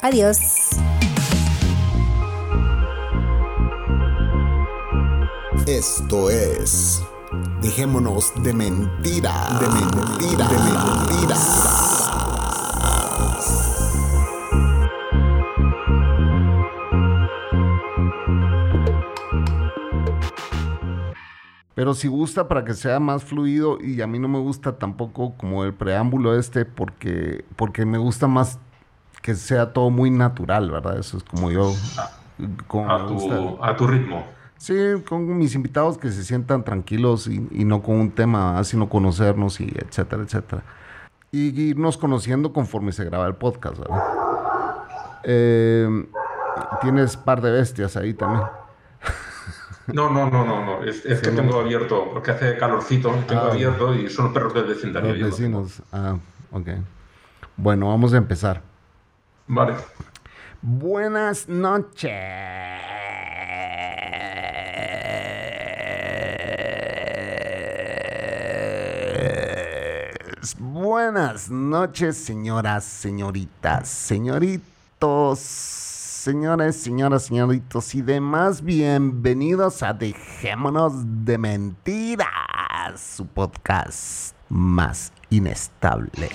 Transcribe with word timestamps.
Adiós. 0.00 0.38
Esto 5.66 6.30
es. 6.30 7.02
Dejémonos 7.60 8.32
de 8.42 8.54
mentira. 8.54 9.32
De 9.60 9.68
mentira. 9.68 10.48
De 10.48 10.58
mentira. 10.58 11.36
Pero 21.74 21.94
si 21.94 22.08
gusta 22.08 22.48
para 22.48 22.64
que 22.64 22.74
sea 22.74 22.98
más 22.98 23.22
fluido 23.22 23.78
y 23.80 24.00
a 24.00 24.06
mí 24.06 24.18
no 24.18 24.26
me 24.26 24.40
gusta 24.40 24.78
tampoco 24.78 25.34
como 25.36 25.64
el 25.64 25.74
preámbulo 25.74 26.36
este 26.36 26.64
porque, 26.64 27.44
porque 27.54 27.84
me 27.84 27.98
gusta 27.98 28.26
más 28.26 28.58
que 29.22 29.34
sea 29.34 29.72
todo 29.72 29.90
muy 29.90 30.10
natural, 30.10 30.70
¿verdad? 30.70 30.98
Eso 30.98 31.16
es 31.16 31.24
como 31.24 31.50
yo... 31.50 31.72
Como 32.68 32.90
a, 32.90 33.06
tu, 33.06 33.64
a 33.64 33.76
tu 33.76 33.86
ritmo. 33.88 34.24
Sí, 34.58 34.76
con 35.08 35.38
mis 35.38 35.54
invitados 35.54 35.98
que 35.98 36.10
se 36.10 36.24
sientan 36.24 36.64
tranquilos 36.64 37.28
y, 37.28 37.64
no 37.64 37.80
con 37.80 37.96
un 37.96 38.10
tema, 38.10 38.62
sino 38.64 38.88
conocernos 38.88 39.60
y 39.60 39.72
etcétera, 39.76 40.22
etcétera. 40.24 40.62
Y 41.30 41.60
irnos 41.60 41.96
conociendo 41.96 42.52
conforme 42.52 42.90
se 42.92 43.04
graba 43.04 43.26
el 43.26 43.34
podcast, 43.34 43.78
¿verdad? 43.78 44.02
Eh, 45.22 46.06
tienes 46.80 47.16
par 47.16 47.40
de 47.40 47.52
bestias 47.52 47.96
ahí 47.96 48.14
también. 48.14 48.42
No, 49.86 50.10
no, 50.10 50.28
no, 50.28 50.44
no, 50.44 50.64
no. 50.66 50.82
Es, 50.84 51.02
que 51.02 51.30
tengo 51.30 51.60
abierto, 51.60 52.10
porque 52.12 52.32
hace 52.32 52.58
calorcito, 52.58 53.10
tengo 53.26 53.42
ah. 53.42 53.52
abierto 53.52 53.94
y 53.94 54.10
son 54.10 54.26
los 54.26 54.34
perros 54.34 54.54
del 54.54 54.64
vecindario. 54.64 55.14
Los 55.14 55.30
vecinos. 55.30 55.82
Ah, 55.92 56.16
ok. 56.50 56.68
Bueno, 57.56 57.88
vamos 57.88 58.12
a 58.12 58.18
empezar. 58.18 58.62
Vale. 59.48 59.74
Buenas 60.62 61.48
noches. 61.48 62.12
Buenas 70.58 71.50
noches, 71.50 72.16
señoras, 72.16 72.84
señoritas, 72.84 73.88
señoritos 73.88 75.88
señores, 76.18 76.76
señoras, 76.76 77.22
señoritos 77.22 77.94
y 77.94 78.02
demás, 78.02 78.62
bienvenidos 78.62 79.82
a 79.82 79.94
Dejémonos 79.94 80.92
de 81.24 81.38
Mentiras, 81.38 83.00
su 83.00 83.26
podcast 83.26 84.34
más 84.48 85.12
inestable. 85.30 86.28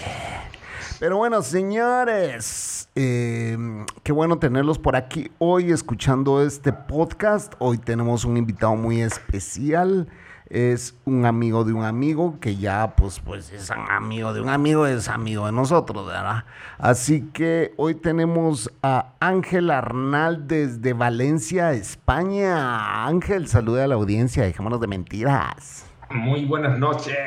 Pero 1.03 1.17
bueno, 1.17 1.41
señores, 1.41 2.87
eh, 2.95 3.57
qué 4.03 4.13
bueno 4.13 4.39
tenerlos 4.39 4.79
por 4.79 4.95
aquí 4.95 5.29
hoy 5.37 5.69
escuchando 5.69 6.41
este 6.41 6.71
podcast. 6.71 7.55
Hoy 7.59 7.78
tenemos 7.78 8.23
un 8.23 8.38
invitado 8.38 8.78
muy 8.78 9.01
especial 9.01 10.07
es 10.50 10.95
un 11.03 11.25
amigo 11.25 11.66
de 11.66 11.73
un 11.73 11.83
amigo 11.83 12.39
que 12.39 12.55
ya 12.55 12.95
pues 12.95 13.19
pues 13.19 13.51
es 13.51 13.69
amigo 13.69 14.33
de 14.33 14.39
un 14.39 14.47
amigo 14.47 14.88
es 14.88 15.09
amigo 15.09 15.45
de 15.45 15.51
nosotros, 15.51 16.07
¿verdad? 16.07 16.45
Así 16.78 17.29
que 17.33 17.73
hoy 17.75 17.95
tenemos 17.95 18.72
a 18.81 19.07
Ángel 19.19 19.72
Arnal 19.72 20.47
desde 20.47 20.94
Valencia, 20.94 21.73
España. 21.73 23.05
Ángel, 23.05 23.49
saluda 23.49 23.83
a 23.83 23.88
la 23.88 23.95
audiencia, 23.95 24.44
dejémonos 24.44 24.79
de 24.79 24.88
mentiras. 24.88 25.85
Muy 26.11 26.45
buenas 26.45 26.79
noches. 26.79 27.17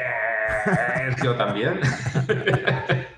Yo 1.22 1.36
también. 1.36 1.78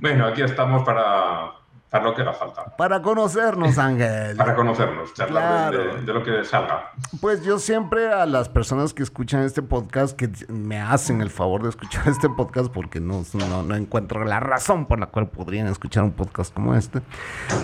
bueno, 0.00 0.26
aquí 0.26 0.42
estamos 0.42 0.84
para 0.84 1.59
para 1.90 2.04
lo 2.04 2.14
que 2.14 2.22
va 2.22 2.32
falta. 2.32 2.76
Para 2.76 3.02
conocernos, 3.02 3.76
Ángel. 3.76 4.36
Para 4.36 4.54
conocernos, 4.54 5.12
charlar 5.12 5.72
de, 5.76 6.12
lo 6.12 6.22
que 6.22 6.44
salga. 6.44 6.92
Pues 7.20 7.44
yo 7.44 7.58
siempre 7.58 8.12
a 8.12 8.26
las 8.26 8.48
personas 8.48 8.94
que 8.94 9.02
escuchan 9.02 9.42
este 9.42 9.60
podcast, 9.60 10.16
que 10.16 10.30
me 10.48 10.80
hacen 10.80 11.20
el 11.20 11.30
favor 11.30 11.64
de 11.64 11.70
escuchar 11.70 12.06
este 12.08 12.28
podcast, 12.28 12.70
porque 12.72 13.00
no, 13.00 13.24
no, 13.64 13.74
encuentro 13.74 14.24
la 14.24 14.38
razón 14.38 14.86
por 14.86 15.00
la 15.00 15.06
cual 15.06 15.30
podrían 15.30 15.66
escuchar 15.66 16.04
un 16.04 16.12
podcast 16.12 16.54
como 16.54 16.76
este, 16.76 17.00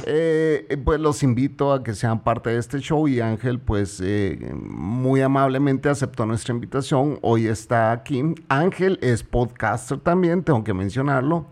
eh, 0.06 0.82
pues 0.84 0.98
los 0.98 1.22
invito 1.22 1.72
a 1.72 1.84
que 1.84 1.94
sean 1.94 2.24
parte 2.24 2.50
de 2.50 2.58
este 2.58 2.80
show 2.80 3.06
y 3.06 3.20
Ángel, 3.20 3.60
pues 3.60 4.00
eh, 4.02 4.52
muy 4.54 5.22
amablemente 5.22 5.88
aceptó 5.88 6.26
nuestra 6.26 6.52
invitación. 6.52 7.20
Hoy 7.22 7.46
está 7.46 7.92
aquí. 7.92 8.34
Ángel 8.48 8.98
es 9.02 9.22
podcaster 9.22 10.00
también, 10.00 10.42
tengo 10.42 10.64
que 10.64 10.74
mencionarlo. 10.74 11.46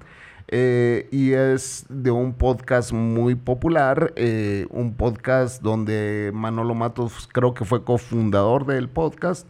Eh, 0.49 1.09
y 1.11 1.33
es 1.33 1.87
de 1.89 2.11
un 2.11 2.35
podcast 2.35 2.93
muy 2.93 3.35
popular, 3.35 4.13
eh, 4.17 4.67
un 4.71 4.95
podcast 4.95 5.63
donde 5.63 6.31
Manolo 6.35 6.75
Matos 6.75 7.29
creo 7.33 7.55
que 7.55 7.65
fue 7.65 7.83
cofundador 7.83 8.67
del 8.67 8.89
podcast. 8.89 9.49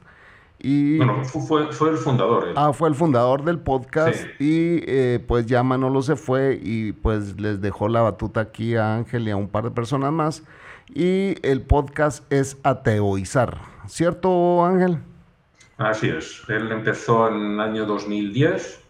Y, 0.60 0.96
bueno, 0.96 1.22
fue, 1.24 1.72
fue 1.72 1.90
el 1.90 1.96
fundador. 1.98 2.54
Ah, 2.56 2.72
fue 2.72 2.88
el 2.88 2.94
fundador 2.94 3.44
del 3.44 3.58
podcast 3.58 4.24
y 4.38 4.80
eh, 4.86 5.22
pues 5.26 5.44
ya 5.44 5.62
Manolo 5.62 6.00
se 6.00 6.16
fue 6.16 6.58
y 6.62 6.92
pues 6.92 7.38
les 7.38 7.60
dejó 7.60 7.88
la 7.88 8.00
batuta 8.00 8.40
aquí 8.40 8.74
a 8.74 8.94
Ángel 8.94 9.28
y 9.28 9.30
a 9.30 9.36
un 9.36 9.48
par 9.48 9.64
de 9.64 9.72
personas 9.72 10.12
más. 10.12 10.42
Y 10.88 11.34
el 11.46 11.60
podcast 11.62 12.30
es 12.32 12.56
Ateoizar, 12.62 13.58
¿cierto 13.88 14.64
Ángel? 14.64 14.98
Así 15.76 16.08
es, 16.08 16.42
él 16.48 16.70
empezó 16.70 17.28
en 17.28 17.52
el 17.52 17.60
año 17.60 17.84
2010 17.84 18.83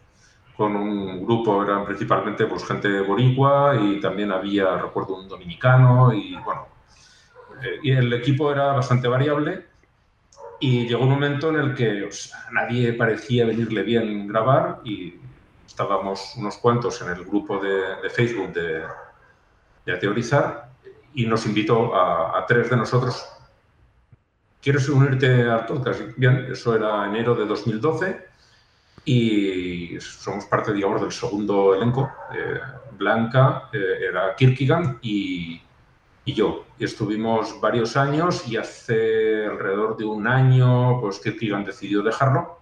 con 0.57 0.77
un 0.77 1.25
grupo, 1.25 1.63
eran 1.63 1.85
principalmente 1.85 2.47
pues, 2.47 2.65
gente 2.65 3.01
boricua 3.01 3.77
y 3.81 4.01
también 4.01 4.31
había, 4.31 4.77
recuerdo, 4.77 5.17
un 5.17 5.29
dominicano 5.29 6.13
y 6.13 6.37
bueno, 6.37 6.69
eh, 7.63 7.79
y 7.83 7.91
el 7.91 8.13
equipo 8.13 8.53
era 8.53 8.73
bastante 8.73 9.09
variable 9.09 9.67
y 10.61 10.87
llegó 10.87 11.03
un 11.03 11.11
momento 11.11 11.51
en 11.51 11.57
el 11.57 11.75
que 11.75 12.09
a 12.33 12.51
nadie 12.53 12.93
parecía 12.93 13.45
venirle 13.47 13.83
bien 13.83 14.29
grabar 14.29 14.81
y 14.85 15.15
estábamos 15.67 16.35
unos 16.37 16.57
cuantos 16.59 17.03
en 17.03 17.11
el 17.11 17.25
grupo 17.25 17.59
de, 17.59 18.09
Facebook 18.11 18.53
de, 18.53 18.85
de 19.85 19.97
Teorizar 19.97 20.69
y 21.15 21.27
nos 21.27 21.47
invitó 21.47 21.95
a, 21.95 22.39
a 22.39 22.47
tres 22.47 22.71
de 22.71 22.77
nosotros. 22.77 23.27
¿Quieres 24.63 24.89
unirte 24.89 25.43
al 25.43 25.67
podcast? 25.67 26.01
Bien, 26.17 26.47
eso 26.51 26.75
era 26.77 27.07
enero 27.07 27.35
de 27.35 27.45
2012 27.45 28.34
y 29.05 29.99
somos 30.01 30.47
parte, 30.47 30.73
digamos, 30.73 31.01
del 31.01 31.13
segundo 31.13 31.75
elenco. 31.75 32.11
Eh, 32.33 32.61
Blanca, 32.93 33.69
eh, 33.73 34.07
era 34.09 34.35
Kirkigan 34.35 34.99
y, 35.03 35.61
y, 36.25 36.33
yo. 36.33 36.65
Y 36.79 36.85
estuvimos 36.85 37.61
varios 37.61 37.97
años 37.97 38.47
y 38.49 38.57
hace 38.57 39.47
alrededor 39.47 39.97
de 39.97 40.05
un 40.05 40.27
año, 40.27 41.01
pues 41.01 41.19
Kirkigan 41.19 41.65
decidió 41.65 42.03
dejarlo. 42.03 42.61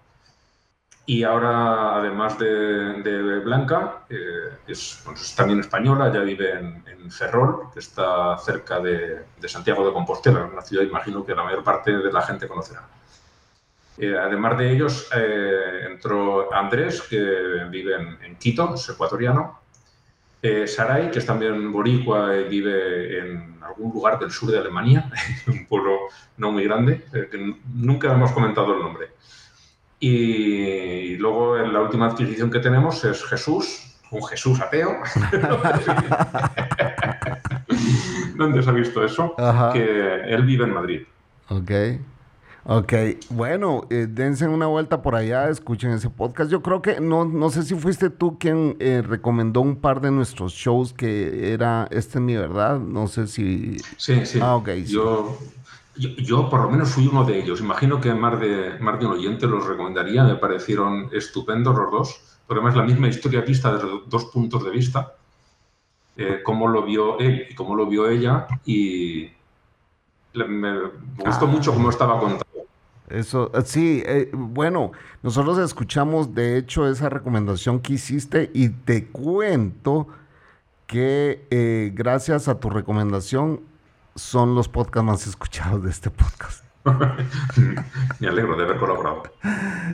Y 1.05 1.23
ahora, 1.23 1.97
además 1.97 2.39
de, 2.39 3.41
Blanca, 3.43 4.05
eh, 4.09 4.57
es, 4.67 5.01
pues, 5.03 5.35
también 5.35 5.59
española, 5.59 6.11
ya 6.13 6.21
vive 6.21 6.51
en, 6.51 6.83
en, 6.87 7.11
Ferrol, 7.11 7.69
que 7.73 7.79
está 7.79 8.37
cerca 8.37 8.79
de, 8.79 9.25
de 9.37 9.49
Santiago 9.49 9.85
de 9.85 9.91
Compostela, 9.91 10.45
una 10.45 10.61
ciudad, 10.61 10.85
imagino 10.85 11.25
que 11.25 11.35
la 11.35 11.43
mayor 11.43 11.63
parte 11.63 11.91
de 11.97 12.11
la 12.11 12.21
gente 12.21 12.47
conocerá. 12.47 12.87
Eh, 13.97 14.15
además 14.17 14.57
de 14.57 14.71
ellos, 14.71 15.09
eh, 15.15 15.85
entró 15.91 16.53
Andrés, 16.53 17.01
que 17.03 17.17
vive 17.69 17.95
en, 17.95 18.35
Quito, 18.37 18.73
es 18.75 18.89
ecuatoriano. 18.89 19.59
Eh, 20.41 20.67
Saray, 20.67 21.11
que 21.11 21.19
es 21.19 21.25
también 21.25 21.71
boricua 21.71 22.35
y 22.35 22.49
vive 22.49 23.19
en 23.19 23.57
algún 23.61 23.93
lugar 23.93 24.19
del 24.19 24.31
sur 24.31 24.51
de 24.51 24.57
Alemania, 24.57 25.09
un 25.47 25.65
pueblo 25.67 25.99
no 26.37 26.51
muy 26.51 26.65
grande, 26.65 27.05
que 27.11 27.55
nunca 27.73 28.11
hemos 28.11 28.31
comentado 28.31 28.75
el 28.75 28.81
nombre. 28.81 29.11
Y, 29.99 31.15
luego 31.15 31.55
la 31.57 31.79
última 31.79 32.07
adquisición 32.07 32.51
que 32.51 32.59
tenemos 32.59 33.05
es 33.05 33.23
Jesús, 33.23 34.01
un 34.11 34.21
Jesús 34.25 34.59
ateo. 34.59 34.97
¿Dónde 38.35 38.61
se 38.61 38.69
ha 38.69 38.73
visto 38.73 39.05
eso? 39.05 39.33
Que 39.71 40.23
él 40.25 40.43
vive 40.43 40.65
en 40.65 40.73
Madrid. 40.73 41.03
Ok. 41.47 41.71
Ok, 42.65 42.93
bueno, 43.29 43.81
eh, 43.89 44.07
dense 44.09 44.47
una 44.47 44.67
vuelta 44.67 45.01
por 45.01 45.15
allá, 45.15 45.49
escuchen 45.49 45.91
ese 45.91 46.09
podcast. 46.09 46.49
Yo 46.49 46.61
creo 46.61 46.81
que, 46.81 47.01
no, 47.01 47.25
no 47.25 47.49
sé 47.49 47.63
si 47.63 47.75
fuiste 47.75 48.09
tú 48.09 48.39
quien 48.39 48.77
eh, 48.79 49.03
recomendó 49.05 49.59
un 49.59 49.75
par 49.75 49.99
de 49.99 50.11
nuestros 50.11 50.53
shows 50.53 50.93
que 50.93 51.51
era 51.51 51.87
Este 51.91 52.19
es 52.19 52.23
mi 52.23 52.37
verdad, 52.37 52.79
no 52.79 53.07
sé 53.07 53.27
si... 53.27 53.77
Sí, 53.97 54.25
sí. 54.25 54.39
Ah, 54.41 54.55
ok. 54.55 54.69
Yo, 54.85 55.37
yo, 55.97 56.09
yo 56.11 56.49
por 56.49 56.61
lo 56.61 56.69
menos 56.69 56.91
fui 56.91 57.05
uno 57.05 57.25
de 57.25 57.37
ellos. 57.37 57.59
Imagino 57.59 57.99
que 57.99 58.13
más 58.13 58.39
de, 58.39 58.79
más 58.79 58.97
de 58.97 59.07
un 59.07 59.11
oyente 59.11 59.45
los 59.45 59.67
recomendaría, 59.67 60.23
me 60.23 60.35
parecieron 60.35 61.09
estupendos 61.11 61.75
los 61.75 61.91
dos, 61.91 62.37
porque 62.47 62.61
además 62.61 62.77
la 62.77 62.83
misma 62.83 63.09
historia 63.09 63.41
vista 63.41 63.73
desde 63.73 63.89
dos 64.07 64.25
puntos 64.25 64.63
de 64.63 64.69
vista, 64.69 65.15
eh, 66.15 66.39
cómo 66.45 66.69
lo 66.69 66.83
vio 66.83 67.19
él 67.19 67.45
y 67.49 67.55
cómo 67.55 67.75
lo 67.75 67.87
vio 67.87 68.07
ella, 68.09 68.47
y 68.65 69.31
me, 70.33 70.79
gustó 71.17 71.45
Ah. 71.45 71.49
mucho 71.49 71.73
cómo 71.73 71.89
estaba 71.89 72.19
contado. 72.19 72.43
Eso, 73.09 73.51
eh, 73.53 73.61
sí, 73.65 74.01
eh, 74.05 74.31
bueno, 74.33 74.91
nosotros 75.21 75.57
escuchamos 75.59 76.33
de 76.33 76.57
hecho 76.57 76.87
esa 76.87 77.09
recomendación 77.09 77.79
que 77.79 77.93
hiciste 77.93 78.49
y 78.53 78.69
te 78.69 79.07
cuento 79.07 80.07
que 80.87 81.45
eh, 81.51 81.91
gracias 81.93 82.47
a 82.47 82.59
tu 82.59 82.69
recomendación 82.69 83.61
son 84.15 84.55
los 84.55 84.67
podcasts 84.67 85.05
más 85.05 85.27
escuchados 85.27 85.83
de 85.83 85.89
este 85.89 86.09
podcast. 86.09 86.63
Me 88.19 88.27
alegro 88.27 88.57
de 88.57 88.63
haber 88.63 88.77
colaborado. 88.77 89.23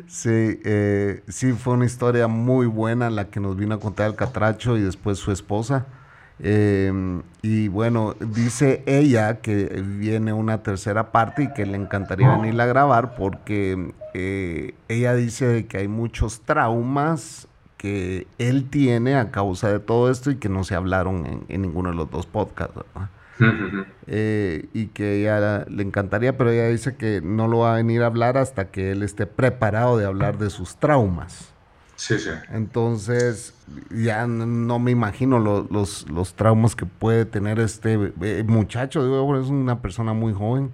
Sí, 0.07 0.59
eh, 0.63 1.23
sí, 1.27 1.53
fue 1.53 1.73
una 1.75 1.85
historia 1.85 2.27
muy 2.27 2.65
buena 2.65 3.09
la 3.09 3.29
que 3.29 3.39
nos 3.39 3.55
vino 3.55 3.75
a 3.75 3.79
contar 3.79 4.07
el 4.07 4.15
Catracho 4.15 4.75
y 4.77 4.81
después 4.81 5.19
su 5.19 5.31
esposa. 5.31 5.85
Eh, 6.41 7.21
y 7.41 7.67
bueno, 7.67 8.15
dice 8.19 8.83
ella 8.85 9.41
que 9.41 9.65
viene 9.85 10.31
una 10.33 10.63
tercera 10.63 11.11
parte 11.11 11.43
y 11.43 11.53
que 11.53 11.65
le 11.65 11.75
encantaría 11.75 12.29
venirla 12.29 12.63
a 12.63 12.67
grabar 12.67 13.15
porque 13.15 13.93
eh, 14.13 14.75
ella 14.87 15.15
dice 15.15 15.65
que 15.67 15.79
hay 15.79 15.87
muchos 15.87 16.41
traumas 16.41 17.47
que 17.77 18.27
él 18.37 18.69
tiene 18.69 19.15
a 19.15 19.31
causa 19.31 19.71
de 19.71 19.79
todo 19.79 20.09
esto 20.11 20.31
y 20.31 20.35
que 20.35 20.49
no 20.49 20.63
se 20.63 20.75
hablaron 20.75 21.25
en, 21.25 21.45
en 21.47 21.61
ninguno 21.61 21.89
de 21.89 21.95
los 21.95 22.09
dos 22.11 22.25
podcasts. 22.25 22.75
¿verdad? 22.75 23.09
Eh, 24.11 24.69
y 24.73 24.87
que 24.87 25.21
ella 25.21 25.65
le 25.69 25.83
encantaría, 25.83 26.35
pero 26.35 26.49
ella 26.49 26.67
dice 26.67 26.95
que 26.95 27.21
no 27.21 27.47
lo 27.47 27.59
va 27.59 27.73
a 27.73 27.75
venir 27.75 28.01
a 28.01 28.07
hablar 28.07 28.37
hasta 28.37 28.71
que 28.71 28.91
él 28.91 29.03
esté 29.03 29.27
preparado 29.27 29.97
de 29.97 30.05
hablar 30.05 30.39
de 30.39 30.49
sus 30.49 30.77
traumas. 30.77 31.53
Sí, 31.99 32.17
sí. 32.17 32.29
Entonces, 32.51 33.53
ya 33.91 34.25
no 34.25 34.79
me 34.79 34.91
imagino 34.91 35.37
lo- 35.37 35.67
los, 35.69 36.09
los 36.09 36.33
traumas 36.33 36.73
que 36.75 36.85
puede 36.85 37.25
tener 37.25 37.59
este 37.59 38.13
eh, 38.21 38.43
muchacho. 38.47 39.03
Digo, 39.03 39.37
es 39.37 39.47
una 39.49 39.81
persona 39.81 40.13
muy 40.13 40.33
joven. 40.33 40.71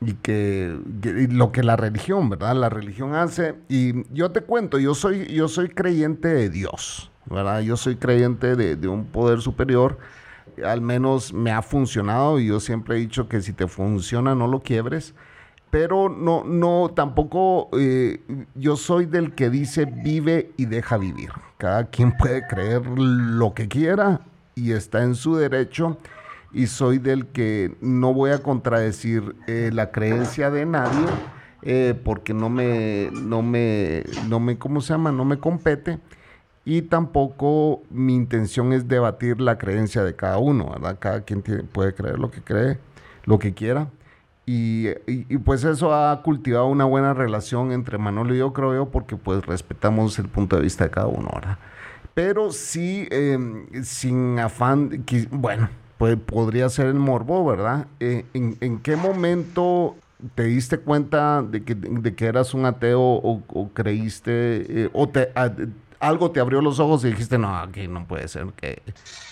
Y 0.00 0.14
que, 0.14 0.76
lo 1.30 1.50
que 1.52 1.62
la 1.62 1.76
religión, 1.76 2.28
¿verdad? 2.28 2.54
La 2.56 2.68
religión 2.68 3.14
hace. 3.14 3.54
Y 3.68 4.04
yo 4.14 4.32
te 4.32 4.42
cuento, 4.42 4.78
yo 4.78 4.94
soy, 4.94 5.26
yo 5.32 5.48
soy 5.48 5.68
creyente 5.70 6.28
de 6.28 6.50
Dios, 6.50 7.10
¿verdad? 7.26 7.60
Yo 7.60 7.76
soy 7.76 7.96
creyente 7.96 8.54
de, 8.56 8.76
de 8.76 8.88
un 8.88 9.06
poder 9.06 9.40
superior. 9.40 9.98
Al 10.64 10.82
menos 10.82 11.32
me 11.32 11.52
ha 11.52 11.62
funcionado 11.62 12.38
y 12.38 12.48
yo 12.48 12.60
siempre 12.60 12.96
he 12.96 13.00
dicho 13.00 13.28
que 13.28 13.40
si 13.40 13.52
te 13.52 13.66
funciona, 13.66 14.34
no 14.34 14.46
lo 14.46 14.60
quiebres 14.60 15.14
pero 15.74 16.08
no, 16.08 16.44
no, 16.44 16.92
tampoco 16.94 17.68
eh, 17.76 18.20
yo 18.54 18.76
soy 18.76 19.06
del 19.06 19.34
que 19.34 19.50
dice 19.50 19.86
vive 19.86 20.52
y 20.56 20.66
deja 20.66 20.96
vivir. 20.98 21.30
Cada 21.58 21.86
quien 21.86 22.16
puede 22.16 22.46
creer 22.46 22.86
lo 22.86 23.54
que 23.54 23.66
quiera 23.66 24.20
y 24.54 24.70
está 24.70 25.02
en 25.02 25.16
su 25.16 25.34
derecho. 25.34 25.98
Y 26.52 26.68
soy 26.68 26.98
del 26.98 27.26
que 27.26 27.76
no 27.80 28.14
voy 28.14 28.30
a 28.30 28.38
contradecir 28.38 29.34
eh, 29.48 29.72
la 29.74 29.90
creencia 29.90 30.48
de 30.48 30.64
nadie 30.64 31.06
eh, 31.62 32.00
porque 32.04 32.34
no 32.34 32.48
me, 32.48 33.10
no 33.10 33.42
me, 33.42 34.04
no 34.28 34.38
me, 34.38 34.56
¿cómo 34.56 34.80
se 34.80 34.92
llama? 34.92 35.10
No 35.10 35.24
me 35.24 35.40
compete. 35.40 35.98
Y 36.64 36.82
tampoco 36.82 37.82
mi 37.90 38.14
intención 38.14 38.72
es 38.72 38.86
debatir 38.86 39.40
la 39.40 39.58
creencia 39.58 40.04
de 40.04 40.14
cada 40.14 40.38
uno, 40.38 40.70
¿verdad? 40.70 40.98
Cada 41.00 41.22
quien 41.22 41.42
puede 41.42 41.96
creer 41.96 42.20
lo 42.20 42.30
que 42.30 42.42
cree, 42.42 42.78
lo 43.24 43.40
que 43.40 43.54
quiera. 43.54 43.88
Y, 44.46 44.88
y- 45.06 45.38
pues 45.38 45.64
eso 45.64 45.94
ha 45.94 46.22
cultivado 46.22 46.66
una 46.66 46.84
buena 46.84 47.14
relación 47.14 47.72
entre 47.72 47.96
Manolo 47.98 48.34
y 48.34 48.38
yo, 48.38 48.52
creo 48.52 48.74
yo, 48.74 48.90
porque 48.90 49.16
pues 49.16 49.44
respetamos 49.46 50.18
el 50.18 50.28
punto 50.28 50.56
de 50.56 50.62
vista 50.62 50.84
de 50.84 50.90
cada 50.90 51.06
uno, 51.06 51.30
¿verdad? 51.34 51.58
Pero 52.14 52.52
sí, 52.52 53.08
eh, 53.10 53.38
sin 53.82 54.38
afán, 54.38 55.04
bueno, 55.30 55.68
pues 55.98 56.16
podría 56.16 56.68
ser 56.68 56.86
el 56.86 56.94
morbo, 56.94 57.44
¿verdad? 57.44 57.86
Eh, 58.00 58.26
¿en, 58.34 58.56
en 58.60 58.78
qué 58.80 58.96
momento 58.96 59.96
te 60.34 60.44
diste 60.44 60.78
cuenta 60.78 61.42
de 61.42 61.64
que, 61.64 61.74
de 61.74 62.14
que 62.14 62.26
eras 62.26 62.54
un 62.54 62.66
ateo 62.66 63.00
o, 63.00 63.70
creíste, 63.74 64.84
eh, 64.84 64.90
o 64.92 65.08
te, 65.08 65.32
algo 66.00 66.30
te 66.30 66.40
abrió 66.40 66.60
los 66.60 66.78
ojos 66.80 67.04
y 67.04 67.08
dijiste, 67.08 67.38
no, 67.38 67.56
aquí 67.56 67.88
no 67.88 68.06
puede 68.06 68.28
ser 68.28 68.46
que 68.56 68.82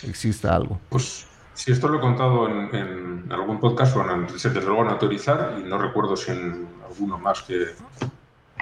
exista 0.02 0.56
algo? 0.56 0.80
Pues 0.88 1.26
si 1.54 1.72
esto 1.72 1.88
lo 1.88 1.98
he 1.98 2.00
contado 2.00 2.48
en, 2.48 2.74
en 2.74 3.32
algún 3.32 3.60
podcast 3.60 3.96
o 3.96 4.02
en 4.02 4.24
el, 4.24 4.26
desde 4.26 4.60
luego 4.62 4.82
en 4.82 4.88
autorizar, 4.88 5.56
y 5.58 5.62
no 5.62 5.78
recuerdo 5.78 6.16
si 6.16 6.32
en 6.32 6.68
alguno 6.88 7.18
más 7.18 7.42
que, 7.42 7.66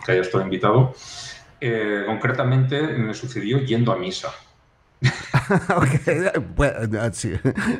que 0.04 0.12
haya 0.12 0.20
estado 0.22 0.44
invitado, 0.44 0.94
eh, 1.60 2.04
concretamente 2.06 2.80
me 2.80 3.14
sucedió 3.14 3.58
yendo 3.58 3.92
a 3.92 3.96
misa. 3.96 4.28
ok, 5.76 5.88
ah, 6.98 7.10
sí. 7.12 7.32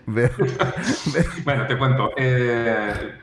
Bueno, 1.44 1.66
te 1.66 1.78
cuento. 1.78 2.10
eh, 2.16 3.18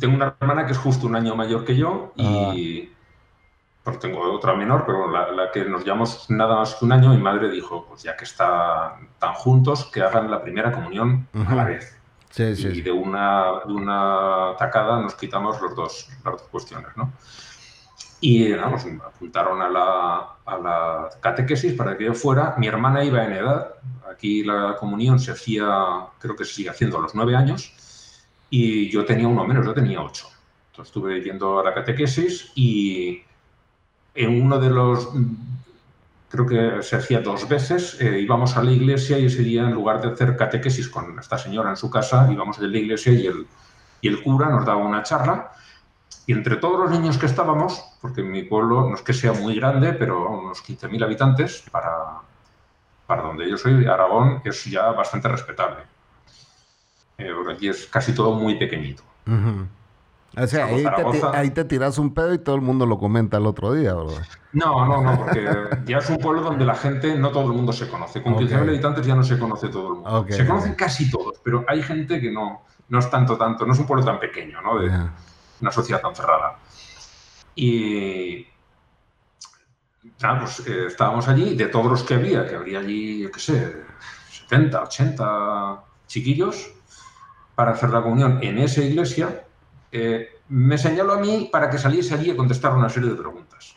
tengo 0.00 0.14
una 0.14 0.36
hermana 0.40 0.66
que 0.66 0.72
es 0.72 0.78
justo 0.78 1.06
un 1.06 1.16
año 1.16 1.34
mayor 1.34 1.64
que 1.64 1.76
yo 1.76 2.12
y 2.16 2.90
pues 3.88 4.00
tengo 4.00 4.20
otra 4.20 4.52
menor, 4.54 4.84
pero 4.84 5.10
la, 5.10 5.32
la 5.32 5.50
que 5.50 5.64
nos 5.64 5.82
llevamos 5.82 6.28
nada 6.28 6.56
más 6.56 6.74
que 6.74 6.84
un 6.84 6.92
año, 6.92 7.08
mi 7.08 7.22
madre 7.22 7.50
dijo, 7.50 7.86
pues 7.88 8.02
ya 8.02 8.14
que 8.16 8.24
están 8.24 9.08
tan 9.18 9.32
juntos, 9.32 9.86
que 9.86 10.02
hagan 10.02 10.30
la 10.30 10.42
primera 10.42 10.70
comunión 10.72 11.26
a 11.46 11.54
la 11.54 11.64
vez. 11.64 11.96
Sí, 12.28 12.54
sí, 12.54 12.68
y 12.68 12.82
de 12.82 12.92
una, 12.92 13.60
de 13.64 13.72
una 13.72 14.52
tacada 14.58 15.00
nos 15.00 15.14
quitamos 15.14 15.58
los 15.62 15.74
dos, 15.74 16.10
las 16.22 16.34
dos 16.34 16.42
cuestiones, 16.50 16.94
¿no? 16.96 17.10
Y 18.20 18.52
vamos, 18.52 18.84
me 18.84 19.02
apuntaron 19.02 19.62
a 19.62 19.70
la, 19.70 20.36
a 20.44 20.58
la 20.58 21.08
catequesis 21.20 21.72
para 21.72 21.96
que 21.96 22.04
yo 22.04 22.14
fuera. 22.14 22.54
Mi 22.58 22.66
hermana 22.66 23.02
iba 23.04 23.24
en 23.24 23.32
edad. 23.32 23.74
Aquí 24.10 24.44
la 24.44 24.76
comunión 24.78 25.18
se 25.18 25.30
hacía, 25.30 25.66
creo 26.18 26.36
que 26.36 26.44
se 26.44 26.52
sigue 26.52 26.68
haciendo 26.68 26.98
a 26.98 27.00
los 27.00 27.14
nueve 27.14 27.34
años. 27.34 27.72
Y 28.50 28.90
yo 28.90 29.04
tenía 29.06 29.28
uno 29.28 29.46
menos, 29.46 29.64
yo 29.64 29.72
tenía 29.72 30.02
ocho. 30.02 30.26
Entonces 30.70 30.90
estuve 30.90 31.22
yendo 31.22 31.60
a 31.60 31.64
la 31.64 31.72
catequesis 31.72 32.52
y 32.54 33.22
en 34.18 34.42
uno 34.42 34.58
de 34.58 34.70
los, 34.70 35.08
creo 36.28 36.46
que 36.46 36.82
se 36.82 36.96
hacía 36.96 37.20
dos 37.20 37.48
veces, 37.48 38.00
eh, 38.00 38.20
íbamos 38.20 38.56
a 38.56 38.62
la 38.62 38.72
iglesia 38.72 39.18
y 39.18 39.26
ese 39.26 39.42
día 39.42 39.62
en 39.62 39.72
lugar 39.72 40.00
de 40.00 40.08
hacer 40.08 40.36
catequesis 40.36 40.88
con 40.88 41.18
esta 41.18 41.38
señora 41.38 41.70
en 41.70 41.76
su 41.76 41.88
casa, 41.88 42.28
íbamos 42.30 42.58
a 42.58 42.62
la 42.62 42.76
iglesia 42.76 43.12
y 43.12 43.26
el, 43.26 43.46
y 44.00 44.08
el 44.08 44.22
cura 44.22 44.50
nos 44.50 44.66
daba 44.66 44.84
una 44.84 45.02
charla. 45.02 45.52
Y 46.26 46.32
entre 46.32 46.56
todos 46.56 46.78
los 46.78 46.90
niños 46.90 47.16
que 47.16 47.26
estábamos, 47.26 47.82
porque 48.02 48.22
mi 48.22 48.42
pueblo 48.42 48.88
no 48.88 48.94
es 48.94 49.02
que 49.02 49.14
sea 49.14 49.32
muy 49.32 49.54
grande, 49.54 49.94
pero 49.94 50.28
unos 50.28 50.62
15.000 50.62 51.02
habitantes, 51.02 51.64
para, 51.70 52.20
para 53.06 53.22
donde 53.22 53.48
yo 53.48 53.56
soy, 53.56 53.86
Aragón, 53.86 54.42
es 54.44 54.64
ya 54.64 54.90
bastante 54.90 55.28
respetable. 55.28 55.84
Eh, 57.16 57.32
aquí 57.50 57.68
es 57.68 57.86
casi 57.86 58.14
todo 58.14 58.34
muy 58.34 58.56
pequeñito. 58.56 59.02
Ujú. 59.26 59.66
O 60.36 60.46
sea, 60.46 60.66
ahí 60.66 60.84
te, 60.84 61.26
ahí 61.32 61.50
te 61.50 61.64
tiras 61.64 61.98
un 61.98 62.14
pedo 62.14 62.34
y 62.34 62.38
todo 62.38 62.54
el 62.54 62.60
mundo 62.62 62.86
lo 62.86 62.98
comenta 62.98 63.38
el 63.38 63.46
otro 63.46 63.72
día, 63.72 63.94
¿verdad? 63.94 64.26
No, 64.52 64.86
no, 64.86 65.02
no, 65.02 65.16
porque 65.16 65.44
ya 65.84 65.98
es 65.98 66.08
un 66.10 66.18
pueblo 66.18 66.42
donde 66.42 66.64
la 66.64 66.74
gente, 66.74 67.16
no 67.16 67.30
todo 67.30 67.44
el 67.46 67.52
mundo 67.52 67.72
se 67.72 67.88
conoce. 67.88 68.22
Con 68.22 68.34
Ok. 68.34 68.40
15.000 68.42 68.68
habitantes 68.68 69.06
ya 69.06 69.14
no 69.14 69.22
se 69.22 69.38
conoce 69.38 69.68
todo 69.68 69.88
el 69.88 69.94
mundo. 69.94 70.20
Ok, 70.20 70.30
se 70.30 70.46
conocen 70.46 70.74
casi 70.74 71.10
todos, 71.10 71.40
pero 71.42 71.64
hay 71.66 71.82
gente 71.82 72.20
que 72.20 72.30
no, 72.30 72.62
no 72.88 72.98
es 72.98 73.10
tanto, 73.10 73.36
tanto, 73.36 73.66
no 73.66 73.72
es 73.72 73.78
un 73.78 73.86
pueblo 73.86 74.04
tan 74.04 74.20
pequeño, 74.20 74.60
¿no? 74.62 74.78
De 74.78 74.88
Ajá. 74.88 75.12
una 75.60 75.72
sociedad 75.72 76.00
tan 76.00 76.14
cerrada. 76.14 76.58
Y 77.54 78.46
nada, 80.22 80.40
pues 80.40 80.60
eh, 80.66 80.86
estábamos 80.86 81.28
allí, 81.28 81.54
de 81.56 81.66
todos 81.66 81.86
los 81.86 82.02
que 82.04 82.14
había, 82.14 82.46
que 82.46 82.54
habría 82.54 82.78
allí, 82.80 83.22
yo 83.22 83.30
qué 83.30 83.40
sé, 83.40 83.76
70, 84.30 84.82
80 84.82 85.84
chiquillos, 86.06 86.70
para 87.54 87.72
hacer 87.72 87.90
la 87.90 88.02
comunión 88.02 88.38
en 88.42 88.58
esa 88.58 88.82
iglesia, 88.82 89.44
eh, 89.92 90.40
me 90.48 90.78
señaló 90.78 91.14
a 91.14 91.18
mí 91.18 91.48
para 91.50 91.70
que 91.70 91.78
saliese 91.78 92.14
allí 92.14 92.30
a 92.30 92.36
contestar 92.36 92.74
una 92.74 92.88
serie 92.88 93.10
de 93.10 93.16
preguntas. 93.16 93.76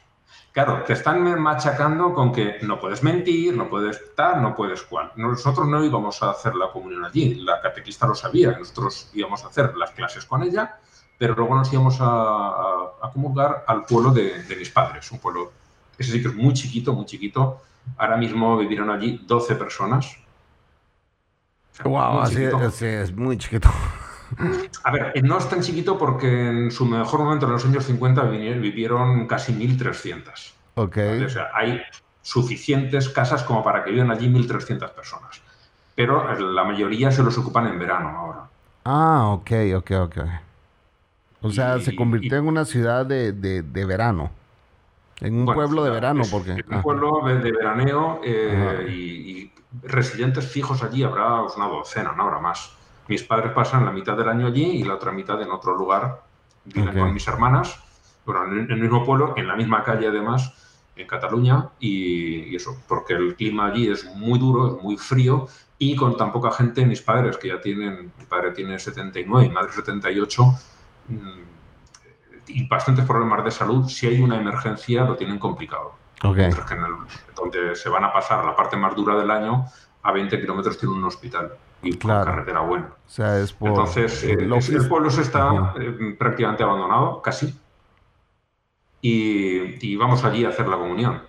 Claro, 0.51 0.83
te 0.83 0.93
están 0.93 1.39
machacando 1.39 2.13
con 2.13 2.33
que 2.33 2.57
no 2.63 2.77
puedes 2.77 3.03
mentir, 3.03 3.55
no 3.55 3.69
puedes 3.69 4.13
tal, 4.15 4.41
no 4.41 4.53
puedes 4.53 4.81
cual. 4.83 5.11
Nosotros 5.15 5.65
no 5.67 5.83
íbamos 5.83 6.21
a 6.23 6.31
hacer 6.31 6.55
la 6.55 6.69
comunión 6.71 7.05
allí, 7.05 7.35
la 7.35 7.61
catequista 7.61 8.05
lo 8.05 8.15
sabía, 8.15 8.57
nosotros 8.57 9.09
íbamos 9.13 9.45
a 9.45 9.47
hacer 9.47 9.77
las 9.77 9.91
clases 9.91 10.25
con 10.25 10.43
ella, 10.43 10.77
pero 11.17 11.35
luego 11.35 11.55
nos 11.55 11.71
íbamos 11.71 12.01
a, 12.01 12.05
a, 12.05 12.91
a 13.01 13.11
comulgar 13.13 13.63
al 13.65 13.85
pueblo 13.85 14.11
de, 14.11 14.43
de 14.43 14.55
mis 14.57 14.69
padres, 14.69 15.09
un 15.11 15.19
pueblo, 15.19 15.53
ese 15.97 16.11
sí 16.11 16.21
que 16.21 16.27
es 16.27 16.35
muy 16.35 16.53
chiquito, 16.53 16.91
muy 16.91 17.05
chiquito. 17.05 17.61
Ahora 17.97 18.17
mismo 18.17 18.57
vivieron 18.57 18.89
allí 18.89 19.21
12 19.25 19.55
personas. 19.55 20.17
Wow, 21.83 22.19
así 22.19 22.85
es 22.85 23.15
muy 23.15 23.37
chiquito. 23.37 23.69
A 24.83 24.91
ver, 24.91 25.23
no 25.23 25.37
es 25.37 25.49
tan 25.49 25.61
chiquito 25.61 25.97
porque 25.97 26.47
en 26.49 26.71
su 26.71 26.85
mejor 26.85 27.21
momento, 27.21 27.45
en 27.45 27.53
los 27.53 27.65
años 27.65 27.85
50, 27.85 28.23
vivieron 28.23 29.27
casi 29.27 29.53
1.300. 29.53 30.53
Ok. 30.75 30.97
O 31.25 31.29
sea, 31.29 31.49
hay 31.53 31.81
suficientes 32.21 33.09
casas 33.09 33.43
como 33.43 33.63
para 33.63 33.83
que 33.83 33.91
vivan 33.91 34.11
allí 34.11 34.27
1.300 34.27 34.91
personas. 34.91 35.41
Pero 35.95 36.39
la 36.39 36.63
mayoría 36.63 37.11
se 37.11 37.23
los 37.23 37.37
ocupan 37.37 37.67
en 37.67 37.79
verano 37.79 38.09
ahora. 38.09 38.49
Ah, 38.85 39.27
ok, 39.29 39.51
ok, 39.75 39.91
ok. 40.01 40.17
O 41.41 41.51
sea, 41.51 41.79
se 41.79 41.95
convirtió 41.95 42.37
en 42.37 42.47
una 42.47 42.65
ciudad 42.65 43.05
de, 43.05 43.85
verano. 43.85 44.31
En 45.19 45.39
un 45.39 45.45
pueblo 45.45 45.83
de 45.83 45.91
verano, 45.91 46.23
porque... 46.31 46.63
un 46.67 46.81
pueblo 46.81 47.21
de, 47.25 47.51
veraneo 47.51 48.21
eh, 48.23 48.87
y, 48.89 49.51
residentes 49.83 50.47
fijos 50.47 50.83
allí 50.83 51.03
habrá 51.03 51.43
una 51.43 51.67
docena, 51.67 52.13
no 52.15 52.23
habrá 52.23 52.39
más. 52.39 52.75
Mis 53.11 53.23
padres 53.23 53.51
pasan 53.51 53.83
la 53.83 53.91
mitad 53.91 54.15
del 54.15 54.29
año 54.29 54.47
allí 54.47 54.63
y 54.63 54.83
la 54.85 54.93
otra 54.93 55.11
mitad 55.11 55.41
en 55.41 55.51
otro 55.51 55.75
lugar. 55.75 56.23
Viven 56.63 56.97
con 56.97 57.13
mis 57.13 57.27
hermanas, 57.27 57.77
bueno, 58.25 58.45
en 58.45 58.71
el 58.71 58.79
mismo 58.79 59.03
pueblo, 59.03 59.33
en 59.35 59.49
la 59.49 59.57
misma 59.57 59.83
calle 59.83 60.07
además, 60.07 60.53
en 60.95 61.07
Cataluña, 61.07 61.71
y, 61.77 62.55
eso, 62.55 62.81
porque 62.87 63.15
el 63.15 63.35
clima 63.35 63.65
allí 63.65 63.91
es 63.91 64.05
muy 64.15 64.39
duro, 64.39 64.77
es 64.77 64.81
muy 64.81 64.95
frío, 64.95 65.49
y 65.77 65.93
con 65.97 66.15
tan 66.15 66.31
poca 66.31 66.53
gente, 66.53 66.85
mis 66.85 67.01
padres, 67.01 67.35
que 67.35 67.49
ya 67.49 67.59
tienen, 67.59 68.13
mi 68.17 68.25
padre 68.29 68.51
tiene 68.51 68.79
79 68.79 69.45
y 69.45 69.49
mi 69.49 69.55
madre 69.55 69.73
78, 69.73 70.45
mm, 71.09 71.41
y 72.47 72.65
bastantes 72.69 73.03
problemas 73.03 73.43
de 73.43 73.51
salud, 73.51 73.89
si 73.89 74.07
hay 74.07 74.21
una 74.21 74.39
emergencia 74.39 75.03
lo 75.03 75.17
tienen 75.17 75.37
complicado. 75.37 75.95
Okay. 76.23 76.49
donde 77.35 77.75
se 77.75 77.89
van 77.89 78.05
a 78.05 78.13
pasar 78.13 78.45
la 78.45 78.55
parte 78.55 78.77
más 78.77 78.95
dura 78.95 79.17
del 79.17 79.31
año, 79.31 79.65
a 80.01 80.13
20 80.13 80.39
kilómetros 80.39 80.77
tiene 80.77 80.95
un 80.95 81.03
hospital 81.03 81.57
y 81.81 81.97
claro. 81.97 82.25
carretera 82.25 82.61
buena. 82.61 82.93
O 83.05 83.09
sea, 83.09 83.39
es 83.39 83.53
por... 83.53 83.69
Entonces, 83.69 84.23
eh, 84.23 84.37
el 84.39 84.87
pueblo 84.87 85.09
se 85.09 85.21
está 85.21 85.73
eh, 85.79 86.15
prácticamente 86.17 86.63
abandonado, 86.63 87.21
casi, 87.21 87.53
y, 89.01 89.85
y 89.85 89.95
vamos 89.95 90.23
allí 90.23 90.45
a 90.45 90.49
hacer 90.49 90.67
la 90.67 90.77
comunión. 90.77 91.21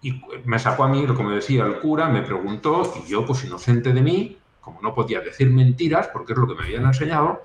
Y 0.00 0.22
me 0.44 0.58
sacó 0.58 0.84
a 0.84 0.88
mí, 0.88 1.06
como 1.06 1.30
decía 1.30 1.64
el 1.64 1.80
cura, 1.80 2.08
me 2.08 2.22
preguntó, 2.22 2.92
y 3.02 3.08
yo, 3.08 3.26
pues 3.26 3.44
inocente 3.44 3.92
de 3.92 4.00
mí, 4.00 4.38
como 4.60 4.80
no 4.82 4.94
podía 4.94 5.20
decir 5.20 5.50
mentiras, 5.50 6.08
porque 6.12 6.34
es 6.34 6.38
lo 6.38 6.46
que 6.46 6.54
me 6.54 6.62
habían 6.62 6.84
enseñado, 6.84 7.42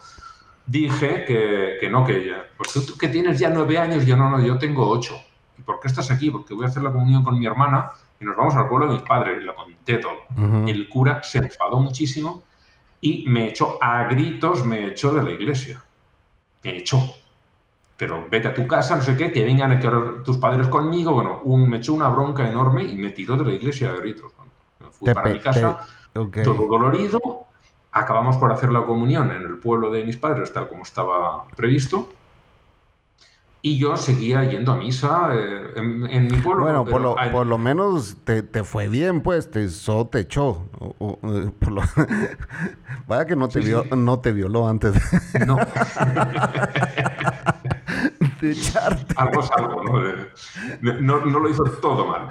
dije 0.66 1.26
que, 1.26 1.78
que 1.80 1.90
no, 1.90 2.06
que 2.06 2.28
ya, 2.28 2.46
pues 2.58 2.74
tú 2.74 2.98
que 2.98 3.08
tienes 3.08 3.40
ya 3.40 3.50
nueve 3.50 3.78
años, 3.78 4.06
yo 4.06 4.16
no, 4.16 4.30
no, 4.30 4.40
yo 4.40 4.58
tengo 4.58 4.88
ocho. 4.88 5.16
¿Y 5.58 5.62
por 5.62 5.80
qué 5.80 5.88
estás 5.88 6.12
aquí? 6.12 6.30
Porque 6.30 6.54
voy 6.54 6.66
a 6.66 6.68
hacer 6.68 6.84
la 6.84 6.92
comunión 6.92 7.24
con 7.24 7.40
mi 7.40 7.46
hermana 7.46 7.92
y 8.24 8.26
nos 8.26 8.36
vamos 8.36 8.56
al 8.56 8.68
pueblo 8.68 8.88
de 8.88 8.94
mis 8.94 9.04
padres, 9.04 9.42
y 9.42 9.46
lo 9.46 9.54
conté 9.56 9.98
todo. 9.98 10.68
El 10.68 10.90
cura 10.90 11.22
se 11.22 11.40
enfadó 11.40 11.80
muchísimo 11.80 12.44
y 13.02 13.26
me 13.28 13.50
echó 13.50 13.78
a 13.82 14.06
gritos, 14.06 14.66
me 14.66 14.88
echó 14.88 15.14
de 15.14 15.24
la 15.24 15.32
iglesia. 15.32 15.84
Me 16.64 16.78
echó 16.78 17.00
pero 17.98 18.26
vete 18.30 18.50
a 18.50 18.54
tu 18.54 18.68
casa, 18.68 18.96
no 18.96 19.02
sé 19.02 19.16
qué, 19.16 19.32
que 19.32 19.46
vengan 19.46 19.72
a 19.72 20.24
tus 20.24 20.38
padres 20.38 20.68
conmigo. 20.68 21.14
Bueno, 21.14 21.42
un, 21.44 21.70
me 21.70 21.78
echó 21.78 21.94
una 21.94 22.10
bronca 22.10 22.48
enorme 22.48 22.84
y 22.84 22.98
me 22.98 23.12
tiró 23.12 23.38
de 23.38 23.46
la 23.46 23.54
iglesia 23.54 23.94
de 23.94 24.00
gritos. 24.00 24.32
me 24.80 24.88
fui 24.88 25.14
para 25.14 25.30
mi 25.30 25.40
casa, 25.40 25.86
todo 26.12 26.68
dolorido. 26.68 27.22
Acabamos 27.92 28.38
por 28.38 28.52
hacer 28.52 28.72
la 28.72 28.84
comunión 28.84 29.32
en 29.32 29.44
el 29.44 29.58
pueblo 29.58 29.92
de 29.92 30.04
mis 30.04 30.18
padres, 30.18 30.52
tal 30.52 30.68
como 30.68 30.84
estaba 30.84 31.46
previsto. 31.56 32.10
Y 33.66 33.78
yo 33.78 33.96
seguía 33.96 34.44
yendo 34.44 34.74
a 34.74 34.76
misa 34.76 35.30
eh, 35.34 35.72
en, 35.78 36.28
mi 36.28 36.38
pueblo. 36.40 36.64
Bueno, 36.64 36.84
por 36.84 37.00
lo, 37.00 37.16
por 37.32 37.48
lo, 37.48 37.58
menos 37.58 38.18
te, 38.26 38.44
te, 38.44 38.66
fue 38.66 38.90
bien, 38.90 39.22
pues, 39.22 39.50
te, 39.50 39.70
so, 39.70 40.06
te 40.06 40.20
echó. 40.20 40.68
Eh, 41.00 41.50
vaya 43.08 43.26
que 43.26 43.38
no 43.38 43.48
te, 43.48 43.62
vio, 43.62 43.86
no 43.96 44.20
te 44.20 44.34
violó 44.34 44.68
antes. 44.68 44.94
No. 45.48 45.58
de. 48.44 48.56
Algo 49.16 49.42
es 49.42 49.52
algo, 49.52 49.84
¿no? 51.02 51.40
lo 51.40 51.50
hizo 51.50 51.64
todo 51.64 52.06
mal. 52.06 52.28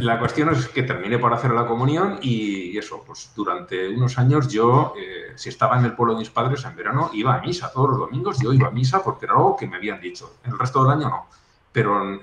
La 0.00 0.18
cuestión 0.18 0.50
es 0.50 0.68
que 0.68 0.82
terminé 0.82 1.18
por 1.18 1.32
hacer 1.32 1.50
la 1.50 1.66
comunión 1.66 2.18
y 2.22 2.76
eso, 2.78 3.02
pues 3.06 3.32
durante 3.34 3.88
unos 3.88 4.18
años 4.18 4.48
yo, 4.48 4.94
eh, 4.96 5.32
si 5.36 5.48
estaba 5.48 5.78
en 5.78 5.84
el 5.84 5.94
pueblo 5.94 6.14
de 6.14 6.20
mis 6.20 6.30
padres 6.30 6.64
en 6.64 6.76
verano, 6.76 7.10
iba 7.12 7.34
a 7.34 7.40
misa. 7.40 7.72
Todos 7.72 7.90
los 7.90 7.98
domingos 7.98 8.38
yo 8.40 8.52
iba 8.52 8.68
a 8.68 8.70
misa 8.70 9.02
porque 9.02 9.26
era 9.26 9.34
algo 9.34 9.56
que 9.56 9.66
me 9.66 9.76
habían 9.76 10.00
dicho. 10.00 10.36
El 10.44 10.58
resto 10.58 10.82
del 10.82 10.92
año 10.92 11.08
no. 11.08 11.26
Pero 11.72 12.18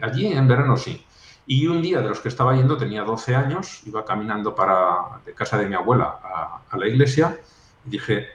allí 0.00 0.26
en 0.26 0.48
verano 0.48 0.76
sí. 0.76 1.04
Y 1.46 1.66
un 1.66 1.82
día 1.82 2.00
de 2.00 2.08
los 2.08 2.20
que 2.20 2.28
estaba 2.28 2.56
yendo, 2.56 2.78
tenía 2.78 3.02
12 3.02 3.36
años, 3.36 3.82
iba 3.84 4.04
caminando 4.04 4.54
para 4.54 5.20
de 5.26 5.34
casa 5.34 5.58
de 5.58 5.66
mi 5.66 5.74
abuela 5.74 6.18
a, 6.22 6.60
a 6.70 6.76
la 6.78 6.88
iglesia 6.88 7.38
y 7.86 7.90
dije, 7.90 8.28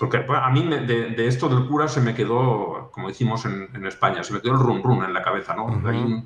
porque 0.00 0.24
a 0.26 0.48
mí 0.48 0.66
de, 0.66 1.26
esto 1.26 1.50
del 1.50 1.68
cura 1.68 1.86
se 1.86 2.00
me 2.00 2.14
quedó, 2.14 2.88
como 2.90 3.08
decimos 3.08 3.44
en, 3.44 3.84
España, 3.84 4.24
se 4.24 4.32
me 4.32 4.40
quedó 4.40 4.52
el 4.54 4.58
rum 4.58 4.82
rum 4.82 5.04
en 5.04 5.12
la 5.12 5.22
cabeza, 5.22 5.54
¿no? 5.54 5.66
Hay 5.86 6.24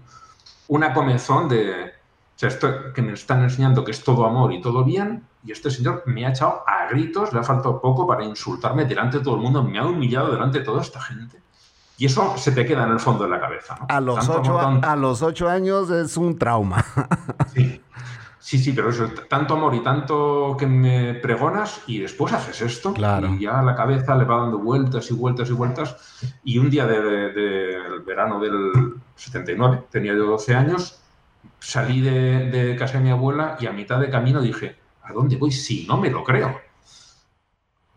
una 0.69 0.95
comezón 0.95 1.49
de, 1.49 1.87
o 1.87 2.38
sea, 2.38 2.50
esto 2.50 2.93
que 2.93 3.02
me 3.02 3.14
están 3.14 3.43
enseñando 3.43 3.85
que 3.85 3.90
es 3.90 4.04
todo 4.04 4.26
amor 4.26 4.52
y 4.52 4.61
todo 4.61 4.85
bien, 4.85 5.26
y 5.45 5.50
este 5.50 5.73
señor 5.73 6.04
me 6.07 6.25
ha 6.25 6.31
echado 6.31 6.62
a 6.69 6.87
gritos, 6.87 7.33
le 7.33 7.40
ha 7.40 7.43
faltado 7.43 7.81
poco 7.81 8.07
para 8.07 8.23
insultarme 8.23 8.85
delante 8.85 9.19
de 9.19 9.25
todo 9.25 9.35
el 9.35 9.40
mundo, 9.40 9.64
me 9.64 9.76
ha 9.81 9.87
humillado 9.87 10.31
delante 10.31 10.61
de 10.61 10.64
toda 10.64 10.81
esta 10.81 11.00
gente. 11.00 11.43
Y 11.99 12.07
eso 12.07 12.37
se 12.37 12.52
te 12.52 12.64
queda 12.64 12.85
en 12.85 12.93
el 12.93 13.00
fondo 13.00 13.25
de 13.25 13.31
la 13.31 13.40
cabeza. 13.40 13.76
¿no? 13.81 13.87
A, 13.88 14.00
los 14.00 14.28
ocho, 14.28 14.57
a 14.61 14.95
los 14.95 15.21
ocho 15.21 15.49
años 15.49 15.90
es 15.90 16.16
un 16.16 16.38
trauma. 16.38 16.85
Sí. 17.52 17.81
Sí, 18.44 18.58
sí, 18.58 18.72
pero 18.72 18.90
eso, 18.90 19.08
tanto 19.26 19.54
amor 19.54 19.74
y 19.74 19.80
tanto 19.82 20.54
que 20.58 20.66
me 20.66 21.14
pregonas 21.14 21.80
y 21.86 21.98
después 21.98 22.30
haces 22.34 22.60
esto 22.60 22.92
claro. 22.92 23.28
y 23.28 23.40
ya 23.40 23.62
la 23.62 23.74
cabeza 23.74 24.14
le 24.16 24.24
va 24.24 24.36
dando 24.36 24.58
vueltas 24.58 25.10
y 25.10 25.14
vueltas 25.14 25.48
y 25.48 25.54
vueltas. 25.54 25.96
Y 26.44 26.58
un 26.58 26.68
día 26.68 26.86
del 26.86 27.34
de, 27.34 27.78
verano 28.04 28.38
del 28.38 28.96
79, 29.14 29.84
tenía 29.90 30.12
yo 30.12 30.26
12 30.26 30.54
años, 30.54 31.00
salí 31.58 32.02
de, 32.02 32.50
de, 32.50 32.76
casa 32.76 32.98
de 32.98 33.04
mi 33.04 33.10
abuela 33.10 33.56
y 33.58 33.64
a 33.64 33.72
mitad 33.72 33.98
de 33.98 34.10
camino 34.10 34.42
dije, 34.42 34.76
¿a 35.04 35.14
dónde 35.14 35.38
voy? 35.38 35.50
Si 35.50 35.86
no 35.86 35.96
me 35.96 36.10
lo 36.10 36.22
creo. 36.22 36.60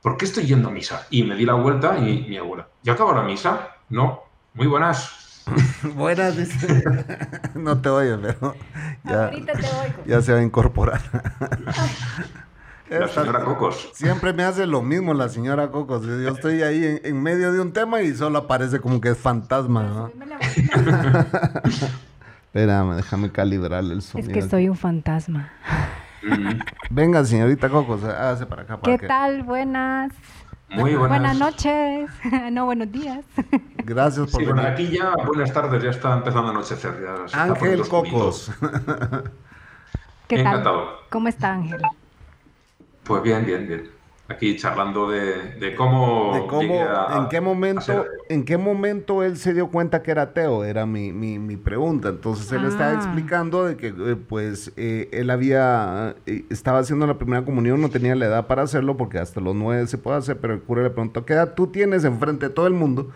¿Por 0.02 0.16
qué 0.16 0.24
estoy 0.24 0.46
yendo 0.46 0.70
a 0.70 0.72
misa? 0.72 1.08
Y 1.10 1.24
me 1.24 1.36
di 1.36 1.44
la 1.44 1.56
vuelta 1.56 1.98
y 1.98 2.26
mi 2.30 2.38
abuela, 2.38 2.70
¿ya 2.84 2.94
acabó 2.94 3.12
la 3.12 3.24
misa? 3.24 3.76
No, 3.90 4.24
muy 4.54 4.68
buenas. 4.68 5.17
Buenas, 5.96 6.38
dice. 6.38 6.84
no 7.56 7.80
te 7.80 7.90
oye, 7.90 8.18
pero 8.18 8.56
ya, 9.04 9.30
te 9.30 9.38
oigo. 9.40 10.04
ya 10.06 10.22
se 10.22 10.34
va 10.34 10.40
a 10.40 10.44
incorporar. 10.44 11.02
La 12.90 13.08
señora 13.10 13.44
Cocos. 13.44 13.90
Siempre 13.94 14.32
me 14.32 14.44
hace 14.44 14.66
lo 14.66 14.82
mismo 14.82 15.14
la 15.14 15.28
señora 15.28 15.72
Cocos. 15.72 16.06
Yo 16.06 16.30
estoy 16.30 16.62
ahí 16.62 17.02
en, 17.04 17.22
medio 17.22 17.52
de 17.52 17.60
un 17.60 17.74
tema 17.74 18.02
y 18.02 18.16
solo 18.16 18.38
aparece 18.38 18.80
como 18.80 19.02
que 19.02 19.10
es 19.10 19.18
fantasma. 19.18 20.10
Espérame, 22.46 22.96
déjame 22.96 23.30
calibrarle 23.30 23.94
el 23.94 24.02
sonido. 24.02 24.32
Es 24.32 24.34
que 24.34 24.50
soy 24.50 24.70
un 24.70 24.78
fantasma. 24.78 25.52
Venga, 26.90 27.26
señorita 27.26 27.68
Cocos, 27.68 28.06
hágase 28.06 28.46
para 28.46 28.62
acá. 28.62 28.80
¿Qué 28.82 28.98
tal? 28.98 29.44
Buenas. 29.44 30.14
Muy 30.70 30.96
buenas. 30.96 31.20
Buenas 31.20 31.40
noches. 31.40 32.10
no, 32.52 32.66
buenos 32.66 32.92
días. 32.92 33.26
Gracias 33.86 34.32
por 34.32 34.46
venir. 34.46 34.66
aquí 34.66 34.90
ya, 34.90 35.14
buenas 35.26 35.54
tardes, 35.54 35.82
ya 35.82 35.92
está 35.92 36.14
empezando 36.18 36.48
a 36.48 36.52
anochecer. 36.52 36.94
Ángel 37.34 37.88
Cocos. 37.88 38.52
¿Qué 40.28 40.44
tal? 40.44 40.64
¿Cómo 41.10 41.28
está 41.30 41.54
Ángel? 41.54 41.82
Pues 43.04 43.24
bien, 43.24 43.46
bien, 43.46 43.68
bien 43.68 43.97
aquí 44.30 44.56
charlando 44.58 45.10
de, 45.10 45.74
cómo, 45.76 46.34
en 46.36 47.30
qué 47.30 47.40
momento 47.40 48.06
en 48.30 48.44
qué 48.44 48.58
momento 48.58 49.24
él 49.24 49.38
se 49.38 49.54
dio 49.54 49.70
cuenta 49.70 50.04
que 50.04 50.12
era 50.12 50.24
ateo 50.24 50.66
era 50.66 50.86
mi, 50.86 51.12
mi, 51.14 51.58
pregunta 51.58 52.10
entonces 52.10 52.52
él 52.52 52.66
estaba 52.66 52.92
ah. 52.92 52.96
explicando 52.96 53.66
de 53.66 53.78
que 53.78 53.88
eh, 53.88 54.16
pues 54.16 54.74
eh, 54.76 55.08
él 55.12 55.30
había 55.30 56.16
eh, 56.26 56.44
estaba 56.50 56.80
haciendo 56.80 57.08
la 57.08 57.18
primera 57.18 57.46
comunión 57.46 57.82
no 57.82 57.90
tenía 57.90 58.16
la 58.16 58.26
edad 58.26 58.48
para 58.48 58.64
hacerlo 58.64 58.98
porque 58.98 59.18
hasta 59.18 59.40
los 59.40 59.56
nueve 59.56 59.88
se 59.88 59.98
puede 59.98 60.18
hacer 60.18 60.38
pero 60.38 60.54
el 60.54 60.62
cura 60.62 60.84
le 60.84 60.90
preguntó 60.90 61.26
qué 61.26 61.34
edad 61.34 61.54
tú 61.56 61.68
tienes 61.68 62.04
enfrente 62.04 62.50
de 62.50 62.54
todo 62.54 62.68
el 62.68 62.74
mundo 62.74 63.12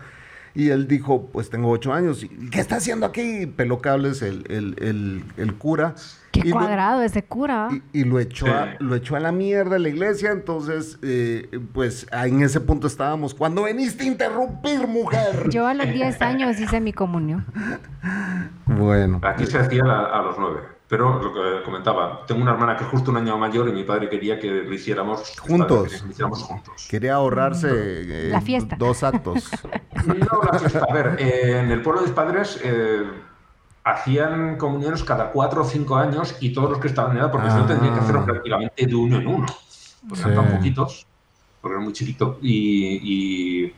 y 0.54 0.70
él 0.70 0.86
dijo, 0.86 1.28
pues 1.32 1.50
tengo 1.50 1.70
ocho 1.70 1.92
años. 1.92 2.22
¿Y 2.22 2.28
qué 2.50 2.60
está 2.60 2.76
haciendo 2.76 3.06
aquí? 3.06 3.46
Peló 3.46 3.80
cables 3.80 4.22
el, 4.22 4.44
el, 4.48 5.24
el, 5.36 5.54
cura. 5.54 5.94
Qué 6.30 6.50
cuadrado 6.50 7.02
ese 7.02 7.22
cura. 7.22 7.68
Y, 7.92 8.04
lo, 8.04 8.18
echó 8.18 8.46
a, 8.46 8.74
lo 8.78 8.94
echó 8.94 9.16
a 9.16 9.20
la 9.20 9.32
mierda 9.32 9.78
la 9.78 9.88
iglesia. 9.88 10.30
Entonces, 10.30 10.98
eh, 11.02 11.48
pues 11.72 12.06
en 12.12 12.42
ese 12.42 12.60
punto 12.60 12.86
estábamos. 12.86 13.34
Cuando 13.34 13.62
veniste 13.62 14.04
a 14.04 14.06
interrumpir, 14.06 14.86
mujer. 14.86 15.48
Yo 15.50 15.66
a 15.66 15.74
los 15.74 15.88
diez 15.88 16.20
años 16.20 16.58
hice 16.60 16.80
mi 16.80 16.92
comunión. 16.92 17.46
Bueno. 18.64 19.20
Aquí 19.22 19.44
se 19.44 19.58
hacía 19.58 19.82
a, 19.84 20.20
a 20.20 20.22
los 20.22 20.36
nueve. 20.38 20.60
Pero 20.92 21.22
lo 21.22 21.32
que 21.32 21.62
comentaba, 21.64 22.20
tengo 22.26 22.42
una 22.42 22.50
hermana 22.50 22.76
que 22.76 22.84
es 22.84 22.90
justo 22.90 23.10
un 23.10 23.16
año 23.16 23.38
mayor 23.38 23.66
y 23.66 23.72
mi 23.72 23.82
padre 23.82 24.10
quería 24.10 24.38
que 24.38 24.50
lo 24.50 24.74
hiciéramos 24.74 25.40
juntos. 25.40 25.90
Que 25.90 25.98
lo 26.04 26.10
hiciéramos 26.10 26.42
juntos. 26.42 26.86
Quería 26.90 27.14
ahorrarse 27.14 27.70
eh, 27.72 28.28
la 28.28 28.42
fiesta. 28.42 28.76
dos 28.78 29.02
actos. 29.02 29.50
no, 30.04 30.42
la 30.52 30.58
fiesta. 30.58 30.86
A 30.86 30.92
ver, 30.92 31.16
eh, 31.18 31.60
en 31.60 31.70
el 31.70 31.80
pueblo 31.80 32.02
de 32.02 32.08
mis 32.08 32.14
padres 32.14 32.60
eh, 32.62 33.04
hacían 33.84 34.58
comuniones 34.58 35.02
cada 35.02 35.30
cuatro 35.30 35.62
o 35.62 35.64
cinco 35.64 35.96
años 35.96 36.36
y 36.40 36.52
todos 36.52 36.68
los 36.68 36.78
que 36.78 36.88
estaban 36.88 37.12
en 37.12 37.22
edad, 37.22 37.32
porque 37.32 37.50
si 37.50 37.56
no 37.56 37.64
tendrían 37.64 37.94
que 37.94 38.00
hacerlo 38.00 38.20
ah. 38.20 38.26
prácticamente 38.26 38.86
de 38.86 38.94
uno 38.94 39.16
en 39.16 39.26
uno. 39.26 39.46
Eran 40.14 40.34
tan 40.34 40.56
poquitos. 40.58 41.06
porque 41.62 41.74
era 41.74 41.82
muy 41.82 41.94
chiquito, 41.94 42.38
y, 42.42 43.64
eh, 43.64 43.74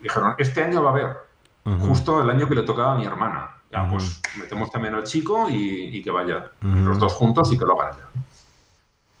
dijeron, 0.00 0.34
este 0.38 0.64
año 0.64 0.82
va 0.82 0.90
a 0.90 0.92
haber, 0.92 1.16
justo 1.86 2.20
el 2.20 2.30
año 2.30 2.48
que 2.48 2.56
le 2.56 2.62
tocaba 2.62 2.94
a 2.94 2.98
mi 2.98 3.06
hermana. 3.06 3.59
Ya, 3.70 3.88
pues 3.88 4.20
metemos 4.36 4.70
también 4.70 4.94
al 4.94 5.04
chico 5.04 5.48
y, 5.48 6.02
que 6.02 6.10
vaya 6.10 6.50
los 6.60 6.98
dos 6.98 7.12
juntos 7.12 7.52
y 7.52 7.58
que 7.58 7.64
lo 7.64 7.80
hagan 7.80 7.98
ya. 7.98 8.22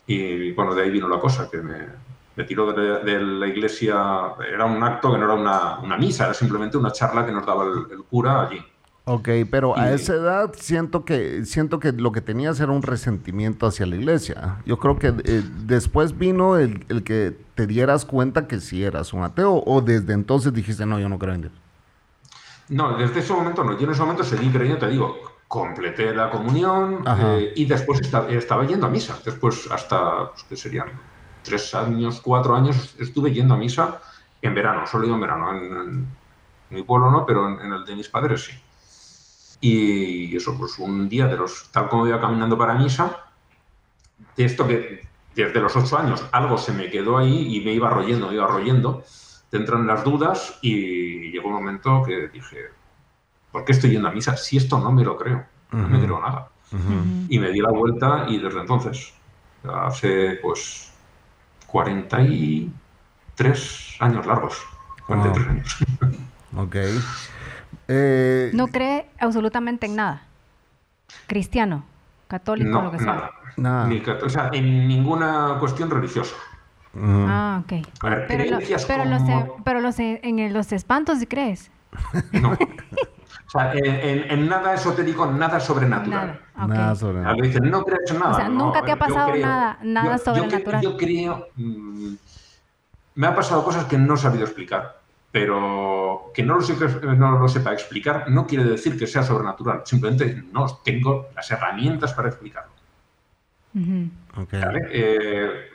Y 0.08 0.52
bueno, 0.52 0.74
de 0.74 0.82
ahí 0.82 0.90
vino 0.90 1.08
la 1.08 1.20
cosa, 1.20 1.48
que 1.48 1.58
me, 1.58 1.86
me 2.34 2.44
tiró 2.44 2.72
de, 2.72 3.20
la 3.20 3.46
iglesia, 3.46 4.34
era 4.52 4.64
un 4.64 4.82
acto 4.82 5.12
que 5.12 5.18
no 5.18 5.24
era 5.26 5.34
una, 5.34 5.78
una, 5.78 5.96
misa, 5.96 6.24
era 6.24 6.34
simplemente 6.34 6.76
una 6.76 6.90
charla 6.90 7.24
que 7.24 7.30
nos 7.30 7.46
daba 7.46 7.64
el, 7.64 8.02
cura 8.10 8.42
allí. 8.48 8.60
Ok, 9.04 9.28
pero 9.50 9.76
a 9.78 9.92
esa 9.92 10.14
edad 10.14 10.52
siento 10.56 11.04
que 11.04 11.44
siento 11.44 11.80
que 11.80 11.92
lo 11.92 12.12
que 12.12 12.20
tenías 12.20 12.60
era 12.60 12.70
un 12.70 12.82
resentimiento 12.82 13.66
hacia 13.66 13.86
la 13.86 13.96
iglesia. 13.96 14.58
Yo 14.66 14.78
creo 14.78 14.98
que 14.98 15.08
eh, 15.08 15.42
después 15.64 16.16
vino 16.16 16.56
el, 16.56 16.84
el, 16.88 17.02
que 17.02 17.36
te 17.54 17.66
dieras 17.66 18.04
cuenta 18.04 18.46
que 18.46 18.60
si 18.60 18.84
eras 18.84 19.12
un 19.12 19.22
ateo 19.22 19.62
o 19.64 19.80
desde 19.80 20.12
entonces 20.12 20.52
dijiste, 20.52 20.86
no, 20.86 21.00
yo 21.00 21.08
no 21.08 21.18
creo 21.18 21.34
en 21.34 21.40
Dios. 21.42 21.52
No, 22.70 22.96
desde 22.96 23.20
ese 23.20 23.32
momento 23.32 23.64
no. 23.64 23.76
Yo 23.76 23.84
en 23.84 23.90
ese 23.90 24.00
momento 24.00 24.24
seguí 24.24 24.48
creyendo, 24.48 24.78
te 24.78 24.88
digo, 24.88 25.18
completé 25.48 26.14
la 26.14 26.30
comunión 26.30 27.04
eh, 27.18 27.52
y 27.56 27.64
después 27.64 28.00
estaba 28.00 28.66
yendo 28.66 28.86
a 28.86 28.88
misa. 28.88 29.18
Después 29.24 29.68
hasta, 29.70 30.30
pues, 30.30 30.44
¿qué 30.44 30.56
serían? 30.56 30.88
Tres 31.42 31.74
años, 31.74 32.20
cuatro 32.20 32.54
años 32.54 32.94
estuve 32.98 33.32
yendo 33.32 33.54
a 33.54 33.56
misa 33.56 34.00
en 34.40 34.54
verano, 34.54 34.86
solo 34.86 35.06
iba 35.06 35.16
en 35.16 35.20
verano. 35.20 35.50
En, 35.52 36.06
mi 36.70 36.84
pueblo 36.84 37.10
no, 37.10 37.26
pero 37.26 37.48
en, 37.60 37.72
el 37.72 37.84
de 37.84 37.96
mis 37.96 38.08
padres 38.08 38.44
sí. 38.44 38.52
Y 39.60 40.36
eso, 40.36 40.56
pues 40.56 40.78
un 40.78 41.08
día 41.08 41.26
de 41.26 41.36
los, 41.36 41.68
tal 41.72 41.88
como 41.88 42.06
iba 42.06 42.20
caminando 42.20 42.56
para 42.56 42.74
misa, 42.74 43.24
de 44.36 44.44
esto 44.44 44.68
que 44.68 45.08
desde 45.34 45.60
los 45.60 45.74
ocho 45.74 45.98
años 45.98 46.24
algo 46.30 46.56
se 46.56 46.72
me 46.72 46.88
quedó 46.88 47.18
ahí 47.18 47.56
y 47.56 47.60
me 47.64 47.72
iba 47.72 47.90
royendo, 47.90 48.28
me 48.28 48.34
iba 48.34 48.46
royendo, 48.46 49.02
te 49.50 49.56
entran 49.56 49.86
las 49.86 50.04
dudas 50.04 50.58
y 50.62 51.30
llegó 51.30 51.48
un 51.48 51.54
momento 51.54 52.02
que 52.04 52.28
dije, 52.28 52.66
¿por 53.50 53.64
qué 53.64 53.72
estoy 53.72 53.90
yendo 53.90 54.08
a 54.08 54.12
misa 54.12 54.36
si 54.36 54.56
esto 54.56 54.78
no 54.78 54.92
me 54.92 55.02
lo 55.04 55.16
creo? 55.16 55.44
No 55.72 55.88
me 55.88 56.00
creo 56.00 56.20
nada. 56.20 56.48
Y 57.28 57.38
me 57.38 57.50
di 57.50 57.60
la 57.60 57.70
vuelta 57.70 58.24
y 58.28 58.38
desde 58.38 58.60
entonces, 58.60 59.12
hace 59.64 60.38
pues 60.40 60.92
43 61.66 63.96
años 64.00 64.26
largos. 64.26 64.62
43 65.06 65.48
años. 65.48 65.76
ok. 66.56 66.76
Eh, 67.88 68.50
no 68.54 68.68
cree 68.68 69.10
absolutamente 69.18 69.86
en 69.86 69.96
nada. 69.96 70.22
Cristiano, 71.26 71.84
católico, 72.28 72.82
lo 72.82 72.92
que 72.92 73.00
sea. 73.00 73.32
Nada. 73.56 73.88
Ni, 73.88 74.00
o 74.00 74.28
sea, 74.28 74.50
en 74.52 74.86
ninguna 74.86 75.56
cuestión 75.58 75.90
religiosa. 75.90 76.36
Ah, 76.96 77.62
ok. 77.62 77.86
pero, 78.00 78.24
pero, 79.64 79.80
los, 79.80 79.98
en 79.98 80.52
los 80.52 80.72
espantos, 80.72 81.18
¿crees? 81.28 81.70
No. 82.32 82.56
O 83.52 83.58
sea, 83.58 83.72
en, 83.74 84.48
nada 84.48 84.74
esotérico, 84.74 85.26
nada 85.26 85.58
sobrenatural. 85.58 86.40
Nada, 86.56 86.94
sobrenatural. 86.94 87.48
Dicen, 87.48 87.68
no 87.68 87.84
crees 87.84 88.08
en 88.12 88.20
nada. 88.20 88.30
O 88.30 88.34
sea, 88.36 88.48
nunca 88.48 88.84
te 88.84 88.92
ha 88.92 88.96
pasado 88.96 89.34
nada, 89.34 89.76
nada 89.82 90.18
sobrenatural. 90.18 90.80
Yo, 90.80 90.96
creo. 90.96 91.48
Mm, 91.56 92.14
me 93.16 93.26
han 93.26 93.34
pasado 93.34 93.64
cosas 93.64 93.86
que 93.86 93.98
no 93.98 94.14
he 94.14 94.18
sabido 94.18 94.44
explicar. 94.44 95.00
Pero 95.32 96.30
que 96.32 96.44
no 96.44 96.58
lo, 96.58 97.14
no 97.16 97.38
lo 97.38 97.48
sepa 97.48 97.72
explicar 97.72 98.30
no 98.30 98.46
quiere 98.46 98.64
decir 98.64 98.96
que 98.96 99.08
sea 99.08 99.24
sobrenatural. 99.24 99.82
Simplemente 99.84 100.44
no 100.52 100.66
tengo 100.84 101.26
las 101.34 101.50
herramientas 101.50 102.12
para 102.12 102.28
explicarlo. 102.28 102.70
Eh, 104.92 105.70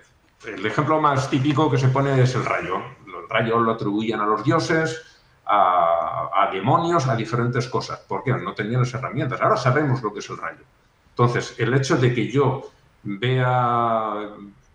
el 0.46 0.66
ejemplo 0.66 1.02
más 1.02 1.30
típico 1.30 1.70
que 1.70 1.78
se 1.78 1.88
pone 1.90 2.22
es 2.22 2.36
el 2.36 2.46
rayo. 2.46 2.78
El 3.08 3.30
rayo 3.30 3.60
lo 3.60 3.72
atribuyen 3.72 4.20
a 4.20 4.26
los 4.26 4.44
dioses, 4.44 5.02
a, 5.46 6.50
demonios, 6.52 7.08
a 7.08 7.16
diferentes 7.16 7.68
cosas. 7.68 8.00
¿Por 8.00 8.24
qué? 8.24 8.32
No 8.32 8.54
tenían 8.54 8.82
las 8.82 8.94
herramientas. 8.94 9.42
Ahora 9.42 9.58
sabemos 9.58 10.02
lo 10.02 10.14
que 10.14 10.20
es 10.20 10.30
el 10.30 10.38
rayo. 10.38 10.64
Entonces, 11.10 11.56
el 11.58 11.74
hecho 11.74 11.98
de 11.98 12.14
que 12.14 12.30
yo 12.30 12.70
vea 13.04 14.30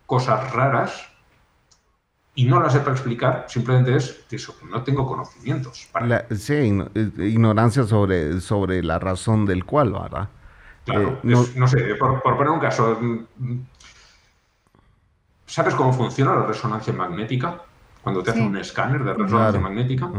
cosas 0.06 0.52
raras 0.52 1.08
y 2.34 2.44
no 2.44 2.60
las 2.60 2.72
sepa 2.72 2.92
explicar, 2.92 3.44
simplemente 3.48 3.96
es 3.96 4.24
que 4.28 4.36
eso, 4.36 4.54
no 4.70 4.82
tengo 4.82 5.06
conocimientos. 5.06 5.88
sí, 6.36 6.78
eh, 6.94 7.10
ignorancia 7.18 7.84
sobre, 7.84 8.40
sobre 8.40 8.82
la 8.82 8.98
razón 8.98 9.44
del 9.44 9.64
cual, 9.64 9.92
¿verdad? 9.92 10.28
Claro, 10.84 11.20
eh, 11.22 11.34
no, 11.54 11.68
sé, 11.68 11.94
por, 11.96 12.22
poner 12.22 12.48
un 12.48 12.60
caso, 12.60 12.98
¿sabes 15.50 15.74
cómo 15.74 15.92
funciona 15.92 16.34
la 16.34 16.46
resonancia 16.46 16.92
magnética? 16.92 17.62
Cuando 18.02 18.22
te 18.22 18.30
hacen 18.30 18.46
un 18.46 18.56
escáner 18.56 19.04
de 19.04 19.12
resonancia 19.12 19.60
magnética. 19.60 20.10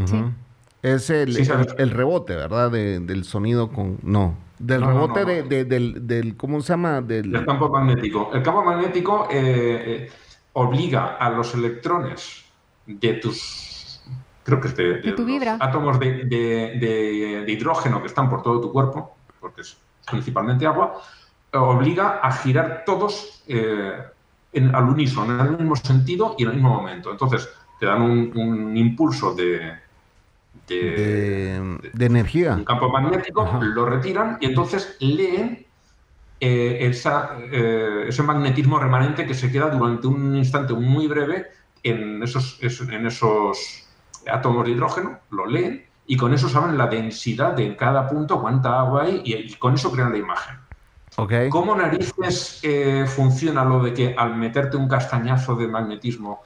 Es 0.84 1.10
el, 1.10 1.90
rebote, 1.90 2.36
¿verdad? 2.36 2.72
del 2.72 3.24
sonido 3.24 3.72
con... 3.72 3.98
No, 4.04 4.36
del 4.60 4.84
rebote 4.84 5.26
De, 5.26 5.66
del, 5.66 6.36
¿Cómo 6.38 6.62
se 6.62 6.74
llama? 6.74 7.02
Del 7.02 7.46
campo 7.46 7.70
magnético. 7.70 8.30
El 8.34 8.44
campo 8.44 8.64
magnético 8.64 9.28
eh, 9.32 9.84
eh, 9.86 10.12
obliga 10.54 11.16
a 11.16 11.30
los 11.30 11.54
electrones 11.56 12.46
de 12.86 13.14
tus... 13.14 14.02
Creo 14.44 14.60
que 14.60 14.68
es 14.70 14.76
de, 14.76 15.14
tu 15.14 15.24
vibra. 15.24 15.58
átomos 15.60 16.00
de, 16.00 17.46
hidrógeno 17.48 18.02
que 18.02 18.08
están 18.08 18.30
por 18.30 18.42
todo 18.42 18.60
tu 18.60 18.72
cuerpo, 18.72 19.16
porque 19.40 19.62
es 19.62 19.78
principalmente 20.10 20.66
agua, 20.66 21.00
obliga 21.54 22.20
a 22.24 22.32
girar 22.32 22.84
todos 22.86 23.44
eh, 23.48 23.94
en, 24.54 24.74
al 24.76 24.90
unísono, 24.90 25.34
en 25.34 25.54
el 25.54 25.58
mismo 25.58 25.76
sentido 25.76 26.36
y 26.38 26.44
en 26.44 26.50
el 26.50 26.56
mismo 26.56 26.76
momento. 26.76 27.12
Entonces, 27.12 27.50
te 27.80 27.86
dan 27.86 28.02
un, 28.02 28.78
impulso 28.78 29.34
de, 29.34 29.74
de, 30.68 32.06
energía. 32.06 32.56
Un 32.56 32.66
campo 32.66 32.90
magnético, 32.90 33.60
lo 33.62 33.86
retiran 33.86 34.38
y 34.40 34.46
entonces 34.46 34.98
leen 35.00 35.66
eh, 36.40 36.78
esa, 36.82 37.38
eh, 37.52 38.06
ese 38.08 38.24
magnetismo 38.24 38.80
remanente 38.80 39.26
que 39.26 39.34
se 39.34 39.52
queda 39.52 39.70
durante 39.70 40.08
un 40.08 40.36
instante 40.36 40.74
muy 40.74 41.08
breve 41.08 41.48
en 41.84 42.22
esos, 42.24 42.60
en 42.62 43.06
esos 43.06 43.88
átomos 44.28 44.66
de 44.66 44.72
hidrógeno, 44.72 45.20
lo 45.32 45.46
leen 45.46 45.86
y 46.06 46.18
con 46.18 46.34
eso 46.34 46.50
saben 46.50 46.78
la 46.78 46.88
densidad 46.88 47.54
de 47.54 47.76
cada 47.76 48.08
punto, 48.08 48.42
cuánta 48.42 48.80
agua 48.80 49.04
hay 49.04 49.22
y, 49.24 49.54
con 49.56 49.76
eso 49.76 49.92
crean 49.92 50.12
la 50.12 50.18
imagen. 50.18 50.58
¿Cómo 51.50 51.76
narices 51.76 52.60
eh, 52.64 53.06
funciona 53.06 53.66
lo 53.66 53.84
de 53.84 53.94
que 53.94 54.16
al 54.18 54.36
meterte 54.36 54.78
un 54.78 54.88
castañazo 54.88 55.56
de 55.56 55.68
magnetismo 55.68 56.42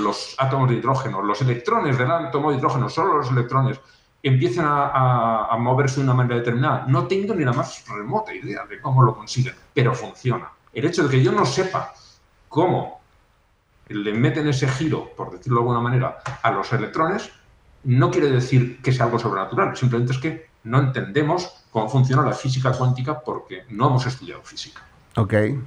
los 0.00 0.34
átomos 0.38 0.70
de 0.70 0.76
hidrógeno, 0.76 1.22
los 1.22 1.42
electrones 1.42 1.98
del 1.98 2.10
átomo 2.10 2.50
de 2.50 2.56
hidrógeno, 2.56 2.88
solo 2.88 3.18
los 3.18 3.30
electrones, 3.30 3.78
empiezan 4.22 4.66
a, 4.68 5.56
moverse 5.58 5.96
de 5.96 6.04
una 6.04 6.14
manera 6.14 6.36
determinada. 6.36 6.84
No 6.88 7.06
tengo 7.06 7.34
ni 7.34 7.44
la 7.44 7.52
más 7.52 7.84
remota 7.88 8.34
idea 8.34 8.64
de 8.66 8.80
cómo 8.80 9.02
lo 9.02 9.14
consiguen, 9.14 9.54
pero 9.74 9.94
funciona. 9.94 10.50
El 10.72 10.86
hecho 10.86 11.04
de 11.04 11.10
que 11.10 11.22
yo 11.22 11.32
no 11.32 11.44
sepa 11.44 11.92
cómo 12.48 13.00
le 13.88 14.12
meten 14.12 14.48
ese 14.48 14.68
giro, 14.68 15.10
por 15.16 15.30
decirlo 15.30 15.60
de 15.60 15.62
alguna 15.62 15.80
manera, 15.80 16.18
a 16.42 16.50
los 16.50 16.72
electrones, 16.72 17.30
no 17.84 18.10
quiere 18.10 18.30
decir 18.30 18.82
que 18.82 18.92
sea 18.92 19.06
algo 19.06 19.18
sobrenatural, 19.18 19.76
simplemente 19.76 20.12
es 20.12 20.18
que 20.18 20.50
no 20.64 20.78
entendemos 20.78 21.57
cómo 21.78 21.90
funciona 21.90 22.22
la 22.22 22.32
física 22.32 22.72
cuántica 22.72 23.20
porque 23.20 23.64
no 23.70 23.88
hemos 23.88 24.06
estudiado 24.06 24.42
física. 24.42 24.82
Ok, 25.16 25.32
el, 25.32 25.60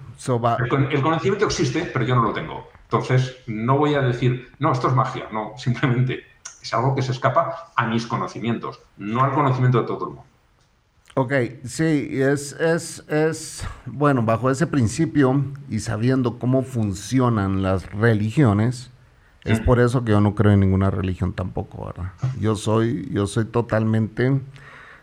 el 0.91 1.01
conocimiento 1.01 1.45
existe, 1.45 1.89
pero 1.91 2.05
yo 2.05 2.15
no 2.15 2.23
lo 2.23 2.33
tengo. 2.33 2.67
Entonces, 2.83 3.37
no 3.47 3.77
voy 3.77 3.95
a 3.95 4.01
decir, 4.01 4.51
no, 4.59 4.71
esto 4.71 4.87
es 4.89 4.93
magia, 4.93 5.27
no, 5.31 5.53
simplemente 5.57 6.23
es 6.61 6.73
algo 6.73 6.93
que 6.95 7.01
se 7.01 7.11
escapa 7.11 7.71
a 7.75 7.87
mis 7.87 8.05
conocimientos, 8.05 8.79
no 8.97 9.23
al 9.23 9.33
conocimiento 9.33 9.81
de 9.81 9.87
todo 9.87 9.99
el 9.99 10.15
mundo. 10.15 10.23
Ok, 11.15 11.33
sí, 11.65 12.09
es, 12.11 12.53
es, 12.53 13.03
es, 13.09 13.67
bueno, 13.85 14.23
bajo 14.23 14.49
ese 14.49 14.65
principio 14.65 15.43
y 15.69 15.79
sabiendo 15.79 16.39
cómo 16.39 16.63
funcionan 16.63 17.61
las 17.61 17.91
religiones, 17.91 18.91
es 19.43 19.59
por 19.59 19.79
eso 19.79 20.05
que 20.05 20.11
yo 20.11 20.21
no 20.21 20.35
creo 20.35 20.53
en 20.53 20.61
ninguna 20.61 20.89
religión 20.91 21.33
tampoco, 21.33 21.87
¿verdad? 21.87 22.13
Yo 22.39 22.55
soy, 22.55 23.09
yo 23.11 23.27
soy 23.27 23.45
totalmente, 23.45 24.39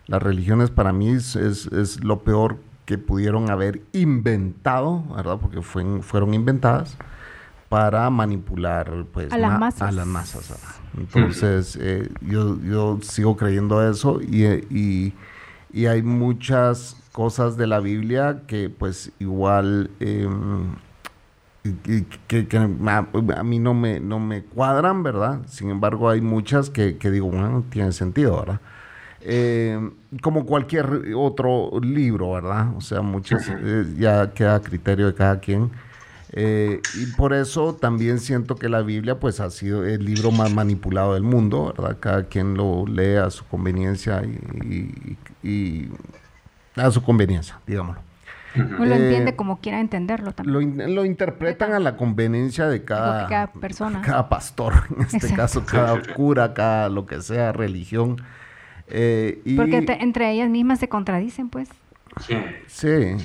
las 0.09 0.23
religiones 0.23 0.71
para 0.71 0.92
mí 0.92 1.11
es, 1.11 1.37
es, 1.37 2.03
lo 2.03 2.21
peor 2.21 2.59
que 2.87 2.99
pudieron 2.99 3.51
haber 3.51 3.83
inventado, 3.92 5.05
¿verdad? 5.14 5.38
Porque 5.40 5.62
fueron 5.62 6.35
inventadas 6.35 6.97
para 7.68 8.09
manipular 8.09 9.05
pues, 9.12 9.31
a, 9.31 9.37
las 9.37 9.59
masas. 9.59 9.88
a 9.88 9.92
las 9.92 10.07
masas. 10.07 10.59
Entonces, 10.97 11.79
eh, 11.81 12.09
yo, 12.23 12.59
yo 12.62 12.99
sigo 13.03 13.37
creyendo 13.37 13.88
eso 13.88 14.21
y, 14.23 14.47
y, 14.71 15.14
hay 15.87 16.03
muchas 16.03 16.97
cosas 17.12 17.57
de 17.57 17.66
la 17.66 17.79
Biblia 17.79 18.42
que 18.47 18.71
pues 18.71 19.12
igual 19.18 19.90
em, 20.01 20.75
que, 22.27 22.47
a, 22.57 23.42
mí 23.44 23.59
no 23.59 23.75
me, 23.75 24.01
no 24.01 24.18
me 24.18 24.42
cuadran, 24.44 25.03
¿verdad? 25.03 25.40
Sin 25.47 25.71
embargo, 25.71 26.09
hay 26.09 26.21
muchas 26.21 26.71
que, 26.71 26.94
digo, 26.94 27.29
bueno, 27.31 27.64
tienen 27.71 27.92
sentido, 27.92 28.38
¿verdad? 28.38 28.61
Em, 29.20 29.92
como 30.22 30.46
cualquier 30.46 31.12
otro 31.16 31.70
libro, 31.83 32.33
¿verdad? 32.33 32.76
O 32.76 32.81
sea, 32.81 33.02
muchas, 33.02 33.48
eh, 33.48 33.85
ya 33.98 34.33
queda 34.33 34.57
a 34.57 34.61
criterio 34.61 35.07
de 35.07 35.14
cada 35.14 35.40
quien. 35.40 35.70
Eh, 36.33 36.81
y 36.94 37.07
por 37.16 37.33
eso 37.33 37.74
también 37.74 38.20
siento 38.20 38.54
que 38.54 38.68
la 38.68 38.83
Biblia 38.83 39.18
pues 39.18 39.40
ha 39.40 39.50
sido 39.50 39.85
el 39.85 40.04
libro 40.04 40.31
más 40.31 40.52
manipulado 40.52 41.14
del 41.14 41.22
mundo, 41.22 41.74
¿verdad? 41.76 41.96
Cada 41.98 42.24
quien 42.24 42.54
lo 42.54 42.87
lee 42.87 43.16
a 43.16 43.31
su 43.31 43.44
conveniencia 43.46 44.22
y, 45.42 45.88
a 46.76 46.90
su 46.90 47.02
conveniencia, 47.02 47.59
digámoslo. 47.66 48.02
O 48.57 48.85
lo 48.85 48.94
entiende 48.94 49.37
como 49.37 49.61
quiera 49.61 49.81
entenderlo 49.81 50.33
también. 50.33 50.94
Lo, 50.94 51.04
interpretan 51.04 51.72
a 51.72 51.78
la 51.78 51.96
conveniencia 51.96 52.66
de 52.66 52.85
cada, 52.85 53.52
persona. 53.52 54.00
Cada 54.02 54.28
pastor, 54.28 54.74
en 54.96 55.02
este 55.02 55.35
caso, 55.35 55.64
cada 55.64 56.00
cura, 56.14 56.54
cada 56.54 56.88
lo 56.88 57.07
que 57.07 57.20
sea, 57.20 57.52
religión. 57.52 58.16
Eh, 58.90 59.42
Porque 59.57 59.85
entre 60.01 60.33
ellas 60.33 60.51
mismas 60.51 60.79
se 60.81 60.88
contradicen, 60.88 61.48
pues. 61.48 61.68
Sí. 62.27 62.37
Sí. 62.66 63.16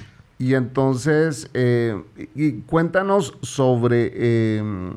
Y 0.43 0.55
entonces, 0.55 1.49
eh, 1.53 2.01
y 2.35 2.61
cuéntanos 2.63 3.37
sobre, 3.41 4.57
em, 4.57 4.95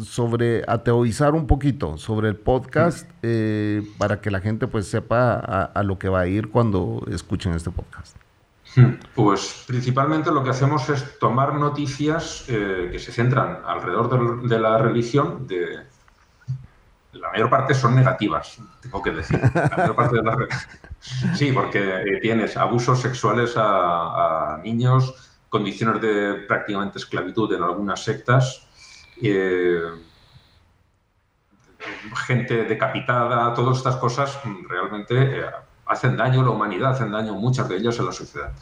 sobre 0.00 0.62
ateoizar 0.66 1.34
un 1.34 1.46
poquito, 1.46 1.98
sobre 1.98 2.28
el 2.28 2.36
podcast, 2.36 3.08
eh, 3.22 3.82
para 3.98 4.20
que 4.20 4.30
la 4.30 4.40
gente 4.40 4.66
pues 4.66 4.86
sepa 4.86 5.34
a, 5.38 5.82
lo 5.82 5.98
que 5.98 6.08
va 6.08 6.20
a 6.20 6.26
ir 6.26 6.48
cuando 6.48 7.04
escuchen 7.10 7.52
este 7.52 7.70
podcast. 7.70 8.16
Pues 9.14 9.64
principalmente 9.66 10.30
lo 10.30 10.44
que 10.44 10.50
hacemos 10.50 10.88
es 10.88 11.18
tomar 11.18 11.54
noticias 11.54 12.44
eh, 12.48 12.88
que 12.92 12.98
se 12.98 13.12
centran 13.12 13.58
alrededor 13.66 14.48
de, 14.48 14.58
la 14.58 14.78
religión, 14.78 15.46
de, 15.48 15.80
la 17.20 17.30
mayor 17.30 17.50
parte 17.50 17.74
son 17.74 17.94
negativas, 17.94 18.58
tengo 18.80 19.02
que 19.02 19.10
decir. 19.10 19.40
La 19.54 19.76
mayor 19.76 19.96
parte 19.96 20.16
de 20.16 20.22
las 20.22 20.36
Sí, 21.34 21.52
porque 21.52 21.78
eh, 21.78 22.20
tienes 22.20 22.56
abusos 22.56 23.00
sexuales 23.00 23.54
a, 23.56 24.60
niños, 24.62 25.14
condiciones 25.48 26.00
de 26.02 26.34
prácticamente 26.46 26.98
esclavitud 26.98 27.52
en 27.52 27.62
algunas 27.62 28.02
sectas, 28.02 28.66
eh, 29.22 29.80
gente 32.26 32.64
decapitada, 32.64 33.54
todas 33.54 33.78
estas 33.78 33.96
cosas 33.96 34.38
realmente 34.68 35.40
eh, 35.40 35.44
hacen 35.86 36.16
daño 36.16 36.40
a 36.40 36.44
la 36.44 36.50
humanidad, 36.50 36.90
hacen 36.92 37.10
daño 37.10 37.34
muchas 37.34 37.68
de 37.68 37.76
ellas 37.76 37.98
a 38.00 38.02
la 38.02 38.12
sociedad. 38.12 38.52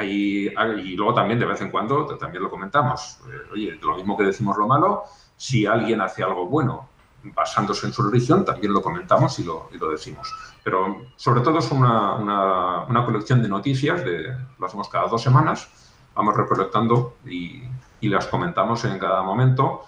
y 0.00 0.96
luego 0.96 1.14
también 1.14 1.38
de 1.38 1.46
vez 1.46 1.60
en 1.60 1.70
cuando, 1.70 2.06
también 2.16 2.42
lo 2.42 2.50
comentamos, 2.50 3.18
oye, 3.52 3.78
lo 3.82 3.96
mismo 3.96 4.16
que 4.16 4.24
decimos 4.24 4.56
lo 4.56 4.66
malo, 4.66 5.04
si 5.36 5.66
alguien 5.66 6.00
hace 6.00 6.22
algo 6.22 6.46
bueno 6.46 6.88
basándose 7.24 7.86
en 7.86 7.92
su 7.92 8.02
religión, 8.02 8.44
también 8.44 8.72
lo 8.72 8.82
comentamos 8.82 9.38
y 9.38 9.44
lo, 9.44 9.68
y 9.72 9.78
lo 9.78 9.90
decimos. 9.90 10.32
Pero 10.62 11.06
sobre 11.16 11.40
todo 11.40 11.58
es 11.58 11.70
una, 11.70 12.14
una, 12.86 13.04
colección 13.04 13.42
de 13.42 13.48
noticias, 13.48 14.04
de, 14.04 14.36
lo 14.58 14.66
hacemos 14.66 14.88
cada 14.88 15.08
dos 15.08 15.22
semanas, 15.22 15.68
vamos 16.14 16.36
recolectando 16.36 17.16
y, 17.26 17.62
y, 18.00 18.08
las 18.08 18.26
comentamos 18.26 18.84
en 18.84 18.98
cada 18.98 19.22
momento. 19.22 19.84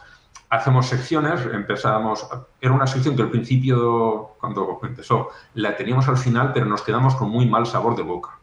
Hacemos 0.50 0.86
secciones, 0.86 1.40
empezamos, 1.52 2.26
era 2.60 2.72
una 2.72 2.86
sección 2.86 3.16
que 3.16 3.22
al 3.22 3.30
principio, 3.30 4.34
cuando 4.38 4.78
empezó, 4.82 5.30
la 5.54 5.76
teníamos 5.76 6.08
al 6.08 6.16
final, 6.16 6.52
pero 6.52 6.66
nos 6.66 6.82
quedamos 6.82 7.14
con 7.16 7.28
muy 7.28 7.46
mal 7.46 7.66
sabor 7.66 7.96
de 7.96 8.02
boca, 8.02 8.38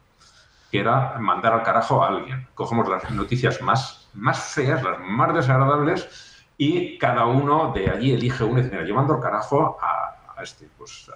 que 0.71 0.79
era 0.79 1.17
mandar 1.19 1.53
al 1.53 1.63
carajo 1.63 2.03
a 2.03 2.09
alguien. 2.09 2.47
Cogemos 2.53 2.89
las 2.89 3.09
noticias 3.11 3.61
más, 3.61 4.09
más 4.13 4.39
feas, 4.53 4.83
las 4.83 4.99
más 4.99 5.33
desagradables, 5.33 6.30
y 6.63 6.95
cada 6.99 7.25
uno 7.25 7.71
de 7.73 7.89
allí 7.89 8.11
elige 8.11 8.43
uno 8.43 8.59
y 8.59 8.61
dice, 8.61 8.75
mira, 8.75 8.87
yo 8.87 8.93
mando 8.93 9.15
al 9.15 9.19
carajo 9.19 9.79
a, 9.81 10.43
este, 10.43 10.69
pues 10.77 11.09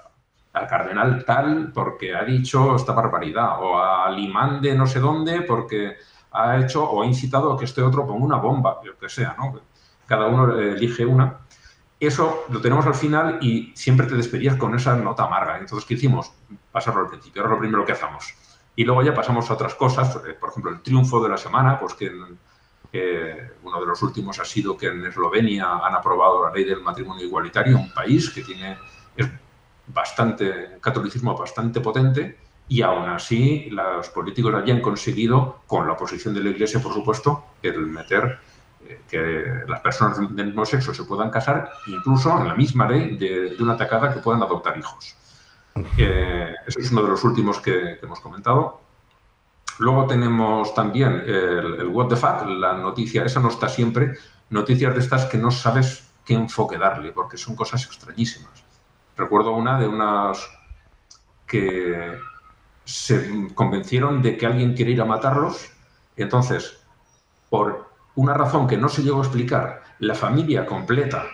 al 0.53 0.65
cardenal 0.65 1.23
tal 1.23 1.71
porque 1.71 2.15
ha 2.15 2.23
dicho 2.23 2.75
esta 2.75 2.93
barbaridad, 2.93 3.61
o 3.61 3.77
al 3.77 4.17
imán 4.17 4.59
de 4.59 4.73
no 4.73 4.87
sé 4.87 4.99
dónde 4.99 5.43
porque 5.43 5.97
ha 6.31 6.57
hecho 6.57 6.83
o 6.83 7.03
ha 7.03 7.05
incitado 7.05 7.53
a 7.53 7.59
que 7.59 7.65
este 7.65 7.83
otro 7.83 8.07
ponga 8.07 8.25
una 8.25 8.37
bomba, 8.37 8.79
lo 8.83 8.97
que 8.97 9.07
sea, 9.07 9.35
¿no? 9.37 9.61
Cada 10.07 10.25
uno 10.25 10.57
elige 10.57 11.05
una. 11.05 11.41
Eso 11.99 12.45
lo 12.49 12.59
tenemos 12.59 12.87
al 12.87 12.95
final 12.95 13.37
y 13.39 13.71
siempre 13.75 14.07
te 14.07 14.15
despedías 14.15 14.55
con 14.55 14.73
esa 14.73 14.95
nota 14.95 15.25
amarga. 15.25 15.59
Entonces, 15.59 15.87
¿qué 15.87 15.93
hicimos? 15.93 16.33
Pasarlo 16.71 17.01
al 17.01 17.09
principio, 17.09 17.43
era 17.43 17.51
lo 17.51 17.59
primero 17.59 17.85
que 17.85 17.91
hacemos. 17.91 18.33
Y 18.75 18.83
luego 18.83 19.03
ya 19.03 19.13
pasamos 19.13 19.47
a 19.51 19.53
otras 19.53 19.75
cosas, 19.75 20.17
por 20.39 20.49
ejemplo, 20.49 20.71
el 20.71 20.81
triunfo 20.81 21.21
de 21.21 21.29
la 21.29 21.37
semana, 21.37 21.77
pues 21.77 21.93
que 21.93 22.11
uno 23.63 23.79
de 23.79 23.85
los 23.85 24.01
últimos 24.01 24.39
ha 24.39 24.45
sido 24.45 24.77
que 24.77 24.87
en 24.87 25.05
Eslovenia 25.05 25.79
han 25.83 25.95
aprobado 25.95 26.45
la 26.45 26.53
ley 26.53 26.63
del 26.63 26.81
matrimonio 26.81 27.25
igualitario, 27.25 27.77
un 27.77 27.93
país 27.93 28.29
que 28.29 28.41
tiene 28.41 28.77
es 29.15 29.27
bastante 29.87 30.77
catolicismo 30.81 31.37
bastante 31.37 31.79
potente 31.81 32.37
y 32.67 32.81
aún 32.81 33.07
así 33.09 33.69
los 33.69 34.09
políticos 34.09 34.53
habían 34.55 34.81
conseguido, 34.81 35.61
con 35.67 35.85
la 35.85 35.93
oposición 35.93 36.33
de 36.33 36.43
la 36.43 36.49
Iglesia, 36.49 36.81
por 36.81 36.93
supuesto, 36.93 37.45
el 37.61 37.85
meter 37.85 38.39
eh, 38.87 39.01
que 39.07 39.63
las 39.67 39.81
personas 39.81 40.17
del 40.35 40.47
mismo 40.47 40.65
sexo 40.65 40.93
se 40.93 41.03
puedan 41.03 41.29
casar, 41.29 41.69
incluso 41.87 42.35
en 42.39 42.47
la 42.47 42.55
misma 42.55 42.89
ley 42.89 43.17
de, 43.17 43.55
una 43.59 43.73
atacada 43.73 44.13
que 44.13 44.19
puedan 44.19 44.41
adoptar 44.41 44.77
hijos. 44.77 45.15
Eh, 45.97 46.55
eso 46.65 46.79
es 46.79 46.91
uno 46.91 47.03
de 47.03 47.09
los 47.09 47.23
últimos 47.23 47.59
que 47.59 47.99
hemos 48.01 48.19
comentado. 48.19 48.81
Luego 49.79 50.05
tenemos 50.05 50.73
también 50.73 51.23
el, 51.25 51.87
What 51.87 52.07
the 52.07 52.15
Fuck, 52.15 52.45
la 52.47 52.73
noticia, 52.73 53.25
esa 53.25 53.39
no 53.39 53.49
está 53.49 53.67
siempre, 53.67 54.13
noticias 54.49 54.93
de 54.93 54.99
estas 55.01 55.25
que 55.25 55.37
no 55.37 55.51
sabes 55.51 56.09
qué 56.23 56.33
enfoque 56.33 56.77
darle, 56.77 57.11
porque 57.11 57.37
son 57.37 57.55
cosas 57.55 57.85
extrañísimas. 57.85 58.63
Recuerdo 59.17 59.51
una 59.51 59.79
de 59.79 59.87
unas 59.87 60.49
que 61.45 62.17
se 62.83 63.53
convencieron 63.53 64.21
de 64.21 64.37
que 64.37 64.45
alguien 64.45 64.73
quiere 64.73 64.91
ir 64.91 65.01
a 65.01 65.05
matarlos, 65.05 65.71
entonces, 66.15 66.77
por 67.49 67.89
una 68.15 68.33
razón 68.33 68.67
que 68.67 68.77
no 68.77 68.89
se 68.89 69.03
llegó 69.03 69.19
a 69.19 69.23
explicar, 69.23 69.83
la 69.99 70.15
familia 70.15 70.65
completa, 70.65 71.25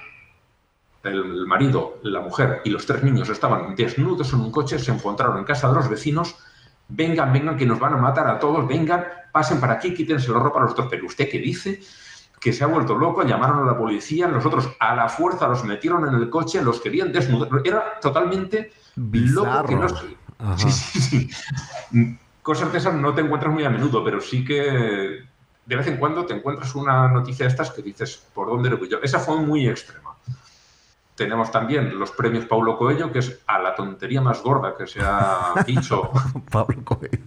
el 1.04 1.46
marido, 1.48 2.00
la 2.04 2.22
mujer 2.22 2.62
y 2.64 2.70
los 2.70 2.86
tres 2.86 3.04
niños 3.04 3.30
estaban 3.30 3.76
desnudos 3.76 4.34
en 4.34 4.40
un 4.40 4.52
coche, 4.52 4.80
se 4.80 4.92
encontraron 4.92 5.38
en 5.38 5.44
casa 5.44 5.68
de 5.68 5.76
los 5.76 5.90
vecinos, 5.90 6.36
vengan, 6.92 7.34
vengan, 7.34 7.58
que 7.58 7.66
nos 7.66 7.80
van 7.80 7.94
a 7.94 7.98
matar 7.98 8.28
a 8.28 8.40
todos, 8.40 8.68
vengan, 8.68 9.06
pasen 9.32 9.60
para 9.60 9.74
aquí, 9.74 9.94
quítense 9.94 10.32
la 10.32 10.40
ropa 10.40 10.60
a 10.60 10.64
los 10.64 10.72
otros. 10.72 10.88
Pero 10.90 11.06
usted 11.06 11.30
qué 11.30 11.40
dice 11.40 11.80
que 12.40 12.54
se 12.54 12.64
ha 12.64 12.68
vuelto 12.68 12.96
loco, 12.96 13.24
llamaron 13.24 13.60
a 13.60 13.72
la 13.72 13.78
policía, 13.78 14.28
nosotros 14.28 14.70
a 14.80 14.96
la 14.96 15.08
fuerza 15.10 15.48
los 15.48 15.64
metieron 15.64 16.08
en 16.08 16.16
el 16.16 16.30
coche, 16.30 16.62
los 16.62 16.82
querían 16.82 17.12
desnudar. 17.12 17.50
Era 17.64 18.00
totalmente 18.02 18.72
loco 18.96 19.64
que 19.68 19.76
no 19.76 19.88
sí, 20.58 20.72
sí, 20.72 21.00
sí. 21.00 21.30
Cosas 22.42 22.72
de 22.72 22.80
esas 22.80 22.96
no 22.96 23.14
te 23.14 23.22
encuentras 23.22 23.54
muy 23.54 23.64
a 23.64 23.70
menudo, 23.70 24.04
pero 24.04 24.20
sí 24.20 24.44
que 24.44 25.24
de 25.66 25.76
vez 25.76 25.86
en 25.88 25.98
cuando 25.98 26.26
te 26.26 26.34
encuentras 26.34 26.74
una 26.74 27.08
noticia 27.08 27.46
de 27.46 27.52
estas 27.52 27.70
que 27.70 27.84
dices, 27.84 28.28
¿por 28.34 28.48
dónde 28.48 28.72
lo 28.72 28.80
voy 28.80 28.90
yo? 28.90 28.98
Esa 29.04 29.20
fue 29.20 29.38
muy 29.38 29.68
extrema. 29.68 30.11
Tenemos 31.22 31.52
también 31.52 32.00
los 32.00 32.10
premios 32.10 32.46
Paulo 32.46 32.76
Coelho, 32.76 33.12
que 33.12 33.20
es 33.20 33.44
a 33.46 33.60
la 33.60 33.76
tontería 33.76 34.22
más 34.22 34.42
gorda 34.42 34.76
que 34.76 34.88
se 34.88 35.02
ha 35.04 35.54
dicho. 35.68 36.10
Pablo 36.50 36.84
Coelho. 36.84 37.20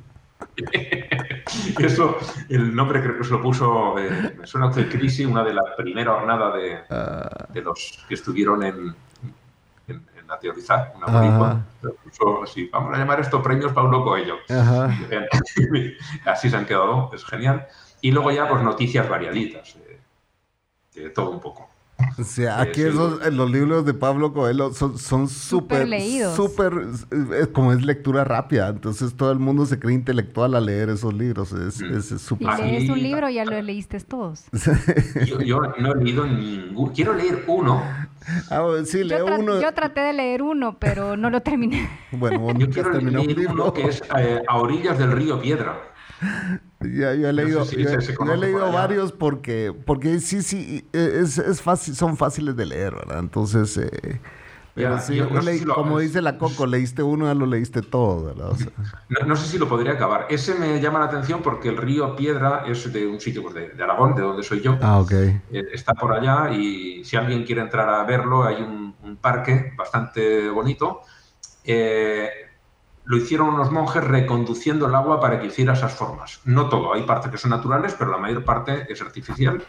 Eso, 1.79 2.17
el 2.49 2.75
nombre 2.75 3.01
creo 3.01 3.19
que 3.19 3.23
se 3.23 3.31
lo 3.31 3.41
puso, 3.41 3.97
eh, 4.01 4.35
me 4.37 4.49
suena 4.49 4.73
que 4.73 4.89
Crisi, 4.89 5.25
una 5.25 5.45
de 5.45 5.55
la 5.55 5.77
primera 5.77 6.15
jornada 6.15 6.57
de, 6.57 6.81
ah. 6.91 7.47
de 7.51 7.63
los 7.63 8.05
que 8.09 8.15
estuvieron 8.15 8.65
en, 8.65 8.97
en, 9.87 10.27
la 10.27 10.41
teorizar, 10.41 10.93
una 10.97 11.07
uh 11.07 12.43
así, 12.43 12.69
vamos 12.73 12.95
a 12.95 12.99
llamar 12.99 13.21
estos 13.21 13.41
premios 13.43 13.73
Paulo 13.73 14.03
Coelho. 14.03 14.39
así 16.25 16.51
se 16.51 16.57
han 16.57 16.67
quedado, 16.67 17.13
es 17.15 17.25
genial. 17.25 17.69
Y 18.01 18.11
luego 18.11 18.33
ya, 18.33 18.49
pues 18.49 18.61
noticias 18.61 19.09
variaditas, 19.09 19.77
de 20.95 21.11
todo 21.11 21.31
un 21.31 21.41
poco. 21.41 21.74
O 22.19 22.25
sea, 22.25 22.61
aquí 22.61 22.83
los 22.83 23.51
libros 23.51 23.85
de 23.85 23.95
Pablo 23.95 24.33
Coelho 24.33 24.73
son 24.73 25.29
súper 25.29 25.89
leídos. 25.89 26.35
Súper, 26.35 26.73
como 27.53 27.73
es 27.73 27.85
lectura 27.85 28.25
rápida, 28.25 28.69
entonces 28.69 29.15
todo 29.15 29.33
el 29.33 29.39
mundo 29.39 29.67
se 29.67 29.79
cree 29.79 29.95
intelectual 29.95 30.55
al 30.55 30.67
leer 30.67 30.91
esos 30.91 31.15
libros. 31.15 31.53
Es, 31.53 31.81
mm. 31.81 31.97
es, 31.97 32.23
súper. 32.23 32.49
Y 32.59 32.63
lees 32.63 32.91
un 32.91 33.03
libro 33.03 33.29
ya 33.29 33.45
lo 33.45 33.61
leíste 33.61 34.01
todos. 34.01 34.45
yo, 35.45 35.61
no 35.79 35.93
he 35.93 36.05
leído 36.05 36.27
ningún. 36.27 36.91
Quiero 36.91 37.15
leer 37.15 37.45
uno. 37.47 37.83
Ah, 38.51 38.63
sí, 38.85 39.05
leo 39.05 39.27
yo 39.29 39.37
uno. 39.37 39.61
Yo 39.61 39.73
traté 39.73 40.01
de 40.01 40.13
leer 40.13 40.43
uno, 40.43 40.79
pero 40.79 41.17
no 41.17 41.31
lo 41.31 41.43
terminé. 41.43 41.89
Bueno, 42.13 42.53
yo 42.59 42.71
quiero 42.71 42.93
leer 42.93 43.49
uno 43.51 43.73
que 43.73 43.87
es 43.87 44.03
eh, 44.19 44.43
A 44.49 44.57
orillas 44.59 44.99
del 44.99 45.13
río 45.13 45.41
Piedra. 45.41 45.94
Ya, 46.81 47.15
yo 47.15 47.31
he 47.31 47.33
leído, 47.33 47.65
he 47.65 48.37
leído 48.37 48.71
varios 48.71 49.11
porque, 49.11 49.75
porque 49.87 50.21
sí, 50.21 50.43
sí, 50.43 50.87
es, 50.93 51.39
es 51.39 51.63
fácil, 51.63 51.95
son 51.95 52.15
fáciles 52.15 52.55
de 52.57 52.67
leer, 52.67 52.95
¿verdad? 52.95 53.21
Entonces, 53.21 53.79
eh, 53.79 54.21
pero 54.75 54.99
sí, 54.99 55.21
como 55.73 56.01
dice 56.01 56.21
la 56.21 56.37
Coco, 56.39 56.67
leíste 56.67 57.03
uno, 57.03 57.27
ya 57.27 57.35
lo 57.35 57.47
leíste 57.47 57.81
todo, 57.81 58.25
¿verdad? 58.25 58.53
no, 59.27 59.37
sé 59.37 59.47
si 59.47 59.59
lo 59.59 59.69
podría 59.69 59.93
acabar. 59.93 60.27
Ese 60.29 60.55
me 60.57 60.81
llama 60.81 60.99
la 60.99 61.05
atención 61.07 61.43
porque 61.43 61.69
el 61.69 61.77
río 61.77 62.17
Piedra 62.17 62.65
es 62.67 62.93
de 62.93 63.07
un 63.07 63.21
sitio 63.21 63.43
pues, 63.43 63.55
de, 63.55 63.83
Aragón, 63.83 64.17
de 64.17 64.23
donde 64.23 64.43
soy 64.43 64.61
yo. 64.61 64.77
Ah, 64.83 64.99
ok. 64.99 65.13
Eh, 65.13 65.41
está 65.73 65.95
por 65.95 66.13
allá 66.13 66.53
y 66.53 67.05
si 67.05 67.17
alguien 67.17 67.45
quiere 67.45 67.61
entrar 67.61 67.89
a 67.89 68.05
verlo, 68.05 68.43
hay 68.43 68.63
un, 68.63 68.95
un 69.03 69.17
parque 69.17 69.73
bastante 69.77 70.51
bonito. 70.51 71.03
Eh, 71.63 72.29
lo 73.05 73.17
hicieron 73.17 73.49
unos 73.49 73.71
monjes 73.71 74.03
reconduciendo 74.03 74.87
el 74.87 74.95
agua 74.95 75.21
para 75.21 75.39
que 75.41 75.49
hiciera 75.49 75.75
esas 75.75 75.93
formas. 75.93 76.41
No 76.45 76.69
todo, 76.69 76.95
hay 76.95 77.03
partes 77.03 77.31
que 77.31 77.39
son 77.39 77.51
naturales, 77.51 77.95
pero 77.99 78.11
la 78.11 78.19
mayor 78.19 78.45
parte 78.45 78.87
es 78.89 79.01
artificial. 79.03 79.63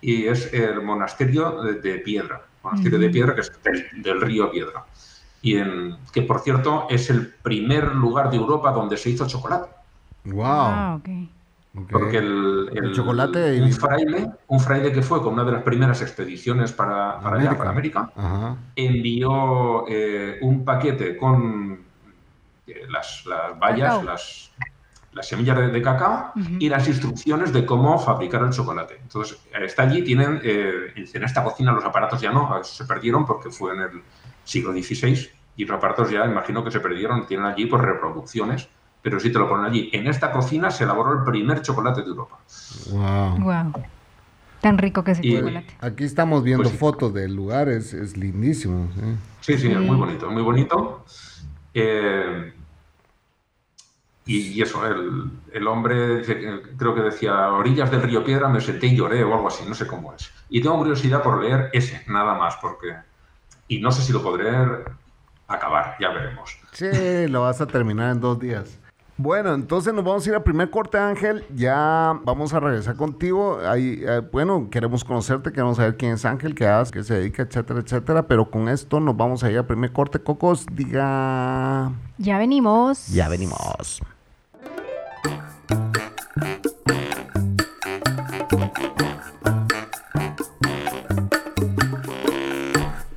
y 0.00 0.26
es 0.26 0.52
el 0.52 0.82
monasterio 0.82 1.62
de, 1.62 1.98
Piedra, 2.00 2.42
monasterio 2.62 2.98
de 2.98 3.08
Piedra 3.08 3.34
que 3.34 3.40
es 3.40 3.52
del, 4.02 4.20
río 4.20 4.50
Piedra. 4.50 4.84
Y 5.40 5.56
en, 5.56 5.96
que 6.12 6.22
por 6.22 6.40
cierto 6.40 6.86
es 6.90 7.08
el 7.10 7.28
primer 7.28 7.94
lugar 7.94 8.30
de 8.30 8.36
Europa 8.36 8.72
donde 8.72 8.96
se 8.96 9.10
hizo 9.10 9.26
chocolate. 9.26 9.70
Wow. 10.24 10.44
Ah, 10.46 11.00
Porque 11.90 12.18
el, 12.18 12.92
chocolate 12.94 13.62
un 13.62 13.72
fraile, 13.72 14.30
un 14.48 14.60
fraile 14.60 14.92
que 14.92 15.02
fue 15.02 15.22
con 15.22 15.34
una 15.34 15.44
de 15.44 15.52
las 15.52 15.62
primeras 15.62 16.02
expediciones 16.02 16.72
para, 16.72 17.20
para 17.20 17.36
América, 17.36 17.58
para 17.58 17.70
América 17.70 18.10
envió 18.76 19.84
eh, 19.88 20.38
un 20.42 20.64
paquete 20.64 21.16
con 21.16 21.83
las, 22.88 23.24
las 23.26 23.58
bayas, 23.58 24.02
las, 24.04 24.50
las 25.12 25.28
semillas 25.28 25.72
de, 25.72 25.82
cacao 25.82 26.32
y 26.58 26.68
las 26.68 26.86
instrucciones 26.88 27.52
de 27.52 27.64
cómo 27.64 27.98
fabricar 27.98 28.42
el 28.42 28.50
chocolate. 28.50 28.98
Entonces, 29.00 29.38
está 29.52 29.82
allí, 29.82 30.02
tienen, 30.02 30.40
eh, 30.42 30.92
en 30.96 31.24
esta 31.24 31.44
cocina 31.44 31.72
los 31.72 31.84
aparatos 31.84 32.20
ya 32.20 32.32
no, 32.32 32.62
se 32.64 32.84
perdieron 32.84 33.24
porque 33.24 33.50
fue 33.50 33.74
en 33.74 33.80
el 33.80 34.02
siglo 34.44 34.72
XVI 34.72 35.28
y 35.56 35.64
los 35.64 35.76
aparatos 35.76 36.10
ya, 36.10 36.24
imagino 36.24 36.64
que 36.64 36.70
se 36.70 36.80
perdieron, 36.80 37.26
tienen 37.26 37.46
allí 37.46 37.66
por 37.66 37.84
reproducciones, 37.84 38.68
pero 39.02 39.20
sí 39.20 39.30
te 39.30 39.38
lo 39.38 39.48
ponen 39.48 39.66
allí. 39.66 39.90
En 39.92 40.06
esta 40.06 40.32
cocina 40.32 40.70
se 40.70 40.84
elaboró 40.84 41.12
el 41.12 41.24
primer 41.24 41.62
chocolate 41.62 42.02
de 42.02 42.08
Europa. 42.08 42.38
Wow. 42.90 43.38
wow. 43.38 43.72
Tan 44.60 44.78
rico 44.78 45.04
que 45.04 45.12
es 45.12 45.18
el 45.20 45.36
chocolate. 45.36 45.76
Aquí 45.80 46.04
estamos 46.04 46.42
viendo 46.42 46.64
pues 46.64 46.78
fotos 46.78 47.12
del 47.12 47.36
lugar, 47.36 47.68
es, 47.68 47.92
es 47.92 48.16
lindísimo. 48.16 48.88
Sí, 49.42 49.58
sí, 49.58 49.70
es 49.70 49.78
muy 49.78 49.96
bonito, 49.96 50.30
muy 50.30 50.42
bonito. 50.42 51.04
Eh, 51.74 52.52
y, 54.26 54.62
eso, 54.62 54.86
el, 54.86 55.30
el, 55.52 55.66
hombre, 55.66 56.22
creo 56.78 56.94
que 56.94 57.02
decía, 57.02 57.52
orillas 57.52 57.90
del 57.90 58.02
río 58.02 58.24
Piedra, 58.24 58.48
me 58.48 58.60
senté 58.60 58.86
y 58.86 58.96
lloré 58.96 59.22
o 59.22 59.34
algo 59.34 59.48
así, 59.48 59.64
no 59.68 59.74
sé 59.74 59.86
cómo 59.86 60.14
es. 60.14 60.30
Y 60.48 60.62
tengo 60.62 60.78
curiosidad 60.78 61.22
por 61.22 61.42
leer 61.42 61.68
ese, 61.72 62.02
nada 62.06 62.34
más, 62.34 62.56
porque... 62.56 62.96
Y 63.68 63.80
no 63.80 63.92
sé 63.92 64.02
si 64.02 64.12
lo 64.12 64.22
podré 64.22 64.50
acabar, 65.46 65.96
ya 66.00 66.10
veremos. 66.10 66.58
Sí, 66.72 67.28
lo 67.28 67.42
vas 67.42 67.60
a 67.60 67.66
terminar 67.66 68.12
en 68.12 68.20
dos 68.20 68.38
días. 68.38 68.78
Bueno, 69.16 69.54
entonces 69.54 69.94
nos 69.94 70.04
vamos 70.04 70.26
a 70.26 70.30
ir 70.30 70.34
al 70.34 70.42
primer 70.42 70.70
corte, 70.70 70.98
Ángel. 70.98 71.44
Ya 71.54 72.18
vamos 72.24 72.52
a 72.52 72.58
regresar 72.58 72.96
contigo. 72.96 73.60
Ahí, 73.64 74.02
eh, 74.04 74.22
bueno, 74.32 74.68
queremos 74.70 75.04
conocerte, 75.04 75.52
queremos 75.52 75.76
saber 75.76 75.96
quién 75.96 76.12
es 76.12 76.24
Ángel, 76.24 76.54
qué 76.54 76.66
hace, 76.66 76.90
qué 76.90 77.04
se 77.04 77.14
dedica, 77.14 77.42
etcétera, 77.42 77.80
etcétera. 77.80 78.26
Pero 78.26 78.50
con 78.50 78.68
esto 78.68 78.98
nos 78.98 79.16
vamos 79.16 79.44
a 79.44 79.50
ir 79.52 79.58
al 79.58 79.66
primer 79.66 79.92
corte. 79.92 80.18
Cocos, 80.18 80.66
diga. 80.72 81.92
Ya 82.18 82.38
venimos. 82.38 83.06
Ya 83.06 83.28
venimos. 83.28 84.02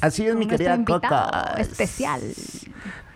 Así 0.00 0.26
es, 0.26 0.34
mi 0.34 0.46
querida 0.46 0.82
Coca. 0.84 1.54
Especial. 1.58 2.20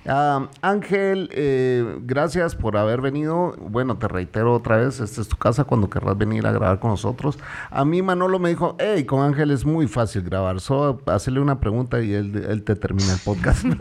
Ah, 0.07 0.49
Ángel, 0.61 1.31
eh, 1.33 1.99
gracias 2.03 2.55
por 2.55 2.77
haber 2.77 3.01
venido. 3.01 3.55
Bueno, 3.59 3.97
te 3.97 4.07
reitero 4.07 4.55
otra 4.55 4.77
vez, 4.77 5.01
esta 5.01 5.21
es 5.23 5.29
tu 5.29 5.37
casa 5.37 5.65
cuando 5.65 5.89
querrás 5.89 6.19
venir 6.19 6.47
a 6.47 6.53
grabar 6.53 6.79
con 6.79 6.91
nosotros. 6.91 7.39
A 7.71 7.85
mí 7.85 8.03
Manolo 8.03 8.39
me 8.39 8.51
dijo, 8.51 8.77
hey, 8.79 9.05
con 9.05 9.23
Ángel 9.23 9.51
es 9.51 9.65
muy 9.65 9.89
fácil 9.89 10.23
grabar, 10.23 10.61
solo 10.61 11.01
hacerle 11.07 11.41
una 11.41 11.59
pregunta 11.59 12.01
y 12.03 12.13
él, 12.13 12.63
te 12.65 12.77
termina 12.77 13.15
el 13.15 13.21
podcast. 13.21 13.65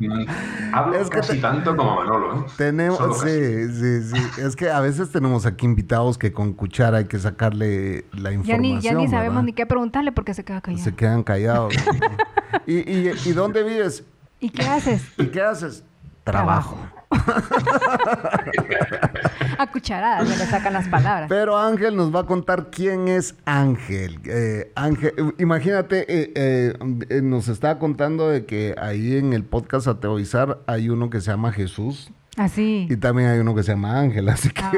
Hablo 0.72 0.96
es 0.98 1.10
que 1.10 1.18
casi 1.18 1.40
tanto 1.40 1.76
como 1.76 1.96
Manolo. 1.96 2.40
¿eh? 2.40 2.50
Tenemos, 2.56 3.20
sí, 3.20 3.68
sí, 3.72 4.02
sí. 4.02 4.40
Es 4.40 4.56
que 4.56 4.70
a 4.70 4.80
veces 4.80 5.10
tenemos 5.10 5.46
aquí 5.46 5.66
invitados 5.66 6.18
que 6.18 6.32
con 6.32 6.52
cuchara 6.52 6.98
hay 6.98 7.04
que 7.06 7.18
sacarle 7.18 8.04
la 8.12 8.32
información. 8.32 8.80
Ya 8.80 8.94
ni, 8.94 9.08
sabemos 9.08 9.44
ni 9.44 9.52
qué 9.52 9.66
preguntarle 9.66 10.12
porque 10.12 10.34
se 10.34 10.44
queda 10.44 10.60
callado. 10.60 10.84
Se 10.84 10.94
quedan 10.94 11.22
callados. 11.22 11.74
¿Y, 12.66 12.78
y, 12.78 13.12
y 13.24 13.32
dónde 13.32 13.62
vives? 13.62 14.04
¿Y 14.40 14.50
qué 14.50 14.62
haces? 14.62 15.02
¿Y 15.18 15.26
qué 15.26 15.42
haces? 15.42 15.84
Trabajo. 16.30 16.78
a 19.58 19.66
cucharadas 19.66 20.28
me 20.28 20.36
le 20.36 20.46
sacan 20.46 20.72
las 20.72 20.88
palabras. 20.88 21.28
Pero 21.28 21.58
Ángel 21.58 21.96
nos 21.96 22.14
va 22.14 22.20
a 22.20 22.24
contar 22.24 22.70
quién 22.70 23.08
es 23.08 23.34
Ángel. 23.44 24.20
Eh, 24.24 24.72
Ángel, 24.76 25.12
imagínate, 25.38 26.06
eh, 26.08 26.32
eh, 26.36 27.20
nos 27.22 27.48
está 27.48 27.78
contando 27.78 28.28
de 28.28 28.46
que 28.46 28.74
ahí 28.80 29.16
en 29.16 29.32
el 29.32 29.44
podcast 29.44 29.88
Ateoizar 29.88 30.60
hay 30.66 30.88
uno 30.88 31.10
que 31.10 31.20
se 31.20 31.30
llama 31.30 31.52
Jesús. 31.52 32.12
Así. 32.36 32.86
Ah, 32.88 32.94
y 32.94 32.96
también 32.96 33.28
hay 33.28 33.40
uno 33.40 33.54
que 33.54 33.62
se 33.62 33.72
llama 33.72 34.00
Ángel, 34.00 34.28
así 34.28 34.50
que. 34.50 34.62
Ah. 34.62 34.72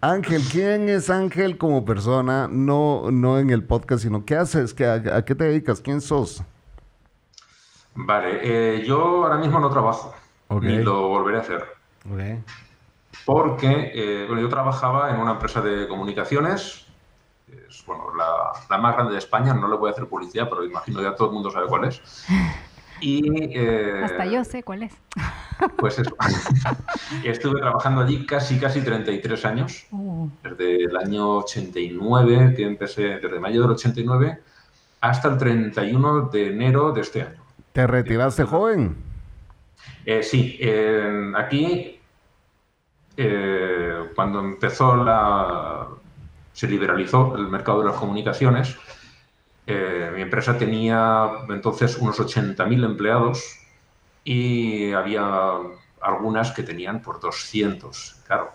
Ángel, 0.00 0.42
¿quién 0.50 0.88
es 0.88 1.10
Ángel 1.10 1.58
como 1.58 1.84
persona? 1.84 2.48
No, 2.50 3.10
no 3.10 3.38
en 3.38 3.50
el 3.50 3.64
podcast, 3.64 4.04
sino 4.04 4.24
¿qué 4.24 4.36
haces? 4.36 4.74
¿Qué, 4.74 4.86
a, 4.86 5.24
qué 5.24 5.34
te 5.34 5.44
dedicas? 5.44 5.80
¿Quién 5.80 6.00
sos? 6.00 6.42
Vale, 7.94 8.40
eh, 8.42 8.84
yo 8.84 9.24
ahora 9.24 9.36
mismo 9.36 9.58
no 9.58 9.68
trabajo, 9.70 10.14
ni 10.60 10.78
lo 10.78 11.08
volveré 11.08 11.38
a 11.38 11.40
hacer. 11.40 11.64
Porque 13.24 13.92
eh, 13.94 14.24
bueno, 14.26 14.42
yo 14.42 14.48
trabajaba 14.48 15.10
en 15.10 15.20
una 15.20 15.32
empresa 15.32 15.60
de 15.60 15.86
comunicaciones, 15.86 16.86
es 17.68 17.84
bueno, 17.86 18.06
la, 18.16 18.78
más 18.78 18.94
grande 18.94 19.12
de 19.12 19.18
España, 19.18 19.52
no 19.52 19.68
le 19.68 19.76
voy 19.76 19.90
a 19.90 19.92
hacer 19.92 20.06
publicidad, 20.06 20.48
pero 20.48 20.64
imagino 20.64 21.02
ya 21.02 21.14
todo 21.14 21.28
el 21.28 21.34
mundo 21.34 21.50
sabe 21.50 21.66
cuál 21.66 21.84
es. 21.84 22.02
Y, 23.04 23.58
eh, 23.58 24.00
Hasta 24.04 24.26
yo 24.26 24.44
sé 24.44 24.62
cuál 24.62 24.84
es. 24.84 24.92
Pues 25.76 25.98
eso. 25.98 26.16
Estuve 27.24 27.60
trabajando 27.60 28.02
allí 28.02 28.24
casi, 28.26 28.58
casi 28.58 28.80
33 28.80 29.44
años, 29.44 29.86
uh. 29.90 30.28
desde 30.42 30.84
el 30.84 30.96
año 30.96 31.38
89, 31.38 32.54
que 32.56 32.62
empecé, 32.62 33.18
desde 33.18 33.40
mayo 33.40 33.62
del 33.62 33.72
89, 33.72 34.40
hasta 35.00 35.28
el 35.28 35.38
31 35.38 36.28
de 36.30 36.46
enero 36.48 36.92
de 36.92 37.00
este 37.00 37.22
año. 37.22 37.41
¿Te 37.72 37.86
retiraste 37.86 38.44
joven? 38.44 38.96
Eh, 40.04 40.22
sí, 40.22 40.60
aquí 41.34 41.98
eh, 43.16 44.10
cuando 44.14 44.40
empezó 44.40 44.96
la... 44.96 45.88
se 46.52 46.68
liberalizó 46.68 47.34
el 47.36 47.48
mercado 47.48 47.80
de 47.80 47.86
las 47.86 47.96
comunicaciones, 47.96 48.76
eh, 49.66 50.10
mi 50.14 50.22
empresa 50.22 50.58
tenía 50.58 51.30
entonces 51.48 51.96
unos 51.98 52.18
80.000 52.18 52.84
empleados 52.84 53.58
y 54.24 54.92
había 54.92 55.52
algunas 56.00 56.52
que 56.52 56.62
tenían 56.62 57.00
por 57.00 57.20
200. 57.20 58.22
Claro, 58.26 58.52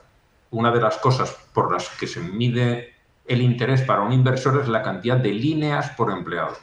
una 0.52 0.72
de 0.72 0.82
las 0.82 0.98
cosas 0.98 1.36
por 1.54 1.72
las 1.72 1.90
que 1.90 2.08
se 2.08 2.20
mide 2.20 2.94
el 3.26 3.42
interés 3.42 3.82
para 3.82 4.02
un 4.02 4.14
inversor 4.14 4.62
es 4.62 4.68
la 4.68 4.84
cantidad 4.84 5.18
de 5.18 5.34
líneas 5.34 5.90
por 5.92 6.12
empleado 6.12 6.56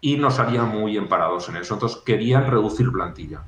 y 0.00 0.16
no 0.16 0.30
salían 0.30 0.68
muy 0.68 0.96
emparados 0.96 1.48
en 1.48 1.56
eso. 1.56 1.74
Entonces 1.74 2.00
querían 2.04 2.50
reducir 2.50 2.90
plantilla. 2.90 3.42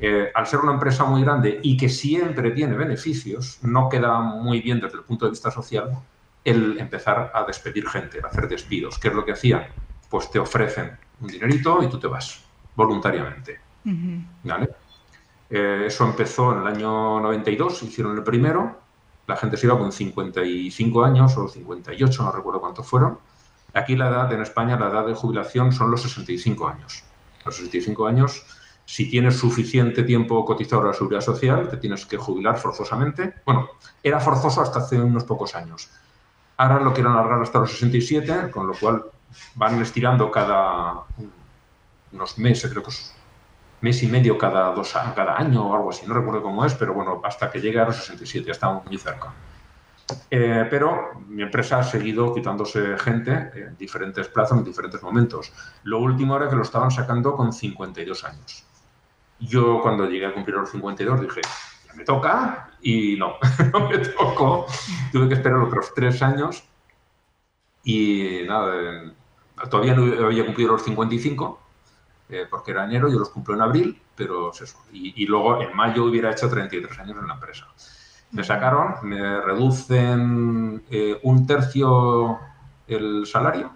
Eh, 0.00 0.30
al 0.34 0.46
ser 0.46 0.60
una 0.60 0.72
empresa 0.72 1.04
muy 1.04 1.22
grande 1.22 1.58
y 1.62 1.76
que 1.76 1.88
siempre 1.88 2.52
tiene 2.52 2.76
beneficios, 2.76 3.58
no 3.62 3.88
queda 3.88 4.20
muy 4.20 4.60
bien 4.60 4.80
desde 4.80 4.98
el 4.98 5.04
punto 5.04 5.24
de 5.24 5.32
vista 5.32 5.50
social 5.50 5.90
el 6.44 6.78
empezar 6.78 7.32
a 7.34 7.44
despedir 7.44 7.88
gente, 7.88 8.20
a 8.22 8.28
hacer 8.28 8.48
despidos. 8.48 8.98
¿Qué 8.98 9.08
es 9.08 9.14
lo 9.14 9.24
que 9.24 9.32
hacían? 9.32 9.66
Pues 10.08 10.30
te 10.30 10.38
ofrecen 10.38 10.96
un 11.20 11.28
dinerito 11.28 11.82
y 11.82 11.88
tú 11.88 11.98
te 11.98 12.06
vas 12.06 12.44
voluntariamente. 12.76 13.60
Eh, 15.50 15.84
eso 15.86 16.04
empezó 16.04 16.52
en 16.52 16.60
el 16.60 16.66
año 16.66 17.20
92, 17.20 17.82
hicieron 17.82 18.16
el 18.16 18.22
primero, 18.22 18.78
la 19.26 19.36
gente 19.36 19.56
se 19.56 19.66
iba 19.66 19.78
con 19.78 19.92
55 19.92 21.04
años 21.04 21.36
o 21.36 21.48
58, 21.48 22.22
no 22.22 22.32
recuerdo 22.32 22.60
cuántos 22.60 22.86
fueron, 22.86 23.18
Aquí 23.74 23.96
la 23.96 24.08
edad, 24.08 24.32
en 24.32 24.42
España, 24.42 24.78
la 24.78 24.88
edad 24.88 25.06
de 25.06 25.14
jubilación 25.14 25.72
son 25.72 25.90
los 25.90 26.02
65 26.02 26.68
años. 26.68 27.04
los 27.44 27.56
65 27.56 28.06
años, 28.06 28.44
si 28.84 29.10
tienes 29.10 29.36
suficiente 29.36 30.02
tiempo 30.02 30.44
cotizado 30.44 30.82
a 30.82 30.86
la 30.86 30.94
seguridad 30.94 31.20
social, 31.20 31.68
te 31.68 31.76
tienes 31.76 32.06
que 32.06 32.16
jubilar 32.16 32.58
forzosamente. 32.58 33.34
Bueno, 33.44 33.68
era 34.02 34.20
forzoso 34.20 34.62
hasta 34.62 34.80
hace 34.80 35.00
unos 35.00 35.24
pocos 35.24 35.54
años. 35.54 35.90
Ahora 36.56 36.80
lo 36.80 36.92
quieren 36.92 37.12
alargar 37.12 37.40
hasta 37.42 37.60
los 37.60 37.70
67, 37.70 38.50
con 38.50 38.66
lo 38.66 38.74
cual 38.74 39.04
van 39.54 39.80
estirando 39.80 40.30
cada 40.30 41.04
unos 42.12 42.38
meses, 42.38 42.70
creo 42.70 42.82
que 42.82 42.90
es 42.90 43.14
mes 43.80 44.02
y 44.02 44.08
medio 44.08 44.36
cada, 44.38 44.72
dos, 44.72 44.92
cada 45.14 45.38
año 45.38 45.68
o 45.68 45.76
algo 45.76 45.90
así, 45.90 46.06
no 46.06 46.14
recuerdo 46.14 46.42
cómo 46.42 46.64
es, 46.64 46.74
pero 46.74 46.94
bueno, 46.94 47.20
hasta 47.22 47.50
que 47.50 47.60
llegue 47.60 47.78
a 47.78 47.84
los 47.84 47.96
67, 47.96 48.46
ya 48.46 48.52
estamos 48.52 48.84
muy 48.86 48.98
cerca. 48.98 49.32
Eh, 50.30 50.66
pero 50.70 51.20
mi 51.26 51.42
empresa 51.42 51.78
ha 51.78 51.82
seguido 51.82 52.34
quitándose 52.34 52.96
gente 52.98 53.50
en 53.54 53.76
diferentes 53.76 54.28
plazos, 54.28 54.58
en 54.58 54.64
diferentes 54.64 55.02
momentos. 55.02 55.52
Lo 55.84 55.98
último 56.00 56.36
era 56.36 56.48
que 56.48 56.56
lo 56.56 56.62
estaban 56.62 56.90
sacando 56.90 57.34
con 57.34 57.52
52 57.52 58.24
años. 58.24 58.64
Yo 59.40 59.80
cuando 59.82 60.08
llegué 60.08 60.26
a 60.26 60.34
cumplir 60.34 60.56
los 60.56 60.70
52 60.70 61.20
dije, 61.20 61.40
ya 61.86 61.94
me 61.94 62.04
toca, 62.04 62.70
y 62.80 63.16
no, 63.16 63.34
no 63.72 63.88
me 63.88 63.98
tocó. 63.98 64.66
Tuve 65.12 65.28
que 65.28 65.34
esperar 65.34 65.58
otros 65.60 65.92
tres 65.94 66.22
años 66.22 66.64
y 67.84 68.42
nada, 68.46 69.14
todavía 69.70 69.94
no 69.94 70.26
había 70.26 70.44
cumplido 70.44 70.72
los 70.72 70.82
55, 70.82 71.60
eh, 72.30 72.46
porque 72.50 72.72
era 72.72 72.84
enero, 72.84 73.08
yo 73.08 73.18
los 73.18 73.30
cumplo 73.30 73.54
en 73.54 73.62
abril, 73.62 74.02
pero 74.14 74.50
es 74.52 74.60
eso. 74.60 74.78
Y, 74.92 75.22
y 75.22 75.26
luego 75.26 75.62
en 75.62 75.74
mayo 75.74 76.04
hubiera 76.04 76.32
hecho 76.32 76.48
33 76.48 76.98
años 76.98 77.16
en 77.18 77.28
la 77.28 77.34
empresa. 77.34 77.66
Me 78.30 78.44
sacaron, 78.44 78.96
me 79.02 79.40
reducen 79.40 80.82
eh, 80.90 81.18
un 81.22 81.46
tercio 81.46 82.38
el 82.86 83.26
salario. 83.26 83.72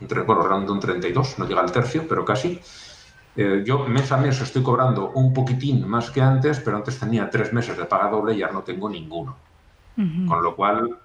Bueno, 0.00 0.42
realmente 0.42 0.72
un 0.72 0.80
32, 0.80 1.38
no 1.38 1.46
llega 1.46 1.60
al 1.60 1.70
tercio, 1.70 2.06
pero 2.08 2.24
casi. 2.24 2.60
Eh, 3.34 3.62
yo 3.64 3.86
mes 3.86 4.12
a 4.12 4.18
mes 4.18 4.40
estoy 4.40 4.62
cobrando 4.62 5.10
un 5.12 5.32
poquitín 5.32 5.88
más 5.88 6.10
que 6.10 6.20
antes, 6.20 6.60
pero 6.60 6.76
antes 6.76 6.98
tenía 6.98 7.30
tres 7.30 7.52
meses 7.52 7.78
de 7.78 7.86
paga 7.86 8.10
doble 8.10 8.34
y 8.34 8.38
ya 8.38 8.50
no 8.50 8.62
tengo 8.62 8.90
ninguno. 8.90 9.36
Con 9.94 10.42
lo 10.42 10.56
cual, 10.56 10.98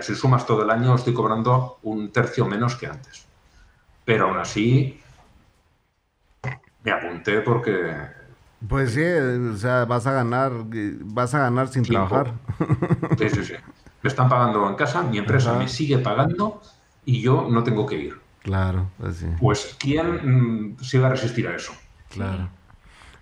si 0.00 0.14
sumas 0.14 0.46
todo 0.46 0.62
el 0.62 0.70
año, 0.70 0.94
estoy 0.94 1.12
cobrando 1.12 1.78
un 1.82 2.10
tercio 2.10 2.46
menos 2.46 2.76
que 2.76 2.86
antes. 2.86 3.26
Pero 4.04 4.28
aún 4.28 4.38
así, 4.38 5.00
me 6.82 6.90
apunté 6.90 7.40
porque 7.40 7.94
pues 8.68 8.92
sí, 8.92 9.02
o 9.02 9.56
sea, 9.56 9.84
vas 9.84 10.06
a 10.06 10.12
ganar, 10.12 10.52
vas 11.04 11.34
a 11.34 11.38
ganar 11.40 11.68
sin 11.68 11.82
trabajar. 11.82 12.34
Sí, 13.18 13.28
sí, 13.30 13.44
sí. 13.44 13.54
Me 14.02 14.08
están 14.08 14.28
pagando 14.28 14.68
en 14.68 14.74
casa, 14.74 15.02
mi 15.02 15.18
empresa 15.18 15.54
me 15.54 15.68
sigue 15.68 15.98
pagando 15.98 16.60
y 17.04 17.20
yo 17.20 17.48
no 17.50 17.62
tengo 17.62 17.86
que 17.86 17.96
ir. 17.96 18.20
Claro, 18.42 18.88
pues 18.98 19.16
sí. 19.16 19.26
Pues 19.40 19.76
¿quién 19.78 20.72
mm, 20.74 20.78
se 20.80 20.96
iba 20.96 21.06
a 21.06 21.10
resistir 21.10 21.46
a 21.46 21.56
eso? 21.56 21.72
Claro. 22.10 22.48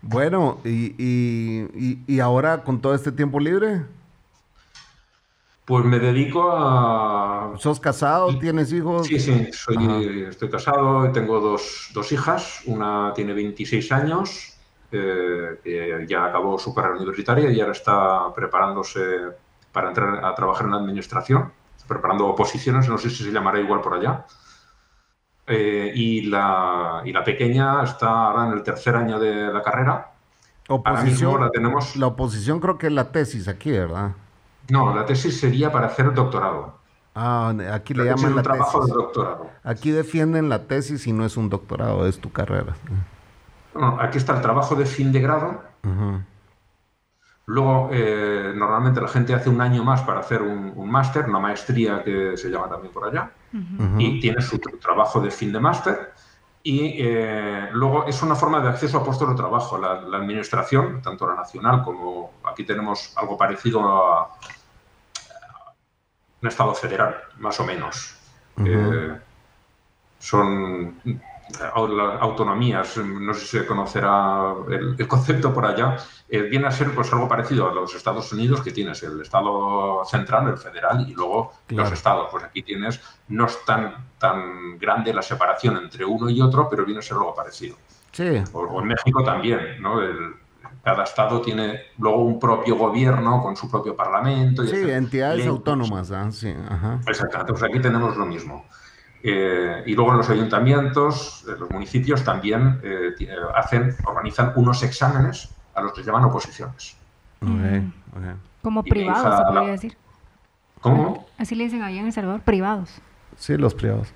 Bueno, 0.03 0.59
y, 0.65 0.95
y, 0.99 1.99
y, 2.07 2.21
ahora 2.21 2.63
con 2.65 2.81
todo 2.81 2.95
este 2.95 3.13
tiempo 3.13 3.39
libre? 3.39 3.83
Pues 5.67 5.85
me 5.85 5.99
dedico 5.99 6.51
a... 6.51 7.53
¿Sos 7.59 7.79
casado? 7.79 8.39
¿Tienes 8.39 8.73
hijos? 8.73 9.07
Sí, 9.07 9.21
sí, 9.21 9.49
soy, 9.53 10.23
estoy 10.29 10.49
casado, 10.49 11.13
tengo 11.13 11.39
dos, 11.39 11.91
dos 11.93 12.11
hijas, 12.13 12.63
una 12.65 13.13
tiene 13.15 13.35
26 13.35 13.93
años 13.93 14.50
eh, 14.93 15.61
que 15.63 16.05
ya 16.09 16.25
acabó 16.25 16.59
su 16.59 16.75
carrera 16.75 16.97
universitaria 16.97 17.51
y 17.51 17.61
ahora 17.61 17.73
está 17.73 18.35
preparándose 18.35 19.01
para 19.71 19.89
entrar 19.89 20.25
a 20.25 20.35
trabajar 20.35 20.67
en 20.67 20.73
la 20.73 20.79
administración, 20.79 21.53
preparando 21.87 22.27
oposiciones, 22.27 22.89
no 22.89 22.99
sé 22.99 23.09
si 23.11 23.23
se 23.23 23.31
llamará 23.31 23.61
igual 23.61 23.81
por 23.81 23.95
allá. 23.95 24.27
Eh, 25.47 25.93
y, 25.95 26.23
la, 26.23 27.03
y 27.05 27.13
la 27.13 27.23
pequeña 27.23 27.85
está 27.85 28.09
ahora 28.09 28.47
en 28.49 28.53
el 28.55 28.63
tercer 28.63 28.97
año 28.97 29.19
de 29.21 29.53
la 29.53 29.63
carrera. 29.63 30.13
Oposición, 30.69 31.41
la 31.41 31.51
tenemos. 31.51 31.97
La 31.97 32.09
oposición 32.09 32.59
creo 32.61 32.79
que 32.79 32.89
es 32.89 32.93
la 32.93 33.13
tesis 33.13 33.47
aquí, 33.47 33.71
¿verdad? 33.71 34.13
No, 34.71 34.95
la 34.95 35.05
tesis 35.07 35.39
sería 35.39 35.71
para 35.71 35.87
hacer 35.87 36.13
doctorado. 36.15 36.79
Ah, 37.15 37.53
aquí 37.73 37.95
le 37.95 38.05
llaman 38.05 38.37
la 38.37 38.43
trabajo 38.43 38.87
de 38.87 38.93
doctorado. 38.93 39.51
Aquí 39.65 39.91
defienden 39.91 40.49
la 40.49 40.67
tesis 40.67 41.07
y 41.07 41.13
no 41.13 41.25
es 41.25 41.37
un 41.37 41.49
doctorado, 41.49 42.07
es 42.07 42.21
tu 42.21 42.31
carrera 42.31 42.75
aquí 43.99 44.19
está 44.19 44.35
el 44.37 44.43
trabajo 44.43 44.75
de 44.75 44.87
fin 44.87 45.13
de 45.13 45.21
grado. 45.21 45.63
Luego, 47.47 47.89
eh, 47.93 48.53
normalmente 48.55 49.01
la 49.01 49.09
gente 49.09 49.35
hace 49.35 49.51
un 49.51 49.61
año 49.61 49.83
más 49.83 50.03
para 50.03 50.21
hacer 50.21 50.41
un, 50.41 50.89
máster, 50.89 51.29
una 51.29 51.41
maestría 51.41 52.05
que 52.05 52.37
se 52.37 52.49
llama 52.49 52.69
también 52.69 52.93
por 52.93 53.09
allá, 53.09 53.33
y 53.99 54.21
tiene 54.21 54.41
su 54.41 54.59
trabajo 54.59 55.21
de 55.21 55.31
fin 55.31 55.53
de 55.53 55.61
máster. 55.61 56.13
Y 56.63 56.97
eh, 56.99 57.71
luego 57.73 58.07
es 58.07 58.23
una 58.23 58.35
forma 58.35 58.61
de 58.61 58.69
acceso 58.69 58.99
a 58.99 59.05
puestos 59.05 59.29
de 59.31 59.35
trabajo. 59.35 59.79
La, 59.79 59.93
administración, 60.17 61.01
tanto 61.03 61.27
la 61.27 61.35
nacional 61.35 61.83
como 61.83 62.35
aquí 62.45 62.65
tenemos 62.65 63.17
algo 63.17 63.37
parecido 63.37 63.81
a, 63.81 64.29
un 66.43 66.49
Estado 66.49 66.75
federal, 66.75 67.17
más 67.39 67.59
o 67.61 67.65
menos. 67.65 68.17
Eh, 68.65 69.19
son 70.19 70.95
autonomías, 72.21 72.97
no 72.99 73.35
sé 73.35 73.41
si 73.41 73.59
se 73.59 73.67
conocerá 73.67 74.55
el, 74.69 75.09
concepto 75.09 75.53
por 75.53 75.67
allá, 75.67 75.97
eh, 76.29 76.43
viene 76.43 76.67
a 76.67 76.71
ser 76.71 76.95
pues 76.95 77.13
algo 77.13 77.29
parecido 77.29 77.69
a 77.69 77.75
los 77.75 77.95
Estados 77.95 78.33
Unidos, 78.33 78.63
que 78.63 78.73
tienes 78.73 79.03
el 79.03 79.21
Estado 79.21 80.05
central, 80.05 80.49
el 80.49 80.59
federal, 80.59 81.07
y 81.09 81.15
luego 81.15 81.53
los 81.69 81.93
estados. 81.93 82.29
Pues 82.31 82.45
aquí 82.45 82.63
tienes, 82.63 83.01
no 83.29 83.47
es 83.47 83.65
tan, 83.65 83.95
tan 84.19 84.79
grande 84.79 85.13
la 85.13 85.23
separación 85.23 85.77
entre 85.77 86.05
uno 86.05 86.31
y 86.31 86.41
otro, 86.41 86.69
pero 86.69 86.85
viene 86.85 87.01
a 87.01 87.03
ser 87.03 87.17
algo 87.17 87.35
parecido. 87.35 87.77
Sí. 88.13 88.43
O, 88.53 88.81
en 88.81 88.89
México 88.89 89.23
también, 89.23 89.81
¿no? 89.81 90.01
cada 90.83 91.05
estado 91.05 91.41
tiene 91.41 91.81
luego 91.99 92.23
un 92.25 92.39
propio 92.39 92.77
gobierno 92.77 93.43
con 93.43 93.57
su 93.57 93.71
propio 93.71 93.95
parlamento. 93.95 94.65
Y 94.65 94.69
sí, 94.69 94.91
entidades 94.91 95.47
autónomas. 95.47 96.11
¿ah? 96.11 96.31
Sí, 96.31 96.55
Exactamente, 97.07 97.53
pues 97.53 97.63
aquí 97.63 97.81
tenemos 97.81 98.17
lo 98.17 98.27
mismo. 98.27 98.65
Eh, 99.23 99.83
y 99.87 99.95
luego 99.95 100.13
en 100.13 100.19
los 100.19 100.31
ayuntamientos, 100.31 101.45
eh, 101.47 101.53
los 101.59 101.71
municipios 101.71 102.25
también 102.25 102.81
eh, 102.83 103.15
hacen, 103.55 103.95
organizan 104.05 104.53
unos 104.57 104.83
exámenes 104.83 105.55
a 105.75 105.83
los 105.83 105.93
que 105.93 106.01
se 106.01 106.07
llaman 106.07 106.25
oposiciones. 106.25 106.97
Mm. 107.41 107.91
Como 108.63 108.83
privados, 108.83 109.37
se 109.37 109.45
podría 109.45 109.73
decir. 109.73 109.97
¿Cómo? 110.81 111.27
Así 111.39 111.55
le 111.55 111.65
dicen 111.65 111.83
ahí 111.83 111.99
en 111.99 112.07
El 112.07 112.13
Salvador, 112.13 112.41
privados. 112.41 113.01
Sí, 113.37 113.57
los 113.57 113.75
privados. 113.75 114.13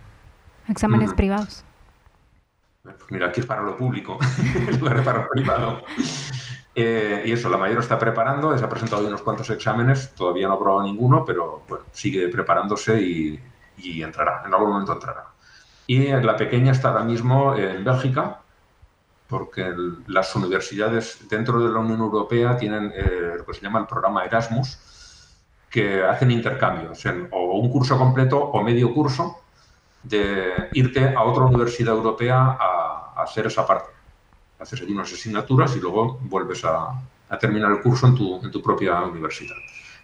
Exámenes 0.68 1.12
mm. 1.12 1.16
privados. 1.16 1.64
Pues 2.82 2.96
mira, 3.10 3.28
aquí 3.28 3.40
es 3.40 3.46
para 3.46 3.62
lo 3.62 3.76
público, 3.76 4.18
en 4.68 4.78
lugar 4.78 4.96
de 4.96 5.02
para 5.02 5.22
lo 5.22 5.28
privado. 5.28 5.82
y 6.74 7.32
eso, 7.32 7.48
la 7.50 7.56
mayor 7.56 7.78
está 7.78 7.98
preparando, 7.98 8.56
se 8.56 8.64
ha 8.64 8.68
presentado 8.68 9.06
unos 9.06 9.22
cuantos 9.22 9.48
exámenes, 9.50 10.14
todavía 10.14 10.46
no 10.46 10.54
ha 10.54 10.56
aprobado 10.56 10.82
ninguno, 10.82 11.24
pero 11.24 11.62
bueno, 11.68 11.84
sigue 11.92 12.28
preparándose 12.28 13.00
y, 13.00 13.40
y 13.76 14.02
entrará, 14.02 14.42
en 14.46 14.54
algún 14.54 14.70
momento 14.70 14.92
entrará. 14.92 15.26
Y 15.86 16.06
la 16.08 16.36
pequeña 16.36 16.72
está 16.72 16.88
ahora 16.88 17.04
mismo 17.04 17.54
en 17.56 17.84
Bélgica, 17.84 18.40
porque 19.28 19.74
las 20.06 20.34
universidades 20.36 21.26
dentro 21.28 21.60
de 21.60 21.72
la 21.72 21.80
Unión 21.80 22.00
Europea 22.00 22.56
tienen 22.56 22.92
eh, 22.94 23.34
lo 23.38 23.44
que 23.44 23.54
se 23.54 23.60
llama 23.60 23.80
el 23.80 23.86
programa 23.86 24.24
Erasmus, 24.24 24.78
que 25.70 26.02
hacen 26.02 26.30
intercambios, 26.30 27.04
en, 27.06 27.28
o 27.32 27.58
un 27.58 27.70
curso 27.70 27.98
completo 27.98 28.38
o 28.38 28.62
medio 28.62 28.94
curso, 28.94 29.40
de 30.02 30.68
irte 30.72 31.14
a 31.14 31.22
otra 31.22 31.44
universidad 31.44 31.94
europea 31.94 32.56
a, 32.60 33.14
hacer 33.16 33.46
esa 33.46 33.66
parte. 33.66 33.90
Haces 34.58 34.82
allí 34.82 34.92
unas 34.92 35.12
asignaturas 35.12 35.74
y 35.76 35.80
luego 35.80 36.18
vuelves 36.22 36.64
a, 36.64 37.00
a 37.28 37.38
terminar 37.38 37.70
el 37.70 37.80
curso 37.80 38.06
en 38.06 38.14
tu 38.50 38.62
propia 38.62 39.02
universidad. 39.02 39.56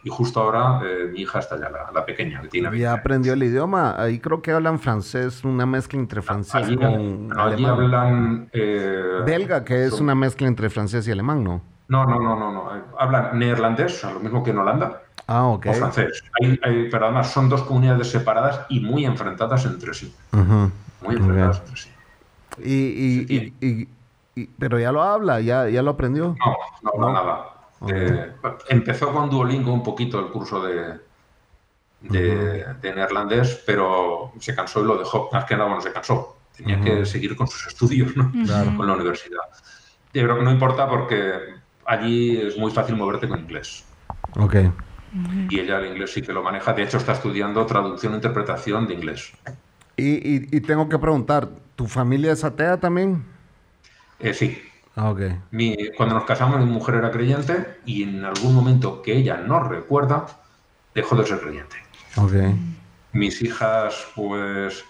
Y 0.03 0.09
justo 0.09 0.41
ahora 0.41 0.81
eh, 0.83 1.11
mi 1.13 1.21
hija 1.21 1.41
está 1.41 1.59
ya, 1.61 1.69
la, 1.69 2.07
pequeña, 2.07 2.41
que 2.41 2.49
tiene 2.49 2.79
Ya 2.79 2.95
aprendió 2.95 3.35
el 3.35 3.43
idioma. 3.43 4.01
Ahí 4.01 4.19
creo 4.19 4.41
que 4.41 4.51
hablan 4.53 4.79
francés, 4.79 5.45
una 5.45 5.67
mezcla 5.67 5.99
entre 5.99 6.23
francés 6.23 6.69
y 6.71 6.77
con 6.77 7.39
allí 7.39 7.65
hablan... 7.67 8.49
Eh, 8.53 9.21
Belga, 9.27 9.65
que 9.65 9.85
es 9.85 10.01
una 10.01 10.15
mezcla 10.15 10.47
entre 10.47 10.71
francés 10.71 11.07
y 11.07 11.13
alemán, 11.13 11.45
¿no? 11.45 11.61
No, 11.89 12.07
no, 12.07 12.19
no, 12.19 12.37
no. 12.37 12.53
no. 12.53 12.71
Hablan 12.99 13.39
neerlandés, 13.39 14.03
lo 14.05 14.21
mismo 14.21 14.43
que 14.43 14.51
en 14.51 14.59
Holanda. 14.59 15.03
Ah, 15.27 15.47
ok. 15.47 15.67
O 15.67 15.73
francés. 15.75 16.25
pero 16.91 17.05
además 17.05 17.31
son 17.31 17.49
dos 17.49 17.63
comunidades 17.63 18.11
separadas 18.11 18.63
y 18.69 18.81
muy 18.81 19.05
enfrentadas 19.05 19.67
entre 19.67 19.93
sí. 19.93 20.15
Muy 21.03 21.17
enfrentadas 21.17 21.61
entre 21.61 21.77
sí. 21.77 21.91
Y, 22.65 23.35
y, 23.35 23.55
y, 23.61 24.47
pero 24.59 24.79
ya 24.79 24.93
lo 24.93 25.03
habla, 25.03 25.41
ya, 25.41 25.69
ya 25.69 25.83
lo 25.83 25.91
aprendió. 25.91 26.37
No, 26.39 26.57
no, 26.83 27.07
no, 27.07 27.13
nada. 27.13 27.60
Eh, 27.89 28.33
empezó 28.69 29.13
con 29.13 29.31
Duolingo 29.31 29.73
un 29.73 29.83
poquito 29.83 30.21
el 30.21 30.27
curso 30.27 30.63
de, 30.63 30.99
de, 32.03 32.75
neerlandés, 32.83 33.63
pero 33.67 34.33
se 34.39 34.55
cansó 34.55 34.83
y 34.83 34.87
lo 34.87 34.99
dejó. 34.99 35.29
Más 35.33 35.45
que 35.45 35.55
nada, 35.55 35.67
bueno, 35.67 35.81
se 35.81 35.93
cansó. 35.93 36.37
Tenía 36.57 36.81
que 36.81 37.07
seguir 37.07 37.37
con 37.37 37.47
sus 37.49 37.69
estudios, 37.69 38.15
¿no? 38.17 38.31
Con 38.77 38.87
la 38.87 38.95
universidad. 38.95 39.41
Pero 40.13 40.43
no 40.43 40.51
importa 40.51 40.89
porque 40.89 41.33
allí 41.87 42.37
es 42.37 42.59
muy 42.59 42.71
fácil 42.71 42.97
moverte 42.97 43.29
con 43.29 43.41
inglés. 43.41 43.85
Ok. 44.37 44.57
Y 45.49 45.59
ella 45.59 45.79
el 45.79 45.87
inglés 45.87 46.13
sí 46.13 46.23
que 46.23 46.33
lo 46.33 46.43
maneja. 46.43 46.73
De 46.73 46.83
hecho, 46.83 46.99
está 46.99 47.13
estudiando 47.13 47.65
traducción 47.67 48.13
e 48.13 48.17
interpretación 48.17 48.87
de 48.87 48.95
inglés. 48.95 49.33
Y, 49.97 50.57
y, 50.57 50.61
tengo 50.61 50.89
que 50.89 50.99
preguntar, 50.99 51.49
¿tu 51.77 51.87
familia 51.87 52.33
es 52.33 52.45
atea 52.45 52.79
también? 52.79 53.25
Eh, 54.19 54.33
sí. 54.33 54.63
Ah, 55.03 55.15
cuando 55.97 56.15
nos 56.15 56.25
casamos, 56.25 56.61
mi 56.61 56.67
mujer 56.67 56.97
era 56.97 57.11
creyente 57.11 57.79
y 57.87 58.03
en 58.03 58.23
algún 58.23 58.55
momento 58.55 59.01
que 59.01 59.17
ella 59.17 59.39
no 59.39 59.61
recuerda, 59.61 60.27
dejó 60.95 61.17
de 61.17 61.25
ser 61.25 61.41
creyente. 61.41 61.77
Mis 63.13 63.41
hijas, 63.41 64.09
pues 64.15 64.85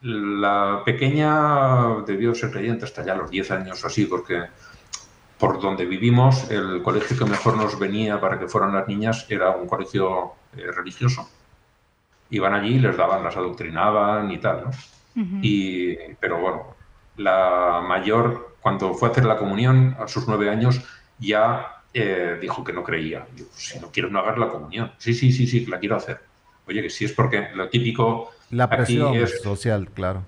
la 0.00 0.82
pequeña 0.84 2.00
debió 2.04 2.34
ser 2.34 2.50
creyente 2.50 2.86
hasta 2.86 3.04
ya 3.04 3.14
los 3.14 3.30
10 3.30 3.50
años 3.52 3.84
o 3.84 3.86
así, 3.86 4.06
porque 4.06 4.42
por 5.38 5.60
donde 5.60 5.86
vivimos, 5.86 6.50
el 6.50 6.82
colegio 6.82 7.16
que 7.16 7.24
mejor 7.24 7.56
nos 7.56 7.78
venía 7.78 8.20
para 8.20 8.40
que 8.40 8.48
fueran 8.48 8.74
las 8.74 8.88
niñas 8.88 9.26
era 9.28 9.50
un 9.50 9.68
colegio 9.68 10.32
eh, 10.56 10.72
religioso. 10.72 11.28
Iban 12.30 12.54
allí, 12.54 12.80
les 12.80 12.96
daban, 12.96 13.22
las 13.22 13.36
adoctrinaban 13.36 14.28
y 14.32 14.38
tal, 14.38 14.64
¿no? 14.64 14.70
y, 15.40 15.94
pero 16.18 16.40
bueno, 16.40 16.74
la 17.16 17.84
mayor, 17.86 18.51
cuando 18.62 18.94
fue 18.94 19.08
a 19.08 19.12
hacer 19.12 19.24
la 19.24 19.36
comunión 19.36 19.96
a 19.98 20.08
sus 20.08 20.26
nueve 20.28 20.48
años, 20.48 20.80
ya 21.18 21.82
eh, 21.92 22.38
dijo 22.40 22.64
que 22.64 22.72
no 22.72 22.82
creía. 22.82 23.26
si 23.52 23.78
no 23.80 23.90
quieres 23.90 24.12
no 24.12 24.20
hagas 24.20 24.38
la 24.38 24.48
comunión. 24.48 24.92
Sí, 24.98 25.12
sí, 25.14 25.32
sí, 25.32 25.46
sí, 25.46 25.66
la 25.66 25.78
quiero 25.78 25.96
hacer. 25.96 26.20
Oye, 26.66 26.80
que 26.80 26.90
sí 26.90 27.04
es 27.04 27.12
porque 27.12 27.48
lo 27.54 27.68
típico... 27.68 28.30
La 28.50 28.70
presión 28.70 29.14
social, 29.42 29.88
claro. 29.92 30.22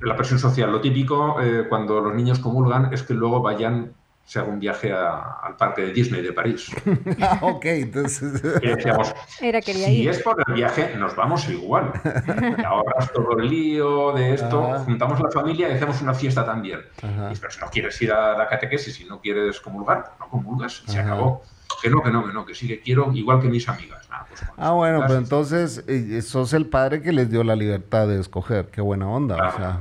La 0.00 0.16
presión 0.16 0.38
social. 0.38 0.72
Lo 0.72 0.80
típico 0.80 1.40
eh, 1.40 1.66
cuando 1.68 2.00
los 2.00 2.14
niños 2.14 2.38
comulgan 2.38 2.92
es 2.92 3.02
que 3.02 3.14
luego 3.14 3.40
vayan 3.40 3.92
se 4.26 4.40
haga 4.40 4.48
un 4.48 4.58
viaje 4.58 4.92
al 4.92 5.56
parque 5.56 5.82
de 5.82 5.92
Disney 5.92 6.20
de 6.20 6.32
París. 6.32 6.70
ah, 7.22 7.38
ok, 7.42 7.64
entonces. 7.66 8.42
Y 8.60 8.66
decíamos, 8.66 9.14
Era, 9.40 9.62
si 9.62 10.08
es 10.08 10.20
por 10.20 10.44
el 10.46 10.54
viaje, 10.54 10.96
nos 10.96 11.14
vamos 11.14 11.48
igual. 11.48 11.92
Te 12.02 12.66
ahorras 12.66 13.12
todo 13.12 13.38
el 13.38 13.48
lío 13.48 14.12
de 14.12 14.34
esto, 14.34 14.80
juntamos 14.84 15.20
la 15.20 15.30
familia 15.30 15.68
y 15.68 15.72
hacemos 15.74 16.02
una 16.02 16.12
fiesta 16.12 16.44
también. 16.44 16.80
pero 17.00 17.50
si 17.50 17.60
no 17.60 17.70
quieres 17.70 18.02
ir 18.02 18.12
a 18.12 18.36
la 18.36 18.48
catequesis, 18.48 18.96
si 18.96 19.04
no 19.04 19.20
quieres 19.20 19.60
comulgar, 19.60 20.12
no 20.18 20.28
comulgas, 20.28 20.82
se 20.86 20.98
acabó. 20.98 21.42
Que 21.80 21.90
no, 21.90 22.02
que 22.02 22.10
no, 22.10 22.26
que 22.26 22.32
no, 22.32 22.46
que 22.46 22.54
sí 22.54 22.66
que 22.66 22.80
quiero, 22.80 23.12
igual 23.12 23.40
que 23.40 23.48
mis 23.48 23.68
amigas. 23.68 24.08
Pues 24.28 24.42
ah, 24.56 24.70
bueno, 24.72 25.02
pero 25.06 25.18
entonces 25.18 25.84
eh, 25.86 26.22
sos 26.22 26.52
el 26.52 26.66
padre 26.66 27.02
que 27.02 27.12
les 27.12 27.30
dio 27.30 27.44
la 27.44 27.54
libertad 27.54 28.08
de 28.08 28.18
escoger. 28.18 28.70
Qué 28.70 28.80
buena 28.80 29.08
onda. 29.08 29.34
O 29.36 29.56
sea, 29.56 29.80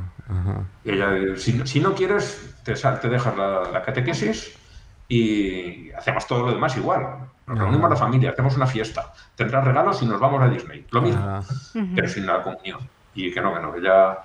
y 0.83 0.91
ella, 0.91 1.37
si, 1.37 1.65
si 1.67 1.79
no 1.79 1.93
quieres, 1.93 2.55
te, 2.63 2.73
te 2.73 3.09
dejas 3.09 3.37
la, 3.37 3.81
catequesis 3.85 4.57
y 5.07 5.91
hacemos 5.91 6.25
todo 6.27 6.47
lo 6.47 6.53
demás 6.53 6.75
igual. 6.77 7.29
Nos 7.47 7.59
reunimos 7.59 7.89
la 7.89 7.95
familia, 7.95 8.31
hacemos 8.31 8.55
una 8.55 8.65
fiesta, 8.65 9.13
tendrás 9.35 9.63
regalos 9.63 10.01
y 10.01 10.05
nos 10.07 10.19
vamos 10.19 10.41
a 10.41 10.49
Disney. 10.49 10.85
Lo 10.89 11.01
mismo, 11.01 11.41
pero 11.95 12.07
sin 12.07 12.25
la 12.25 12.41
comunión. 12.41 12.79
Y 13.13 13.31
que 13.31 13.39
no, 13.39 13.53
que 13.53 13.59
no, 13.59 13.77
ya. 13.79 14.23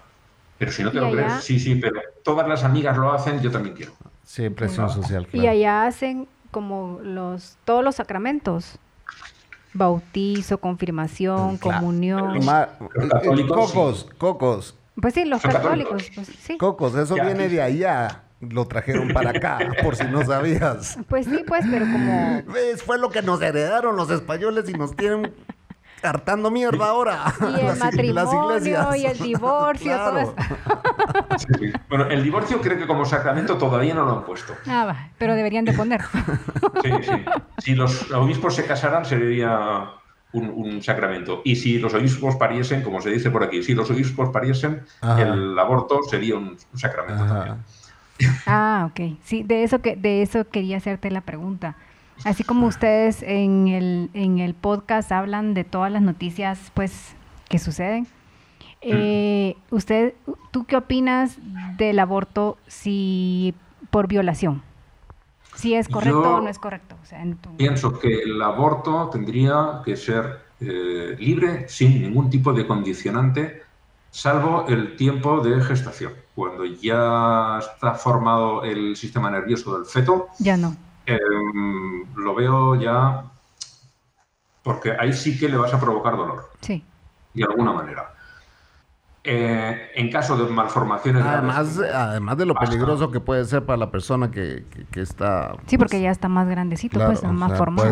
Pero 0.56 0.72
si 0.72 0.82
no 0.82 0.90
te 0.90 1.00
lo 1.00 1.10
crees, 1.10 1.44
sí, 1.44 1.58
sí, 1.58 1.76
pero 1.76 2.00
todas 2.24 2.48
las 2.48 2.64
amigas 2.64 2.96
lo 2.96 3.12
hacen, 3.12 3.40
yo 3.40 3.50
también 3.50 3.74
quiero. 3.74 3.92
Sí, 4.24 4.48
presión 4.48 4.88
social. 4.88 5.26
Y 5.32 5.46
allá 5.46 5.86
hacen 5.86 6.28
como 6.50 6.98
los 7.02 7.58
todos 7.64 7.84
los 7.84 7.96
sacramentos. 7.96 8.78
Bautizo, 9.72 10.58
confirmación, 10.58 11.56
comunión. 11.58 12.40
Cocos, 13.48 14.08
cocos. 14.18 14.74
Pues 14.94 15.14
sí, 15.14 15.24
los 15.24 15.42
católicos. 15.42 16.10
Pues, 16.14 16.26
sí. 16.26 16.58
Cocos, 16.58 16.94
eso 16.94 17.14
viene 17.14 17.48
de 17.48 17.62
allá 17.62 18.24
lo 18.40 18.66
trajeron 18.66 19.08
para 19.08 19.30
acá, 19.30 19.58
por 19.82 19.96
si 19.96 20.04
no 20.04 20.24
sabías. 20.24 20.98
Pues 21.08 21.26
sí, 21.26 21.44
pues, 21.46 21.64
pero 21.70 21.84
como... 21.84 22.42
¿Ves? 22.52 22.82
Fue 22.82 22.98
lo 22.98 23.10
que 23.10 23.22
nos 23.22 23.40
heredaron 23.42 23.96
los 23.96 24.10
españoles 24.10 24.68
y 24.68 24.72
nos 24.72 24.96
tienen 24.96 25.34
hartando 26.02 26.50
mierda 26.50 26.88
ahora. 26.88 27.34
Y 27.40 27.66
el 27.66 27.76
matrimonio 27.78 28.96
y 28.96 29.04
el 29.04 29.18
divorcio, 29.18 29.96
todo 29.98 30.18
eso. 30.18 30.34
Bueno, 31.90 32.06
el 32.06 32.22
divorcio 32.22 32.60
creo 32.62 32.78
que 32.78 32.86
como 32.86 33.04
sacramento 33.04 33.58
todavía 33.58 33.94
no 33.94 34.04
lo 34.04 34.18
han 34.18 34.24
puesto. 34.24 34.54
Ah, 34.66 34.86
va, 34.86 35.10
pero 35.18 35.34
deberían 35.34 35.66
de 35.66 35.74
poner. 35.74 36.00
Sí, 36.82 36.90
sí. 37.02 37.24
Si 37.58 37.74
los 37.74 38.10
obispos 38.10 38.54
se 38.54 38.64
casaran 38.64 39.04
sería 39.04 39.90
un, 40.32 40.82
sacramento. 40.82 41.42
Y 41.44 41.56
si 41.56 41.78
los 41.78 41.94
obispos 41.94 42.36
pariesen, 42.36 42.82
como 42.82 43.00
se 43.00 43.10
dice 43.10 43.30
por 43.30 43.42
aquí, 43.44 43.62
si 43.62 43.74
los 43.74 43.90
obispos 43.90 44.30
pariesen, 44.30 44.82
el 45.18 45.58
aborto 45.58 46.02
sería 46.02 46.36
un, 46.36 46.56
sacramento 46.74 47.26
también. 47.26 47.56
Ah, 48.46 48.90
ok. 48.90 49.18
Sí, 49.22 49.42
de 49.42 49.64
eso, 49.64 49.80
que, 49.80 49.96
de 49.96 50.22
eso 50.22 50.48
quería 50.48 50.76
hacerte 50.76 51.10
la 51.10 51.22
pregunta. 51.22 51.76
Así 52.24 52.44
como 52.44 52.66
ustedes 52.66 53.22
en 53.22 53.68
el, 53.68 54.10
en 54.12 54.38
el 54.38 54.54
podcast 54.54 55.10
hablan 55.10 55.54
de 55.54 55.64
todas 55.64 55.90
las 55.90 56.02
noticias 56.02 56.70
pues 56.74 57.14
que 57.48 57.58
suceden, 57.58 58.06
eh, 58.82 59.56
usted, 59.70 60.14
¿tú 60.50 60.64
qué 60.64 60.76
opinas 60.76 61.38
del 61.76 61.98
aborto 61.98 62.58
si 62.66 63.54
por 63.90 64.06
violación? 64.06 64.62
Si 65.54 65.74
es 65.74 65.88
correcto 65.88 66.36
o 66.36 66.40
no 66.40 66.48
es 66.48 66.58
correcto. 66.58 66.96
Pienso 67.56 67.98
que 67.98 68.22
el 68.22 68.40
aborto 68.40 69.10
tendría 69.10 69.82
que 69.84 69.96
ser 69.96 70.40
eh, 70.60 71.16
libre 71.18 71.68
sin 71.68 72.02
ningún 72.02 72.30
tipo 72.30 72.52
de 72.52 72.66
condicionante 72.66 73.62
salvo 74.10 74.66
el 74.68 74.96
tiempo 74.96 75.40
de 75.40 75.62
gestación. 75.62 76.14
Cuando 76.34 76.64
ya 76.64 77.58
está 77.58 77.94
formado 77.94 78.64
el 78.64 78.96
sistema 78.96 79.30
nervioso 79.30 79.76
del 79.76 79.86
feto, 79.86 80.28
ya 80.38 80.56
no. 80.56 80.76
Em, 81.06 82.04
lo 82.16 82.34
veo 82.34 82.74
ya 82.76 83.24
porque 84.62 84.92
ahí 84.98 85.12
sí 85.12 85.38
que 85.38 85.48
le 85.48 85.56
vas 85.56 85.72
a 85.72 85.80
provocar 85.80 86.16
dolor. 86.16 86.50
Sí. 86.60 86.84
De 87.34 87.44
alguna 87.44 87.72
manera. 87.72 88.14
Eh, 89.22 89.90
en 89.96 90.10
caso 90.10 90.36
de 90.36 90.50
malformaciones. 90.50 91.22
Además, 91.22 91.78
además 91.78 92.38
de 92.38 92.46
lo 92.46 92.54
peligroso 92.54 93.10
que 93.10 93.20
puede 93.20 93.44
ser 93.44 93.66
para 93.66 93.76
la 93.76 93.90
persona 93.90 94.30
que, 94.30 94.64
está. 94.94 95.56
Sí, 95.66 95.76
porque 95.76 96.00
ya 96.00 96.10
está 96.10 96.28
más 96.28 96.48
grandecito, 96.48 96.98
pues, 97.04 97.22
más 97.24 97.56
formado. 97.58 97.90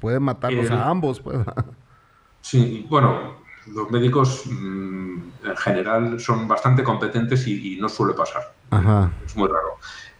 Puede, 0.00 0.20
matarlos 0.20 0.70
a 0.70 0.88
ambos. 0.88 1.20
Pues. 1.20 1.38
Sí, 2.42 2.86
bueno, 2.88 3.36
los 3.66 3.90
médicos 3.90 4.44
mm, 4.46 5.18
en 5.44 5.56
general 5.58 6.18
son 6.18 6.48
bastante 6.48 6.82
competentes 6.82 7.46
y, 7.46 7.76
no 7.78 7.88
suele 7.88 8.14
pasar. 8.14 8.54
Es 9.26 9.36
muy 9.36 9.46
raro. 9.46 9.76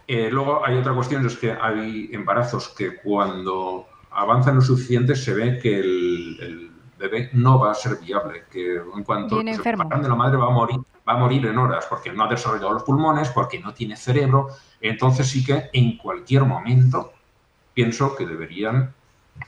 Eh, 0.07 0.29
luego 0.31 0.65
hay 0.65 0.77
otra 0.77 0.93
cuestión, 0.93 1.25
es 1.25 1.37
que 1.37 1.53
hay 1.53 2.11
embarazos 2.13 2.69
que 2.77 2.97
cuando 2.97 3.87
avanzan 4.11 4.57
lo 4.57 4.61
suficiente 4.61 5.15
se 5.15 5.35
ve 5.35 5.59
que 5.59 5.79
el, 5.79 6.70
bebé 7.01 7.31
no 7.33 7.59
va 7.59 7.71
a 7.73 7.75
ser 7.75 7.99
viable, 7.99 8.45
que 8.51 8.77
en 8.77 9.03
cuanto 9.03 9.41
se 9.41 9.43
de 9.43 10.09
la 10.09 10.15
madre 10.15 10.37
va 10.37 10.47
a 10.47 10.51
morir, 10.51 10.81
va 11.09 11.15
a 11.15 11.17
morir 11.17 11.47
en 11.47 11.59
horas 11.59 11.87
porque 11.89 12.13
no 12.13 12.25
ha 12.25 12.29
desarrollado 12.29 12.75
los 12.75 12.83
pulmones, 12.83 13.31
porque 13.31 13.59
no 13.59 13.73
tiene 13.73 13.97
cerebro. 13.97 14.49
Entonces 14.81 15.29
sí 15.29 15.45
que 15.45 15.71
en 15.73 15.97
cualquier 15.97 16.45
momento 16.45 17.13
pienso 17.73 18.15
que 18.15 18.27
deberían 18.27 18.93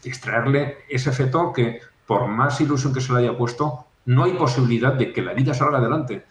extraerle 0.02 0.78
ese 0.88 1.12
feto 1.12 1.52
que 1.52 1.80
por 2.06 2.26
más 2.26 2.60
ilusión 2.60 2.94
que 2.94 3.00
se 3.00 3.12
le 3.12 3.20
haya 3.20 3.36
puesto, 3.36 3.86
no 4.06 4.24
hay 4.24 4.32
posibilidad 4.32 4.94
de 4.94 5.12
que 5.12 5.22
la 5.22 5.34
vida 5.34 5.54
salga 5.54 5.78
adelante. 5.78 6.24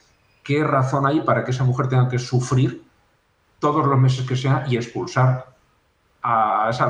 ¿Qué 0.43 0.63
razón 0.63 1.05
hay 1.05 1.21
para 1.21 1.43
que 1.45 1.51
esa 1.51 1.63
mujer 1.63 1.87
tenga 1.87 2.09
que 2.09 2.19
sufrir 2.19 2.83
todos 3.59 3.85
los 3.85 3.99
meses 3.99 4.27
que 4.27 4.35
sea 4.35 4.65
y 4.67 4.75
expulsar 4.75 5.53
a 6.23 6.67
esa 6.69 6.89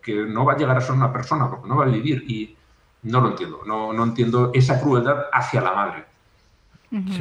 que 0.00 0.26
no 0.26 0.44
va 0.44 0.52
a 0.52 0.56
llegar 0.56 0.76
a 0.76 0.80
ser 0.80 0.92
una 0.92 1.12
persona 1.12 1.50
porque 1.50 1.68
no 1.68 1.76
va 1.76 1.84
a 1.84 1.88
vivir? 1.88 2.24
Y 2.28 2.56
no 3.04 3.20
lo 3.20 3.28
entiendo, 3.30 3.60
no, 3.66 3.92
no 3.92 4.04
entiendo 4.04 4.50
esa 4.52 4.80
crueldad 4.80 5.26
hacia 5.32 5.60
la 5.60 5.72
madre. 5.72 6.04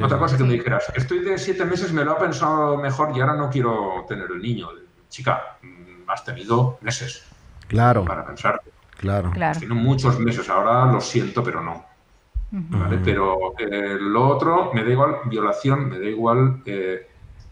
Otra 0.04 0.20
cosa 0.20 0.38
que 0.38 0.44
me 0.44 0.54
dijeras, 0.54 0.92
estoy 0.96 1.20
de 1.20 1.38
siete 1.38 1.66
meses, 1.66 1.92
me 1.92 2.04
lo 2.04 2.12
ha 2.12 2.20
pensado 2.20 2.78
mejor 2.78 3.16
y 3.16 3.22
ahora 3.22 3.34
no 3.34 3.50
quiero 3.50 4.06
tener 4.08 4.30
el 4.32 4.40
niño. 4.40 4.70
Chica, 5.10 5.58
mm, 5.64 6.10
has 6.10 6.24
tenido 6.24 6.78
meses 6.82 7.26
claro. 7.68 8.06
para 8.06 8.24
pensar. 8.24 8.62
Claro. 8.98 9.32
claro. 9.32 9.60
Tengo 9.60 9.76
muchos 9.76 10.20
meses, 10.20 10.48
ahora 10.50 10.92
lo 10.92 11.02
siento, 11.02 11.44
pero 11.44 11.62
no. 11.62 11.86
Pero 13.04 13.56
eh, 13.58 13.98
lo 14.00 14.28
otro, 14.28 14.72
me 14.74 14.84
da 14.84 14.92
igual 14.92 15.16
violación, 15.26 15.90
me 15.90 16.00
da 16.00 16.06
igual 16.06 16.62
eh, 16.68 17.08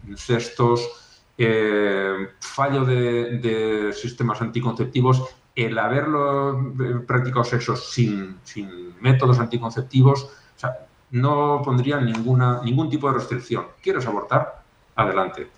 incestos, 0.06 0.88
eh, 1.36 2.28
fallo 2.38 2.84
de, 2.84 3.92
sistemas 3.92 4.40
anticonceptivos, 4.40 5.34
el 5.54 5.78
haberlo 5.78 6.74
practicado 7.06 7.44
sexo 7.44 7.76
sin, 7.76 8.38
sin 8.42 8.94
métodos 9.00 9.38
anticonceptivos, 9.38 10.24
o 10.24 10.58
sea, 10.58 10.86
no 11.10 11.60
pondría 11.62 12.00
ninguna, 12.00 12.62
ningún 12.62 12.88
tipo 12.88 13.08
de 13.08 13.14
restricción. 13.14 13.66
¿Quieres 13.82 14.06
abortar? 14.06 14.62
Adelante. 14.96 15.48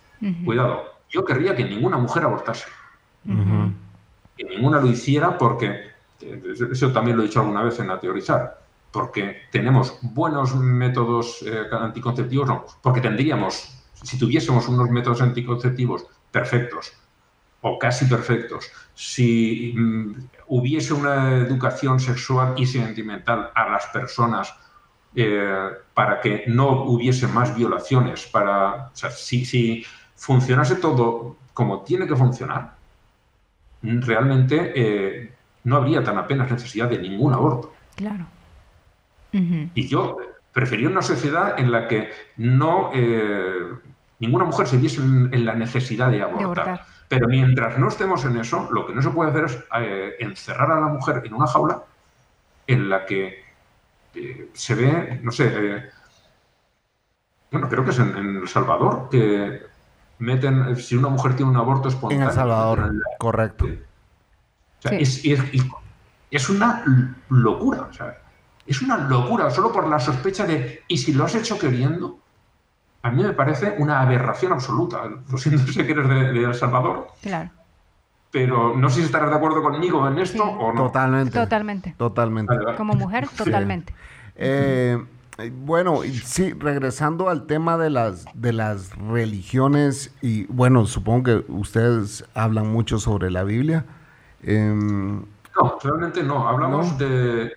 Cuidado, 0.43 0.83
yo 1.09 1.23
querría 1.23 1.55
que 1.55 1.63
ninguna 1.63 1.97
mujer 1.97 2.23
abortase. 2.23 2.65
Que 3.23 4.43
ninguna 4.43 4.79
lo 4.79 4.87
hiciera 4.87 5.37
porque, 5.37 5.91
eso 6.71 6.91
también 6.91 7.15
lo 7.17 7.23
he 7.23 7.27
dicho 7.27 7.39
alguna 7.39 7.63
vez 7.63 7.79
en 7.79 7.87
la 7.87 7.99
teorizar, 7.99 8.59
porque 8.91 9.43
tenemos 9.51 9.97
buenos 10.01 10.55
métodos 10.55 11.41
eh, 11.45 11.65
anticonceptivos, 11.71 12.47
no, 12.47 12.65
porque 12.81 13.01
tendríamos, 13.01 13.83
si 13.93 14.17
tuviésemos 14.17 14.67
unos 14.67 14.89
métodos 14.89 15.21
anticonceptivos 15.21 16.05
perfectos 16.31 16.93
o 17.67 17.79
casi 17.79 18.05
perfectos, 18.05 18.71
si 18.93 19.73
mm, 19.75 20.13
hubiese 20.49 20.93
una 20.93 21.31
educación 21.37 21.99
sexual 21.99 22.53
y 22.57 22.67
sentimental 22.67 23.49
a 23.55 23.67
las 23.67 23.87
personas 23.87 24.53
eh, 25.15 25.69
para 25.95 26.21
que 26.21 26.43
no 26.45 26.83
hubiese 26.83 27.27
más 27.27 27.55
violaciones, 27.55 28.27
para, 28.27 28.91
si, 28.93 29.45
si, 29.45 29.83
funcionase 30.15 30.75
todo 30.75 31.37
como 31.55 31.81
tiene 31.81 32.05
que 32.05 32.15
funcionar, 32.15 32.75
realmente 33.81 34.71
eh, 34.75 35.33
no 35.63 35.77
habría 35.77 36.03
tan 36.03 36.19
apenas 36.19 36.51
necesidad 36.51 36.87
de 36.87 36.99
ningún 36.99 37.33
aborto. 37.33 37.73
Claro. 37.95 38.27
Y 39.31 39.87
yo 39.87 40.17
prefería 40.53 40.87
una 40.87 41.01
sociedad 41.01 41.59
en 41.59 41.71
la 41.71 41.87
que 41.87 42.11
no 42.37 42.91
eh, 42.93 43.73
ninguna 44.19 44.45
mujer 44.45 44.67
se 44.67 44.77
viese 44.77 45.01
en, 45.01 45.45
la 45.45 45.55
necesidad 45.55 46.11
de 46.11 46.21
abortar. 46.21 46.94
Pero 47.07 47.27
mientras 47.27 47.77
no 47.77 47.87
estemos 47.87 48.25
en 48.25 48.37
eso, 48.37 48.67
lo 48.71 48.87
que 48.87 48.93
no 48.93 49.01
se 49.01 49.09
puede 49.09 49.29
hacer 49.29 49.45
es 49.45 49.63
eh, 49.79 50.15
encerrar 50.19 50.71
a 50.71 50.79
la 50.79 50.87
mujer 50.87 51.21
en 51.23 51.33
una 51.33 51.47
jaula 51.47 51.83
en 52.67 52.89
la 52.89 53.05
que 53.05 53.43
eh, 54.15 54.49
se 54.53 54.75
ve, 54.75 55.19
no 55.21 55.31
sé, 55.31 55.51
eh, 55.53 55.89
bueno, 57.51 57.69
creo 57.69 57.85
que 57.85 57.91
es 57.91 57.99
en, 57.99 58.37
El 58.41 58.47
Salvador, 58.47 59.09
que 59.09 59.61
meten, 60.19 60.75
si 60.77 60.95
una 60.95 61.09
mujer 61.09 61.35
tiene 61.35 61.51
un 61.51 61.57
aborto 61.57 61.89
espontáneo. 61.89 62.23
En 62.23 62.29
El 62.29 62.35
Salvador, 62.35 62.93
correcto. 63.19 63.67
es, 64.89 66.49
una 66.49 66.83
locura, 67.29 67.89
es 68.65 68.81
una 68.81 68.97
locura, 68.97 69.51
solo 69.51 69.71
por 69.71 69.87
la 69.87 69.99
sospecha 69.99 70.45
de, 70.45 70.83
¿y 70.87 70.97
si 70.97 71.13
lo 71.13 71.25
has 71.25 71.35
hecho 71.35 71.59
queriendo? 71.59 72.19
A 73.05 73.11
mí 73.11 73.21
me 73.21 73.33
parece 73.33 73.75
una 73.77 74.01
aberración 74.01 74.51
absoluta. 74.51 75.03
Lo 75.29 75.37
siento 75.37 75.71
si 75.71 75.79
eres 75.79 76.09
de, 76.09 76.43
El 76.43 76.55
Salvador. 76.55 77.05
Claro. 77.21 77.51
Pero 78.31 78.75
no 78.75 78.89
sé 78.89 79.01
si 79.01 79.05
estarás 79.05 79.29
de 79.29 79.35
acuerdo 79.35 79.61
conmigo 79.61 80.07
en 80.07 80.17
esto 80.17 80.43
o 80.43 80.73
no. 80.73 80.85
Totalmente. 80.85 81.31
Totalmente. 81.31 81.93
Totalmente. 81.99 82.55
Como 82.75 82.95
mujer, 82.95 83.27
totalmente. 83.37 83.93
Eh, 84.35 85.05
bueno, 85.51 85.99
sí, 86.23 86.53
regresando 86.53 87.29
al 87.29 87.45
tema 87.45 87.77
de 87.77 87.91
las, 87.91 88.25
de 88.33 88.53
las 88.53 88.97
religiones, 88.97 90.11
y 90.23 90.45
bueno, 90.45 90.87
supongo 90.87 91.23
que 91.25 91.51
ustedes 91.51 92.25
hablan 92.33 92.71
mucho 92.71 92.97
sobre 92.97 93.29
la 93.29 93.43
Biblia. 93.43 93.85
Em, 94.41 95.19
no, 95.55 95.77
realmente 95.83 96.23
no. 96.23 96.47
Hablamos 96.47 96.97
De, 96.97 97.53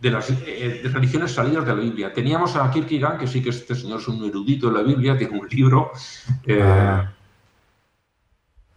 las 0.00 0.30
eh, 0.30 0.82
religiones 0.92 1.32
salidas 1.32 1.64
de 1.64 1.74
la 1.74 1.80
Biblia. 1.80 2.12
Teníamos 2.12 2.54
a 2.56 2.70
Kierkegaard, 2.70 3.18
que 3.18 3.26
sí 3.26 3.42
que 3.42 3.50
este 3.50 3.74
señor 3.74 4.00
es 4.00 4.08
un 4.08 4.24
erudito 4.24 4.70
de 4.70 4.78
la 4.78 4.82
Biblia, 4.82 5.18
tiene 5.18 5.38
un 5.38 5.48
libro. 5.48 5.92
Eh, 6.44 6.62
ah. 6.62 7.12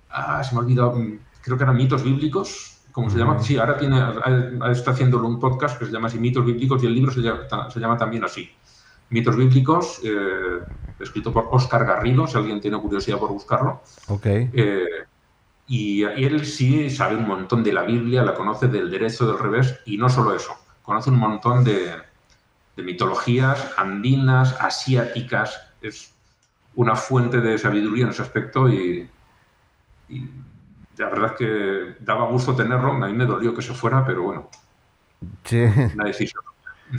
ah. 0.09 0.43
se 0.43 0.55
me 0.55 0.61
ha 0.61 0.63
olvidado, 0.63 0.93
mm, 0.93 1.19
creo 1.41 1.57
que 1.57 1.63
eran 1.63 1.77
mitos 1.77 2.03
bíblicos 2.03 2.71
¿Cómo 2.91 3.09
se 3.09 3.17
llama? 3.17 3.41
Sí, 3.41 3.57
ahora 3.57 3.77
tiene, 3.77 4.01
está 4.71 4.91
haciéndolo 4.91 5.27
un 5.27 5.39
podcast 5.39 5.79
que 5.79 5.85
se 5.85 5.91
llama 5.91 6.07
así 6.07 6.19
Mitos 6.19 6.45
Bíblicos 6.45 6.83
y 6.83 6.87
el 6.87 6.93
libro 6.93 7.11
se 7.11 7.21
llama, 7.21 7.97
también 7.97 8.23
así. 8.23 8.49
Mitos 9.09 9.35
Bíblicos, 9.35 10.01
eh, 10.03 10.59
escrito 10.99 11.31
por 11.31 11.47
Oscar 11.51 11.85
Garrido, 11.85 12.27
si 12.27 12.37
alguien 12.37 12.59
tiene 12.59 12.79
curiosidad 12.79 13.17
por 13.17 13.29
buscarlo. 13.29 13.81
Ok. 14.07 14.25
Eh, 14.25 14.85
y, 15.67 16.03
él 16.03 16.45
sí 16.45 16.89
sabe 16.89 17.15
un 17.15 17.27
montón 17.27 17.63
de 17.63 17.71
la 17.71 17.83
Biblia, 17.83 18.23
la 18.23 18.33
conoce 18.33 18.67
del 18.67 18.91
derecho, 18.91 19.25
del 19.25 19.39
revés, 19.39 19.79
y 19.85 19.97
no 19.97 20.09
solo 20.09 20.35
eso, 20.35 20.53
conoce 20.91 21.09
un 21.09 21.19
montón 21.19 21.63
de, 21.63 21.95
mitologías 22.75 23.73
andinas, 23.77 24.57
asiáticas, 24.59 25.69
es 25.81 26.13
una 26.75 26.97
fuente 26.97 27.39
de 27.39 27.57
sabiduría 27.57 28.03
en 28.03 28.09
ese 28.09 28.23
aspecto 28.23 28.67
y 28.67 29.09
la 30.97 31.09
verdad 31.09 31.31
es 31.31 31.37
que 31.37 31.95
daba 32.03 32.25
gusto 32.25 32.53
tenerlo, 32.53 32.91
a 32.91 33.07
mí 33.07 33.13
me 33.13 33.25
dolió 33.25 33.55
que 33.55 33.61
se 33.61 33.73
fuera, 33.73 34.05
pero 34.05 34.23
bueno, 34.23 34.49
sí. 35.45 35.61
una 35.95 36.05
decisión. 36.05 36.43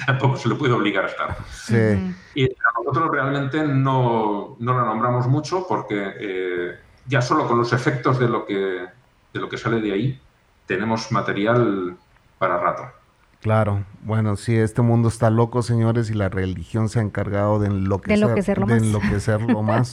Tampoco 0.06 0.38
se 0.38 0.48
le 0.48 0.54
puede 0.54 0.72
obligar 0.72 1.04
a 1.04 1.08
estar. 1.08 1.36
Sí. 1.50 2.14
Y 2.34 2.48
nosotros 2.78 3.10
realmente 3.10 3.62
no, 3.62 4.56
no 4.58 4.74
la 4.74 4.86
nombramos 4.86 5.26
mucho 5.26 5.66
porque 5.68 6.14
eh, 6.18 6.78
ya 7.06 7.20
solo 7.20 7.46
con 7.46 7.58
los 7.58 7.74
efectos 7.74 8.18
de 8.18 8.26
lo, 8.26 8.46
que, 8.46 8.86
de 9.34 9.40
lo 9.40 9.50
que 9.50 9.58
sale 9.58 9.82
de 9.82 9.92
ahí 9.92 10.20
tenemos 10.64 11.12
material 11.12 11.94
para 12.38 12.56
rato. 12.56 13.01
Claro, 13.42 13.84
bueno, 14.04 14.36
sí, 14.36 14.54
este 14.54 14.82
mundo 14.82 15.08
está 15.08 15.28
loco, 15.28 15.62
señores, 15.62 16.08
y 16.10 16.14
la 16.14 16.28
religión 16.28 16.88
se 16.88 17.00
ha 17.00 17.02
encargado 17.02 17.58
de 17.58 17.66
enloquecer, 17.66 18.64
de 18.64 18.76
enloquecerlo 18.76 19.62
más. 19.64 19.92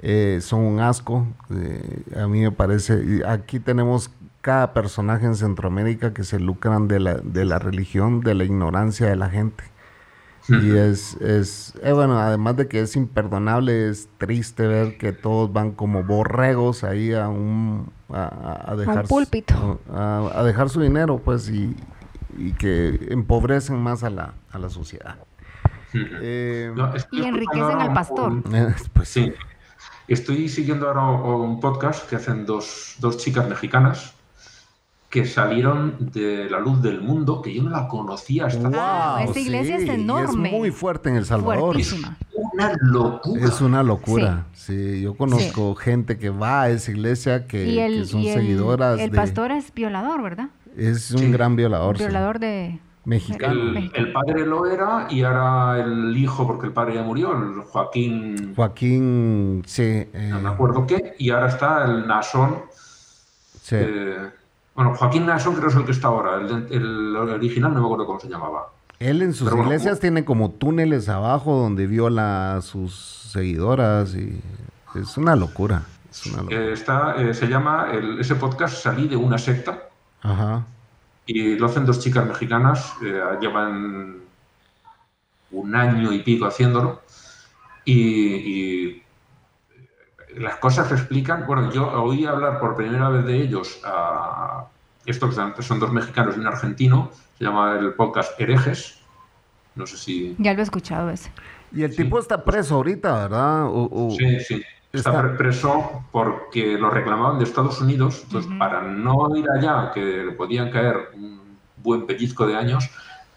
Eh, 0.00 0.40
son 0.42 0.60
un 0.60 0.80
asco. 0.80 1.26
Eh, 1.50 2.02
a 2.20 2.28
mí 2.28 2.42
me 2.42 2.52
parece, 2.52 3.22
aquí 3.26 3.60
tenemos 3.60 4.10
cada 4.42 4.74
personaje 4.74 5.24
en 5.24 5.36
Centroamérica 5.36 6.12
que 6.12 6.22
se 6.22 6.38
lucran 6.38 6.86
de 6.86 7.00
la, 7.00 7.14
de 7.14 7.46
la 7.46 7.58
religión, 7.58 8.20
de 8.20 8.34
la 8.34 8.44
ignorancia 8.44 9.06
de 9.06 9.16
la 9.16 9.30
gente. 9.30 9.64
Y 10.48 10.76
es, 10.76 11.16
es 11.16 11.72
eh, 11.82 11.92
bueno, 11.92 12.20
además 12.20 12.56
de 12.56 12.68
que 12.68 12.80
es 12.80 12.94
imperdonable, 12.94 13.88
es 13.88 14.08
triste 14.18 14.66
ver 14.66 14.96
que 14.96 15.12
todos 15.12 15.52
van 15.52 15.72
como 15.72 16.04
borregos 16.04 16.84
ahí 16.84 17.12
a 17.14 17.28
un, 17.28 17.90
a, 18.12 18.74
dejar, 18.76 19.08
púlpito. 19.08 19.80
A, 19.92 20.42
dejar 20.44 20.68
su 20.68 20.80
dinero, 20.80 21.20
pues, 21.24 21.48
y, 21.50 21.74
y 22.38 22.52
que 22.52 23.08
empobrecen 23.10 23.78
más 23.82 24.02
a 24.02 24.10
la, 24.10 24.34
a 24.50 24.58
la 24.58 24.70
sociedad. 24.70 25.16
y 25.92 27.22
enriquecen 27.22 27.80
al 27.80 27.92
pastor. 27.92 28.42
pues 28.92 29.08
sí. 29.08 29.32
Estoy 30.08 30.48
siguiendo 30.48 30.86
ahora 30.86 31.02
un 31.04 31.58
podcast 31.58 32.08
que 32.08 32.16
hacen 32.16 32.46
dos, 32.46 32.96
chicas 33.16 33.48
mexicanas 33.48 34.14
que 35.10 35.24
salieron 35.24 36.10
de 36.12 36.50
la 36.50 36.58
luz 36.58 36.82
del 36.82 37.00
mundo, 37.00 37.40
que 37.40 37.54
yo 37.54 37.62
no 37.62 37.70
la 37.70 37.88
conocía 37.88 38.46
hasta 38.46 38.68
wow, 38.68 39.26
Esta 39.28 39.40
iglesia 39.40 39.76
es 39.76 39.88
enorme. 39.88 40.48
Es 40.48 40.54
muy 40.54 40.70
fuerte 40.70 41.08
en 41.08 41.16
El 41.16 41.24
Salvador. 41.24 41.76
Es 41.78 41.92
una 41.92 42.76
locura. 42.80 43.46
Es 43.46 43.60
una 43.60 43.82
locura. 43.82 44.46
Sí, 44.52 45.00
yo 45.00 45.16
conozco 45.16 45.74
gente 45.74 46.18
que 46.18 46.30
va 46.30 46.62
a 46.62 46.70
esa 46.70 46.90
iglesia 46.90 47.46
que, 47.46 48.04
son 48.04 48.22
seguidoras. 48.22 49.00
El 49.00 49.10
pastor 49.10 49.52
es 49.52 49.72
violador, 49.72 50.22
¿verdad? 50.22 50.48
Es 50.76 51.10
un 51.12 51.32
gran 51.32 51.56
violador. 51.56 51.98
Violador 51.98 52.38
de, 52.38 52.78
Mexicano. 53.06 53.78
El, 53.94 54.12
padre 54.12 54.44
lo 54.44 54.66
era 54.66 55.06
y 55.08 55.22
ahora 55.22 55.80
el 55.80 56.16
hijo, 56.16 56.44
porque 56.44 56.66
el 56.66 56.72
padre 56.72 56.96
ya 56.96 57.04
murió, 57.04 57.32
el 57.32 57.60
Joaquín. 57.60 58.52
Joaquín, 58.56 59.62
sí. 59.64 60.08
no 60.12 60.40
me 60.40 60.48
acuerdo 60.48 60.88
qué. 60.88 61.14
Y 61.16 61.30
ahora 61.30 61.46
está 61.46 61.84
el 61.84 62.08
Nasón. 62.08 62.62
Sí. 63.62 63.76
bueno, 64.74 64.96
Joaquín 64.96 65.24
Nasón 65.24 65.54
creo 65.54 65.68
que 65.68 65.72
es 65.72 65.76
el 65.76 65.84
que 65.84 65.92
está 65.92 66.08
ahora. 66.08 66.40
El, 66.68 67.16
original 67.16 67.72
no 67.74 67.80
me 67.80 67.86
acuerdo 67.86 68.06
cómo 68.06 68.18
se 68.18 68.28
llamaba. 68.28 68.72
Él 68.98 69.22
en 69.22 69.34
sus 69.34 69.52
iglesias 69.52 70.00
tiene 70.00 70.24
como 70.24 70.50
túneles 70.50 71.08
abajo 71.08 71.54
donde 71.56 71.86
viola 71.86 72.56
a 72.56 72.60
sus 72.60 72.92
seguidoras 73.30 74.16
y 74.16 74.40
es 74.96 75.16
una 75.16 75.36
locura. 75.36 75.82
Eh, 76.48 76.70
está, 76.72 77.14
eh, 77.18 77.34
se 77.34 77.46
llama, 77.46 77.88
ese 78.18 78.34
podcast 78.34 78.82
Salí 78.82 79.06
de 79.06 79.14
una 79.14 79.38
secta. 79.38 79.85
Ajá. 80.22 80.66
Y 81.26 81.56
lo 81.56 81.66
hacen 81.66 81.86
dos 81.86 82.00
chicas 82.00 82.26
mexicanas, 82.26 82.94
eh, 83.02 83.20
llevan 83.40 84.20
un 85.50 85.74
año 85.74 86.12
y 86.12 86.20
pico 86.20 86.46
haciéndolo. 86.46 87.02
Y, 87.84 89.02
las 90.36 90.56
cosas 90.56 90.88
se 90.88 90.94
explican. 90.94 91.46
Bueno, 91.46 91.72
yo 91.72 91.86
oí 92.02 92.26
hablar 92.26 92.60
por 92.60 92.76
primera 92.76 93.08
vez 93.08 93.24
de 93.24 93.40
ellos 93.40 93.80
a 93.84 94.66
estos 95.06 95.34
que 95.56 95.62
son 95.62 95.80
dos 95.80 95.92
mexicanos 95.92 96.36
y 96.36 96.40
un 96.40 96.46
argentino. 96.46 97.10
Se 97.38 97.44
llama 97.44 97.78
el 97.78 97.94
podcast 97.94 98.38
Herejes. 98.38 98.98
No 99.74 99.86
sé 99.86 99.96
si. 99.96 100.36
Ya 100.38 100.52
lo 100.52 100.60
he 100.60 100.62
escuchado 100.62 101.10
ese. 101.10 101.30
Y 101.72 101.82
el 101.82 101.94
tipo 101.94 102.18
está 102.18 102.44
preso 102.44 102.76
ahorita, 102.76 103.28
¿verdad? 103.28 103.68
Sí, 104.10 104.40
sí. 104.40 104.62
Está 104.92 105.36
preso 105.36 106.04
porque 106.10 106.78
lo 106.78 106.90
reclamaban 106.90 107.38
de 107.38 107.44
Estados 107.44 107.80
Unidos, 107.80 108.22
entonces 108.24 108.50
para 108.58 108.82
no 108.82 109.36
ir 109.36 109.44
allá, 109.50 109.90
que 109.92 110.00
le 110.00 110.32
podían 110.32 110.70
caer 110.70 111.10
un 111.14 111.58
buen 111.76 112.06
pellizco 112.06 112.46
de 112.46 112.56
años, 112.56 112.88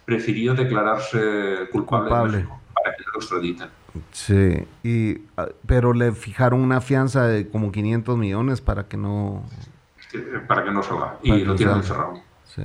prefirió 0.06 0.54
declararse 0.54 1.68
culpable, 1.72 2.48
para 2.74 2.96
que 2.96 3.04
no 3.04 3.12
lo 3.14 3.20
extraditen. 3.20 3.68
Sí, 4.12 4.68
y, 4.84 5.18
ah, 5.36 5.48
pero 5.66 5.94
le 5.94 6.12
fijaron 6.14 6.62
una 6.62 6.80
fianza 6.80 7.28
de 7.28 7.50
como 7.50 7.72
500 7.72 8.18
millones 8.18 8.62
para 8.62 8.88
que 8.88 8.98
no... 8.98 9.44
Para 10.48 10.64
que 10.64 10.72
no 10.72 10.82
salga, 10.82 11.18
y 11.24 11.44
lo 11.44 11.56
tienen 11.56 11.78
encerrado. 11.78 12.22
Sí. 12.46 12.64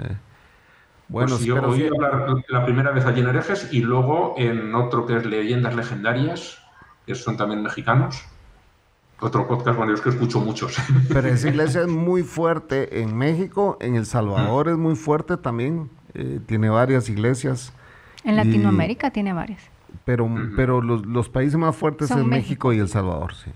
Bueno, 1.09 1.30
pues 1.30 1.45
yo 1.45 1.62
oí 1.62 1.87
hablar 1.87 2.26
la 2.49 2.64
primera 2.64 2.91
vez 2.91 3.05
allí 3.05 3.20
en 3.20 3.28
Herejes 3.28 3.68
y 3.72 3.80
luego 3.80 4.35
en 4.39 4.74
otro 4.74 5.05
que 5.05 5.16
es 5.16 5.26
Leyendas 5.26 5.74
Legendarias, 5.76 6.59
que 7.07 7.14
son 7.14 7.37
también 7.37 7.62
mexicanos, 7.62 8.24
otro 9.24 9.48
podcast, 9.48 9.76
bueno, 9.76 9.94
es 9.94 10.00
que 10.00 10.10
escucho 10.10 10.40
muchos. 10.40 10.76
Pero 11.08 11.28
esa 11.28 11.48
iglesia 11.48 11.82
es 11.82 11.88
muy 11.88 12.22
fuerte 12.22 13.00
en 13.00 13.16
México, 13.16 13.78
en 13.80 13.96
El 13.96 14.06
Salvador 14.06 14.68
es 14.68 14.76
muy 14.76 14.96
fuerte 14.96 15.36
también, 15.36 15.90
eh, 16.14 16.40
tiene 16.46 16.68
varias 16.68 17.08
iglesias. 17.08 17.72
En 18.22 18.36
Latinoamérica 18.36 19.10
tiene 19.10 19.32
varias. 19.32 19.62
Pero, 20.04 20.28
pero 20.56 20.82
los, 20.82 21.28
países 21.28 21.56
más 21.56 21.76
fuertes 21.76 22.08
son 22.08 22.28
México. 22.28 22.72
y 22.72 22.78
El 22.78 22.88
Salvador, 22.88 23.34
sí. 23.34 23.50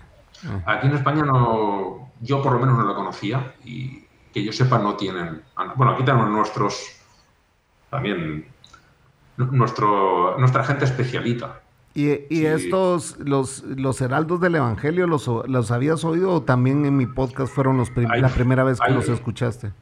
Ah. 0.46 0.74
Aquí 0.74 0.86
en 0.86 0.94
España 0.94 1.22
no, 1.22 2.10
yo 2.20 2.42
por 2.42 2.52
lo 2.52 2.60
menos 2.60 2.78
no 2.78 2.84
lo 2.84 2.94
conocía 2.94 3.54
y 3.64 4.04
que 4.32 4.44
yo 4.44 4.52
sepa 4.52 4.78
no 4.78 4.94
tienen, 4.94 5.42
bueno, 5.76 5.92
aquí 5.92 6.04
tenemos 6.04 6.30
nuestros, 6.30 7.00
también, 7.90 8.46
nuestro, 9.36 10.38
nuestra 10.38 10.64
gente 10.64 10.84
especialita 10.84 11.60
¿Y, 11.98 12.46
estos, 12.46 13.18
los, 13.18 13.64
los 13.64 14.00
heraldos 14.00 14.40
del 14.40 14.54
Evangelio, 14.54 15.08
los, 15.08 15.26
los 15.26 15.70
habías 15.72 16.04
oído 16.04 16.32
o 16.32 16.42
también 16.42 16.84
en 16.84 16.96
mi 16.96 17.06
podcast 17.06 17.52
fueron 17.52 17.76
los 17.76 17.90
la 17.96 18.28
primera 18.28 18.62
vez 18.62 18.78
que 18.78 18.92
los 18.92 19.08
escuchaste? 19.08 19.72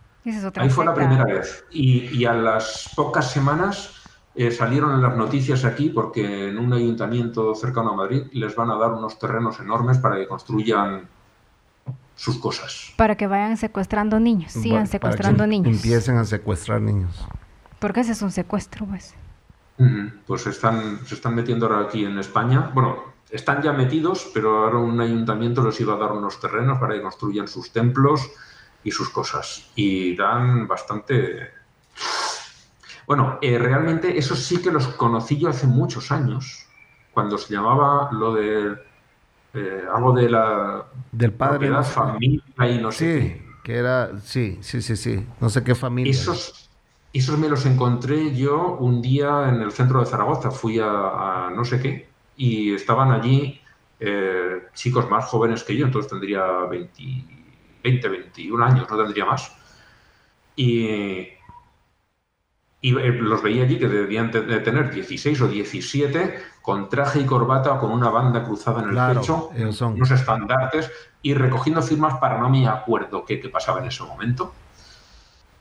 ahí 0.56 0.70
fue 0.70 0.86
la 0.86 0.94
primera 0.94 1.24
vez. 1.24 1.66
Y, 1.70 2.24
a 2.24 2.32
las 2.32 2.90
pocas 2.96 3.30
semanas 3.30 3.92
eh, 4.34 4.50
salieron 4.50 4.94
en 4.94 5.02
las 5.02 5.14
noticias 5.14 5.66
aquí 5.66 5.90
porque 5.90 6.48
en 6.48 6.58
un 6.58 6.72
ayuntamiento 6.72 7.54
cercano 7.54 7.90
a 7.90 7.96
Madrid 7.96 8.22
les 8.32 8.56
van 8.56 8.70
a 8.70 8.76
dar 8.76 8.92
unos 8.92 9.18
terrenos 9.18 9.60
enormes 9.60 9.98
para 9.98 10.16
que 10.16 10.26
construyan 10.26 11.06
sus 12.14 12.38
cosas. 12.38 12.94
Para 12.96 13.16
que 13.16 13.26
vayan 13.26 13.58
secuestrando 13.58 14.18
niños, 14.20 14.52
sigan 14.52 14.70
Bueno, 14.70 14.76
para 14.84 14.86
secuestrando 14.86 15.44
que 15.44 15.48
niños. 15.50 15.76
Empiecen 15.76 16.16
a 16.16 16.24
secuestrar 16.24 16.80
niños. 16.80 17.26
Porque 17.78 18.00
ese 18.00 18.12
es 18.12 18.22
un 18.22 18.30
secuestro, 18.30 18.86
pues. 18.86 19.14
Pues 20.26 20.42
se 20.42 20.50
están, 20.50 21.04
se 21.06 21.14
están 21.14 21.34
metiendo 21.34 21.66
ahora 21.66 21.86
aquí 21.86 22.04
en 22.04 22.18
España. 22.18 22.70
Bueno, 22.72 23.14
están 23.30 23.60
ya 23.62 23.72
metidos, 23.72 24.30
pero 24.32 24.64
ahora 24.64 24.78
un 24.78 25.00
ayuntamiento 25.00 25.62
les 25.64 25.78
iba 25.80 25.94
a 25.94 25.98
dar 25.98 26.12
unos 26.12 26.40
terrenos 26.40 26.78
para 26.78 26.94
que 26.94 27.02
construyan 27.02 27.46
sus 27.46 27.70
templos 27.72 28.30
y 28.84 28.90
sus 28.90 29.10
cosas. 29.10 29.70
Y 29.74 30.16
dan 30.16 30.66
bastante... 30.66 31.50
Bueno, 33.06 33.38
eh, 33.40 33.58
realmente 33.58 34.18
eso 34.18 34.34
sí 34.34 34.60
que 34.60 34.70
los 34.72 34.88
conocí 34.88 35.38
yo 35.38 35.48
hace 35.48 35.66
muchos 35.66 36.10
años, 36.10 36.66
cuando 37.12 37.38
se 37.38 37.54
llamaba 37.54 38.10
lo 38.12 38.34
de... 38.34 38.74
eh, 39.54 39.82
algo 39.94 40.12
de 40.12 40.28
la 40.30 40.86
Del 41.12 41.32
padre. 41.32 41.68
sé- 41.84 41.92
familia 41.92 42.42
y 42.68 42.78
no 42.78 42.90
sé 42.90 43.04
qué. 43.04 43.46
Que 43.62 43.76
era, 43.76 44.18
sí, 44.20 44.58
sí, 44.60 44.80
sí, 44.82 44.96
sí. 44.96 45.26
No 45.40 45.48
sé 45.50 45.62
qué 45.64 45.74
familia. 45.74 46.10
Esos, 46.10 46.65
esos 47.18 47.38
me 47.38 47.48
los 47.48 47.66
encontré 47.66 48.34
yo 48.34 48.76
un 48.80 49.02
día 49.02 49.48
en 49.48 49.60
el 49.62 49.72
centro 49.72 50.00
de 50.00 50.06
Zaragoza. 50.06 50.50
Fui 50.50 50.78
a, 50.80 51.46
a 51.46 51.50
no 51.50 51.64
sé 51.64 51.80
qué 51.80 52.08
y 52.36 52.74
estaban 52.74 53.12
allí 53.12 53.60
eh, 54.00 54.62
chicos 54.74 55.08
más 55.10 55.24
jóvenes 55.26 55.64
que 55.64 55.76
yo, 55.76 55.86
entonces 55.86 56.10
tendría 56.10 56.44
20, 56.70 57.02
20, 57.82 58.08
21 58.08 58.62
años, 58.62 58.88
no 58.90 58.96
tendría 58.96 59.24
más. 59.24 59.52
Y, 60.56 61.28
y 62.80 62.96
eh, 62.96 63.12
los 63.12 63.42
veía 63.42 63.64
allí 63.64 63.78
que 63.78 63.88
debían 63.88 64.30
te- 64.30 64.42
de 64.42 64.60
tener 64.60 64.90
16 64.92 65.40
o 65.40 65.48
17 65.48 66.38
con 66.62 66.88
traje 66.88 67.20
y 67.20 67.26
corbata 67.26 67.72
o 67.74 67.80
con 67.80 67.90
una 67.90 68.10
banda 68.10 68.44
cruzada 68.44 68.82
en 68.82 68.90
el 68.90 68.92
Claro, 68.92 69.20
pecho, 69.20 69.50
son. 69.72 69.94
unos 69.94 70.10
estandartes 70.10 70.90
y 71.22 71.34
recogiendo 71.34 71.82
firmas 71.82 72.18
para 72.18 72.38
no 72.38 72.48
me 72.50 72.66
acuerdo 72.68 73.24
qué, 73.24 73.40
qué 73.40 73.48
pasaba 73.48 73.80
en 73.80 73.86
ese 73.86 74.04
momento. 74.04 74.52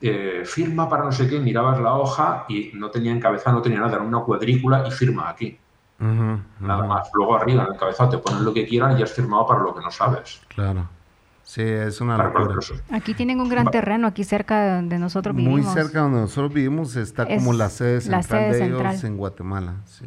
Eh, 0.01 0.41
firma 0.45 0.89
para 0.89 1.03
no 1.05 1.11
sé 1.11 1.27
qué, 1.27 1.39
mirabas 1.39 1.79
la 1.79 1.93
hoja 1.95 2.45
y 2.49 2.71
no 2.73 2.89
tenía 2.91 3.11
encabezado, 3.11 3.55
no 3.55 3.61
tenía 3.61 3.79
nada, 3.79 3.93
era 3.95 4.03
una 4.03 4.19
cuadrícula 4.19 4.85
y 4.87 4.91
firma 4.91 5.29
aquí, 5.29 5.57
nada 5.99 6.83
más. 6.85 7.09
Luego 7.13 7.35
arriba 7.35 7.63
en 7.63 7.67
el 7.69 7.73
encabezado 7.75 8.09
te 8.09 8.17
ponen 8.17 8.43
lo 8.43 8.53
que 8.53 8.65
quieran 8.67 8.93
y 8.95 8.99
ya 8.99 9.05
has 9.05 9.13
firmado 9.13 9.47
para 9.47 9.61
lo 9.61 9.73
que 9.73 9.81
no 9.81 9.89
sabes. 9.91 10.41
Claro. 10.49 10.87
Sí, 11.43 11.61
es 11.61 12.01
una 12.01 12.17
locura. 12.17 12.55
Aquí 12.91 13.13
tienen 13.13 13.39
un 13.39 13.47
gran 13.47 13.67
terreno, 13.67 14.07
aquí 14.07 14.23
cerca 14.23 14.63
de 14.63 14.75
donde 14.77 14.97
nosotros 14.97 15.35
Muy 15.35 15.45
vivimos. 15.45 15.73
cerca 15.73 16.01
donde 16.01 16.21
nosotros 16.21 16.51
vivimos 16.51 16.95
está 16.95 17.23
Es 17.23 17.37
como 17.37 17.53
la 17.53 17.69
sede 17.69 17.93
la 18.09 18.23
central 18.23 18.23
sede 18.23 18.39
de 18.59 18.65
ellos 18.65 18.81
central. 18.81 19.05
en 19.05 19.17
Guatemala. 19.17 19.73
Sí. 19.85 20.05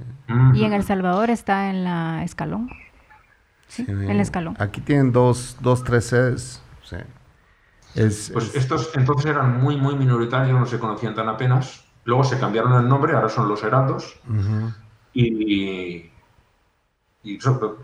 Y 0.55 0.65
en. 0.65 0.73
El 0.73 0.83
Salvador 0.83 1.31
está 1.31 1.71
en 1.71 1.85
la 1.85 2.25
Escalón. 2.25 2.69
Sí, 3.69 3.85
Sí, 3.85 3.91
en 3.93 4.11
el 4.11 4.19
Escalón. 4.21 4.57
Aquí 4.59 4.81
tienen 4.81 5.13
dos, 5.13 5.57
dos 5.61 5.85
tres 5.85 6.07
sedes. 6.07 6.61
Sí. 6.83 6.97
Es, 7.95 8.31
Pues 8.33 8.49
es- 8.49 8.55
estos 8.57 8.91
entonces 8.95 9.27
eran 9.27 9.61
muy, 9.61 9.77
muy 9.77 9.97
minoritarios, 9.97 10.59
no 10.59 10.67
se 10.67 10.79
conocían 10.79 11.15
tan 11.15 11.29
apenas. 11.29 11.85
Luego 12.05 12.25
se 12.25 12.39
cambiaron 12.39 12.73
el 12.75 12.89
nombre, 12.89 13.15
ahora 13.15 13.29
son 13.29 13.49
los 13.49 13.63
Heraldos. 13.63 14.19
Y, 15.13 16.11
y 17.23 17.37
eso, 17.37 17.77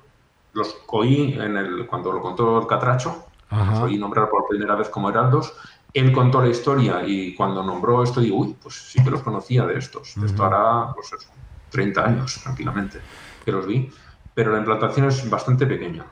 los 0.53 0.77
oí 0.89 1.35
en 1.39 1.57
el, 1.57 1.87
cuando 1.87 2.13
lo 2.13 2.21
contó 2.21 2.61
el 2.61 2.67
Catracho, 2.67 3.27
los 3.51 3.79
oí 3.81 3.99
nombrar 3.99 4.29
por 4.31 4.47
primera 4.49 4.75
vez 4.75 4.89
como 4.89 5.09
heraldos. 5.11 5.53
Él 5.93 6.13
contó 6.13 6.41
la 6.43 6.49
historia 6.49 7.03
y 7.07 7.35
cuando 7.35 7.63
nombró 7.63 8.03
esto, 8.03 8.21
digo, 8.21 8.39
uy, 8.39 8.57
pues 8.61 8.75
sí 8.75 9.03
que 9.03 9.11
los 9.11 9.23
conocía 9.23 9.65
de 9.67 9.79
estos. 9.79 10.15
De 10.17 10.27
Esto 10.27 10.45
hará, 10.45 10.93
pues 10.95 11.13
eso, 11.13 11.29
30 11.71 12.05
años 12.05 12.41
tranquilamente 12.43 13.01
que 13.45 13.53
los 13.53 13.67
vi. 13.67 13.91
Pero 14.35 14.51
la 14.53 14.59
implantación 14.59 15.07
es 15.09 15.29
bastante 15.31 15.67
pequeña. 15.67 16.05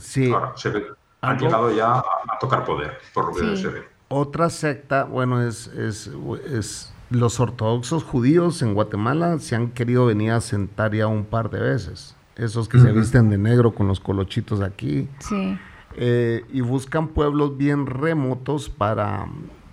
Sí. 0.00 0.32
Ahora, 0.32 0.52
se 0.56 0.70
ve, 0.70 0.86
han 1.20 1.38
llegado 1.38 1.74
ya 1.74 1.94
a, 1.98 2.04
tocar 2.40 2.64
poder, 2.64 2.98
por 3.14 3.26
lo 3.26 3.32
que 3.34 3.56
Sí. 3.56 3.62
se 3.62 3.68
ve. 3.68 3.82
Otra 4.08 4.50
secta, 4.50 5.04
bueno, 5.04 5.42
es, 5.42 5.66
es, 5.68 6.10
es 6.52 6.92
los 7.10 7.40
ortodoxos 7.40 8.04
judíos 8.04 8.62
en 8.62 8.74
Guatemala 8.74 9.38
se 9.38 9.56
han 9.56 9.70
querido 9.70 10.06
venir 10.06 10.32
a 10.32 10.40
sentar 10.40 10.94
ya 10.94 11.06
un 11.06 11.24
par 11.24 11.50
de 11.50 11.60
veces. 11.60 12.14
Esos 12.36 12.68
que 12.68 12.78
se 12.78 12.92
visten 12.92 13.30
de 13.30 13.38
negro 13.38 13.72
con 13.74 13.88
los 13.88 13.98
colochitos 14.00 14.60
aquí. 14.60 15.08
Sí. 15.20 15.58
eh, 15.98 16.44
y 16.52 16.60
buscan 16.60 17.08
pueblos 17.08 17.56
bien 17.56 17.86
remotos 17.86 18.68
para, 18.68 19.26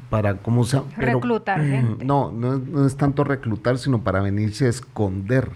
para 0.09 0.37
¿cómo 0.37 0.63
se 0.63 0.77
llama? 0.77 0.89
Pero- 0.95 1.13
Reclutar 1.19 1.59
gente. 1.65 2.05
No, 2.05 2.31
no, 2.31 2.53
es- 2.53 2.61
no 2.61 2.85
es 2.87 2.95
tanto 2.95 3.23
reclutar, 3.25 3.77
sino 3.77 4.01
para 4.03 4.21
venirse 4.21 4.65
a 4.67 4.69
esconder. 4.69 5.51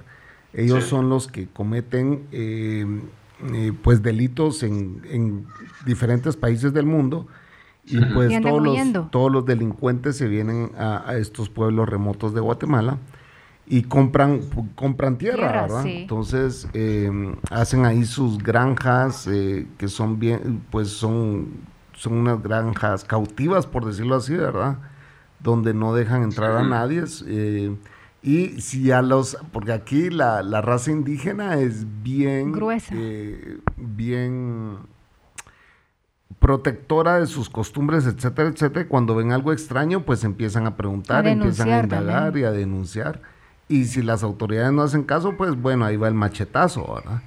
Ellos 0.54 0.84
Sí. 0.84 0.90
son 0.90 1.08
los 1.10 1.28
que 1.30 1.48
cometen 1.48 2.28
eh, 2.34 2.86
eh, 3.54 3.74
pues 3.84 4.02
delitos 4.02 4.64
en, 4.64 5.02
en 5.10 5.46
diferentes 5.86 6.36
países 6.36 6.74
del 6.74 6.86
mundo 6.86 7.28
y 7.86 8.04
pues 8.14 8.32
Y 8.34 8.42
todos 8.42 8.62
los, 8.62 9.12
todos 9.12 9.32
los 9.32 9.46
delincuentes 9.46 10.18
se 10.18 10.28
vienen 10.28 10.72
a, 10.78 11.10
a 11.10 11.18
estos 11.18 11.50
pueblos 11.50 11.88
remotos 11.88 12.34
de 12.34 12.42
Guatemala 12.42 12.98
y 13.70 13.84
compran 13.84 14.42
compran 14.76 15.18
tierra, 15.18 15.38
Tierra, 15.38 15.62
¿verdad? 15.64 15.84
sí. 15.84 15.98
Entonces 16.02 16.68
eh, 16.74 17.12
hacen 17.52 17.86
ahí 17.86 18.06
sus 18.06 18.38
granjas 18.40 19.28
eh, 19.28 19.68
que 19.78 19.88
son 19.88 20.20
bien, 20.20 20.64
pues 20.72 20.90
son 20.90 21.48
son 21.94 22.14
unas 22.14 22.42
granjas 22.44 23.04
cautivas 23.04 23.66
por 23.66 23.86
decirlo 23.86 24.16
así, 24.16 24.36
¿verdad? 24.36 24.78
Donde 25.40 25.74
no 25.74 25.94
dejan 25.94 26.24
entrar 26.24 26.52
a 26.58 26.64
nadie. 26.64 27.04
eh, 27.26 27.76
y 28.30 28.60
si 28.62 28.92
a 28.92 29.02
los, 29.02 29.38
porque 29.54 29.72
aquí 29.72 30.10
la, 30.10 30.44
la 30.44 30.62
raza 30.62 30.92
indígena 30.92 31.60
es 31.60 31.86
bien 32.04 32.52
Gruesa. 32.52 32.94
eh, 32.98 33.60
bien 33.78 34.78
protectora 36.40 37.20
de 37.20 37.28
sus 37.28 37.50
costumbres, 37.50 38.06
etcétera, 38.06 38.50
etcétera. 38.50 38.88
Cuando 38.88 39.16
ven 39.16 39.32
algo 39.32 39.52
extraño, 39.54 40.02
pues 40.04 40.24
empiezan 40.24 40.68
a 40.68 40.76
preguntar, 40.76 41.26
A 41.26 41.32
empiezan 41.32 41.70
a 41.70 41.80
indagar 41.84 42.24
también. 42.24 42.44
y 42.44 42.48
a 42.48 42.52
denunciar. 42.52 43.22
Y 43.70 43.86
si 43.86 44.02
las 44.02 44.24
autoridades 44.24 44.72
no 44.72 44.82
hacen 44.84 45.04
caso, 45.04 45.36
pues 45.38 45.56
bueno, 45.60 45.86
ahí 45.86 45.98
va 45.98 46.08
el 46.08 46.14
machetazo, 46.14 46.86
¿verdad? 46.96 47.22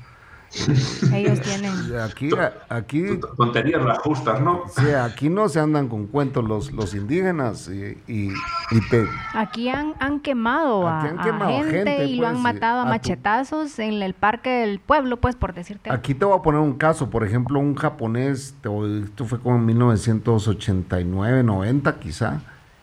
Ellos 1.13 1.41
tienen. 1.43 1.73
Aquí, 2.01 2.29
aquí, 2.69 3.05
Tonterías 3.37 3.85
las 3.85 3.99
justas, 3.99 4.41
¿no? 4.41 4.63
sí, 4.77 4.91
aquí 4.91 5.29
no 5.29 5.49
se 5.49 5.61
andan 5.61 5.89
con 5.89 6.09
cuentos 6.09 6.43
los, 6.45 6.73
los 6.73 6.93
indígenas 6.95 7.69
y, 7.69 7.97
y, 8.13 8.31
y 8.73 8.81
te, 8.91 9.07
Aquí 9.33 9.69
han, 9.69 9.95
han 10.01 10.19
quemado, 10.19 10.89
a, 10.89 11.03
gente, 11.03 11.71
gente, 11.71 12.05
y 12.07 12.17
lo 12.17 12.23
pues, 12.23 12.31
han 12.31 12.39
y 12.39 12.43
matado 12.43 12.79
a, 12.79 12.83
a 12.83 12.85
tu- 12.85 12.91
machetazos 12.91 13.79
en 13.79 14.03
el 14.03 14.15
parque 14.15 14.51
del 14.51 14.81
pueblo, 14.81 15.19
pues, 15.19 15.37
por 15.37 15.55
decirte. 15.55 15.89
algo. 15.91 16.01
Aquí 16.01 16.15
te 16.15 16.25
voy 16.25 16.37
a 16.37 16.43
poner 16.43 16.61
un 16.61 16.75
caso, 16.75 17.09
por 17.11 17.23
ejemplo, 17.25 17.61
un 17.61 17.77
japonés, 17.77 18.55
te 18.61 18.69
voy- 18.69 19.05
esto 19.05 19.25
fue 19.27 19.39
como 19.39 19.55
en 19.57 19.67
1989, 19.67 21.43
90 21.45 21.99
quizá, 22.01 22.41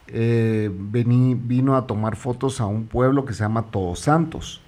eh, 0.07 0.71
vení- 0.73 1.37
vino 1.37 1.75
a 1.75 1.85
tomar 1.85 2.15
fotos 2.15 2.61
a 2.61 2.65
un 2.65 2.87
pueblo 2.87 3.25
que 3.25 3.33
se 3.33 3.43
llama 3.43 3.63
Todos 3.63 3.99
Santos. 3.99 4.61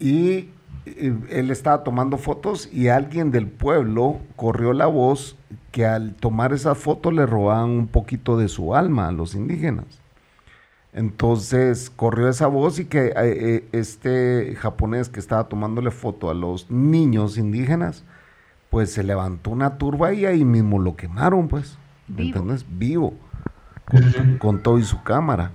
Y 0.00 0.48
él 0.86 1.50
estaba 1.50 1.82
tomando 1.84 2.16
fotos 2.16 2.68
y 2.72 2.88
alguien 2.88 3.30
del 3.30 3.48
pueblo 3.48 4.18
corrió 4.36 4.72
la 4.72 4.86
voz 4.86 5.36
que 5.72 5.84
al 5.84 6.14
tomar 6.14 6.52
esa 6.52 6.74
foto 6.74 7.10
le 7.10 7.26
robaban 7.26 7.70
un 7.70 7.86
poquito 7.88 8.38
de 8.38 8.48
su 8.48 8.74
alma 8.74 9.08
a 9.08 9.12
los 9.12 9.34
indígenas. 9.34 9.84
Entonces 10.92 11.90
corrió 11.94 12.28
esa 12.28 12.46
voz 12.46 12.78
y 12.78 12.86
que 12.86 13.08
eh, 13.08 13.12
eh, 13.16 13.68
este 13.72 14.54
japonés 14.58 15.08
que 15.10 15.20
estaba 15.20 15.44
tomándole 15.48 15.90
foto 15.90 16.30
a 16.30 16.34
los 16.34 16.70
niños 16.70 17.36
indígenas, 17.36 18.04
pues 18.70 18.92
se 18.92 19.02
levantó 19.04 19.50
una 19.50 19.76
turba 19.76 20.14
y 20.14 20.24
ahí 20.24 20.44
mismo 20.44 20.78
lo 20.78 20.96
quemaron, 20.96 21.48
pues. 21.48 21.76
¿me 22.08 22.16
Vivo. 22.22 22.38
¿Entiendes? 22.38 22.66
Vivo. 22.78 23.14
Sí. 23.92 24.36
Con 24.38 24.62
todo 24.62 24.78
y 24.78 24.84
su 24.84 25.02
cámara. 25.02 25.50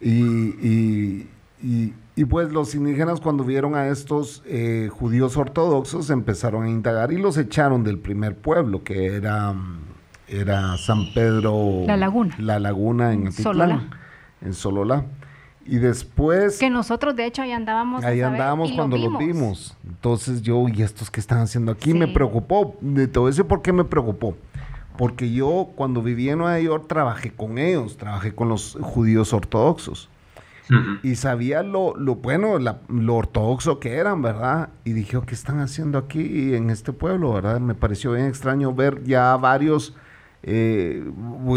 Y, 0.00 0.10
y- 0.12 1.28
y- 1.62 1.94
y, 2.16 2.24
pues 2.24 2.52
los 2.52 2.74
indígenas 2.74 3.20
cuando 3.20 3.44
vieron 3.44 3.74
a 3.74 3.88
estos 3.88 4.42
eh, 4.46 4.88
judíos 4.92 5.36
ortodoxos 5.36 6.10
empezaron 6.10 6.64
a 6.64 6.70
indagar 6.70 7.12
y 7.12 7.18
los 7.18 7.36
echaron 7.36 7.84
del 7.84 7.98
primer 7.98 8.36
pueblo, 8.36 8.84
que 8.84 9.06
era, 9.06 9.54
era 10.28 10.76
San 10.78 11.12
Pedro. 11.12 11.82
La 11.86 11.96
Laguna. 11.96 12.36
La 12.38 12.58
Laguna 12.58 13.12
en 13.12 13.28
Atitlán, 13.28 13.42
Sololá. 13.42 13.88
En 14.40 14.54
Sololá. 14.54 15.04
Y 15.66 15.76
después... 15.76 16.58
Que 16.58 16.68
nosotros, 16.68 17.16
de 17.16 17.26
hecho, 17.26 17.42
ahí 17.42 17.52
andábamos. 17.52 18.04
Ahí 18.04 18.20
andábamos 18.20 18.72
cuando 18.72 18.98
los 18.98 19.18
vimos. 19.18 19.76
Entonces 19.86 20.42
yo, 20.42 20.66
¿y 20.68 20.82
estos 20.82 21.10
qué 21.10 21.20
están 21.20 21.38
haciendo 21.38 21.72
aquí? 21.72 21.94
Me 21.94 22.06
preocupó. 22.08 22.76
De 22.80 23.08
todo 23.08 23.28
eso, 23.28 23.46
¿por 23.48 23.62
qué 23.62 23.72
me 23.72 23.84
preocupó? 23.84 24.36
Porque 24.96 25.32
yo 25.32 25.70
cuando 25.74 26.02
viví 26.02 26.28
en 26.28 26.38
Nueva 26.38 26.60
York 26.60 26.86
trabajé 26.86 27.32
con 27.32 27.58
ellos, 27.58 27.96
trabajé 27.96 28.34
con 28.34 28.48
los 28.48 28.78
judíos 28.80 29.32
ortodoxos. 29.32 30.08
Y 31.02 31.16
sabía 31.16 31.62
lo, 31.62 31.94
lo 31.96 32.16
bueno, 32.16 32.58
la- 32.58 32.80
lo 32.88 33.16
ortodoxo 33.16 33.78
que 33.80 33.96
eran, 33.96 34.22
¿verdad? 34.22 34.70
Y 34.84 34.92
dije, 34.92 35.16
"Oh, 35.18 35.22
¿qué 35.22 35.34
están 35.34 35.60
haciendo 35.60 35.98
aquí 35.98 36.54
en 36.54 36.70
este 36.70 36.92
pueblo, 36.92 37.32
verdad? 37.34 37.60
Me 37.60 37.74
pareció 37.74 38.12
bien 38.12 38.26
extraño 38.26 38.74
ver 38.74 39.02
ya 39.04 39.36
varios, 39.36 39.94
eh, 40.42 41.04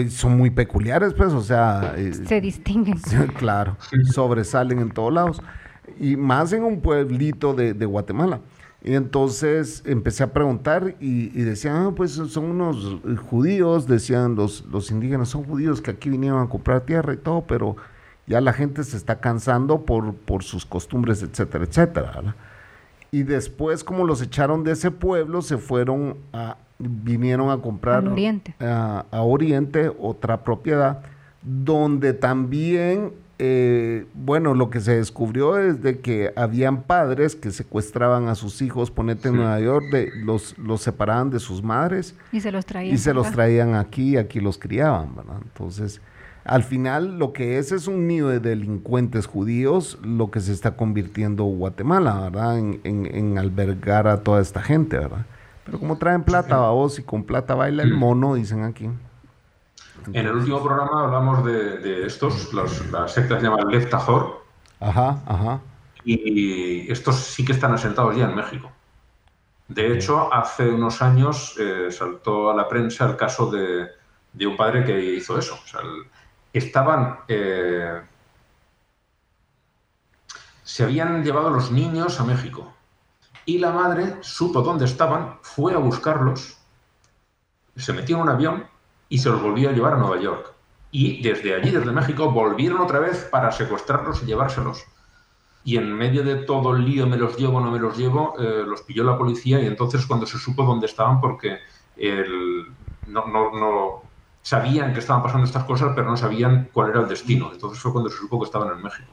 son 0.09 0.37
muy 0.37 0.49
peculiares, 0.49 1.13
pues, 1.13 1.33
o 1.33 1.41
sea... 1.41 1.93
eh, 1.97 2.13
Se 2.13 2.41
distinguen. 2.41 2.97
Claro, 3.37 3.77
sobresalen 4.13 4.79
en 4.79 4.91
todos 4.91 5.13
lados. 5.13 5.41
Y 5.99 6.17
más 6.17 6.51
en 6.53 6.63
un 6.63 6.81
pueblito 6.81 7.53
de, 7.53 7.73
de 7.73 7.85
Guatemala. 7.85 8.41
Y 8.83 8.93
entonces 8.93 9.83
empecé 9.85 10.23
a 10.23 10.33
preguntar 10.33 10.95
y, 10.99 11.29
decían, 11.43 11.75
ah, 11.77 11.93
pues 11.95 12.11
son 12.11 12.45
unos 12.45 12.97
judíos, 13.29 13.87
decían 13.87 14.35
los, 14.35 14.65
los 14.65 14.91
indígenas, 14.91 15.29
son 15.29 15.43
judíos 15.45 15.81
que 15.81 15.91
aquí 15.91 16.09
vinieron 16.09 16.41
a 16.43 16.49
comprar 16.49 16.81
tierra 16.85 17.13
y 17.13 17.17
todo, 17.17 17.45
pero 17.47 17.75
ya 18.27 18.41
la 18.41 18.53
gente 18.53 18.83
se 18.83 18.97
está 18.97 19.19
cansando 19.19 19.85
por, 19.85 20.13
por 20.13 20.43
sus 20.43 20.65
costumbres, 20.65 21.23
etcétera, 21.23 21.63
etcétera. 21.63 22.35
Y 23.09 23.23
después, 23.23 23.83
como 23.83 24.05
los 24.05 24.21
echaron 24.21 24.63
de 24.63 24.73
ese 24.73 24.91
pueblo, 24.91 25.41
se 25.41 25.57
fueron 25.57 26.17
a, 26.33 26.57
vinieron 26.77 27.49
a 27.49 27.57
comprar 27.57 28.07
Oriente. 28.07 28.53
A, 28.59 29.05
a 29.09 29.21
Oriente 29.21 29.91
otra 29.97 30.43
propiedad, 30.43 31.03
donde 31.41 32.13
también 32.13 33.13
eh, 33.39 34.07
bueno, 34.15 34.55
lo 34.55 34.71
que 34.71 34.79
se 34.79 34.95
descubrió 34.95 35.59
es 35.59 35.83
de 35.83 35.99
que 35.99 36.33
habían 36.35 36.83
padres 36.83 37.35
que 37.35 37.51
secuestraban 37.51 38.29
a 38.29 38.35
sus 38.35 38.61
hijos, 38.63 38.89
ponete 38.89 39.29
en 39.29 39.35
Nueva 39.35 39.59
York, 39.59 39.85
de, 39.91 40.09
los, 40.23 40.57
los 40.57 40.81
separaban 40.81 41.29
de 41.29 41.39
sus 41.39 41.61
madres. 41.61 42.15
Y 42.31 42.41
se 42.41 42.51
los 42.51 42.65
traían. 42.65 42.95
Y 42.95 42.97
se 42.97 43.13
los 43.13 43.31
traían 43.31 43.75
aquí 43.75 44.13
y 44.13 44.17
aquí 44.17 44.39
los 44.39 44.57
criaban, 44.57 45.15
¿verdad? 45.15 45.37
Entonces, 45.43 46.01
al 46.47 46.63
final 46.63 47.19
lo 47.19 47.33
que 47.33 47.57
es 47.57 47.71
es 47.71 47.87
un 47.87 48.07
nido 48.07 48.29
de 48.29 48.39
delincuentes 48.39 49.27
judíos, 49.27 49.99
lo 50.01 50.31
que 50.31 50.39
se 50.39 50.53
está 50.53 50.77
convirtiendo 50.77 51.43
Guatemala, 51.43 52.21
¿verdad? 52.21 52.57
En, 52.57 52.79
en, 52.85 53.37
albergar 53.37 54.07
a 54.07 54.23
toda 54.23 54.41
esta 54.41 54.61
gente, 54.61 54.97
¿verdad? 54.97 55.25
Pero 55.65 55.77
como 55.79 55.97
traen 55.97 56.23
plata, 56.23 56.57
vos, 56.69 56.97
y 56.99 57.03
con 57.03 57.23
plata 57.23 57.53
baila 57.53 57.83
el 57.83 57.93
mono, 57.93 58.35
dicen 58.35 58.63
aquí. 58.63 58.89
En 60.13 60.25
el 60.25 60.31
último 60.31 60.63
programa 60.63 61.03
hablamos 61.03 61.43
de, 61.43 62.05
estos, 62.05 62.53
los, 62.53 62.89
la 62.91 63.09
secta 63.09 63.37
se 63.37 63.43
llama 63.43 63.63
Leftajor. 63.69 64.45
Ajá, 64.79 65.21
ajá. 65.25 65.59
Y 66.05 66.89
estos 66.89 67.17
sí 67.17 67.43
que 67.43 67.51
están 67.51 67.73
asentados 67.73 68.15
ya 68.15 68.29
en 68.29 68.35
México. 68.35 68.71
De 69.67 69.93
hecho, 69.93 70.33
hace 70.33 70.69
unos 70.69 71.01
años 71.01 71.55
eh, 71.59 71.91
saltó 71.91 72.49
a 72.49 72.55
la 72.55 72.69
prensa 72.69 73.05
el 73.05 73.17
caso 73.17 73.51
de, 73.51 73.89
un 74.47 74.55
padre 74.55 74.85
que 74.85 74.97
hizo 75.15 75.37
eso. 75.37 75.59
Estaban. 76.53 77.19
Eh, 77.27 78.01
se 80.63 80.83
habían 80.83 81.23
llevado 81.23 81.49
los 81.49 81.71
niños 81.71 82.19
a 82.19 82.25
México. 82.25 82.73
Y 83.45 83.59
la 83.59 83.71
madre 83.71 84.17
supo 84.21 84.61
dónde 84.61 84.83
estaban, 84.83 85.37
fue 85.41 85.73
a 85.73 85.77
buscarlos, 85.77 86.57
se 87.77 87.93
metió 87.93 88.17
en 88.17 88.23
un 88.23 88.29
avión 88.29 88.65
y 89.07 89.19
se 89.19 89.29
los 89.29 89.41
volvió 89.41 89.69
a 89.69 89.71
llevar 89.71 89.93
a 89.93 89.97
Nueva 89.97 90.19
York. 90.19 90.53
Y 90.91 91.21
desde 91.21 91.55
allí, 91.55 91.71
desde 91.71 91.91
México, 91.91 92.31
volvieron 92.31 92.81
otra 92.81 92.99
vez 92.99 93.23
para 93.31 93.51
secuestrarlos 93.51 94.23
y 94.23 94.25
llevárselos. 94.25 94.83
Y 95.63 95.77
en 95.77 95.93
medio 95.93 96.23
de 96.23 96.35
todo 96.35 96.75
el 96.75 96.85
lío, 96.85 97.07
me 97.07 97.17
los 97.17 97.37
llevo, 97.37 97.61
no 97.61 97.71
me 97.71 97.79
los 97.79 97.97
llevo, 97.97 98.35
eh, 98.39 98.63
los 98.65 98.81
pilló 98.81 99.03
la 99.03 99.17
policía 99.17 99.61
y 99.61 99.67
entonces 99.67 100.05
cuando 100.05 100.25
se 100.25 100.37
supo 100.37 100.63
dónde 100.63 100.87
estaban, 100.87 101.21
porque 101.21 101.59
no, 103.07 103.25
no, 103.27 103.51
no, 103.51 104.01
sabían 104.47 104.93
que 104.93 104.99
estaban 104.99 105.21
pasando 105.21 105.45
estas 105.45 105.65
cosas, 105.65 105.91
pero 105.93 106.09
no 106.09 106.15
sabían 106.15 106.69
cuál 106.71 106.91
era 106.91 107.01
el 107.01 107.09
destino. 107.09 107.49
Entonces 107.51 107.79
fue 107.79 107.91
cuando 107.91 108.09
se 108.09 108.15
supo 108.15 108.39
que 108.39 108.45
estaban 108.45 108.77
en 108.77 108.81
México. 108.81 109.09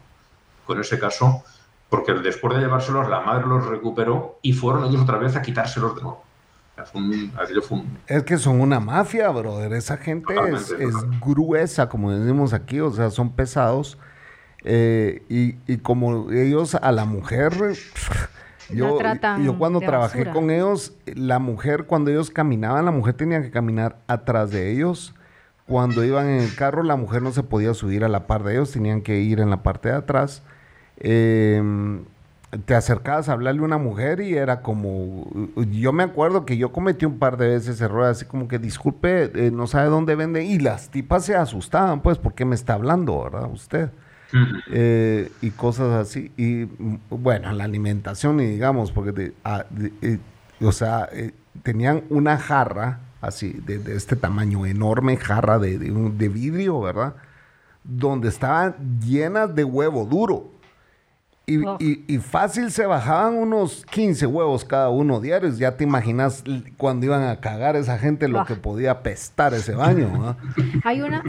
Con 0.64 0.80
ese 0.80 0.97
caso, 0.97 1.43
porque 1.89 2.14
después 2.14 2.55
de 2.55 2.61
llevárselos, 2.61 3.09
la 3.09 3.18
madre 3.18 3.45
los 3.49 3.66
recuperó 3.66 4.39
y 4.43 4.53
fueron 4.53 4.85
ellos 4.85 5.03
otra 5.03 5.18
vez 5.18 5.35
a 5.35 5.43
quitárselos 5.43 5.97
de 5.97 6.03
nuevo. 6.03 6.22
Es 8.07 8.22
que 8.22 8.39
son 8.39 8.61
una 8.61 8.78
mafia, 8.78 9.28
brother. 9.30 9.72
Esa 9.72 9.97
gente 9.97 10.32
es, 10.78 10.95
gruesa, 11.20 11.89
como 11.89 12.12
decimos 12.12 12.53
aquí, 12.53 12.78
o 12.78 12.93
sea, 12.93 13.11
son 13.11 13.32
pesados. 13.32 13.99
Eh, 14.62 15.24
y, 15.28 15.78
como 15.78 16.30
ellos 16.30 16.76
a 16.76 16.93
la 16.93 17.07
mujer, 17.07 17.55
yo, 18.70 18.99
yo 19.41 19.59
cuando 19.59 19.80
trabajé 19.80 20.30
con 20.30 20.53
ellos, 20.53 20.93
la 21.07 21.41
mujer, 21.41 21.87
cuando 21.87 22.12
ellos 22.12 22.30
caminaban, 22.30 22.85
la 22.85 22.93
mujer 22.93 23.14
tenía 23.14 23.43
que 23.43 23.51
caminar 23.51 23.99
atrás 24.07 24.53
de 24.53 24.70
ellos. 24.70 25.12
Cuando 25.67 26.05
iban 26.05 26.29
en 26.29 26.41
el 26.41 26.55
carro, 26.55 26.83
la 26.83 26.97
mujer 26.97 27.23
no 27.23 27.33
se 27.33 27.43
podía 27.43 27.75
subir 27.75 28.05
a 28.05 28.09
la 28.09 28.27
par 28.27 28.45
de 28.45 28.55
ellos, 28.55 28.73
tenían 28.73 29.03
que 29.03 29.21
ir 29.21 29.41
en 29.41 29.51
la 29.51 29.62
parte 29.62 29.89
de 29.89 29.95
atrás. 29.95 30.43
Eh, 30.99 31.62
te 32.67 32.75
acercabas 32.75 33.29
a 33.29 33.33
hablarle 33.33 33.61
a 33.62 33.65
una 33.65 33.79
mujer 33.79 34.21
y 34.21 34.35
era 34.35 34.61
como, 34.61 35.29
yo 35.71 35.93
me 35.93 36.03
acuerdo 36.03 36.45
que 36.45 36.57
yo 36.57 36.73
cometí 36.73 37.05
un 37.05 37.19
par 37.19 37.37
de 37.37 37.49
veces 37.49 37.81
error, 37.81 38.05
así 38.05 38.25
como 38.25 38.49
que 38.49 38.59
disculpe, 38.59 39.31
eh, 39.35 39.51
no 39.51 39.67
sabe 39.67 39.89
dónde 39.89 40.15
vende, 40.15 40.45
y 40.45 40.59
las 40.59 40.91
tipas 40.91 41.25
se 41.25 41.35
asustaban, 41.35 42.01
pues, 42.01 42.19
¿por 42.19 42.35
qué 42.35 42.45
me 42.45 42.55
está 42.55 42.75
hablando, 42.75 43.23
verdad? 43.23 43.51
Usted. 43.53 43.91
Eh, 44.73 45.31
y 45.43 45.51
cosas 45.51 45.93
así. 45.93 46.33
Y 46.37 46.65
bueno, 47.09 47.53
la 47.53 47.65
alimentación, 47.65 48.41
y 48.41 48.47
digamos, 48.47 48.91
porque, 48.91 49.33
ah, 49.45 49.65
eh, 50.03 50.19
o 50.61 50.73
sea, 50.73 51.09
tenían 51.62 52.03
una 52.11 52.37
jarra 52.37 53.01
así, 53.27 53.53
de, 53.53 53.97
este 53.97 54.16
tamaño, 54.16 54.66
enorme 54.66 55.16
jarra 55.16 55.59
de, 55.59 55.79
de 55.79 56.29
vidrio, 56.29 56.81
¿verdad? 56.81 57.14
Donde 57.83 58.29
estaban 58.29 59.01
llenas 59.01 59.55
de 59.55 59.64
huevo 59.64 60.05
duro. 60.07 60.55
Y, 61.47 62.18
fácil 62.20 62.70
se 62.70 62.87
bajaban 62.87 63.35
unos 63.35 63.85
15 63.91 64.27
huevos 64.27 64.64
cada 64.64 64.89
uno 64.89 65.20
diarios. 65.20 65.59
Ya 65.59 65.77
te 65.77 65.85
imaginas 65.85 66.43
cuando 66.79 67.05
iban 67.05 67.22
a 67.22 67.39
cagar 67.41 67.77
esa 67.77 67.99
gente 67.99 68.29
lo 68.29 68.47
que 68.47 68.55
podía 68.55 69.03
pestar 69.03 69.53
ese 69.53 69.75
baño. 69.75 70.37
Hay, 70.85 71.03
una, 71.03 71.22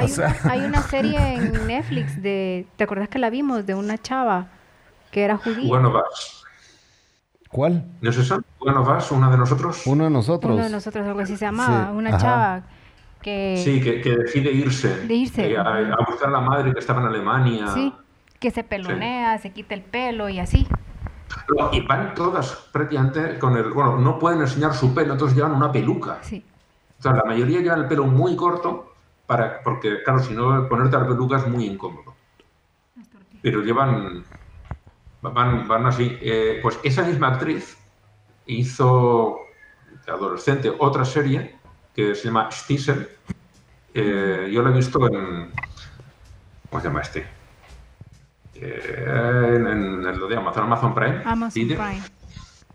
hay, 0.44 0.62
una, 0.62 0.82
serie 0.90 1.36
en 1.36 1.68
Netflix 1.68 2.22
de. 2.22 2.66
¿Te 2.78 2.86
acuerdas 2.86 3.10
que 3.10 3.20
la 3.20 3.30
vimos? 3.30 3.66
De 3.66 3.76
una 3.76 3.98
chava 3.98 4.48
que 5.12 5.24
era 5.24 5.38
judía. 5.38 5.68
Bueno. 5.68 5.94
¿Cuál? 7.56 7.86
¿No 8.02 8.10
es 8.10 8.18
esa? 8.18 8.40
Bueno, 8.60 8.84
vas, 8.84 9.12
una 9.12 9.32
de 9.32 9.38
nosotros. 9.38 9.84
Uno 9.86 10.04
de 10.04 10.10
nosotros. 10.10 10.54
Uno 10.54 10.64
de 10.64 10.70
nosotros, 10.70 11.08
algo 11.08 11.22
así 11.22 11.38
se 11.38 11.46
llamaba. 11.46 11.92
una 11.92 12.18
chava 12.18 12.64
que. 13.22 13.62
Sí, 13.64 13.82
que, 13.82 14.02
decide 14.04 14.52
irse. 14.52 15.08
De 15.08 15.14
irse. 15.14 15.58
a, 15.58 15.62
a, 15.62 16.06
buscar 16.06 16.30
a 16.30 16.32
la 16.32 16.42
madre 16.42 16.74
que 16.74 16.80
estaba 16.80 17.02
en 17.02 17.08
Alemania. 17.08 17.68
Sí 17.68 17.94
que 18.40 18.52
se 18.52 18.64
pelonea, 18.64 19.38
se 19.40 19.52
quita 19.52 19.74
el 19.74 19.82
pelo 19.82 20.30
y 20.30 20.40
así. 20.40 20.68
Y 21.72 21.82
van 21.82 22.14
todas 22.14 22.70
prácticamente 22.72 23.40
con 23.40 23.58
el. 23.58 23.72
Bueno, 23.72 23.98
no 23.98 24.20
pueden 24.20 24.42
enseñar 24.42 24.74
su 24.76 24.94
pelo, 24.94 25.14
entonces 25.14 25.36
llevan 25.36 25.54
una 25.54 25.72
peluca. 25.72 26.20
Sí. 26.22 26.46
O 27.00 27.02
sea, 27.02 27.14
la 27.14 27.24
mayoría 27.24 27.62
llevan 27.62 27.82
el 27.82 27.88
pelo 27.88 28.06
muy 28.06 28.36
corto, 28.36 28.94
para, 29.26 29.62
porque, 29.64 30.04
claro, 30.04 30.20
si 30.20 30.34
no, 30.34 30.68
ponerte 30.70 30.96
la 30.98 31.08
peluca 31.08 31.38
es 31.38 31.48
muy 31.48 31.66
incómodo. 31.66 32.14
Pero 33.42 33.62
llevan. 33.62 34.24
Van, 35.34 35.68
van 35.68 35.86
así. 35.86 36.18
Eh, 36.22 36.60
pues 36.62 36.80
esa 36.84 37.04
misma 37.04 37.30
actriz 37.30 37.78
hizo, 38.46 39.40
de 40.06 40.12
adolescente, 40.12 40.72
otra 40.78 41.06
serie 41.06 41.56
que 41.94 42.16
se 42.16 42.26
llama 42.26 42.50
Stiesel. 42.52 43.10
Eh, 43.94 44.50
yo 44.52 44.62
la 44.62 44.70
he 44.70 44.74
visto 44.74 45.06
en. 45.08 45.52
¿Cómo 46.70 46.82
se 46.82 46.88
llama 46.88 47.02
este? 47.02 47.26
en, 48.56 49.68
en, 49.68 50.20
lo 50.20 50.28
de 50.28 50.38
Amazon, 50.38 50.64
Amazon 50.64 50.96
Prime. 50.96 51.22
Amazon 51.26 51.68
Prime. 51.68 52.02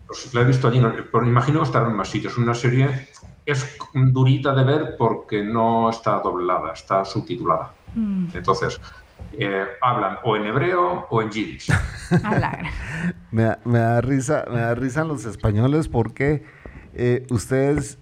Pues 0.07 0.35
la 0.35 0.41
he 0.43 0.45
visto 0.45 0.69
allí, 0.69 0.83
pero 1.13 1.27
imagino 1.27 1.61
que 1.61 1.67
estará 1.67 1.87
en 1.87 1.95
más 1.95 2.09
sitios. 2.09 2.37
Una 2.37 2.55
serie 2.55 3.09
es 3.47 3.79
durita 3.95 4.55
de 4.55 4.65
ver 4.65 4.97
porque 4.99 5.43
no 5.43 5.91
está 5.91 6.19
doblada, 6.21 6.73
está 6.73 7.05
subtitulada. 7.05 7.73
Mm. 7.95 8.29
Entonces, 8.35 8.81
eh, 9.33 9.67
hablan 9.81 10.19
o 10.25 10.37
en 10.37 10.47
hebreo 10.47 11.07
o 11.11 11.23
en 11.23 11.31
yiddish. 11.31 11.73
me, 13.31 13.57
me, 13.65 13.79
da 13.79 14.01
risa, 14.01 14.45
me 14.51 14.61
da 14.61 14.75
risa 14.75 15.05
los 15.05 15.25
españoles 15.25 15.89
porque 15.89 16.45
eh, 16.95 17.27
ustedes 17.31 17.99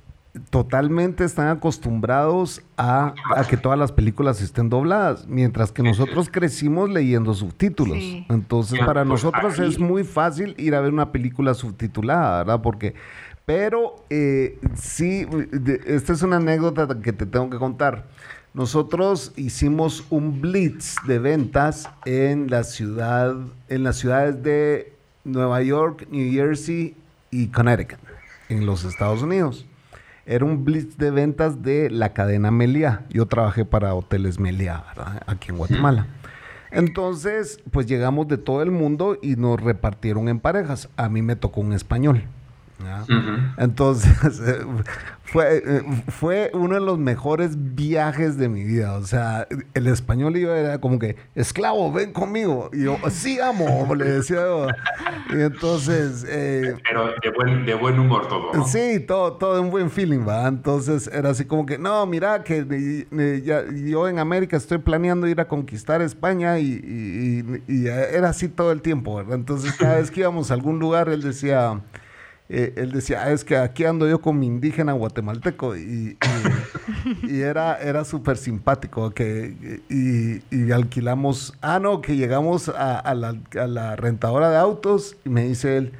totalmente 0.51 1.24
están 1.24 1.49
acostumbrados 1.49 2.62
a, 2.76 3.14
que 3.49 3.57
todas 3.57 3.79
las 3.79 3.93
películas 3.93 4.41
estén 4.41 4.68
dobladas, 4.68 5.26
mientras 5.26 5.72
que 5.72 5.83
nosotros 5.83 6.29
crecimos 6.31 6.91
leyendo 6.91 7.35
subtítulos. 7.35 7.99
Entonces, 8.29 8.79
para 8.79 9.05
pues, 9.05 9.24
nosotros 9.24 9.59
es 9.59 9.79
muy 9.79 10.05
fácil 10.05 10.55
ir 10.59 10.74
a 10.74 10.81
ver 10.81 10.93
una 10.93 11.12
película 11.12 11.55
subtitulada, 11.55 12.39
¿verdad? 12.39 12.62
Porque, 12.62 12.95
pero 13.47 13.97
eh, 14.11 14.59
sí, 14.74 15.26
esta 15.87 16.12
es 16.12 16.22
una 16.22 16.37
anécdota 16.37 16.87
que 17.01 17.12
te 17.12 17.26
tengo 17.26 17.51
que 17.51 17.59
contar. 17.59 18.07
Nosotros 18.59 19.33
hicimos 19.37 20.05
un 20.11 20.41
blitz 20.41 20.97
de 21.07 21.21
ventas 21.21 21.89
en 22.05 22.51
la 22.51 22.65
ciudad, 22.65 23.37
en 23.69 23.85
las 23.85 23.99
ciudades 23.99 24.43
de 24.43 24.95
Nueva 25.23 25.63
York, 25.63 26.09
New 26.11 26.33
Jersey 26.33 26.97
y 27.31 27.47
Connecticut, 27.51 28.01
en 28.49 28.67
los 28.67 28.83
Estados 28.83 29.23
Unidos. 29.23 29.65
Era 30.27 30.45
un 30.45 30.65
blitz 30.65 30.99
de 30.99 31.13
ventas 31.13 31.63
de 31.63 31.89
la 31.89 32.13
cadena 32.13 32.51
Meliá. 32.51 33.05
Yo 33.11 33.27
trabajé 33.27 33.65
para 33.65 33.95
Hoteles 33.95 34.41
Meliá, 34.41 34.83
aquí 35.29 35.51
en 35.51 35.59
Guatemala. 35.59 36.09
Entonces, 36.73 37.61
pues 37.71 37.87
llegamos 37.87 38.27
de 38.27 38.39
todo 38.39 38.65
el 38.65 38.73
mundo 38.73 39.21
y 39.23 39.37
nos 39.37 39.61
repartieron 39.61 40.29
en 40.29 40.41
parejas. 40.41 40.89
A 40.97 41.09
mí 41.09 41.23
me 41.23 41.37
tocó 41.37 41.61
un 41.61 41.75
español. 41.75 42.25
Entonces, 43.57 44.41
eh, 44.47 44.67
fue, 45.31 45.59
eh, 45.59 45.83
fue 46.09 46.51
uno 46.55 46.74
de 46.74 46.81
los 46.81 46.99
mejores 46.99 47.74
viajes 47.74 48.39
de 48.39 48.49
mi 48.49 48.64
vida. 48.64 48.95
O 48.95 49.05
sea, 49.05 49.47
el 49.74 49.87
español 49.87 50.35
yo 50.37 50.55
era 50.55 50.81
como 50.81 50.99
que, 50.99 51.16
esclavo, 51.35 51.93
ven 51.93 52.12
conmigo. 52.12 52.70
Y 52.72 52.85
yo, 52.85 52.97
sí, 53.11 53.39
amo, 53.39 53.95
le 53.95 54.07
decía 54.07 54.39
Y 55.31 55.41
entonces... 55.43 56.24
Eh, 56.26 56.74
Pero 56.83 57.09
de 57.22 57.31
buen, 57.31 57.66
de 57.66 57.74
buen 57.74 57.99
humor 57.99 58.26
todo. 58.26 58.64
Sí, 58.66 59.01
todo, 59.01 59.35
todo 59.35 59.61
un 59.61 59.70
buen 59.70 59.91
feeling, 59.91 60.26
¿va? 60.26 60.49
Entonces 60.49 61.11
era 61.12 61.31
así 61.31 61.45
como 61.45 61.66
que, 61.66 61.76
no, 61.76 62.07
mira, 62.07 62.43
que 62.43 63.07
yo 63.87 64.09
en 64.09 64.18
América 64.18 64.57
estoy 64.57 64.79
planeando 64.79 65.26
ir 65.26 65.41
a 65.41 65.49
conquistar 65.49 66.01
España 66.01 66.59
y, 66.59 67.62
y 67.68 67.87
era 67.87 68.31
así 68.31 68.49
todo 68.49 68.72
el 68.72 68.81
tiempo, 68.81 69.16
¿verdad? 69.16 69.35
Entonces 69.35 69.74
cada 69.74 69.97
vez 69.97 70.11
que 70.11 70.20
íbamos 70.20 70.51
a 70.51 70.55
algún 70.55 70.79
lugar, 70.79 71.11
él 71.11 71.20
decía... 71.20 71.83
Eh, 72.51 72.72
él 72.76 72.92
decía, 72.92 73.24
ah, 73.24 73.30
es 73.30 73.44
que 73.44 73.57
aquí 73.59 73.84
ando 73.84 74.09
yo 74.09 74.22
con 74.22 74.38
mi 74.38 74.46
indígena 74.46 74.92
guatemalteco 74.92 75.76
y, 75.76 76.16
era, 77.28 77.76
era 77.76 78.05
súper 78.05 78.38
simpático 78.38 79.11
que, 79.11 79.82
y, 79.90 80.72
alquilamos, 80.72 81.55
ah, 81.61 81.78
no, 81.78 82.01
que 82.01 82.16
llegamos 82.16 82.70
a, 82.70 83.14
la, 83.14 83.36
a 83.61 83.66
la 83.66 83.96
rentadora 83.96 84.51
de 84.51 84.57
autos 84.57 85.16
y 85.26 85.28
me 85.28 85.44
dice 85.44 85.76
él, 85.76 85.92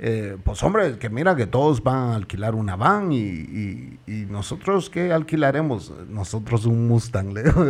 eh, 0.00 0.36
pues 0.44 0.62
hombre, 0.62 0.96
que 0.98 1.10
mira 1.10 1.34
que 1.34 1.46
todos 1.46 1.82
van 1.82 2.10
a 2.10 2.14
alquilar 2.14 2.54
una 2.54 2.76
van 2.76 3.10
y, 3.10 3.98
nosotros 4.30 4.90
qué 4.90 5.12
alquilaremos, 5.12 5.92
nosotros 6.08 6.66
un 6.66 6.86
Mustang, 6.86 7.32
le 7.34 7.42
digo 7.42 7.64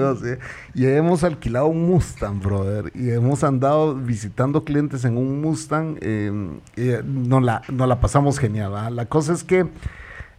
y 0.74 0.84
hemos 0.86 1.24
alquilado 1.24 1.66
un 1.68 1.86
Mustang, 1.86 2.40
brother, 2.40 2.92
y 2.94 3.10
hemos 3.10 3.44
andado 3.44 3.94
visitando 3.94 4.64
clientes 4.64 5.04
en 5.04 5.16
un 5.16 5.40
Mustang, 5.40 5.96
em, 6.02 6.60
y 6.76 6.90
nos, 7.04 7.42
la, 7.42 7.62
la 7.68 8.00
pasamos 8.00 8.38
genial, 8.38 8.94
la 8.94 9.06
cosa 9.06 9.32
es 9.32 9.42
que 9.42 9.66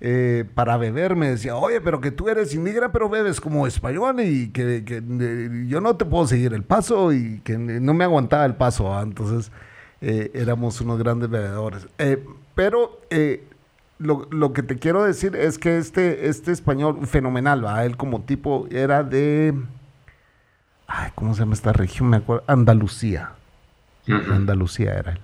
eh, 0.02 0.46
para 0.54 0.78
beber 0.78 1.16
me 1.16 1.32
decía, 1.32 1.56
oye, 1.56 1.82
pero 1.82 2.00
que 2.00 2.12
tú 2.12 2.30
eres 2.30 2.54
indígena, 2.54 2.92
pero 2.92 3.10
bebes 3.10 3.42
como 3.42 3.66
español 3.66 4.22
y 4.22 4.50
que, 4.50 4.84
yo 5.68 5.82
no 5.82 5.96
te 5.98 6.06
puedo 6.06 6.28
seguir 6.28 6.54
el 6.54 6.64
paso 6.64 7.12
y 7.12 7.42
que 7.44 7.58
no 7.58 7.94
me 7.96 8.04
aguantaba 8.04 8.46
el 8.46 8.56
paso, 8.56 9.02
entonces... 9.02 9.52
Eh, 10.02 10.32
éramos 10.34 10.80
unos 10.82 10.98
grandes 10.98 11.30
bebedores. 11.30 11.88
Eh, 11.98 12.24
pero 12.56 13.00
eh, 13.10 13.44
lo, 13.98 14.54
que 14.54 14.64
te 14.64 14.78
quiero 14.78 15.04
decir 15.04 15.36
es 15.36 15.58
que 15.58 15.78
este, 15.78 16.30
este 16.30 16.52
español, 16.52 17.06
fenomenal, 17.06 17.66
¿va? 17.66 17.84
Él 17.86 17.98
como 17.98 18.22
tipo 18.22 18.68
era 18.72 19.04
de... 19.04 19.54
Ay, 20.88 21.12
¿Cómo 21.16 21.34
se 21.34 21.42
llama 21.42 21.54
esta 21.54 21.74
región? 21.74 22.10
Me 22.10 22.18
acuerdo. 22.18 22.44
Andalucía. 22.48 23.34
Andalucía 24.08 24.94
era 24.94 25.12
él. 25.12 25.20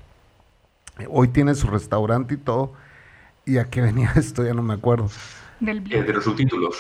Hoy 1.10 1.30
tiene 1.30 1.56
su 1.56 1.68
restaurante 1.68 2.36
y 2.36 2.38
todo. 2.38 2.74
¿Y 3.46 3.58
a 3.58 3.66
qué 3.66 3.82
venía 3.82 4.12
esto? 4.16 4.46
Ya 4.46 4.54
no 4.54 4.62
me 4.62 4.74
acuerdo. 4.74 5.10
Del 5.60 5.84
de 5.84 6.14
los 6.14 6.24
subtítulos. 6.24 6.76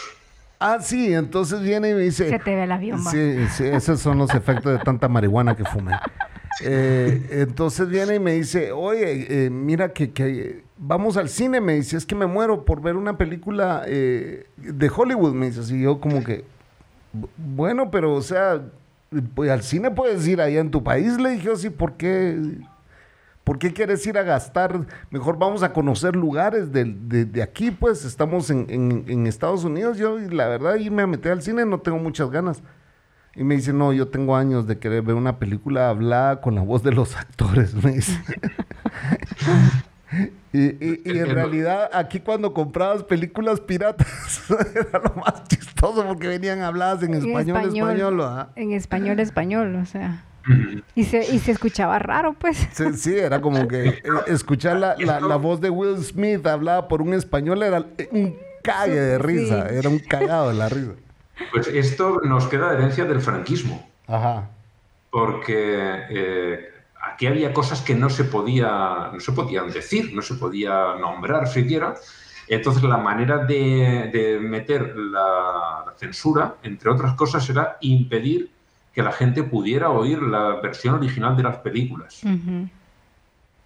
Ah, 0.59 0.79
sí, 0.81 1.13
entonces 1.13 1.61
viene 1.61 1.89
y 1.89 1.93
me 1.93 1.99
dice... 2.01 2.29
Se 2.29 2.39
te 2.39 2.55
ve 2.55 2.63
el 2.63 2.71
avión. 2.71 3.03
Sí, 3.03 3.47
sí, 3.49 3.65
esos 3.65 3.99
son 3.99 4.17
los 4.17 4.33
efectos 4.33 4.71
de 4.71 4.79
tanta 4.79 5.07
marihuana 5.07 5.55
que 5.55 5.65
fumé. 5.65 5.93
Eh, 6.61 7.27
entonces 7.31 7.89
viene 7.89 8.15
y 8.15 8.19
me 8.19 8.33
dice, 8.33 8.71
oye, 8.71 9.45
eh, 9.45 9.49
mira 9.49 9.91
que, 9.91 10.63
vamos 10.77 11.17
al 11.17 11.29
cine, 11.29 11.59
me 11.59 11.75
dice, 11.75 11.97
es 11.97 12.05
que 12.05 12.15
me 12.15 12.25
muero 12.25 12.63
por 12.63 12.81
ver 12.81 12.95
una 12.95 13.17
película 13.17 13.83
eh, 13.87 14.47
de 14.57 14.91
Hollywood, 14.95 15.33
me 15.33 15.49
dice, 15.51 15.75
y 15.75 15.81
yo 15.81 15.99
como 15.99 16.23
que, 16.23 16.45
bueno, 17.37 17.91
pero 17.91 18.13
o 18.13 18.21
sea, 18.21 18.61
pues 19.33 19.51
al 19.51 19.63
cine 19.63 19.91
puedes 19.91 20.25
ir 20.27 20.39
allá 20.39 20.61
en 20.61 20.71
tu 20.71 20.83
país, 20.83 21.19
le 21.19 21.31
dije, 21.31 21.55
sí, 21.57 21.69
¿por 21.69 21.93
qué? 21.93 22.39
¿Por 23.43 23.59
qué 23.59 23.71
quieres 23.73 24.05
ir 24.07 24.17
a 24.17 24.23
gastar? 24.23 24.87
Mejor 25.11 25.37
vamos 25.37 25.61
a 25.61 25.71
conocer 25.71 26.15
lugares 26.15 26.71
de, 26.71 27.43
aquí, 27.43 27.69
pues 27.69 28.03
estamos 28.03 28.49
en, 28.49 29.05
en, 29.07 29.27
Estados 29.27 29.63
Unidos. 29.63 29.99
Yo, 29.99 30.17
la 30.17 30.47
verdad, 30.47 30.77
irme 30.77 31.03
a 31.03 31.07
meter 31.07 31.31
al 31.31 31.43
cine 31.43 31.63
no 31.63 31.79
tengo 31.79 31.99
muchas 31.99 32.31
ganas. 32.31 32.63
Y 33.35 33.43
me 33.43 33.55
dice, 33.55 33.73
no, 33.73 33.91
yo 33.91 34.07
tengo 34.07 34.35
años 34.35 34.65
de 34.65 34.79
querer 34.79 35.01
ver 35.01 35.15
una 35.15 35.39
película 35.39 35.89
hablada 35.89 36.39
con 36.39 36.55
la 36.55 36.61
voz 36.61 36.83
de 36.83 36.91
los 36.91 37.15
actores, 37.15 37.73
me 37.83 37.91
dice. 37.91 38.17
y, 40.53 41.09
y, 41.09 41.19
en 41.19 41.29
realidad 41.29 41.89
aquí 41.93 42.21
cuando 42.21 42.53
comprabas 42.53 43.03
películas 43.03 43.59
piratas 43.59 44.43
era 44.75 44.99
lo 44.99 45.21
más 45.21 45.43
chistoso 45.49 46.05
porque 46.05 46.27
venían 46.29 46.61
habladas 46.61 47.03
en, 47.03 47.15
español, 47.15 47.57
español. 47.57 48.47
En 48.55 48.71
español, 48.71 49.19
español, 49.19 49.75
o 49.75 49.85
sea. 49.85 50.23
Y 50.93 51.05
se, 51.05 51.25
y 51.33 51.39
se 51.39 51.51
escuchaba 51.51 51.97
raro, 51.97 52.33
pues. 52.33 52.67
Sí, 52.95 53.17
era 53.17 53.41
como 53.41 53.67
que 53.67 53.87
eh, 53.87 54.03
escuchar 54.27 54.77
la, 54.77 54.95
la, 54.95 55.35
voz 55.37 55.59
de 55.59 55.71
Will 55.71 55.97
Smith 56.03 56.45
hablada 56.45 56.87
por 56.87 57.01
un 57.01 57.15
español 57.15 57.63
era 57.63 57.83
un 58.11 58.35
cague 58.63 58.99
de 58.99 59.17
risa, 59.17 59.67
era 59.69 59.89
un 59.89 59.99
cagado 59.99 60.49
de 60.49 60.53
la 60.55 60.69
risa. 60.69 60.93
Pues 61.51 61.67
esto 61.67 62.21
nos 62.23 62.47
queda 62.47 62.73
herencia 62.73 63.05
del 63.05 63.21
franquismo. 63.21 63.87
Ajá. 64.07 64.49
Porque 65.09 66.05
eh, 66.09 66.69
aquí 67.03 67.27
había 67.27 67.53
cosas 67.53 67.81
que 67.81 67.95
no 67.95 68.09
se, 68.09 68.25
podía, 68.25 69.09
no 69.13 69.19
se 69.19 69.31
podían 69.31 69.71
decir, 69.71 70.13
no 70.13 70.21
se 70.21 70.35
podía 70.35 70.95
nombrar 70.99 71.47
siquiera. 71.47 71.95
Entonces 72.47 72.83
la 72.83 72.97
manera 72.97 73.39
de, 73.39 74.39
meter 74.41 74.95
la, 74.95 75.93
censura, 75.97 76.55
entre 76.63 76.91
otras 76.91 77.13
cosas, 77.15 77.49
era 77.49 77.77
impedir 77.81 78.51
que 78.93 79.01
la 79.01 79.11
gente 79.11 79.43
pudiera 79.43 79.89
oír 79.89 80.21
la 80.21 80.61
versión 80.61 80.95
original 80.95 81.35
de 81.35 81.43
las 81.43 81.57
películas. 81.57 82.21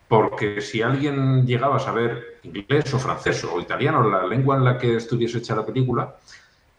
Porque 0.08 0.62
si 0.62 0.82
alguien 0.82 1.46
llegaba 1.46 1.76
a 1.76 1.80
saber 1.80 2.40
inglés 2.44 2.94
o 2.94 3.00
francés 3.00 3.44
o 3.44 3.60
italiano, 3.60 4.10
la 4.10 4.26
lengua 4.26 4.58
en 4.58 4.64
la 4.64 4.78
que 4.78 4.96
estuviese 4.96 5.40
hecha 5.40 5.56
la 5.56 5.66
película, 5.66 6.16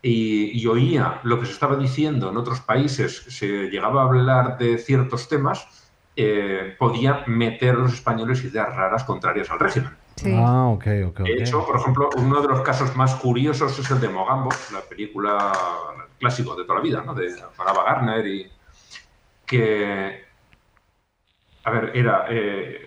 y, 0.02 0.66
oía 0.66 1.20
lo 1.24 1.38
que 1.38 1.46
se 1.46 1.52
estaba 1.52 1.76
diciendo 1.76 2.30
en 2.30 2.36
otros 2.36 2.60
países, 2.60 3.24
se 3.28 3.68
llegaba 3.68 4.02
a 4.02 4.04
hablar 4.06 4.58
de 4.58 4.78
ciertos 4.78 5.28
temas, 5.28 5.66
eh, 6.16 6.74
podía 6.78 7.24
meter 7.26 7.74
a 7.74 7.78
los 7.78 7.94
españoles 7.94 8.42
ideas 8.44 8.74
raras 8.74 9.04
contrarias 9.04 9.50
al 9.50 9.60
régimen. 9.60 9.90
Ah, 10.36 10.66
ok, 10.68 10.86
ok. 11.08 11.20
De 11.20 11.42
hecho, 11.42 11.64
por 11.64 11.76
ejemplo, 11.76 12.10
uno 12.16 12.40
de 12.42 12.48
los 12.48 12.60
casos 12.62 12.94
más 12.96 13.14
curiosos 13.14 13.78
es 13.78 13.90
el 13.90 14.00
de 14.00 14.08
Mogambo, 14.08 14.50
la 14.72 14.80
película 14.80 15.52
clásico 16.18 16.54
de 16.54 16.64
toda 16.64 16.76
la 16.76 16.82
vida, 16.82 17.02
¿no? 17.04 17.14
de 17.14 17.34
Ava 17.58 17.84
Garner, 17.84 18.26
y 18.26 18.50
que, 19.46 20.24
a 21.64 21.70
ver, 21.70 21.92
era... 21.94 22.26
Eh, 22.28 22.86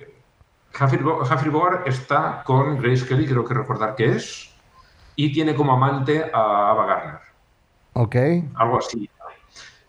Humphrey 0.79 1.51
Bogart 1.51 1.87
está 1.87 2.41
con 2.43 2.79
Grace 2.79 3.05
Kelly, 3.05 3.27
creo 3.27 3.45
que 3.45 3.53
recordar 3.53 3.95
que 3.95 4.05
es, 4.05 4.52
y 5.15 5.31
tiene 5.31 5.55
como 5.55 5.73
amante 5.73 6.29
a 6.33 6.69
Ava 6.69 6.85
Gardner. 6.85 7.19
Ok. 7.93 8.15
Algo 8.55 8.77
así. 8.79 9.09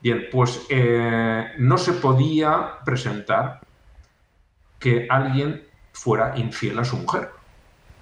Bien, 0.00 0.26
pues 0.30 0.66
eh, 0.68 1.52
no 1.58 1.78
se 1.78 1.94
podía 1.94 2.78
presentar 2.84 3.60
que 4.78 5.06
alguien 5.08 5.66
fuera 5.92 6.36
infiel 6.36 6.78
a 6.78 6.84
su 6.84 6.98
mujer. 6.98 7.30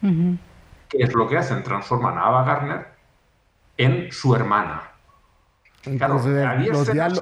¿Qué 0.01 0.99
es 0.99 1.15
lo 1.15 1.29
que 1.29 1.39
hacen? 1.39 1.63
Transforman 1.63 2.19
a 2.19 2.27
Ava 2.27 2.45
Gardner 2.45 2.89
en 3.77 4.11
su 4.11 4.35
hermana. 4.35 4.92
Entonces, 5.85 6.47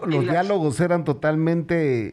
los, 0.06 0.20
diálogos 0.20 0.80
eran 0.80 1.04
totalmente, 1.04 2.12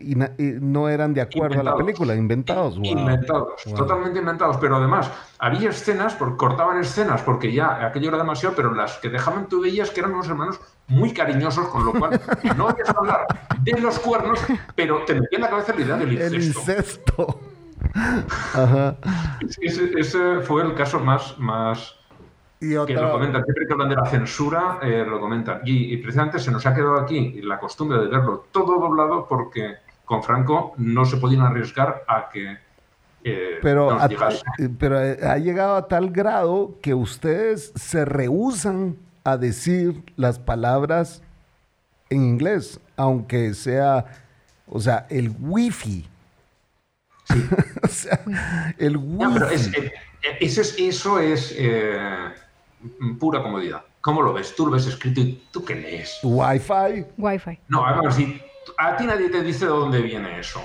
no 0.61 0.87
eran 0.87 1.13
de 1.13 1.21
acuerdo 1.21 1.59
a 1.59 1.63
la 1.63 1.75
película, 1.75 2.15
inventados. 2.15 2.79
Inventados, 2.81 3.63
totalmente 3.75 4.19
inventados. 4.19 4.57
Pero 4.57 4.77
además, 4.77 5.11
había 5.39 5.69
escenas, 5.69 6.15
cortaban 6.37 6.79
escenas 6.79 7.21
porque 7.21 7.51
ya 7.51 7.85
aquello 7.85 8.09
era 8.09 8.17
demasiado, 8.17 8.55
pero 8.55 8.73
las 8.73 8.97
que 8.97 9.09
dejaban 9.09 9.47
tú 9.47 9.61
veías 9.61 9.91
que 9.91 9.99
eran 9.99 10.13
unos 10.13 10.29
hermanos 10.29 10.59
muy 10.87 11.13
cariñosos, 11.13 11.67
con 11.67 11.85
lo 11.85 11.91
cual 11.93 12.19
no 12.55 12.69
habías 12.69 12.89
hablar 12.89 13.27
de 13.61 13.81
los 13.81 13.99
cuernos, 13.99 14.39
pero 14.73 15.03
te 15.03 15.15
metía 15.15 15.37
en 15.37 15.41
la 15.41 15.49
cabeza 15.49 15.73
la 15.75 15.81
idea 15.81 15.97
del 15.97 16.13
incesto. 16.13 16.71
El 16.71 16.77
incesto. 16.77 17.39
Ajá. 18.53 18.97
Ese, 19.61 20.41
fue 20.41 20.63
el 20.63 20.73
caso 20.75 20.99
más, 20.99 21.37
más 21.37 21.95
y 22.59 22.69
Que 22.85 22.93
lo 22.93 23.11
comentan, 23.11 23.43
siempre 23.43 23.67
que 23.67 23.73
hablan 23.73 23.89
de 23.89 23.95
la 23.95 24.05
censura, 24.05 24.79
eh, 24.81 25.05
lo 25.07 25.19
comentan. 25.19 25.61
Y, 25.63 25.95
precisamente 25.97 26.39
se 26.39 26.51
nos 26.51 26.65
ha 26.65 26.73
quedado 26.73 26.99
aquí 26.99 27.39
la 27.43 27.59
costumbre 27.59 27.99
de 27.99 28.07
verlo 28.07 28.45
todo 28.51 28.79
doblado 28.79 29.27
porque 29.27 29.75
con 30.05 30.23
Franco 30.23 30.73
no 30.77 31.05
se 31.05 31.17
podían 31.17 31.41
arriesgar 31.41 32.03
a 32.07 32.29
que 32.29 32.57
eh, 33.23 33.59
pero, 33.61 33.97
pero 34.79 35.03
eh, 35.03 35.19
ha 35.21 35.37
llegado 35.37 35.75
a 35.75 35.87
tal 35.87 36.11
grado 36.11 36.77
que 36.81 36.93
ustedes 36.93 37.73
se 37.75 38.05
rehusan 38.05 38.95
a 39.23 39.37
decir 39.37 40.01
las 40.15 40.39
palabras 40.39 41.21
en 42.09 42.23
inglés, 42.23 42.79
aunque 42.95 43.53
sea, 43.53 44.05
o 44.65 44.79
sea, 44.79 45.05
el 45.09 45.35
wifi. 45.39 46.07
Sí. 47.25 47.49
o 47.83 47.87
sea, 47.87 48.21
el 48.77 48.95
wifi. 48.97 49.75
eso 50.39 50.61
es, 50.61 50.75
eso 50.79 51.19
es 51.19 51.55
pura 53.19 53.41
comodidad. 53.43 53.81
¿Cómo 54.01 54.21
lo 54.21 54.33
ves? 54.33 54.55
Tú 54.55 54.65
lo 54.65 54.71
ves 54.73 54.85
escrito 54.87 55.19
y 55.21 55.43
tú 55.51 55.65
qué 55.65 55.75
lees. 55.75 56.19
Wi-Fi. 56.23 57.05
Wi-Fi. 57.17 57.59
No, 57.67 57.85
a 57.85 58.01
ver, 58.01 58.13
si 58.13 58.41
a 58.77 58.95
ti 58.95 59.05
nadie 59.05 59.29
te 59.29 59.41
dice 59.43 59.65
de 59.65 59.71
dónde 59.71 60.01
viene 60.01 60.39
eso. 60.39 60.61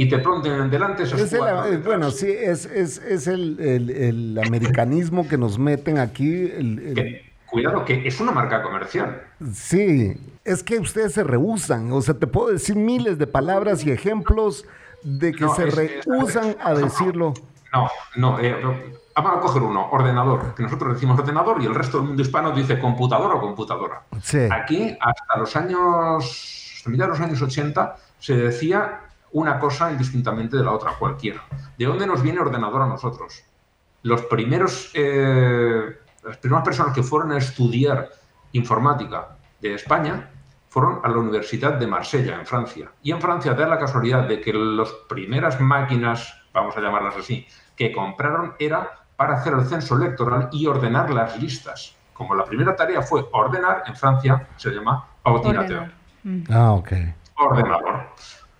y 0.00 0.08
te 0.08 0.18
ponen 0.20 0.70
delante 0.70 1.02
esos 1.02 1.20
Es 1.20 1.32
el- 1.32 1.40
cuatro 1.40 1.72
eh, 1.72 1.76
bueno, 1.78 2.12
sí, 2.12 2.28
es, 2.30 2.66
es, 2.66 2.98
es 2.98 3.26
el, 3.26 3.58
el- 3.58 3.90
el 3.90 4.38
americanismo 4.38 5.26
que 5.26 5.36
nos 5.36 5.58
meten 5.58 5.98
aquí. 5.98 6.28
el- 6.32 6.78
el- 6.78 6.94
Que, 6.94 7.32
cuidado, 7.46 7.84
que 7.84 8.06
es 8.06 8.20
una 8.20 8.30
marca 8.30 8.62
comercial. 8.62 9.22
sí, 9.52 10.14
es 10.44 10.62
que 10.62 10.78
ustedes 10.78 11.14
se 11.14 11.24
rehusan. 11.24 11.90
O 11.90 12.00
sea, 12.00 12.14
te 12.14 12.28
puedo 12.28 12.52
decir 12.52 12.76
miles 12.76 13.18
de 13.18 13.26
palabras 13.26 13.84
y 13.84 13.90
ejemplos 13.90 14.64
de 15.02 15.32
que 15.32 15.40
No, 15.46 15.54
se 15.56 15.66
es- 15.66 15.76
es- 15.76 16.04
rehusan 16.06 16.56
a 16.62 16.74
decirlo. 16.74 17.34
No, 17.72 17.88
no. 18.14 18.38
eh, 18.38 18.54
vamos 19.20 19.38
a 19.38 19.40
coger 19.40 19.62
uno, 19.62 19.88
ordenador, 19.90 20.54
que 20.54 20.62
nosotros 20.62 20.94
decimos 20.94 21.18
ordenador 21.18 21.62
y 21.62 21.66
el 21.66 21.74
resto 21.74 21.98
del 21.98 22.06
mundo 22.06 22.22
hispano 22.22 22.52
dice 22.52 22.78
computadora 22.78 23.34
o 23.34 23.40
computadora. 23.40 24.02
Sí. 24.22 24.48
Aquí, 24.50 24.96
hasta 25.00 25.38
los 25.38 25.56
años, 25.56 26.74
hasta 26.76 26.90
mitad 26.90 27.04
de 27.04 27.10
los 27.10 27.20
años 27.20 27.40
80, 27.42 27.96
se 28.18 28.36
decía 28.36 29.00
una 29.32 29.58
cosa 29.58 29.90
indistintamente 29.90 30.56
de 30.56 30.64
la 30.64 30.72
otra, 30.72 30.92
cualquiera. 30.98 31.42
¿De 31.76 31.84
dónde 31.84 32.06
nos 32.06 32.22
viene 32.22 32.40
ordenador 32.40 32.82
a 32.82 32.86
nosotros? 32.86 33.44
Los 34.02 34.22
primeros, 34.22 34.90
eh, 34.94 35.98
las 36.24 36.36
primeras 36.38 36.64
personas 36.64 36.94
que 36.94 37.02
fueron 37.02 37.32
a 37.32 37.38
estudiar 37.38 38.10
informática 38.52 39.36
de 39.60 39.74
España 39.74 40.30
fueron 40.68 41.00
a 41.02 41.08
la 41.08 41.18
Universidad 41.18 41.74
de 41.74 41.86
Marsella, 41.86 42.36
en 42.36 42.46
Francia. 42.46 42.90
Y 43.02 43.10
en 43.10 43.20
Francia 43.20 43.54
da 43.54 43.66
la 43.66 43.78
casualidad 43.78 44.28
de 44.28 44.40
que 44.40 44.52
las 44.52 44.90
primeras 45.08 45.60
máquinas, 45.60 46.34
vamos 46.52 46.76
a 46.76 46.80
llamarlas 46.80 47.16
así, 47.16 47.46
que 47.74 47.92
compraron 47.92 48.54
era 48.58 48.97
para 49.18 49.34
hacer 49.34 49.52
el 49.52 49.66
censo 49.66 49.96
electoral 49.96 50.48
y 50.52 50.64
ordenar 50.68 51.10
las 51.10 51.36
listas. 51.42 51.96
Como 52.12 52.36
la 52.36 52.44
primera 52.44 52.76
tarea 52.76 53.02
fue 53.02 53.26
ordenar, 53.32 53.82
en 53.86 53.96
Francia 53.96 54.46
se 54.56 54.70
llama 54.70 55.06
ordinateur. 55.24 55.90
Mm. 56.22 56.42
Ah, 56.50 56.72
ok. 56.72 56.92
ordenador. 57.36 58.10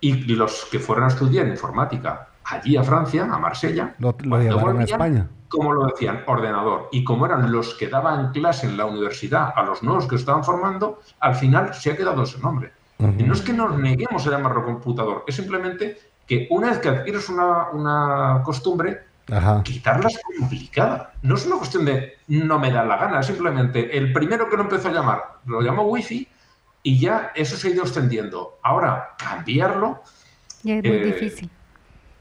Y 0.01 0.13
los 0.35 0.65
que 0.69 0.79
fueron 0.79 1.05
a 1.05 1.07
estudiar 1.07 1.47
informática 1.47 2.27
allí 2.43 2.75
a 2.75 2.83
Francia, 2.83 3.23
a 3.31 3.37
Marsella, 3.37 3.95
Lo, 3.99 4.09
lo 4.09 4.15
cuando 4.17 4.39
llevaron 4.39 4.79
a 4.81 4.83
España. 4.83 5.29
como 5.47 5.71
lo 5.73 5.85
decían, 5.85 6.23
ordenador. 6.27 6.89
Y 6.91 7.05
como 7.05 7.25
eran 7.25 7.49
los 7.53 7.73
que 7.75 7.87
daban 7.87 8.33
clase 8.33 8.67
en 8.67 8.75
la 8.75 8.85
universidad 8.85 9.53
a 9.55 9.63
los 9.63 9.81
nuevos 9.81 10.07
que 10.07 10.15
estaban 10.15 10.43
formando, 10.43 10.99
al 11.21 11.35
final 11.35 11.73
se 11.73 11.91
ha 11.91 11.95
quedado 11.97 12.23
ese 12.23 12.39
nombre. 12.39 12.73
Ujú. 12.97 13.13
Y 13.17 13.23
no 13.23 13.33
es 13.33 13.41
que 13.41 13.53
nos 13.53 13.77
neguemos 13.77 14.27
a 14.27 14.31
llamarlo 14.31 14.65
computador, 14.65 15.23
es 15.25 15.35
simplemente 15.35 15.97
que 16.27 16.47
una 16.51 16.67
vez 16.67 16.79
que 16.79 16.89
adquieres 16.89 17.29
una, 17.29 17.69
una 17.71 18.41
costumbre, 18.43 19.08
Ajá. 19.31 19.61
quitarla 19.63 20.07
es 20.09 20.19
complicada. 20.37 21.13
No 21.21 21.35
es 21.35 21.45
una 21.45 21.57
cuestión 21.57 21.85
de 21.85 22.17
no 22.27 22.57
me 22.59 22.71
da 22.71 22.83
la 22.83 22.97
gana, 22.97 23.19
es 23.19 23.25
simplemente 23.27 23.97
el 23.97 24.11
primero 24.13 24.49
que 24.49 24.57
lo 24.57 24.63
empezó 24.63 24.87
a 24.89 24.91
llamar 24.91 25.23
lo 25.45 25.61
llamó 25.61 25.83
wifi 25.83 26.27
y 26.83 26.99
ya 26.99 27.31
eso 27.35 27.57
se 27.57 27.67
ha 27.67 27.71
ido 27.71 27.83
extendiendo. 27.83 28.59
Ahora, 28.63 29.15
cambiarlo, 29.17 30.01
es 30.63 30.65
muy 30.65 30.81
Eh, 30.83 31.05
difícil. 31.05 31.49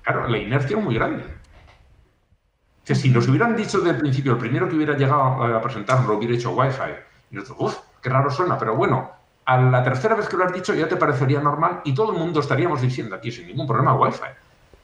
claro, 0.02 0.28
la 0.28 0.38
inercia 0.38 0.76
es 0.76 0.82
muy 0.84 0.94
grande. 0.94 1.24
O 1.24 2.86
sea, 2.88 2.96
si 2.96 3.10
nos 3.10 3.28
hubieran 3.28 3.54
dicho 3.56 3.78
desde 3.78 3.90
el 3.90 3.98
principio, 3.98 4.32
el 4.32 4.38
primero 4.38 4.68
que 4.68 4.74
hubiera 4.76 4.96
llegado 4.96 5.42
a 5.44 5.60
presentarnos 5.60 6.06
lo 6.08 6.16
hubiera 6.16 6.34
hecho 6.34 6.52
Wi-Fi, 6.52 6.90
y 7.30 7.34
nosotros, 7.36 7.74
uff, 7.74 7.78
qué 8.02 8.08
raro 8.08 8.30
suena, 8.30 8.56
pero 8.58 8.74
bueno, 8.76 9.10
a 9.44 9.58
la 9.58 9.82
tercera 9.84 10.14
vez 10.14 10.28
que 10.28 10.36
lo 10.36 10.44
has 10.44 10.52
dicho 10.52 10.74
ya 10.74 10.88
te 10.88 10.96
parecería 10.96 11.40
normal 11.40 11.80
y 11.84 11.94
todo 11.94 12.12
el 12.12 12.18
mundo 12.18 12.40
estaríamos 12.40 12.80
diciendo 12.80 13.14
aquí 13.14 13.30
sin 13.30 13.46
ningún 13.46 13.66
problema 13.66 13.94
Wi-Fi. 13.94 14.26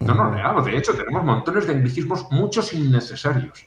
No 0.07 0.15
nos 0.15 0.33
negamos, 0.33 0.65
de 0.65 0.77
hecho, 0.77 0.95
tenemos 0.95 1.25
montones 1.25 1.67
de 1.67 1.75
anglicismos, 1.75 2.27
muchos 2.31 2.73
innecesarios. 2.73 3.67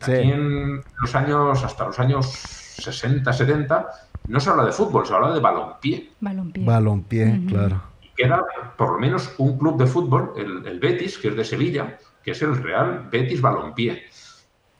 Sí. 0.00 0.12
Aquí 0.12 0.30
en 0.30 0.82
los 1.00 1.14
años, 1.14 1.64
hasta 1.64 1.86
los 1.86 1.98
años 1.98 2.26
60, 2.26 3.32
70, 3.32 3.86
no 4.28 4.40
se 4.40 4.50
habla 4.50 4.64
de 4.64 4.72
fútbol, 4.72 5.06
se 5.06 5.14
habla 5.14 5.32
de 5.32 5.40
balompié. 5.40 6.12
Balompié. 6.20 6.64
Balompié, 6.64 7.42
claro. 7.48 7.82
Y 8.02 8.08
queda 8.14 8.44
por 8.76 8.92
lo 8.92 8.98
menos 8.98 9.34
un 9.38 9.58
club 9.58 9.78
de 9.78 9.86
fútbol, 9.86 10.32
el, 10.36 10.66
el 10.66 10.80
Betis, 10.80 11.18
que 11.18 11.28
es 11.28 11.36
de 11.36 11.44
Sevilla, 11.44 11.98
que 12.22 12.32
es 12.32 12.42
el 12.42 12.56
Real 12.56 13.08
Betis 13.10 13.40
Balompié. 13.40 14.04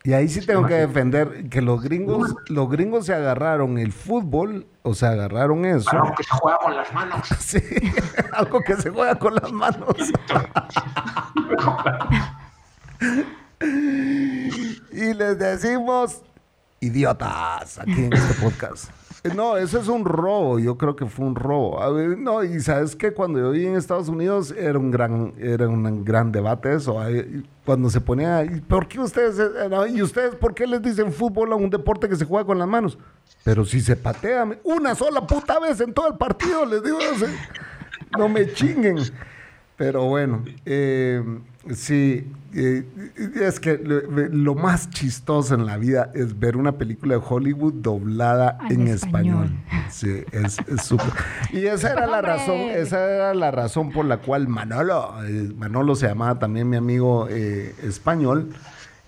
Y 0.07 0.13
ahí 0.13 0.29
sí 0.29 0.41
tengo 0.41 0.65
que 0.65 0.75
defender 0.75 1.49
que 1.49 1.61
los 1.61 1.83
gringos, 1.83 2.33
los 2.47 2.71
gringos 2.71 3.07
se 3.07 3.13
agarraron 3.13 3.77
el 3.77 3.93
fútbol, 3.93 4.69
o 4.83 4.95
sea, 4.95 5.11
agarraron 5.11 5.65
eso. 5.65 5.91
Balón 5.91 6.15
que 6.15 6.23
se 6.23 6.31
juega 6.31 6.59
con 6.59 6.77
las 6.77 6.93
manos. 6.93 7.29
Sí, 7.41 7.59
algo 8.33 8.61
que 8.61 8.77
se 8.77 8.91
juega 8.91 9.19
con 9.19 9.35
las 9.35 9.51
manos. 9.51 9.89
Y 14.93 15.13
les 15.15 15.39
decimos 15.39 16.23
idiotas 16.81 17.79
aquí 17.79 18.05
en 18.05 18.13
este 18.13 18.35
podcast. 18.35 18.91
Eh, 19.27 19.35
No, 19.35 19.57
eso 19.57 19.79
es 19.79 19.89
un 19.89 20.05
robo, 20.05 20.59
yo 20.59 20.77
creo 20.77 20.97
que 20.97 21.07
fue 21.07 21.27
un 21.27 21.35
robo. 21.35 21.79
No, 22.17 22.43
y 22.45 22.61
sabes 22.61 22.95
que 22.97 23.13
cuando 23.13 23.39
yo 23.39 23.51
viví 23.51 23.67
en 23.67 23.77
Estados 23.77 24.09
Unidos 24.09 24.55
era 24.57 24.79
un 24.79 24.91
gran, 24.91 25.35
era 25.39 25.69
un 25.69 26.05
gran 26.05 26.33
debate 26.33 26.75
eso. 26.75 26.99
Cuando 27.65 27.91
se 27.91 28.01
ponía, 28.01 28.45
¿y 28.45 28.61
por 28.61 28.87
qué 28.89 29.01
ustedes, 29.01 29.39
eh, 29.39 29.69
y 29.93 30.03
ustedes 30.03 30.35
por 30.37 30.55
qué 30.55 30.67
les 30.67 30.83
dicen 30.83 31.13
fútbol 31.13 31.53
a 31.53 31.57
un 31.57 31.71
deporte 31.71 32.09
que 32.09 32.17
se 32.17 32.25
juega 32.25 32.47
con 32.47 32.59
las 32.59 32.69
manos? 32.69 32.99
Pero 33.45 33.65
si 33.65 33.81
se 33.81 33.97
patea 33.97 34.47
una 34.65 34.95
sola 34.95 35.27
puta 35.27 35.59
vez 35.61 35.81
en 35.81 35.93
todo 35.93 36.09
el 36.09 36.17
partido, 36.17 36.65
les 36.65 36.83
digo, 36.83 36.99
no, 38.13 38.19
no 38.19 38.29
me 38.29 38.53
chinguen. 38.53 38.99
Pero 39.77 40.05
bueno, 40.05 40.43
eh, 40.65 41.23
sí, 41.75 42.27
eh, 42.55 42.85
es 43.43 43.61
que 43.61 43.77
lo, 43.79 44.01
lo 44.29 44.55
más 44.55 44.89
chistoso 44.91 45.55
en 45.55 45.67
la 45.67 45.77
vida 45.77 46.11
es 46.15 46.39
ver 46.39 46.57
una 46.57 46.73
película 46.79 47.17
de 47.17 47.23
Hollywood 47.27 47.75
doblada 47.75 48.59
En 48.71 48.83
en 48.83 48.89
español. 48.89 49.45
español. 49.45 49.91
Sí, 49.91 50.23
es 50.33 50.59
es 50.69 50.83
súper. 50.83 51.07
y 51.53 51.67
esa 51.67 51.93
era 51.93 52.07
la 52.07 52.23
razón, 52.23 52.57
esa 52.57 53.05
era 53.11 53.35
la 53.35 53.51
razón 53.51 53.93
por 53.93 54.05
la 54.05 54.19
cual 54.19 54.49
Manolo, 54.49 55.15
eh, 55.25 55.53
Manolo 55.57 55.95
se 55.95 56.07
llamaba 56.09 56.39
también 56.39 56.69
mi 56.69 56.77
amigo 56.77 57.29
eh, 57.31 57.75
español, 57.83 58.51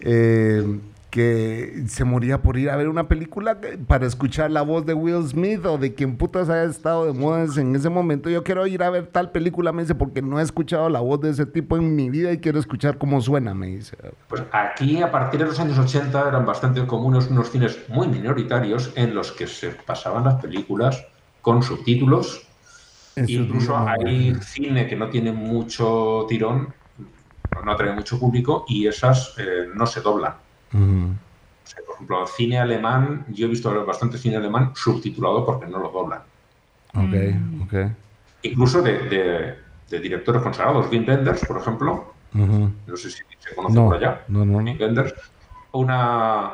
eh, 0.01 0.79
que 1.19 1.83
se 1.89 2.05
moría 2.05 2.43
por 2.43 2.57
ir 2.59 2.71
a 2.71 2.77
ver 2.77 2.89
una 2.89 3.09
película 3.09 3.59
para 3.89 4.07
escuchar 4.07 4.53
la 4.53 4.63
voz 4.63 4.87
de 4.87 4.95
Will 4.95 5.27
Smith 5.27 5.67
o 5.67 5.77
de 5.77 5.93
quien 5.93 6.17
putas 6.17 6.49
haya 6.49 6.63
estado 6.63 7.07
de 7.07 7.13
moda 7.13 7.45
en 7.57 7.75
ese 7.75 7.89
momento. 7.89 8.31
Yo 8.31 8.45
quiero 8.45 8.65
ir 8.69 8.85
a 8.85 8.91
ver 8.91 9.09
tal 9.09 9.33
película, 9.33 9.73
me 9.73 9.83
dice, 9.83 9.97
porque 9.97 10.23
no 10.23 10.39
he 10.39 10.45
escuchado 10.45 10.89
la 10.89 11.01
voz 11.01 11.21
de 11.21 11.31
ese 11.31 11.45
tipo 11.45 11.77
en 11.77 11.97
mi 11.97 12.09
vida 12.09 12.31
y 12.31 12.39
quiero 12.39 12.61
escuchar 12.61 12.99
cómo 12.99 13.21
suena, 13.21 13.53
me 13.53 13.67
dice. 13.67 13.97
Pues 14.29 14.45
aquí, 14.53 15.03
a 15.03 15.11
partir 15.11 15.41
de 15.41 15.47
los 15.47 15.59
años 15.59 15.77
80, 15.77 16.29
eran 16.29 16.47
bastante 16.47 16.87
comunes 16.87 17.27
unos 17.29 17.51
cines 17.51 17.81
muy 17.89 18.07
minoritarios 18.07 18.93
en 18.95 19.13
los 19.13 19.33
que 19.33 19.49
se 19.49 19.71
pasaban 19.71 20.23
las 20.23 20.41
películas 20.41 21.05
con 21.43 21.65
subtítulos. 21.65 22.47
En 23.17 23.27
su 23.27 23.33
Incluso 23.33 23.77
hay 23.77 24.37
cine 24.37 24.87
que 24.87 24.95
no 24.95 25.09
tiene 25.09 25.33
mucho 25.33 26.27
tirón, 26.29 26.73
no 27.65 27.73
atrae 27.73 27.93
mucho 27.93 28.21
público, 28.21 28.65
y 28.69 28.87
esas 28.87 29.35
eh, 29.37 29.67
no 29.75 29.85
se 29.85 30.01
doblan. 30.01 30.35
Ujú. 30.73 31.13
O 31.65 31.67
sea, 31.67 31.83
por 31.85 31.95
ejemplo, 31.97 32.27
cine 32.27 32.59
alemán, 32.59 33.27
yo 33.29 33.47
he 33.47 33.51
visto 33.51 33.85
bastante 33.85 34.19
cine 34.19 34.37
alemán 34.37 34.73
subtitulado 34.75 35.45
porque 35.45 35.67
no 35.67 35.79
lo 35.79 35.91
doblan. 35.91 36.23
Ok, 36.95 37.65
ok. 37.65 37.75
Incluso 38.43 38.81
de, 38.83 38.99
de- 39.09 39.55
de 39.89 40.01
directores 40.01 40.43
consagrados, 40.43 40.91
Wim 40.91 41.07
Wenders, 41.09 41.45
por 41.45 41.59
ejemplo, 41.61 42.13
no 42.33 42.97
sé 42.97 43.11
si 43.11 43.23
se 43.39 43.55
conoce 43.55 43.75
No, 43.75 43.87
por 43.87 43.97
allá, 43.97 44.23
no. 44.29 44.43
Wim 44.43 44.79
Wenders, 44.81 45.15
una 45.73 46.53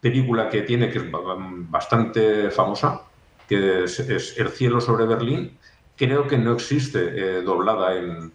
película 0.00 0.48
que 0.48 0.62
tiene 0.62 0.90
que 0.90 0.98
es 0.98 1.10
ba- 1.10 1.20
bastante 1.38 2.50
famosa, 2.50 3.02
que 3.48 3.84
es, 3.84 3.98
es 4.00 4.38
El 4.38 4.48
cielo 4.50 4.80
sobre 4.80 5.06
Berlín, 5.06 5.58
creo 5.96 6.26
que 6.28 6.38
no 6.38 6.52
existe 6.52 6.98
eh, 7.38 7.42
doblada 7.42 7.94
en, 7.96 8.32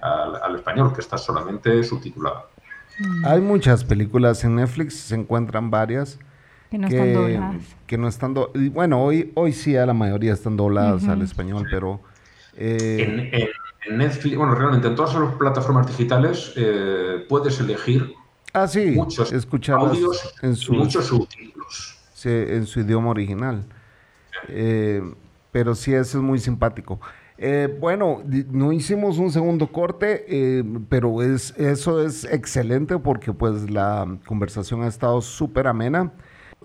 al, 0.00 0.36
al 0.36 0.54
español, 0.56 0.92
que 0.94 1.00
está 1.00 1.18
solamente 1.18 1.82
subtitulada. 1.82 2.44
Hay 3.24 3.40
muchas 3.40 3.84
películas 3.84 4.42
en 4.44 4.56
Netflix, 4.56 4.94
se 4.94 5.14
encuentran 5.14 5.70
varias. 5.70 6.18
Que 6.70 6.78
no 6.78 6.86
están 6.86 7.12
dobladas. 7.14 7.56
que 7.88 7.98
no 7.98 8.06
están 8.06 8.32
do- 8.34 8.52
y 8.54 8.68
bueno 8.68 9.02
hoy 9.02 9.32
hoy 9.34 9.52
sí 9.52 9.76
a 9.76 9.84
la 9.86 9.92
mayoría 9.92 10.32
están 10.32 10.56
dobladas 10.56 11.02
Ujú. 11.02 11.10
al 11.10 11.22
español 11.22 11.66
pero 11.68 12.00
eh, 12.56 13.30
En, 13.34 13.90
en- 13.90 13.98
Netflix, 13.98 14.36
bueno, 14.36 14.54
realmente 14.54 14.86
en 14.86 14.94
todas 14.94 15.12
las 15.16 15.32
plataformas 15.34 15.88
digitales 15.88 16.52
eh, 16.54 17.26
puedes 17.28 17.58
elegir 17.58 18.12
ah 18.52 18.68
sí 18.68 18.92
muchos 18.92 19.32
audios 19.70 20.32
en 20.42 20.54
su 20.54 20.74
muchos 20.74 21.06
subtítulos. 21.06 21.98
sí, 22.14 22.28
en 22.28 22.66
su 22.66 22.80
idioma 22.80 23.10
original 23.10 23.64
Eh, 24.48 25.02
pero 25.50 25.74
sí 25.74 25.92
eso 25.92 26.18
es 26.18 26.22
muy 26.24 26.38
simpático 26.38 27.00
Eh, 27.42 27.74
bueno, 27.80 28.22
no 28.50 28.70
hicimos 28.70 29.16
un 29.16 29.30
segundo 29.32 29.72
corte, 29.72 30.26
eh, 30.28 30.62
pero 30.90 31.22
es, 31.22 31.54
eso 31.56 32.04
es 32.04 32.24
excelente 32.24 32.98
porque 32.98 33.32
pues 33.32 33.70
la 33.70 34.06
conversación 34.26 34.82
ha 34.82 34.86
estado 34.88 35.22
súper 35.22 35.66
amena. 35.66 36.12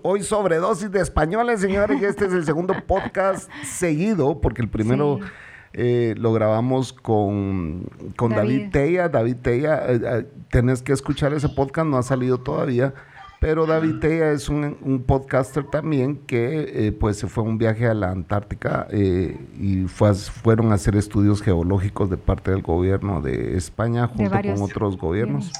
Hoy 0.02 0.22
sobredosis 0.22 0.90
de 0.92 1.00
españoles, 1.00 1.60
señores, 1.60 1.98
y 2.00 2.04
este 2.04 2.26
es 2.26 2.32
el 2.34 2.44
segundo 2.44 2.74
podcast 2.86 3.50
seguido, 3.64 4.40
porque 4.42 4.60
el 4.60 4.68
primero 4.68 5.18
Sí. 5.22 5.28
eh, 5.72 6.14
lo 6.18 6.34
grabamos 6.34 6.92
con, 6.92 7.88
con 8.14 8.32
David. 8.32 8.58
David. 8.58 8.70
Teya. 8.72 9.08
David 9.08 9.36
Teya, 9.36 9.78
eh, 9.90 10.00
eh, 10.04 10.26
tenés 10.50 10.82
que 10.82 10.92
escuchar 10.92 11.32
ese 11.32 11.48
podcast, 11.48 11.88
no 11.88 11.96
ha 11.96 12.02
salido 12.02 12.36
todavía, 12.38 12.92
Pero 13.40 13.66
David 13.66 13.98
Tella 14.00 14.30
es 14.32 14.48
un, 14.48 14.76
un 14.80 15.02
podcaster 15.02 15.64
también 15.64 16.16
que 16.26 16.86
eh, 16.88 16.92
pues 16.92 17.18
se 17.18 17.26
fue 17.26 17.44
a 17.44 17.46
un 17.46 17.58
viaje 17.58 17.86
a 17.86 17.94
la 17.94 18.10
Antártica 18.10 18.86
eh, 18.90 19.38
y 19.60 19.84
fue 19.88 20.08
a- 20.10 20.14
fueron 20.14 20.72
a 20.72 20.76
hacer 20.76 20.96
estudios 20.96 21.42
geológicos 21.42 22.08
de 22.08 22.16
parte 22.16 22.50
del 22.50 22.62
gobierno 22.62 23.20
de 23.20 23.56
España 23.56 24.06
junto 24.06 24.30
varios 24.30 24.58
con 24.60 24.70
otros 24.70 24.96
gobiernos. 24.96 25.52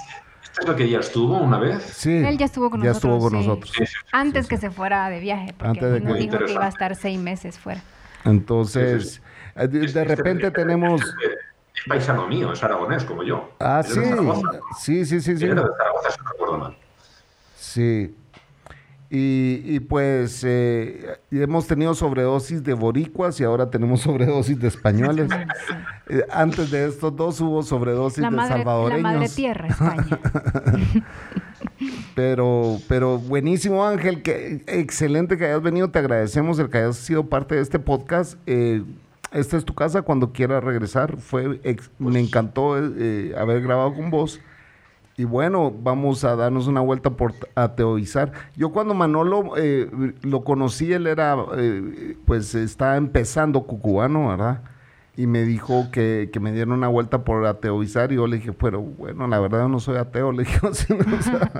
¿Esta 0.42 0.62
es 0.62 0.68
la 0.68 0.76
que 0.76 0.88
ya 0.88 1.00
estuvo 1.00 1.36
una 1.36 1.58
vez? 1.58 1.82
Sí, 1.82 2.16
Él 2.16 2.38
ya 2.38 2.46
estuvo 2.46 2.70
con 2.70 2.80
ya 2.82 2.88
nosotros. 2.88 3.12
estuvo 3.14 3.30
con 3.30 3.30
sí. 3.42 3.46
nosotros. 3.46 3.70
Sí, 3.76 3.86
sí, 3.86 3.92
sí. 3.92 4.06
Antes 4.12 4.46
que 4.48 4.56
se 4.56 4.70
fuera 4.70 5.10
de 5.10 5.20
viaje, 5.20 5.52
porque 5.58 5.68
Antes 5.80 5.92
de 5.92 6.00
nos 6.00 6.14
que- 6.14 6.18
dijo 6.20 6.38
que 6.38 6.52
iba 6.52 6.64
a 6.64 6.68
estar 6.68 6.96
seis 6.96 7.18
meses 7.20 7.58
fuera. 7.58 7.82
Entonces, 8.24 9.20
eh, 9.54 9.68
de, 9.68 9.84
Este- 9.84 9.98
de 9.98 10.04
repente 10.06 10.46
este- 10.46 10.60
tenemos... 10.62 11.02
Es 11.02 11.82
paisano 11.86 12.26
mío, 12.26 12.52
es 12.52 12.64
aragonés 12.64 13.04
como 13.04 13.22
yo. 13.22 13.50
Ah, 13.60 13.82
sí, 13.86 14.00
de 14.00 14.06
Zaragoza. 14.08 14.48
sí, 14.80 15.04
sí, 15.04 15.20
sí, 15.20 15.36
sí. 15.36 15.44
Era 15.44 15.60
de 15.62 15.68
Zaragoza, 15.76 16.10
si 16.10 16.22
no 16.24 16.30
recuerdo 16.32 16.58
mal. 16.58 16.76
Sí. 17.56 18.14
Y, 19.08 19.62
y 19.64 19.78
pues 19.80 20.42
eh, 20.44 21.18
hemos 21.30 21.66
tenido 21.68 21.94
sobredosis 21.94 22.64
de 22.64 22.74
boricuas 22.74 23.38
y 23.40 23.44
ahora 23.44 23.70
tenemos 23.70 24.00
sobredosis 24.02 24.58
de 24.58 24.68
españoles. 24.68 25.28
Eh, 26.08 26.22
antes 26.30 26.70
de 26.72 26.86
estos 26.88 27.14
dos 27.14 27.40
hubo 27.40 27.62
sobredosis 27.62 28.18
La 28.18 28.30
de 28.30 28.36
madre, 28.36 28.50
la 28.50 28.56
salvadoreños. 28.58 29.02
madre 29.02 29.28
tierra, 29.28 29.68
España. 29.68 30.18
Pero, 32.14 32.78
pero 32.88 33.18
buenísimo 33.18 33.84
Ángel, 33.84 34.22
que 34.22 34.62
excelente 34.66 35.36
que 35.36 35.44
hayas 35.44 35.62
venido, 35.62 35.90
te 35.90 35.98
agradecemos 35.98 36.58
el 36.58 36.70
que 36.70 36.78
hayas 36.78 36.96
sido 36.96 37.26
parte 37.26 37.56
de 37.56 37.60
este 37.60 37.78
podcast. 37.78 38.38
Eh, 38.46 38.82
esta 39.32 39.58
es 39.58 39.64
tu 39.66 39.74
casa 39.74 40.00
cuando 40.02 40.32
quieras 40.32 40.64
regresar. 40.64 41.18
Fue 41.18 41.60
ex- 41.64 41.90
me 41.98 42.18
encantó 42.18 42.78
eh, 42.78 43.34
haber 43.36 43.60
grabado 43.60 43.92
con 43.94 44.10
vos. 44.10 44.40
Y 45.18 45.24
bueno, 45.24 45.72
vamos 45.82 46.24
a 46.24 46.36
darnos 46.36 46.66
una 46.66 46.80
vuelta 46.80 47.10
por 47.10 47.32
ateoizar. 47.54 48.32
Yo 48.54 48.70
cuando 48.70 48.92
Manolo 48.92 49.52
eh, 49.56 49.88
lo 50.22 50.44
conocí, 50.44 50.92
él 50.92 51.06
era, 51.06 51.36
eh, 51.56 52.16
pues 52.26 52.54
estaba 52.54 52.96
empezando 52.96 53.62
cucubano, 53.62 54.28
¿verdad? 54.28 54.60
Y 55.16 55.26
me 55.26 55.44
dijo 55.44 55.88
que, 55.90 56.28
que 56.30 56.38
me 56.40 56.52
diera 56.52 56.70
una 56.74 56.88
vuelta 56.88 57.24
por 57.24 57.46
ateoizar 57.46 58.12
y 58.12 58.16
yo 58.16 58.26
le 58.26 58.36
dije, 58.36 58.52
pero 58.52 58.82
bueno, 58.82 59.26
la 59.26 59.40
verdad 59.40 59.66
no 59.68 59.80
soy 59.80 59.96
ateo, 59.96 60.32
le 60.32 60.42
dije, 60.44 60.58
o 60.66 60.74
sea, 60.74 60.96
o 60.96 61.22
sea, 61.22 61.50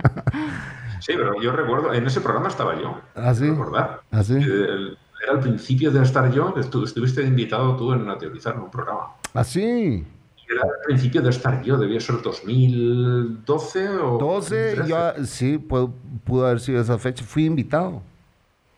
Sí, 1.00 1.12
pero 1.16 1.40
yo 1.40 1.52
recuerdo, 1.52 1.94
en 1.94 2.06
ese 2.06 2.20
programa 2.20 2.48
estaba 2.48 2.74
yo. 2.80 2.98
¿Ah, 3.14 3.32
sí? 3.34 3.48
Recordar. 3.48 4.00
¿Ah, 4.10 4.22
sí? 4.22 4.34
El- 4.34 4.98
Era 5.22 5.32
el 5.32 5.40
principio 5.40 5.90
de 5.90 6.02
estar 6.02 6.30
yo, 6.30 6.54
estu- 6.56 6.84
estuviste 6.84 7.22
invitado 7.22 7.74
tú 7.76 7.92
en 7.94 8.06
a 8.10 8.18
teorizar 8.18 8.54
en 8.54 8.60
un 8.62 8.70
programa. 8.70 9.12
así. 9.32 10.04
Era 10.48 10.62
el 10.62 10.84
principio 10.86 11.22
de 11.22 11.30
estar 11.30 11.62
yo, 11.62 11.76
debía 11.76 12.00
ser 12.00 12.22
2012 12.22 13.88
o 13.98 14.18
12, 14.18 14.76
2013. 14.76 14.88
yo, 14.88 15.26
sí, 15.26 15.58
pudo, 15.58 15.92
pudo 16.24 16.46
haber 16.46 16.60
sido 16.60 16.80
esa 16.80 16.98
fecha. 16.98 17.24
Fui 17.24 17.44
invitado. 17.46 18.02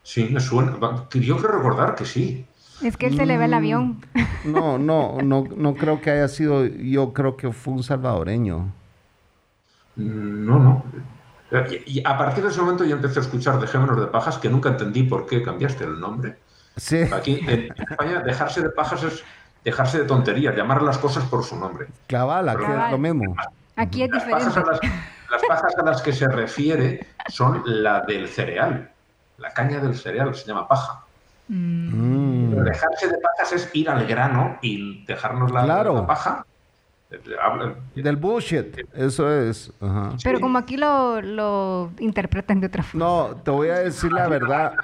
Sí, 0.03 0.29
me 0.31 0.41
suena. 0.41 0.77
Yo 1.13 1.37
creo 1.37 1.53
recordar 1.53 1.95
que 1.95 2.05
sí. 2.07 2.47
Es 2.83 2.97
que 2.97 3.07
él 3.07 3.17
se 3.17 3.27
le 3.27 3.37
ve 3.37 3.47
el 3.47 3.55
avión. 3.55 4.01
No, 4.45 4.79
no, 4.79 5.19
no, 5.23 5.45
no 5.55 5.75
creo 5.75 6.01
que 6.01 6.11
haya 6.11 6.29
sido, 6.29 6.65
yo 6.65 7.13
creo 7.13 7.37
que 7.37 7.53
fue 7.53 7.75
un 7.75 7.83
salvadoreño. 7.83 8.73
Mm, 9.97 10.47
No, 10.47 10.59
no. 10.59 10.85
Y 11.87 12.03
a 12.07 12.17
partir 12.19 12.45
de 12.45 12.51
ese 12.51 12.61
momento 12.61 12.85
yo 12.85 12.97
empecé 12.97 13.21
a 13.21 13.23
escuchar 13.23 13.59
Dejémonos 13.59 13.99
de 13.99 14.07
Pajas, 14.09 14.37
que 14.39 14.51
nunca 14.51 14.69
entendí 14.69 15.03
por 15.05 15.27
qué 15.27 15.43
cambiaste 15.43 15.85
el 15.85 15.99
nombre. 15.99 16.37
Sí, 16.77 16.99
Aquí 17.13 17.41
en 17.47 17.69
España, 17.91 18.21
dejarse 18.21 18.63
de 18.63 18.71
pajas 18.71 19.03
es 19.03 19.25
dejarse 19.65 19.99
de 19.99 20.05
tonterías, 20.05 20.55
llamar 20.57 20.79
a 20.79 20.83
las 20.83 20.99
cosas 20.99 21.25
por 21.25 21.45
su 21.45 21.57
nombre. 21.57 21.87
clavala, 22.07 22.57
que 22.57 22.63
es 22.65 22.91
lo 22.91 22.99
mismo. 22.99 23.35
Aquí 23.77 24.03
es 24.03 24.11
Las 24.11 24.25
pajas, 24.25 24.47
diferente. 24.55 24.87
a 24.87 24.91
las, 24.91 25.31
las 25.31 25.43
pajas 25.47 25.73
a 25.79 25.83
las 25.85 26.03
que 26.03 26.13
se 26.13 26.27
refiere 26.29 27.07
son 27.29 27.63
la 27.65 28.01
del 28.01 28.29
cereal. 28.29 28.91
La 29.39 29.53
caña 29.53 29.79
del 29.79 29.95
cereal 29.97 30.35
se 30.35 30.47
llama 30.47 30.67
paja. 30.67 31.01
Mm, 31.49 32.49
Mm. 32.51 32.65
Dejarse 32.65 33.09
de 33.09 33.19
pajas 33.19 33.53
es 33.53 33.71
ir 33.73 33.89
al 33.89 34.07
grano 34.07 34.59
y 34.63 35.05
dejarnos 35.07 35.51
la, 35.53 35.63
Claro. 35.65 35.95
la 35.95 36.07
paja. 36.07 36.45
Del 37.95 38.17
bullshit, 38.17 38.79
eso 38.95 39.33
es. 39.33 39.73
Ajá. 39.81 40.11
Pero 40.23 40.37
Sí. 40.39 40.43
como 40.43 40.59
aquí 40.59 40.77
lo, 40.77 41.23
lo 41.23 41.91
interpretan 41.99 42.61
de 42.61 42.67
otra 42.67 42.83
forma. 42.83 43.05
No, 43.07 43.37
te 43.43 43.51
voy 43.51 43.69
a 43.71 43.79
decir 43.79 44.13
la 44.13 44.29
verdad. 44.29 44.75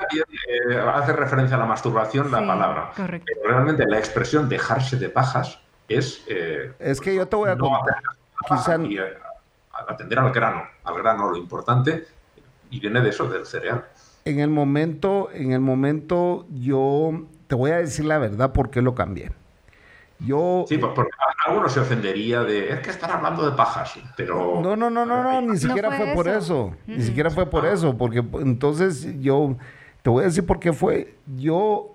Eh, 0.70 0.78
hace 0.94 1.12
referencia 1.12 1.56
a 1.56 1.60
la 1.60 1.66
masturbación 1.66 2.30
la 2.30 2.40
Sí, 2.40 2.46
palabra. 2.46 2.90
correcto. 2.96 3.26
Pero 3.42 3.48
realmente 3.54 3.84
la 3.86 3.98
expresión 3.98 4.48
dejarse 4.48 4.96
de 4.96 5.10
pajas 5.10 5.60
es 5.88 6.24
eh, 6.28 6.72
Es 6.78 6.98
que 7.00 7.14
yo 7.14 7.28
te 7.28 7.36
voy 7.36 7.50
a 7.50 7.56
no 7.56 7.68
contar. 7.68 7.96
Quizá- 8.48 8.78
y, 8.82 8.96
eh, 8.98 9.02
atender 9.86 10.18
al 10.18 10.32
grano, 10.32 10.62
al 10.84 10.94
grano 10.96 11.30
lo 11.30 11.36
importante, 11.36 12.06
y 12.70 12.80
viene 12.80 13.00
de 13.02 13.10
eso, 13.10 13.28
del 13.28 13.44
cereal. 13.44 13.84
En 14.24 14.40
el 14.40 14.48
momento, 14.48 15.28
en 15.34 15.52
el 15.52 15.60
momento, 15.60 16.46
yo 16.50 17.22
te 17.48 17.54
voy 17.54 17.70
a 17.72 17.76
decir 17.76 18.06
la 18.06 18.16
verdad 18.18 18.52
por 18.52 18.70
qué 18.70 18.80
lo 18.80 18.94
cambié. 18.94 19.32
Yo. 20.20 20.64
Sí, 20.68 20.78
por- 20.78 20.94
porque 20.94 21.10
a- 21.18 21.48
alguno 21.50 21.68
se 21.68 21.80
ofendería 21.80 22.42
de, 22.42 22.72
es 22.72 22.80
que 22.80 22.90
están 22.90 23.10
hablando 23.10 23.48
de 23.48 23.56
pajas, 23.56 23.94
pero... 24.16 24.60
No, 24.62 24.76
no, 24.76 24.88
no, 24.90 25.04
no, 25.04 25.22
no, 25.22 25.40
ni 25.42 25.58
siquiera 25.58 25.90
fue 25.90 26.06
fue, 26.06 26.14
por 26.14 26.28
eso. 26.28 26.38
eso. 26.38 26.72
Ni 26.86 26.96
Mm. 26.96 27.00
siquiera 27.02 27.30
fue 27.30 27.46
por 27.46 27.66
eso, 27.66 27.96
porque 27.98 28.24
entonces 28.40 29.06
yo 29.20 29.56
te 30.02 30.10
voy 30.10 30.22
a 30.22 30.26
decir 30.26 30.46
por 30.46 30.60
qué 30.60 30.72
fue. 30.72 31.16
Yo 31.36 31.90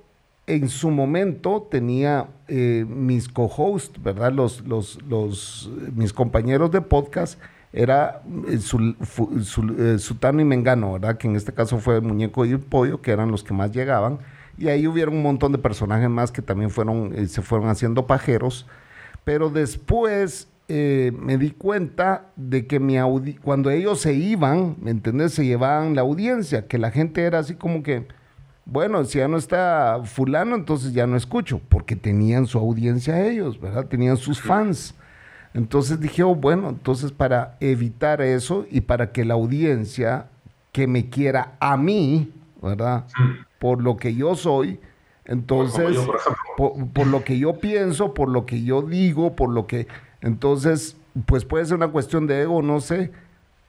en 0.47 0.67
su 0.69 0.89
momento 0.91 1.67
tenía 1.69 2.27
eh, 2.47 2.85
mis 2.87 3.27
co-hosts, 3.29 4.01
¿verdad? 4.01 4.31
Los, 4.33 4.61
los, 4.67 5.01
los, 5.03 5.69
eh, 5.87 5.91
mis 5.95 6.11
compañeros 6.13 6.71
de 6.71 6.81
podcast 6.81 7.39
era 7.71 8.21
eh, 8.47 8.57
Fu- 8.57 9.39
Sul- 9.43 9.75
eh, 9.79 9.99
Sutano 9.99 10.41
y 10.41 10.45
Mengano, 10.45 10.93
¿verdad? 10.93 11.17
Que 11.17 11.27
en 11.27 11.35
este 11.35 11.53
caso 11.53 11.77
fue 11.77 12.01
Muñeco 12.01 12.45
y 12.45 12.51
el 12.51 12.59
Pollo, 12.59 13.01
que 13.01 13.11
eran 13.11 13.29
los 13.31 13.43
que 13.43 13.53
más 13.53 13.71
llegaban. 13.71 14.19
Y 14.59 14.67
ahí 14.67 14.87
hubieron 14.87 15.15
un 15.15 15.23
montón 15.23 15.51
de 15.53 15.57
personajes 15.57 16.09
más 16.09 16.31
que 16.31 16.41
también 16.41 16.69
fueron, 16.69 17.13
eh, 17.15 17.27
se 17.27 17.41
fueron 17.41 17.69
haciendo 17.69 18.05
pajeros. 18.05 18.67
Pero 19.23 19.49
después 19.49 20.49
eh, 20.67 21.11
me 21.17 21.37
di 21.37 21.49
cuenta 21.49 22.27
de 22.35 22.67
que 22.67 22.79
mi 22.79 22.97
audi 22.97 23.33
cuando 23.33 23.71
ellos 23.71 24.01
se 24.01 24.13
iban, 24.13 24.75
¿me 24.81 24.91
entendés? 24.91 25.33
Se 25.33 25.43
llevaban 25.43 25.95
la 25.95 26.01
audiencia, 26.01 26.67
que 26.67 26.77
la 26.77 26.91
gente 26.91 27.23
era 27.23 27.39
así 27.39 27.55
como 27.55 27.81
que, 27.81 28.07
bueno, 28.65 29.03
si 29.05 29.17
ya 29.17 29.27
no 29.27 29.37
está 29.37 30.01
fulano, 30.03 30.55
entonces 30.55 30.93
ya 30.93 31.07
no 31.07 31.15
escucho, 31.15 31.59
porque 31.69 31.95
tenían 31.95 32.45
su 32.45 32.59
audiencia 32.59 33.25
ellos, 33.25 33.59
¿verdad? 33.59 33.87
Tenían 33.87 34.17
sus 34.17 34.41
fans. 34.41 34.93
Entonces 35.55 35.99
dije, 35.99 36.21
oh, 36.21 36.35
bueno, 36.35 36.69
entonces 36.69 37.11
para 37.11 37.57
evitar 37.59 38.21
eso 38.21 38.67
y 38.69 38.81
para 38.81 39.11
que 39.11 39.25
la 39.25 39.33
audiencia 39.33 40.27
que 40.71 40.85
me 40.85 41.09
quiera 41.09 41.53
a 41.59 41.77
mí, 41.77 42.31
¿verdad? 42.61 43.05
Por 43.59 43.81
lo 43.81 43.97
que 43.97 44.15
yo 44.15 44.35
soy, 44.35 44.79
entonces, 45.25 45.93
yo, 45.93 46.05
por 46.05 46.15
ejemplo. 46.15 46.43
por, 46.57 46.87
por 46.89 47.07
lo 47.07 47.23
que 47.23 47.37
yo 47.37 47.59
pienso, 47.59 48.13
por 48.15 48.29
lo 48.29 48.45
que 48.45 48.63
yo 48.63 48.81
digo, 48.81 49.35
por 49.35 49.49
lo 49.49 49.67
que... 49.67 49.87
Entonces, 50.21 50.97
pues 51.25 51.45
puede 51.45 51.65
ser 51.65 51.75
una 51.75 51.89
cuestión 51.89 52.25
de 52.25 52.41
ego, 52.41 52.61
no 52.61 52.79
sé. 52.79 53.11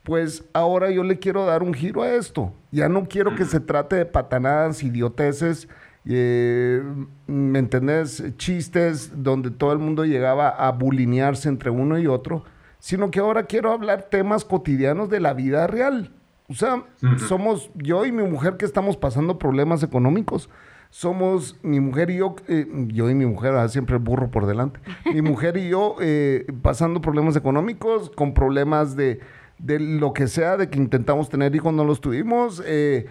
Pues 0.03 0.45
ahora 0.55 0.91
yo 0.91 1.05
le 1.05 1.19
quiero 1.19 1.45
dar 1.45 1.63
un 1.63 1.75
giro 1.75 2.03
a 2.03 2.15
esto. 2.15 2.55
Ya 2.71 2.89
no 2.89 3.07
quiero 3.07 3.35
que 3.35 3.45
se 3.45 3.61
trate 3.61 3.97
de 3.97 4.07
patanadas, 4.07 4.83
idioteces, 4.83 5.69
eh, 6.07 6.83
¿me 7.27 7.59
entendés? 7.59 8.25
Chistes 8.37 9.23
donde 9.23 9.51
todo 9.51 9.73
el 9.73 9.79
mundo 9.79 10.05
llegaba 10.05 10.49
a 10.49 10.73
bulinearse 10.73 11.49
entre 11.49 11.71
uno 11.71 11.99
y 11.99 12.07
otro, 12.07 12.45
sino 12.79 13.11
que 13.11 13.21
ahora 13.21 13.45
quiero 13.45 13.71
hablar 13.71 14.05
temas 14.05 14.45
cotidianos 14.45 15.11
de 15.11 15.21
la 15.21 15.35
vida 15.35 15.67
real. 15.67 16.11
O 16.51 16.55
sea, 16.55 16.85
somos 17.29 17.71
yo 17.77 18.05
y 18.05 18.11
mi 18.11 18.25
mujer 18.25 18.57
que 18.57 18.65
estamos 18.65 18.97
pasando 18.97 19.39
problemas 19.39 19.85
económicos. 19.85 20.51
Somos 20.91 21.57
mi 21.63 21.79
mujer 21.79 22.11
y 22.11 22.17
yo, 22.17 22.35
eh, 22.49 22.67
yo 22.89 23.09
y 23.09 23.15
mi 23.15 23.25
mujer, 23.25 23.55
ah, 23.55 23.69
siempre 23.69 23.95
el 23.95 24.03
burro 24.03 24.33
por 24.33 24.47
delante. 24.47 24.81
Mi 25.15 25.23
mujer 25.31 25.57
y 25.57 25.69
yo 25.69 25.95
eh, 26.01 26.45
pasando 26.63 27.01
problemas 27.01 27.37
económicos, 27.37 28.11
con 28.11 28.35
problemas 28.35 28.97
de, 28.97 29.21
de 29.59 29.79
lo 29.79 30.13
que 30.13 30.27
sea, 30.27 30.57
de 30.57 30.69
que 30.69 30.79
intentamos 30.79 31.29
tener 31.29 31.55
hijos, 31.55 31.73
no 31.73 31.85
los 31.85 32.01
tuvimos, 32.01 32.61
eh, 32.67 33.07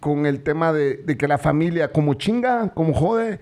con 0.00 0.26
el 0.26 0.42
tema 0.42 0.72
de, 0.72 0.96
de 0.96 1.16
que 1.16 1.28
la 1.28 1.38
familia 1.38 1.92
como 1.92 2.14
chinga, 2.14 2.74
como 2.74 2.92
jode, 2.92 3.38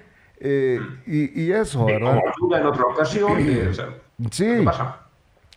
y, 1.07 1.43
y 1.43 1.53
eso, 1.53 1.87
¿verdad? 1.87 2.21
como 2.21 2.51
ayuda 2.51 2.61
en 2.61 2.67
otra 2.67 2.85
ocasión, 2.85 3.33
o 3.33 3.73
sea, 3.73 3.89
Sí 4.31 4.45
¿qué 4.45 4.63
pasa? 4.63 5.01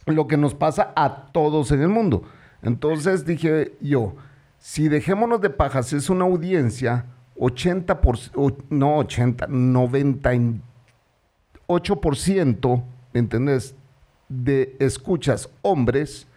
lo 0.05 0.27
que 0.27 0.37
nos 0.37 0.55
pasa 0.55 0.93
a 0.95 1.31
todos 1.33 1.71
en 1.73 1.81
el 1.81 1.89
mundo. 1.89 2.23
Entonces 2.61 3.25
dije 3.25 3.73
yo, 3.81 4.15
si 4.57 4.87
dejémonos 4.89 5.39
de 5.41 5.49
pajas 5.49 5.93
es 5.93 6.09
una 6.09 6.25
audiencia, 6.25 7.05
80%, 7.37 7.99
por, 8.01 8.17
o- 8.35 8.57
no 8.69 8.97
80, 8.97 9.47
98%, 11.67 12.83
¿me 13.13 13.19
entendés? 13.19 13.75
De 14.27 14.75
escuchas 14.79 15.49
hombres 15.61 16.27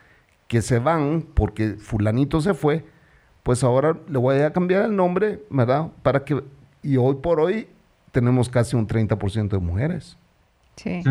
que 0.48 0.62
se 0.62 0.78
van 0.78 1.22
porque 1.34 1.72
fulanito 1.74 2.40
se 2.40 2.54
fue, 2.54 2.84
pues 3.42 3.64
ahora 3.64 3.98
le 4.08 4.18
voy 4.18 4.36
a 4.40 4.52
cambiar 4.52 4.84
el 4.84 4.94
nombre, 4.96 5.42
¿verdad? 5.50 5.88
Para 6.02 6.24
que, 6.24 6.42
y 6.82 6.96
hoy 6.96 7.16
por 7.16 7.40
hoy 7.40 7.66
tenemos 8.12 8.48
casi 8.48 8.76
un 8.76 8.86
30% 8.86 9.48
de 9.48 9.58
mujeres. 9.58 10.16
Sí. 10.76 11.02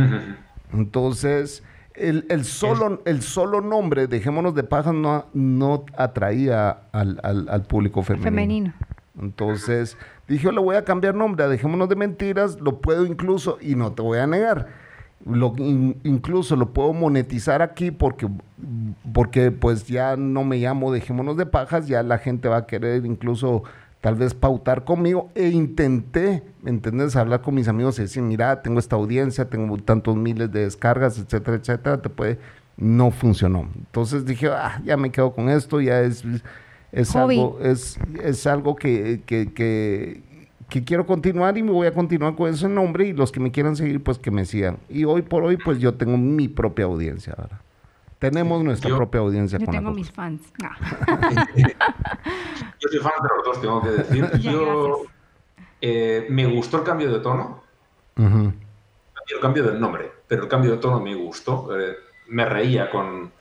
Entonces, 0.74 1.64
el, 1.96 2.26
el 2.30 2.46
solo, 2.46 3.02
el 3.06 3.22
solo 3.22 3.62
nombre, 3.62 4.08
dejémonos 4.08 4.56
de 4.56 4.64
pajas, 4.64 4.94
no, 4.94 5.26
no 5.34 5.86
atraía 5.98 6.78
al, 6.92 7.20
al- 7.24 7.48
al 7.50 7.62
público 7.64 8.02
femenino. 8.04 8.26
Femenino. 8.32 8.74
Entonces 9.22 9.98
dije, 10.28 10.46
yo 10.46 10.52
le 10.52 10.62
voy 10.62 10.76
a 10.78 10.84
cambiar 10.86 11.16
nombre 11.16 11.44
a 11.44 11.48
Dejémonos 11.50 11.90
de 11.90 11.96
Mentiras, 11.96 12.60
lo 12.62 12.80
puedo 12.80 13.06
incluso, 13.06 13.58
y 13.62 13.76
no 13.76 13.92
te 13.92 14.02
voy 14.02 14.20
a 14.20 14.26
negar, 14.28 14.68
lo, 15.26 15.54
in- 15.58 15.98
incluso 16.04 16.56
lo 16.56 16.70
puedo 16.74 16.94
monetizar 16.94 17.62
aquí 17.62 17.92
porque, 17.92 18.28
porque 19.14 19.52
pues 19.52 19.86
ya 19.86 20.16
no 20.16 20.44
me 20.46 20.58
llamo 20.58 20.92
Dejémonos 20.92 21.36
de 21.38 21.46
Pajas, 21.46 21.88
ya 21.88 22.04
la 22.04 22.18
gente 22.20 22.48
va 22.48 22.58
a 22.58 22.66
querer 22.68 23.06
incluso 23.06 23.64
tal 24.02 24.16
vez 24.16 24.34
pautar 24.34 24.84
conmigo 24.84 25.30
e 25.36 25.50
intenté, 25.50 26.44
¿me 26.62 26.72
entiendes? 26.72 27.16
Hablar 27.16 27.42
con 27.42 27.56
mis 27.56 27.68
amigos 27.68 27.98
y 28.00 28.04
decir, 28.04 28.24
mira, 28.24 28.62
tengo 28.62 28.80
esta 28.80 28.96
audiencia, 28.96 29.50
tengo 29.50 29.78
tantos 29.78 30.16
miles 30.16 30.52
de 30.52 30.62
descargas, 30.62 31.18
etcétera, 31.18 31.58
etcétera, 31.58 32.02
te 32.02 32.10
puede... 32.10 32.40
No 32.78 33.12
funcionó. 33.12 33.70
Entonces 33.76 34.26
dije, 34.26 34.48
ah, 34.48 34.82
ya 34.84 34.98
me 34.98 35.12
quedo 35.12 35.34
con 35.34 35.50
esto, 35.50 35.82
ya 35.82 36.02
es, 36.02 36.24
es 36.92 37.12
Hobby. 37.12 37.38
algo, 37.38 37.60
es, 37.62 38.00
es 38.24 38.48
algo 38.48 38.76
que, 38.76 39.22
que, 39.28 39.54
que, 39.54 40.24
que 40.68 40.84
quiero 40.84 41.06
continuar 41.06 41.56
y 41.60 41.64
me 41.64 41.72
voy 41.72 41.86
a 41.86 41.94
continuar 41.94 42.36
con 42.36 42.50
ese 42.50 42.68
nombre 42.68 43.06
y 43.08 43.14
los 43.14 43.32
que 43.32 43.40
me 43.40 43.52
quieran 43.52 43.76
seguir, 43.76 44.02
pues 44.02 44.18
que 44.18 44.32
me 44.32 44.46
sigan. 44.46 44.78
Y 44.90 45.04
hoy 45.04 45.22
por 45.22 45.44
hoy, 45.44 45.58
pues 45.58 45.78
yo 45.78 45.94
tengo 45.94 46.18
mi 46.18 46.48
propia 46.48 46.86
audiencia 46.86 47.36
ahora. 47.38 47.62
Tenemos 48.22 48.64
nuestra 48.64 48.88
Yo- 48.92 48.98
propia 48.98 49.20
audiencia 49.22 49.58
Yo 49.58 49.66
con 49.66 49.74
tengo 49.76 49.90
mis 49.92 50.12
fans. 50.12 50.42
No. 50.62 50.70
Yo 52.80 52.88
soy 52.88 53.00
fan 53.00 53.14
de 53.20 53.30
los 53.36 53.46
dos, 53.46 53.62
tengo 53.62 53.82
que 53.82 53.90
decir. 53.90 54.30
Yo 54.40 55.02
eh, 55.82 56.28
me 56.30 56.46
gustó 56.46 56.78
el 56.78 56.84
cambio 56.84 57.12
de 57.12 57.20
tono, 57.20 57.64
Ujú. 58.18 58.54
y 59.28 59.34
el 59.34 59.40
cambio 59.40 59.64
del 59.64 59.80
nombre, 59.80 60.12
pero 60.28 60.44
el 60.44 60.48
cambio 60.50 60.70
de 60.72 60.78
tono 60.78 61.00
me 61.00 61.16
gustó. 61.16 61.76
eh, 61.80 61.96
me 62.28 62.46
reía 62.46 62.92
con, 62.92 63.32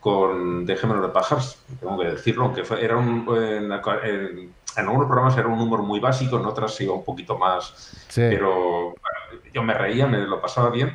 con 0.00 0.66
de 0.66 1.08
Pajas, 1.08 1.58
tengo 1.80 1.98
que 1.98 2.08
decirlo, 2.08 2.44
aunque 2.44 2.62
fue- 2.62 2.84
era 2.84 2.96
un, 2.98 3.26
en, 3.36 3.72
en- 3.72 4.52
en 4.76 4.84
algunos 4.86 5.06
programas 5.06 5.36
era 5.38 5.48
un 5.48 5.58
humor 5.58 5.82
muy 5.82 5.98
básico, 5.98 6.38
en 6.38 6.44
otras 6.44 6.78
iba 6.82 6.92
un 6.92 7.04
poquito 7.04 7.38
más 7.38 7.72
Sí. 8.08 8.20
pero 8.28 8.54
bueno, 8.90 9.42
yo 9.54 9.62
me 9.62 9.72
reía, 9.72 10.06
me 10.06 10.18
lo 10.18 10.40
pasaba 10.42 10.68
bien, 10.68 10.94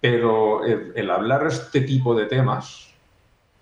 pero 0.00 0.64
el, 0.64 0.92
el 0.94 1.10
hablar 1.10 1.46
este 1.46 1.80
tipo 1.80 2.14
de 2.14 2.26
temas 2.26 2.92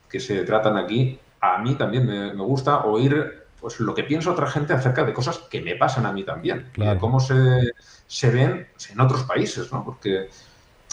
que 0.09 0.21
se 0.21 0.45
tratan 0.45 0.77
aquí, 0.77 1.19
a 1.41 1.59
mí 1.59 1.75
también 1.75 2.07
me, 2.07 2.33
me 2.35 2.43
gusta 2.43 2.85
oír 2.85 3.45
pues, 3.61 3.81
lo 3.81 3.95
que 3.95 4.05
piensa 4.05 4.31
otra 4.31 4.47
gente 4.47 4.73
acerca 4.73 5.05
de 5.05 5.13
cosas 5.13 5.39
que 5.51 5.61
me 5.61 5.75
pasan 5.77 6.07
a 6.07 6.13
mí 6.13 6.23
también, 6.25 6.69
Claro. 6.73 6.95
de 6.95 6.99
cómo 6.99 7.21
se, 7.21 7.73
se 8.07 8.31
ven 8.31 8.69
pues, 8.73 8.91
en 8.91 9.01
otros 9.01 9.25
países, 9.25 9.73
¿no? 9.73 9.85
Porque 9.85 10.29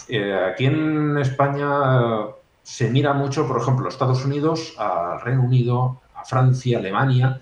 eh, 0.08 0.34
aquí 0.52 0.66
en 0.66 1.18
España 1.18 2.26
se 2.62 2.90
mira 2.90 3.12
mucho, 3.12 3.46
por 3.46 3.60
ejemplo, 3.60 3.86
a 3.86 3.88
Estados 3.88 4.24
Unidos, 4.24 4.74
al 4.78 5.20
Reino 5.20 5.42
Unido, 5.42 6.00
a 6.14 6.24
Francia, 6.24 6.78
Alemania, 6.78 7.40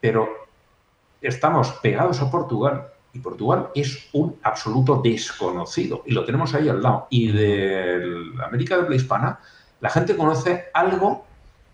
pero 0.00 0.28
estamos 1.20 1.72
pegados 1.82 2.20
a 2.20 2.30
Portugal 2.30 2.88
y 3.16 3.20
Portugal 3.20 3.68
es 3.74 4.08
un 4.12 4.36
absoluto 4.42 5.00
desconocido 5.02 6.02
y 6.06 6.12
lo 6.12 6.24
tenemos 6.24 6.54
ahí 6.54 6.68
al 6.68 6.82
lado. 6.82 7.06
Y 7.10 7.32
de 7.32 8.02
América 8.44 8.76
de 8.76 8.82
habla 8.82 8.96
hispana, 8.96 9.40
la 9.80 9.90
gente 9.90 10.16
conoce 10.16 10.66
algo 10.74 11.26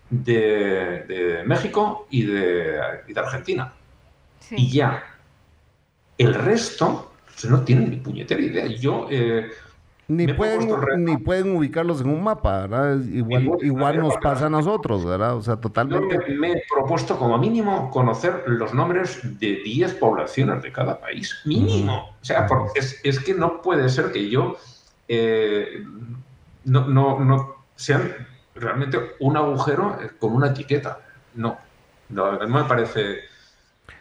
de, 0.09 1.05
de 1.09 1.43
México 1.45 2.07
y 2.11 2.23
de, 2.23 2.79
y 3.09 3.13
de 3.13 3.21
Argentina. 3.21 3.73
Sí. 4.41 4.55
Y 4.59 4.71
ya. 4.71 5.03
El 6.19 6.35
resto 6.35 7.13
pues, 7.27 7.45
no 7.51 7.63
tienen 7.63 7.91
ni 7.91 7.97
puñetera 7.97 8.41
idea. 8.41 8.67
Yo, 8.67 9.07
eh, 9.11 9.51
Ni 10.17 10.33
pueden, 10.33 10.69
ni 11.05 11.17
pueden 11.17 11.57
ubicarlos 11.57 12.01
en 12.01 12.09
un 12.09 12.23
mapa, 12.23 12.67
¿verdad? 12.67 13.01
Igual, 13.05 13.43
Igual- 13.45 13.65
igual 13.65 13.99
nos 13.99 14.17
pasa 14.19 14.47
a 14.47 14.51
nosotros, 14.51 15.05
¿verdad? 15.05 15.37
O 15.37 15.43
sea, 15.43 15.55
yo 15.55 15.61
totalmente. 15.61 16.19
me, 16.29 16.35
me 16.39 16.53
he 16.53 16.63
propuesto 16.73 17.19
como 17.19 17.39
mínimo 17.39 17.91
conocer 17.91 18.45
los 18.47 18.75
nombres 18.75 19.21
de 19.41 19.61
10 19.65 19.95
poblaciones 19.95 20.63
de 20.63 20.73
cada 20.73 21.01
país. 21.01 21.41
Mínimo. 21.45 22.11
O 22.21 22.25
sea, 22.25 22.47
porque 22.47 22.79
es, 22.79 23.01
es 23.05 23.19
que 23.21 23.35
no 23.35 23.63
puede 23.63 23.89
ser 23.89 24.13
que 24.13 24.29
yo 24.29 24.57
eh, 25.09 25.85
no, 26.65 26.87
no, 26.87 27.19
no 27.21 27.55
sean 27.75 28.15
realmente 28.55 28.99
un 29.21 29.37
agujero 29.37 29.97
con 30.19 30.33
una 30.35 30.49
etiqueta. 30.49 31.01
No. 31.35 31.57
No, 32.09 32.33
no 32.39 32.47
me 32.49 32.65
parece. 32.65 33.21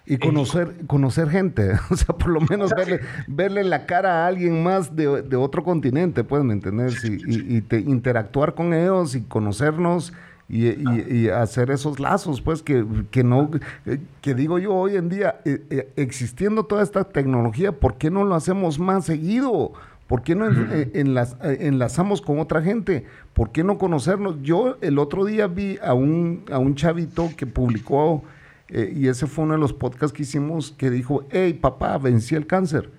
Y 0.06 0.18
conocer, 0.18 0.74
conocer 0.88 1.30
gente, 1.30 1.72
o 1.90 1.95
sea, 1.95 2.16
por 2.16 2.30
lo 2.30 2.41
menos 2.41 2.72
verle, 2.76 3.02
verle 3.28 3.64
la 3.64 3.86
cara 3.86 4.24
a 4.24 4.28
alguien 4.28 4.64
más 4.64 4.95
de, 4.95 5.22
de 5.22 5.36
otro 5.36 5.64
continente, 5.64 6.24
pues, 6.24 6.44
¿me 6.44 6.53
entendés? 6.53 7.03
Y, 7.06 7.14
y- 7.14 7.58
y 7.58 7.62
te- 7.62 7.80
interactuar 7.80 8.56
con 8.56 8.74
ellos 8.74 9.16
y 9.16 9.22
conocernos 9.22 10.12
y, 10.49 10.68
y- 10.68 11.30
hacer 11.30 11.72
esos 11.72 11.99
lazos, 11.99 12.41
pues, 12.41 12.62
que, 12.64 12.86
que 13.12 13.24
no, 13.24 13.52
eh, 13.86 13.99
que 14.22 14.34
digo 14.34 14.60
yo 14.60 14.74
hoy 14.74 14.95
en 14.98 15.08
día, 15.08 15.40
eh, 15.45 15.64
eh, 15.70 15.94
existiendo 15.95 16.64
toda 16.66 16.84
esta 16.84 17.03
tecnología, 17.06 17.72
¿por 17.72 17.95
qué 17.98 18.10
no 18.10 18.24
lo 18.26 18.36
hacemos 18.36 18.80
más 18.80 19.06
seguido? 19.06 19.72
¿Por 20.08 20.24
qué 20.24 20.36
no 20.36 20.48
en- 20.48 20.91
enlaz- 20.94 21.38
enlazamos 21.62 22.22
con 22.22 22.40
otra 22.40 22.62
gente? 22.62 23.06
¿Por 23.34 23.52
qué 23.52 23.64
no 23.64 23.78
conocernos? 23.78 24.41
Yo 24.41 24.78
el 24.82 24.99
otro 24.99 25.24
día 25.26 25.48
vi 25.48 25.78
a 25.82 25.94
un, 25.94 26.44
a 26.52 26.58
un 26.58 26.76
chavito 26.76 27.30
que 27.38 27.45
publicó, 27.45 28.24
eh, 28.72 28.93
y 28.95 29.07
ese 29.07 29.27
fue 29.27 29.43
uno 29.43 29.53
de 29.53 29.60
los 29.60 29.73
podcasts 29.73 30.14
que 30.15 30.23
hicimos, 30.23 30.72
que 30.77 30.89
dijo, 30.89 31.26
hey 31.31 31.53
papá, 31.53 31.98
vencí 31.98 32.35
el 32.35 32.48
cáncer. 32.48 32.89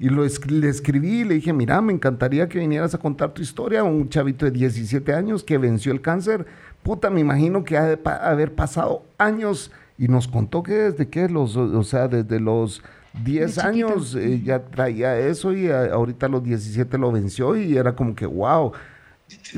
Y 0.00 0.10
lo 0.10 0.22
le 0.24 0.68
escribí 0.68 1.20
y 1.20 1.24
le 1.24 1.34
dije, 1.34 1.52
mira, 1.52 1.80
me 1.80 1.92
encantaría 1.92 2.48
que 2.48 2.60
vinieras 2.60 2.94
a 2.94 2.98
contar 2.98 3.34
tu 3.34 3.42
historia. 3.42 3.82
Un 3.82 4.08
chavito 4.08 4.44
de 4.44 4.52
17 4.52 5.12
años 5.12 5.42
que 5.42 5.58
venció 5.58 5.90
el 5.90 6.00
cáncer. 6.00 6.46
Puta, 6.84 7.10
me 7.10 7.20
imagino 7.20 7.64
que 7.64 7.76
ha 7.76 7.84
de 7.84 7.96
pa- 7.96 8.14
haber 8.16 8.54
pasado 8.54 9.02
años. 9.18 9.72
Y 9.98 10.06
nos 10.06 10.28
contó 10.28 10.62
que 10.62 10.72
desde 10.74 11.08
que 11.08 11.28
los, 11.28 11.56
o 11.56 11.82
sea, 11.82 12.06
desde 12.06 12.38
los 12.38 12.80
10 13.24 13.56
De 13.56 13.60
chiquito. 13.62 13.68
años 13.88 14.14
eh, 14.14 14.40
ya 14.44 14.60
traía 14.66 15.18
eso 15.18 15.52
y 15.52 15.68
a- 15.68 15.86
ahorita 15.92 16.26
a 16.26 16.28
los 16.28 16.44
17 16.44 16.96
lo 16.96 17.10
venció 17.10 17.56
y 17.56 17.76
era 17.76 17.96
como 17.96 18.14
que, 18.14 18.24
wow. 18.26 18.70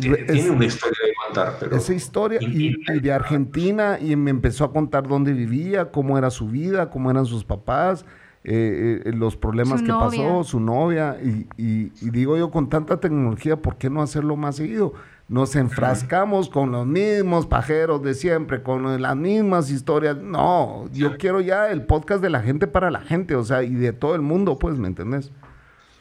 Tiene, 0.00 0.24
Es- 0.26 0.48
una 0.48 0.64
historia 0.64 0.98
de 1.04 1.12
contar, 1.32 1.56
pero. 1.60 1.76
esa 1.76 1.94
historia 1.94 2.38
y, 2.42 2.76
de 3.00 3.12
Argentina 3.12 3.98
y 4.00 4.16
me 4.16 4.30
empezó 4.30 4.64
a 4.64 4.72
contar 4.72 5.06
dónde 5.08 5.32
vivía, 5.32 5.90
cómo 5.90 6.18
era 6.18 6.30
su 6.30 6.48
vida, 6.48 6.90
cómo 6.90 7.10
eran 7.10 7.26
sus 7.26 7.44
papás, 7.44 8.04
eh, 8.44 9.02
eh, 9.04 9.12
los 9.12 9.36
problemas 9.36 9.80
Su 9.80 9.86
que 9.86 9.92
novia. 9.92 10.22
pasó, 10.28 10.44
su 10.44 10.60
novia 10.60 11.18
y, 11.22 11.46
y- 11.56 11.92
y 12.00 12.10
digo 12.10 12.36
yo 12.38 12.50
con 12.50 12.68
tanta 12.68 12.98
tecnología, 12.98 13.56
¿por 13.56 13.76
qué 13.76 13.90
no 13.90 14.00
hacerlo 14.02 14.36
más 14.36 14.56
seguido? 14.56 14.94
Nos 15.28 15.54
enfrascamos 15.54 16.48
con 16.50 16.72
los 16.72 16.86
mismos 16.86 17.46
pajeros 17.46 18.02
de 18.02 18.14
siempre, 18.14 18.62
con 18.64 19.00
las 19.00 19.14
mismas 19.16 19.70
historias. 19.70 20.16
No, 20.16 20.86
yo 20.92 21.18
quiero 21.18 21.40
ya 21.40 21.70
el 21.70 21.82
podcast 21.82 22.20
de 22.20 22.30
la 22.30 22.40
gente 22.42 22.66
para 22.66 22.90
la 22.90 23.00
gente, 23.00 23.36
o 23.36 23.44
sea, 23.44 23.62
y 23.62 23.74
de 23.74 23.92
todo 23.92 24.16
el 24.16 24.22
mundo, 24.22 24.58
pues, 24.58 24.76
¿me 24.76 24.88
entendés? 24.88 25.30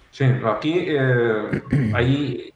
Sí, 0.09 0.23
aquí 0.23 0.73
eh, 0.87 1.61
hay 1.93 2.53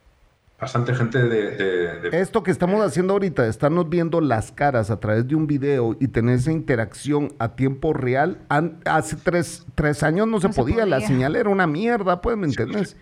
bastante 0.63 0.95
gente 0.95 1.19
de. 1.21 1.51
de- 1.51 1.99
de- 2.09 2.21
Esto 2.21 2.41
que 2.41 2.51
estamos 2.51 2.83
haciendo 2.85 3.13
ahorita, 3.13 3.45
estarnos 3.47 3.89
viendo 3.89 4.21
las 4.21 4.51
caras 4.51 4.89
a 4.89 4.99
través 4.99 5.27
de 5.27 5.35
un 5.35 5.45
video 5.45 5.95
y 5.99 6.07
tener 6.07 6.35
esa 6.35 6.51
interacción 6.51 7.33
a 7.39 7.49
tiempo 7.55 7.93
real, 7.93 8.39
an- 8.49 8.79
hace 8.85 9.15
tres, 9.17 9.65
tres 9.75 10.03
años 10.03 10.27
no 10.27 10.39
se, 10.39 10.49
podía, 10.49 10.85
la 10.85 11.01
señal 11.01 11.35
era 11.35 11.49
una 11.49 11.67
mierda, 11.67 12.21
pues, 12.21 12.37
¿me 12.37 12.47
entiendes? 12.47 12.95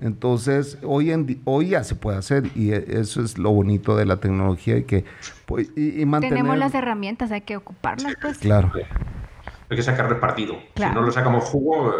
Entonces, 0.00 0.78
hoy, 0.82 1.10
en 1.12 1.26
di- 1.26 1.40
hoy 1.44 1.68
ya 1.70 1.84
se 1.84 1.94
puede 1.94 2.18
hacer 2.18 2.44
y 2.54 2.72
e- 2.72 2.84
eso 3.00 3.22
es 3.22 3.38
lo 3.38 3.50
bonito 3.52 3.96
de 3.96 4.04
la 4.06 4.16
tecnología 4.16 4.76
y 4.78 4.84
que 4.84 5.04
pues, 5.46 5.70
y, 5.76 6.00
y 6.00 6.06
mantener... 6.06 6.36
Tenemos 6.38 6.58
las 6.58 6.74
herramientas, 6.74 7.30
hay 7.30 7.42
que 7.42 7.56
ocuparlas, 7.56 8.14
pues. 8.20 8.38
Claro, 8.38 8.70
hay 8.74 9.76
que 9.76 9.82
sacarle 9.82 10.16
partido. 10.16 10.56
Claro. 10.74 10.92
Si 10.94 10.98
no 11.00 11.06
le 11.06 11.12
sacamos 11.12 11.44
jugo, 11.44 11.90
eh, 11.90 11.94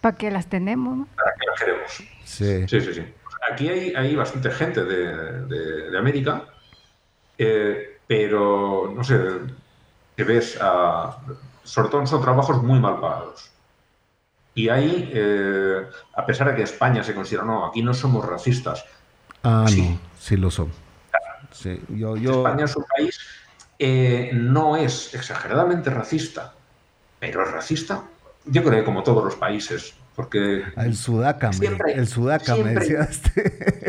¿Para 0.00 0.16
qué 0.16 0.30
las 0.30 0.46
tenemos? 0.46 0.96
no? 0.98 1.08
¿para 1.16 1.32
qué 1.38 1.46
las 1.50 1.60
queremos? 1.60 1.90
sí. 2.24 2.66
Sí, 2.68 2.80
sí, 2.80 2.94
sí. 2.94 3.02
Aquí 3.50 3.68
hay, 3.68 3.94
hay 3.94 4.16
bastante 4.16 4.50
gente 4.50 4.84
de, 4.84 5.42
de- 5.46 5.90
de 5.90 5.98
América, 5.98 6.44
eh, 7.38 7.98
pero 8.06 8.92
no 8.94 9.04
sé, 9.04 9.18
que 10.16 10.24
ves, 10.24 10.58
a, 10.60 11.16
sobre 11.62 11.88
todo 11.90 12.06
son 12.06 12.22
trabajos 12.22 12.62
muy 12.62 12.78
mal 12.80 13.00
pagados. 13.00 13.50
Y 14.54 14.68
ahí, 14.70 15.10
eh, 15.14 15.86
a 16.14 16.24
pesar 16.24 16.48
de 16.50 16.56
que 16.56 16.62
España 16.62 17.04
se 17.04 17.14
considera, 17.14 17.44
no, 17.44 17.66
aquí 17.66 17.82
no 17.82 17.92
somos 17.94 18.24
racistas. 18.24 18.84
Ah, 19.42 19.66
Sí. 19.68 19.90
no, 19.90 19.98
sí 20.18 20.36
lo 20.36 20.50
son. 20.50 20.72
Sí, 21.52 21.80
yo, 21.90 22.16
yo... 22.16 22.38
España 22.38 22.64
es 22.64 22.76
un 22.76 22.84
país, 22.84 23.18
eh, 23.78 24.30
no 24.34 24.76
es 24.76 25.14
exageradamente 25.14 25.90
racista, 25.90 26.54
pero 27.20 27.42
es 27.44 27.50
racista. 27.52 28.02
Yo 28.46 28.62
creo 28.62 28.78
que 28.80 28.84
como 28.84 29.02
todos 29.02 29.24
los 29.24 29.36
países, 29.36 29.94
porque 30.16 30.64
El 30.76 30.96
sudaca, 30.96 31.48
me- 31.48 31.52
Siempre, 31.54 31.92
el 31.92 32.08
sudaca 32.08 32.56
me 32.56 32.80
siempre. 32.80 33.04
decía 33.04 33.08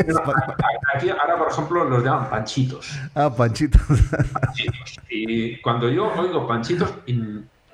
no, 0.08 0.18
a- 0.18 0.56
a- 0.56 0.96
aquí 0.96 1.08
ahora, 1.10 1.38
por 1.38 1.50
ejemplo, 1.50 1.84
los 1.84 2.04
llaman 2.04 2.28
panchitos. 2.30 2.90
ah, 3.14 3.34
Panchito. 3.34 3.78
panchitos. 3.88 5.00
Y 5.10 5.60
cuando 5.62 5.88
yo 5.88 6.12
oigo 6.16 6.46
panchitos, 6.46 6.92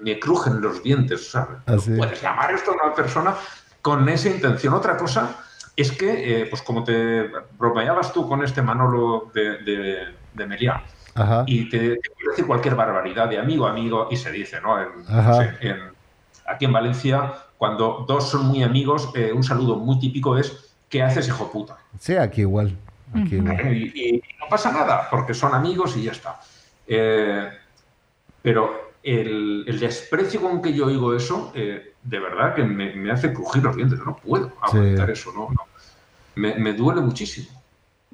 me 0.01 0.19
crujen 0.21 0.61
los 0.61 0.83
dientes. 0.83 1.31
¿sabes? 1.31 1.59
Ah, 1.67 1.77
sí. 1.79 1.93
Puedes 1.97 2.23
llamar 2.23 2.53
esto 2.53 2.71
a 2.71 2.87
una 2.87 2.95
persona 2.95 3.35
con 3.83 4.09
esa 4.09 4.29
intención. 4.29 4.73
Otra 4.75 4.97
cosa 4.97 5.37
es 5.77 5.91
que, 5.93 6.43
eh, 6.43 6.47
pues 6.47 6.63
como 6.63 6.85
te 6.85 7.29
bromeabas 7.59 8.13
tú 8.13 8.29
con 8.29 8.45
este 8.45 8.63
Manolo 8.63 9.31
de, 9.35 9.59
de, 9.59 9.99
de 10.33 10.47
Meliá, 10.47 10.83
y 11.47 11.69
te, 11.69 11.79
te, 11.97 12.11
puede 12.11 12.31
decir 12.31 12.47
cualquier 12.47 12.75
barbaridad 12.75 13.29
de 13.29 13.39
amigo 13.39 13.67
amigo 13.67 14.09
y 14.11 14.17
se 14.17 14.31
dice, 14.33 14.61
¿no? 14.61 14.77
Aquí 16.47 16.65
en 16.65 16.73
Valencia, 16.73 17.33
cuando 17.59 18.05
dos 18.07 18.31
son 18.31 18.47
muy 18.47 18.62
amigos, 18.62 19.11
eh, 19.15 19.33
un 19.33 19.43
saludo 19.43 19.77
muy 19.77 19.99
típico 19.99 20.37
es 20.37 20.75
¿qué 20.89 21.03
haces, 21.03 21.29
hijo 21.29 21.51
puta? 21.51 21.79
Sí, 21.99 22.15
aquí 22.15 22.43
igual. 22.43 22.77
Aquí 23.12 23.37
Y, 23.37 24.23
no 24.41 24.49
pasa 24.49 24.73
nada, 24.73 25.09
porque 25.11 25.35
son 25.35 25.55
amigos 25.55 25.97
y 25.97 26.05
ya 26.05 26.12
está. 26.12 26.41
Eh, 26.87 27.49
pero 28.43 28.93
el, 29.03 29.65
desprecio 29.81 30.41
con 30.41 30.61
que 30.61 30.73
yo 30.73 30.87
oigo 30.87 31.15
eso, 31.15 31.53
eh, 31.55 31.95
de 32.03 32.19
verdad 32.19 32.55
que 32.55 32.65
me, 32.65 33.11
hace 33.11 33.33
crujir 33.33 33.62
los 33.62 33.77
dientes. 33.77 33.99
No 34.05 34.16
puedo 34.16 34.53
aguantar 34.61 35.11
eso, 35.11 35.33
no, 35.33 35.49
Me, 36.35 36.73
duele 36.75 37.01
muchísimo. 37.01 37.49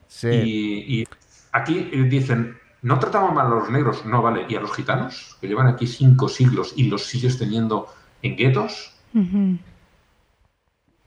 Sí. 0.06 0.28
Y, 0.28 1.08
aquí 1.52 1.90
dicen, 2.08 2.58
no 2.82 2.98
tratamos 2.98 3.34
mal 3.34 3.46
a 3.46 3.50
los 3.50 3.70
negros, 3.70 4.04
no 4.06 4.22
vale. 4.22 4.46
¿Y 4.48 4.54
a 4.54 4.60
los 4.60 4.72
gitanos, 4.72 5.36
que 5.40 5.48
llevan 5.48 5.66
aquí 5.66 5.86
cinco 5.86 6.28
siglos 6.28 6.72
y 6.76 6.84
los 6.84 7.06
sigues 7.06 7.38
teniendo 7.38 7.88
en 8.22 8.36
guetos? 8.36 8.92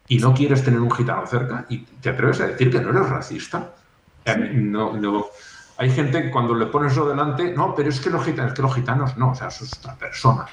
Y 0.07 0.17
no 0.17 0.33
quieres 0.33 0.63
tener 0.63 0.79
un 0.79 0.91
gitano 0.91 1.25
cerca 1.25 1.65
y 1.69 1.79
te 1.79 2.09
atreves 2.09 2.41
a 2.41 2.47
decir 2.47 2.71
que 2.71 2.79
no 2.81 2.89
eres 2.89 3.09
racista. 3.09 3.73
No, 4.53 4.93
no, 4.93 5.25
hay 5.77 5.89
gente 5.89 6.21
que 6.21 6.31
cuando 6.31 6.55
le 6.55 6.67
pones 6.67 6.91
eso 6.91 7.07
delante, 7.07 7.53
no, 7.53 7.73
pero 7.75 7.89
es 7.89 7.99
que 7.99 8.09
los 8.09 8.23
gitanos, 8.23 8.53
que 8.53 8.61
los 8.61 8.73
gitanos 8.75 9.17
no, 9.17 9.31
o 9.31 9.35
sea, 9.35 9.47
eso 9.47 9.65
es 9.65 9.77
otra 9.77 9.95
persona. 9.95 10.45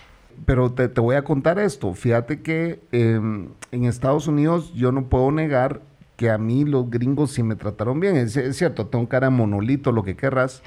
Pero 0.47 0.73
te, 0.73 0.89
voy 1.01 1.17
a 1.17 1.23
contar 1.23 1.59
esto. 1.59 1.93
Fíjate 1.95 2.41
que 2.41 2.81
em, 2.93 3.51
en 3.73 3.85
Estados 3.85 4.27
Unidos 4.27 4.73
yo 4.75 4.93
no 4.93 5.05
puedo 5.05 5.31
negar 5.31 5.83
que 6.17 6.31
a 6.31 6.39
mí 6.39 6.65
los 6.65 6.91
gringos 6.91 7.33
sí 7.33 7.43
me 7.43 7.57
trataron 7.57 8.01
bien. 8.01 8.17
Es, 8.17 8.39
cierto, 8.57 8.87
tengo 8.87 9.09
cara 9.09 9.31
monolito, 9.31 9.93
lo 9.93 10.03
que 10.03 10.17
querrás. 10.17 10.63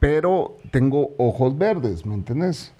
Pero 0.00 0.58
tengo 0.70 1.14
ojos 1.18 1.56
verdes, 1.58 2.06
¿me 2.06 2.14
entiendes? 2.14 2.74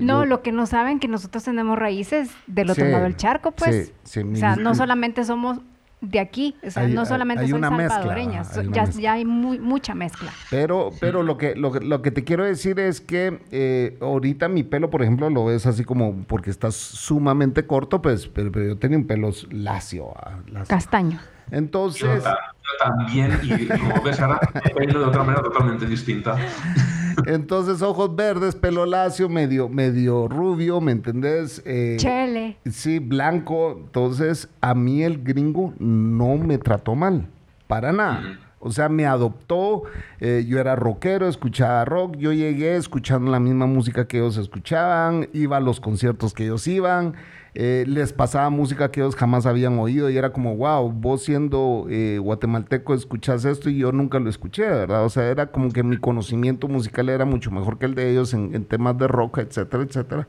No, 0.00 0.24
lo 0.24 0.42
que 0.42 0.50
no 0.50 0.66
saben 0.66 0.98
que 0.98 1.06
nosotros 1.06 1.44
tenemos 1.44 1.78
raíces 1.78 2.30
del 2.46 2.70
otro 2.70 2.86
lado 2.86 3.04
del 3.04 3.16
charco, 3.16 3.52
pues. 3.52 3.92
o 4.02 4.36
sea, 4.36 4.56
no 4.56 4.74
solamente 4.74 5.24
somos 5.24 5.60
de 6.00 6.20
aquí, 6.20 6.54
o 6.64 6.70
sea, 6.70 6.86
no 6.86 7.04
solamente 7.04 7.48
son 7.48 7.60
salvadoreñas, 7.60 8.58
ya, 8.98 9.12
hay 9.12 9.24
muy, 9.24 9.58
mucha 9.58 9.94
mezcla. 9.94 10.32
Pero, 10.50 10.90
pero 11.00 11.22
lo 11.22 11.36
que, 11.36 11.54
lo, 11.56 11.70
lo 11.74 12.02
que 12.02 12.10
te 12.10 12.24
quiero 12.24 12.44
decir 12.44 12.78
es 12.78 13.00
que 13.00 13.40
eh, 13.50 13.98
ahorita 14.00 14.48
mi 14.48 14.62
pelo, 14.62 14.90
por 14.90 15.02
ejemplo, 15.02 15.28
lo 15.28 15.44
ves 15.44 15.66
así 15.66 15.84
como 15.84 16.24
porque 16.26 16.50
está 16.50 16.70
sumamente 16.70 17.66
corto, 17.66 18.00
pues, 18.00 18.28
pero, 18.28 18.50
yo 18.50 18.78
tenía 18.78 18.96
un 18.96 19.06
pelo 19.06 19.30
lacio. 19.50 20.12
Ah, 20.16 20.38
Castaño. 20.66 21.20
Entonces. 21.50 22.24
Yo, 22.24 22.34
también, 22.78 23.38
y 23.42 23.66
como 23.66 24.02
ves 24.02 24.20
ahora, 24.20 24.40
pelo 24.76 25.00
de 25.00 25.06
otra 25.06 25.22
manera 25.22 25.42
totalmente 25.42 25.86
distinta. 25.86 26.36
Entonces, 27.26 27.82
ojos 27.82 28.14
verdes, 28.14 28.54
pelo 28.54 28.86
lacio, 28.86 29.28
medio, 29.28 29.68
medio 29.68 30.28
rubio, 30.28 30.80
¿me 30.80 30.92
entendés? 30.92 31.62
Eh, 31.64 31.96
Chele. 31.98 32.56
Sí, 32.70 32.98
blanco. 32.98 33.76
Entonces, 33.78 34.48
a 34.60 34.74
mí 34.74 35.02
el 35.02 35.22
gringo 35.22 35.74
no 35.78 36.36
me 36.36 36.58
trató 36.58 36.94
mal, 36.94 37.26
para 37.66 37.92
nada. 37.92 38.38
O 38.60 38.72
sea, 38.72 38.88
me 38.88 39.06
adoptó, 39.06 39.84
eh, 40.20 40.44
yo 40.46 40.58
era 40.58 40.74
rockero, 40.74 41.28
escuchaba 41.28 41.84
rock, 41.84 42.16
yo 42.16 42.32
llegué 42.32 42.76
escuchando 42.76 43.30
la 43.30 43.38
misma 43.38 43.66
música 43.66 44.08
que 44.08 44.18
ellos 44.18 44.36
escuchaban, 44.36 45.28
iba 45.32 45.58
a 45.58 45.60
los 45.60 45.80
conciertos 45.80 46.34
que 46.34 46.44
ellos 46.44 46.66
iban, 46.66 47.14
eh, 47.60 47.82
les 47.88 48.12
pasaba 48.12 48.50
música 48.50 48.88
que 48.92 49.00
ellos 49.00 49.16
jamás 49.16 49.44
habían 49.44 49.80
oído 49.80 50.08
y 50.08 50.16
era 50.16 50.32
como, 50.32 50.54
wow, 50.54 50.92
vos 50.92 51.24
siendo 51.24 51.86
eh, 51.90 52.20
guatemalteco 52.22 52.94
escuchas 52.94 53.44
esto 53.44 53.68
y 53.68 53.78
yo 53.78 53.90
nunca 53.90 54.20
lo 54.20 54.30
escuché, 54.30 54.62
¿verdad? 54.62 55.04
O 55.04 55.08
sea, 55.08 55.24
era 55.26 55.50
como 55.50 55.72
que 55.72 55.82
mi 55.82 55.96
conocimiento 55.96 56.68
musical 56.68 57.08
era 57.08 57.24
mucho 57.24 57.50
mejor 57.50 57.76
que 57.76 57.86
el 57.86 57.96
de 57.96 58.12
ellos 58.12 58.32
en, 58.32 58.64
temas 58.66 58.96
de 58.96 59.08
rock, 59.08 59.38
etcétera, 59.38 59.82
etcétera. 59.82 60.28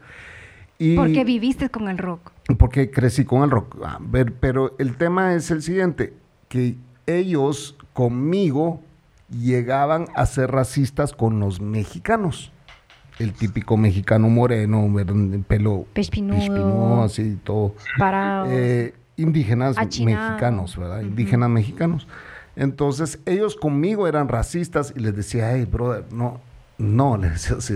Y 0.79 0.95
¿Por 0.95 1.11
qué 1.11 1.23
viviste 1.23 1.69
con 1.69 1.87
el 1.87 1.99
rock? 1.99 2.31
Porque 2.57 2.89
crecí 2.89 3.25
con 3.25 3.43
el 3.43 3.51
rock. 3.51 3.77
A 3.85 3.99
ver, 4.01 4.33
pero 4.33 4.73
el 4.79 4.97
tema 4.97 5.35
es 5.35 5.51
el 5.51 5.61
siguiente, 5.61 6.13
que 6.47 6.77
ellos 7.05 7.77
conmigo 7.93 8.81
llegaban 9.29 10.07
a 10.15 10.25
ser 10.25 10.49
racistas 10.49 11.13
con 11.13 11.39
los 11.39 11.61
mexicanos 11.61 12.51
el 13.19 13.33
típico 13.33 13.77
mexicano 13.77 14.29
moreno, 14.29 14.91
pelo 15.47 15.85
pespinudo, 15.93 17.03
así 17.03 17.37
todo. 17.43 17.75
Eh, 18.47 18.93
indígenas 19.17 19.75
mexicanos, 19.77 20.77
¿verdad? 20.77 21.01
Indígenas 21.01 21.49
mexicanos. 21.49 22.07
Entonces, 22.55 23.19
ellos 23.25 23.55
conmigo 23.55 24.07
eran 24.07 24.29
racistas 24.29 24.93
y 24.95 24.99
les 24.99 25.15
decía, 25.15 25.53
hey, 25.53 25.67
brother, 25.69 26.05
no, 26.11 26.39
no, 26.77 27.17
les 27.21 27.33
decía 27.33 27.57
así. 27.57 27.75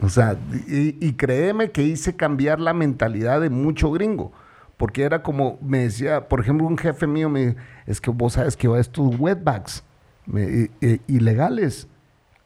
O 0.00 0.08
sea, 0.08 0.36
y, 0.68 1.12
créeme 1.14 1.70
que 1.70 1.82
hice 1.82 2.16
cambiar 2.16 2.60
la 2.60 2.74
mentalidad 2.74 3.40
de 3.40 3.50
mucho 3.50 3.90
gringo. 3.90 4.32
Porque 4.76 5.04
era 5.04 5.22
como, 5.22 5.58
me 5.62 5.78
decía, 5.78 6.28
por 6.28 6.40
ejemplo, 6.40 6.66
un 6.66 6.76
jefe 6.76 7.06
mío 7.06 7.30
me 7.30 7.56
es 7.86 8.00
que 8.00 8.10
vos 8.10 8.34
sabes 8.34 8.58
que 8.58 8.68
va 8.68 8.78
estos 8.78 9.18
wetbacks 9.18 9.82
ilegales 11.06 11.88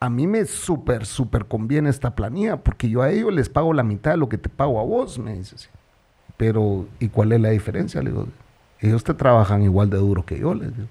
a 0.01 0.09
mí 0.09 0.27
me 0.27 0.47
súper, 0.47 1.05
súper 1.05 1.44
conviene 1.44 1.90
esta 1.90 2.14
planilla, 2.14 2.56
porque 2.56 2.89
yo 2.89 3.02
a 3.02 3.10
ellos 3.10 3.32
les 3.32 3.51
pago 3.51 3.74
la 3.74 3.82
mitad 3.82 4.12
de 4.12 4.16
lo 4.16 4.31
que 4.31 4.39
te 4.39 4.48
pago 4.48 4.81
a 4.81 4.82
vos, 4.82 5.18
me 5.18 5.35
dice 5.35 5.56
así. 5.56 5.68
Pero, 6.39 6.86
¿y 6.98 7.09
cuál 7.09 7.32
es 7.32 7.40
la 7.40 7.51
diferencia? 7.51 8.02
Le 8.02 8.10
digo, 8.10 8.27
ellos 8.81 9.05
te 9.05 9.12
trabajan 9.12 9.62
igual 9.62 9.90
de 9.90 9.98
duro 9.98 10.24
que 10.24 10.39
yo, 10.39 10.55
les 10.55 10.74
digo. 10.74 10.89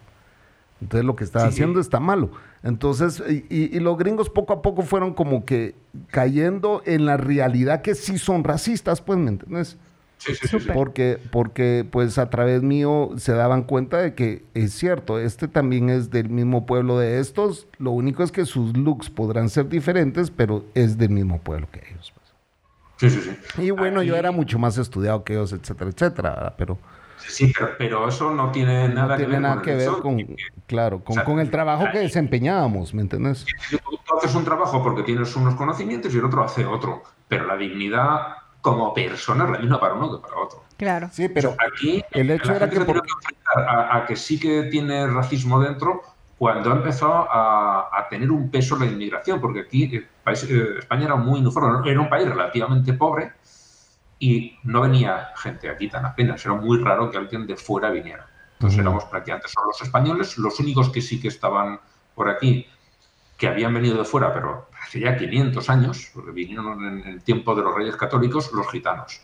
Entonces 0.79 1.05
lo 1.05 1.15
que 1.15 1.23
estás 1.23 1.43
haciendo 1.43 1.79
está 1.79 1.99
malo. 1.99 2.29
Entonces, 2.61 3.21
y, 3.27 3.45
y, 3.75 3.79
los 3.79 3.97
gringos 3.97 4.29
poco 4.29 4.53
a 4.53 4.61
poco 4.61 4.83
fueron 4.83 5.13
como 5.13 5.43
que 5.43 5.75
cayendo 6.07 6.81
en 6.85 7.05
la 7.05 7.17
realidad 7.17 7.81
que 7.81 7.95
sí 7.95 8.17
son 8.17 8.43
racistas, 8.43 9.01
pues, 9.01 9.17
¿me 9.17 9.29
entiendes? 9.29 9.77
Sí, 10.19 10.35
sí, 10.35 10.47
sí, 10.49 10.57
porque, 10.73 11.17
porque 11.31 11.87
pues 11.89 12.17
a 12.17 12.29
través 12.29 12.61
mío 12.61 13.11
se 13.15 13.31
daban 13.31 13.63
cuenta 13.63 13.97
de 13.99 14.15
que 14.15 14.43
es 14.53 14.73
cierto, 14.73 15.17
este 15.17 15.47
también 15.47 15.89
es 15.89 16.11
del 16.11 16.29
mismo 16.29 16.65
pueblo 16.65 16.99
de 16.99 17.21
estos, 17.21 17.67
lo 17.77 17.91
único 17.91 18.21
es 18.21 18.31
que 18.33 18.45
sus 18.45 18.75
looks 18.75 19.09
podrán 19.09 19.49
ser 19.49 19.69
diferentes, 19.69 20.29
pero 20.29 20.65
es 20.73 20.97
del 20.97 21.11
mismo 21.11 21.39
pueblo 21.39 21.69
que 21.71 21.79
ellos. 21.89 22.13
Pues. 22.13 23.13
Sí, 23.13 23.21
sí, 23.21 23.31
sí. 23.55 23.61
Y 23.63 23.71
bueno, 23.71 24.03
yo 24.03 24.17
era 24.17 24.31
mucho 24.31 24.59
más 24.59 24.77
estudiado 24.77 25.23
que 25.23 25.33
ellos, 25.33 25.53
etcétera, 25.53 25.89
etcétera, 25.89 26.53
pero... 26.57 26.77
Sí, 27.17 27.53
pero, 27.77 28.07
eso 28.07 28.31
no 28.31 28.51
tiene 28.51 28.89
nada, 28.89 29.15
que, 29.15 29.25
ver 29.25 29.41
nada 29.41 29.61
que 29.61 29.75
ver 29.75 29.89
con, 30.01 30.17
claro, 30.67 31.03
con, 31.03 31.17
con, 31.23 31.39
el 31.39 31.49
trabajo 31.49 31.85
que 31.91 31.99
desempeñábamos, 31.99 32.93
¿me 32.93 33.01
entiendes? 33.01 33.45
Tú 33.69 34.17
haces 34.17 34.35
un 34.35 34.43
trabajo 34.43 34.81
porque 34.83 35.03
tienes 35.03 35.33
unos 35.35 35.55
conocimientos 35.55 36.13
y 36.13 36.17
el 36.17 36.25
otro 36.25 36.43
hace 36.43 36.65
otro, 36.65 37.03
pero 37.27 37.45
la 37.45 37.55
dignidad 37.55 38.37
como 38.69 38.93
persona 38.93 39.45
es 39.45 39.51
la 39.51 39.59
misma 39.59 39.79
para 39.79 39.93
uno 39.93 40.11
que 40.11 40.21
para 40.21 40.41
otro. 40.41 40.63
Claro. 40.77 41.09
Sí, 41.11 41.27
pero 41.29 41.55
aquí 41.59 42.03
el 42.11 42.31
hecho 42.31 42.53
era 42.53 42.69
que, 42.69 42.79
a, 43.55 44.05
que 44.07 44.15
sí 44.15 44.39
que 44.39 44.63
tiene 44.63 45.07
racismo 45.07 45.59
dentro 45.59 46.01
cuando 46.37 46.71
ha 46.71 46.75
empezado 46.75 47.27
a, 47.29 48.07
tener 48.09 48.31
un 48.31 48.49
peso 48.49 48.77
la 48.77 48.85
inmigración, 48.85 49.41
porque 49.41 49.59
aquí 49.59 49.83
eh, 49.93 50.07
eh, 50.25 50.75
España 50.79 51.05
era 51.05 51.15
muy 51.15 51.41
uniforme, 51.41 51.89
era 51.91 51.99
un 51.99 52.09
país 52.09 52.27
relativamente 52.27 52.93
pobre 52.93 53.33
y 54.17 54.57
no 54.63 54.81
venía 54.81 55.29
gente 55.35 55.69
aquí 55.69 55.89
tan 55.89 56.05
apenas, 56.05 56.43
era 56.45 56.55
muy 56.55 56.81
raro 56.81 57.11
que 57.11 57.17
alguien 57.17 57.45
de 57.45 57.57
fuera 57.57 57.91
viniera. 57.91 58.25
Entonces 58.53 58.79
éramos 58.79 59.05
prácticamente 59.05 59.49
solo 59.49 59.67
los 59.67 59.81
españoles, 59.81 60.37
los 60.37 60.59
únicos 60.59 60.89
que 60.89 61.01
sí 61.01 61.21
que 61.21 61.27
estaban 61.27 61.79
por 62.15 62.29
aquí 62.29 62.65
que 63.37 63.47
habían 63.47 63.73
venido 63.73 63.97
de 63.97 64.05
fuera, 64.05 64.33
pero 64.33 64.68
hace 64.89 64.99
ya 64.99 65.15
500 65.15 65.69
años, 65.69 66.09
porque 66.15 66.31
vinieron 66.31 66.83
en 66.83 67.07
el 67.07 67.21
tiempo 67.21 67.53
de 67.53 67.61
los 67.61 67.75
reyes 67.75 67.95
católicos, 67.95 68.51
los 68.53 68.67
gitanos. 68.71 69.21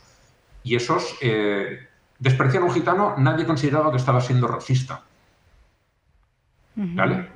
Y 0.63 0.75
esos, 0.75 1.17
eh, 1.21 1.87
despreciar 2.19 2.61
a 2.61 2.67
un 2.67 2.71
gitano, 2.71 3.15
nadie 3.17 3.45
consideraba 3.45 3.89
que 3.89 3.97
estaba 3.97 4.21
siendo 4.21 4.47
racista. 4.47 5.03
¿Vale? 6.75 7.29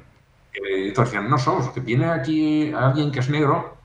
Eh, 0.53 0.89
entonces 0.89 1.14
decían, 1.14 1.30
no 1.30 1.39
somos, 1.39 1.69
que 1.69 1.80
viene 1.80 2.06
aquí 2.06 2.72
alguien 2.72 3.11
que 3.11 3.19
es 3.19 3.30
negro, 3.30 3.77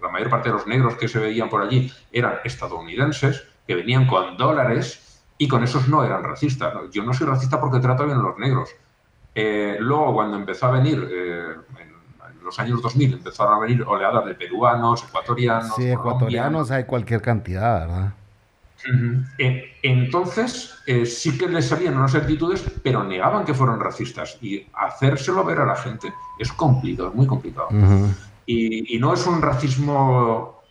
la 0.00 0.08
mayor 0.08 0.30
parte 0.30 0.48
de 0.48 0.56
los 0.56 0.66
negros 0.66 0.96
que 0.96 1.06
se 1.06 1.20
veían 1.20 1.48
por 1.48 1.62
allí 1.62 1.92
eran 2.10 2.38
estadounidenses, 2.42 3.46
que 3.68 3.76
venían 3.76 4.08
con 4.08 4.36
dólares 4.36 5.22
y 5.38 5.46
con 5.46 5.62
esos 5.62 5.88
no 5.88 6.02
eran 6.02 6.24
racistas. 6.24 6.74
Yo 6.90 7.04
no 7.04 7.14
soy 7.14 7.28
racista 7.28 7.60
porque 7.60 7.78
trato 7.78 8.04
bien 8.04 8.18
a 8.18 8.22
los 8.22 8.36
negros. 8.36 8.70
Eh, 9.32 9.76
luego, 9.78 10.12
cuando 10.14 10.36
empezó 10.36 10.66
a 10.66 10.72
venir 10.72 11.08
eh, 11.08 11.54
los 12.42 12.58
años 12.58 12.82
2000 12.82 13.14
empezaron 13.14 13.54
a 13.54 13.58
venir 13.58 13.82
oleadas 13.82 14.24
de 14.24 14.34
peruanos, 14.34 15.04
ecuatorianos. 15.04 15.74
Sí, 15.76 15.88
ecuatorianos 15.88 16.70
hay 16.70 16.84
cualquier 16.84 17.22
cantidad, 17.22 17.86
¿verdad? 17.86 18.12
Eh, 19.38 19.76
entonces, 19.82 20.74
eh, 20.86 21.06
sí 21.06 21.38
que 21.38 21.48
les 21.48 21.68
salían 21.68 21.96
unas 21.96 22.14
actitudes, 22.14 22.64
pero 22.82 23.04
negaban 23.04 23.44
que 23.44 23.54
fueron 23.54 23.80
racistas. 23.80 24.38
Y 24.40 24.66
hacérselo 24.74 25.44
ver 25.44 25.60
a 25.60 25.66
la 25.66 25.76
gente 25.76 26.12
es 26.38 26.52
complicado, 26.52 27.10
es 27.10 27.14
muy 27.14 27.26
complicado. 27.26 27.68
y, 28.46 28.98
no 28.98 29.14
es 29.14 29.26
un 29.26 29.40
racismo. 29.40 30.62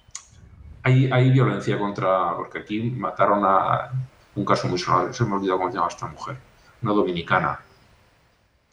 Hay, 0.84 1.10
hay, 1.12 1.32
violencia 1.32 1.80
contra. 1.80 2.36
Porque 2.36 2.60
aquí 2.60 2.82
mataron 2.82 3.44
a 3.46 3.92
un 4.36 4.46
caso 4.46 4.68
muy 4.68 4.80
sonado, 4.80 5.14
se 5.14 5.24
me 5.24 5.32
ha 5.32 5.36
olvidado 5.36 5.60
cómo 5.60 5.72
se 5.72 5.78
llama 5.78 5.88
esta 5.88 6.08
mujer. 6.08 6.38
una 6.82 6.94
dominicana. 6.94 7.60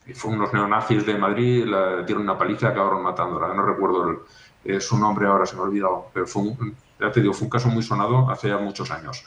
Y 0.09 0.15
fue 0.15 0.33
unos 0.33 0.53
neonazis 0.53 1.05
de 1.05 1.19
Madrid, 1.19 1.67
la 1.67 2.03
dieron 2.03 2.25
una 2.25 2.39
paliza 2.39 2.69
acabaron 2.69 3.03
matándola. 3.03 3.53
No 3.53 3.63
recuerdo 3.63 4.25
eh, 4.65 4.81
su 4.81 4.99
nombre 4.99 5.27
ahora, 5.27 5.45
se 5.45 5.55
me 5.55 5.63
ha 5.63 5.65
olvidado, 5.65 6.07
pero 6.13 6.27
fue 6.27 6.43
un, 6.43 6.75
ya 6.99 7.13
te 7.13 7.23
fue 7.23 7.45
un 7.45 7.51
caso 7.51 7.69
muy 7.69 7.83
sonado 7.83 8.31
hace 8.31 8.49
ya 8.49 8.59
muchos 8.59 8.91
años. 8.91 9.25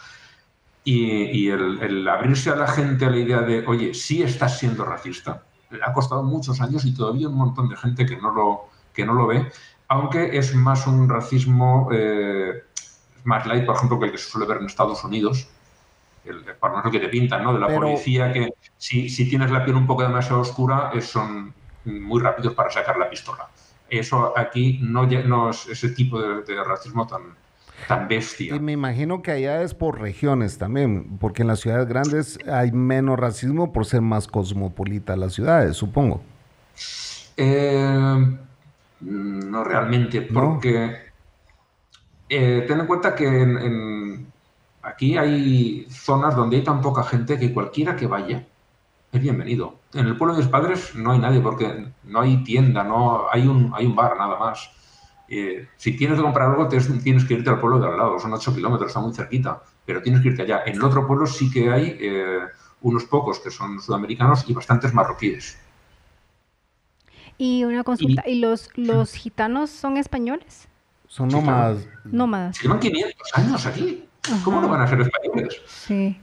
Y, 0.83 1.47
el, 1.49 2.07
abrirse 2.07 2.49
a 2.49 2.55
la 2.55 2.67
gente 2.67 3.05
a 3.05 3.11
la 3.11 3.17
idea 3.17 3.41
de, 3.41 3.65
oye, 3.67 3.93
sí 3.93 4.23
estás 4.23 4.57
siendo 4.57 4.83
racista, 4.83 5.43
ha 5.85 5.93
costado 5.93 6.23
muchos 6.23 6.59
años 6.59 6.83
y 6.85 6.95
todavía 6.95 7.29
un 7.29 7.35
montón 7.35 7.69
de 7.69 7.77
gente 7.77 8.05
que 8.07 8.17
no 8.17 8.31
lo, 8.31 8.61
que 8.91 9.05
no 9.05 9.13
lo 9.13 9.27
ve, 9.27 9.51
aunque 9.87 10.35
es 10.35 10.55
más 10.55 10.87
un 10.87 11.07
racismo 11.07 11.89
eh, 11.91 12.63
más 13.23 13.45
light, 13.45 13.65
por 13.65 13.75
ejemplo, 13.75 13.99
que 13.99 14.05
el 14.05 14.11
que 14.11 14.17
se 14.17 14.29
suele 14.29 14.47
ver 14.47 14.57
en 14.57 14.65
Estados 14.65 15.03
Unidos, 15.03 15.47
el, 16.25 16.43
por 16.59 16.85
lo 16.85 16.91
que 16.91 16.99
te 16.99 17.09
pintan, 17.09 17.43
¿no? 17.43 17.53
De 17.53 17.59
la 17.59 17.67
policía, 17.67 18.31
que 18.31 18.53
si, 18.77 19.09
si, 19.09 19.29
tienes 19.29 19.51
la 19.51 19.63
piel 19.63 19.75
un 19.75 19.87
poco 19.87 20.03
demasiado 20.03 20.41
oscura, 20.41 20.91
son 21.01 21.53
muy 21.85 22.21
rápidos 22.21 22.53
para 22.53 22.69
sacar 22.69 22.97
la 22.97 23.09
pistola. 23.09 23.49
Eso 23.89 24.37
aquí 24.37 24.79
no, 24.81 25.05
no 25.05 25.49
es 25.49 25.67
ese 25.67 25.89
tipo 25.89 26.21
de, 26.21 26.63
racismo 26.63 27.05
tan, 27.07 27.21
tan 27.87 28.07
bestia. 28.07 28.55
Y 28.55 28.59
me 28.59 28.71
imagino 28.71 29.21
que 29.21 29.31
allá 29.31 29.61
es 29.63 29.73
por 29.73 29.99
regiones 29.99 30.57
también, 30.57 31.17
porque 31.19 31.41
en 31.41 31.49
las 31.49 31.59
ciudades 31.59 31.87
grandes 31.87 32.39
hay 32.47 32.71
menos 32.71 33.19
racismo 33.19 33.73
por 33.73 33.85
ser 33.85 34.01
más 34.01 34.27
cosmopolita 34.27 35.15
las 35.17 35.33
ciudades, 35.33 35.75
supongo. 35.75 36.23
Eh, 37.35 38.37
no 39.01 39.63
realmente, 39.63 40.21
porque 40.21 41.11
eh, 42.29 42.63
ten 42.65 42.79
en 42.79 42.87
cuenta 42.87 43.13
que 43.13 43.25
en, 43.25 44.30
aquí 44.81 45.17
hay 45.17 45.87
zonas 45.89 46.35
donde 46.35 46.57
hay 46.57 46.63
tan 46.63 46.81
poca 46.81 47.03
gente 47.03 47.37
que 47.39 47.53
cualquiera 47.53 47.95
que 47.95 48.07
vaya 48.07 48.45
es 49.11 49.21
bienvenido. 49.21 49.79
En 49.93 50.07
el 50.07 50.17
pueblo 50.17 50.35
de 50.35 50.41
mis 50.41 50.49
padres 50.49 50.95
no 50.95 51.11
hay 51.11 51.19
nadie 51.19 51.41
porque 51.41 51.91
no 52.03 52.21
hay 52.21 52.43
tienda, 52.43 52.83
no 52.83 53.25
hay 53.29 53.45
un, 53.47 53.71
hay 53.75 53.85
un 53.85 53.95
bar 53.95 54.17
nada 54.17 54.39
más. 54.39 54.71
Eh, 55.27 55.67
si 55.77 55.95
tienes 55.97 56.17
que 56.17 56.23
comprar 56.23 56.49
algo, 56.49 56.67
tienes 56.67 57.25
que 57.25 57.33
irte 57.33 57.49
al 57.49 57.59
pueblo 57.59 57.79
de 57.79 57.87
al 57.87 57.97
lado, 57.97 58.19
son 58.19 58.33
8 58.33 58.53
kilómetros, 58.53 58.89
está 58.89 58.99
muy 58.99 59.13
cerquita, 59.13 59.61
pero 59.85 60.01
tienes 60.01 60.21
que 60.21 60.29
irte 60.29 60.43
allá. 60.43 60.63
En 60.65 60.75
el 60.75 60.83
otro 60.83 61.05
pueblo 61.07 61.25
sí 61.25 61.51
que 61.51 61.69
hay 61.69 61.97
eh, 61.99 62.39
unos 62.81 63.05
pocos 63.05 63.39
que 63.39 63.51
son 63.51 63.81
sudamericanos 63.81 64.49
y 64.49 64.53
bastantes 64.53 64.93
marroquíes. 64.93 65.57
Y 67.37 67.63
una 67.63 67.83
consulta, 67.83 68.23
¿y, 68.27 68.39
los, 68.39 68.69
los 68.75 69.13
gitanos 69.13 69.69
son 69.71 69.97
españoles? 69.97 70.67
Son 71.07 71.27
nómadas. 71.27 71.87
Nómadas. 72.05 72.61
Llevan 72.61 72.79
500 72.79 73.15
años 73.33 73.65
aquí. 73.65 74.05
¿Cómo 74.43 74.61
no 74.61 74.69
van 74.69 74.81
a 74.81 74.87
ser 74.87 75.01
españoles? 75.01 75.61
Sí. 75.65 76.19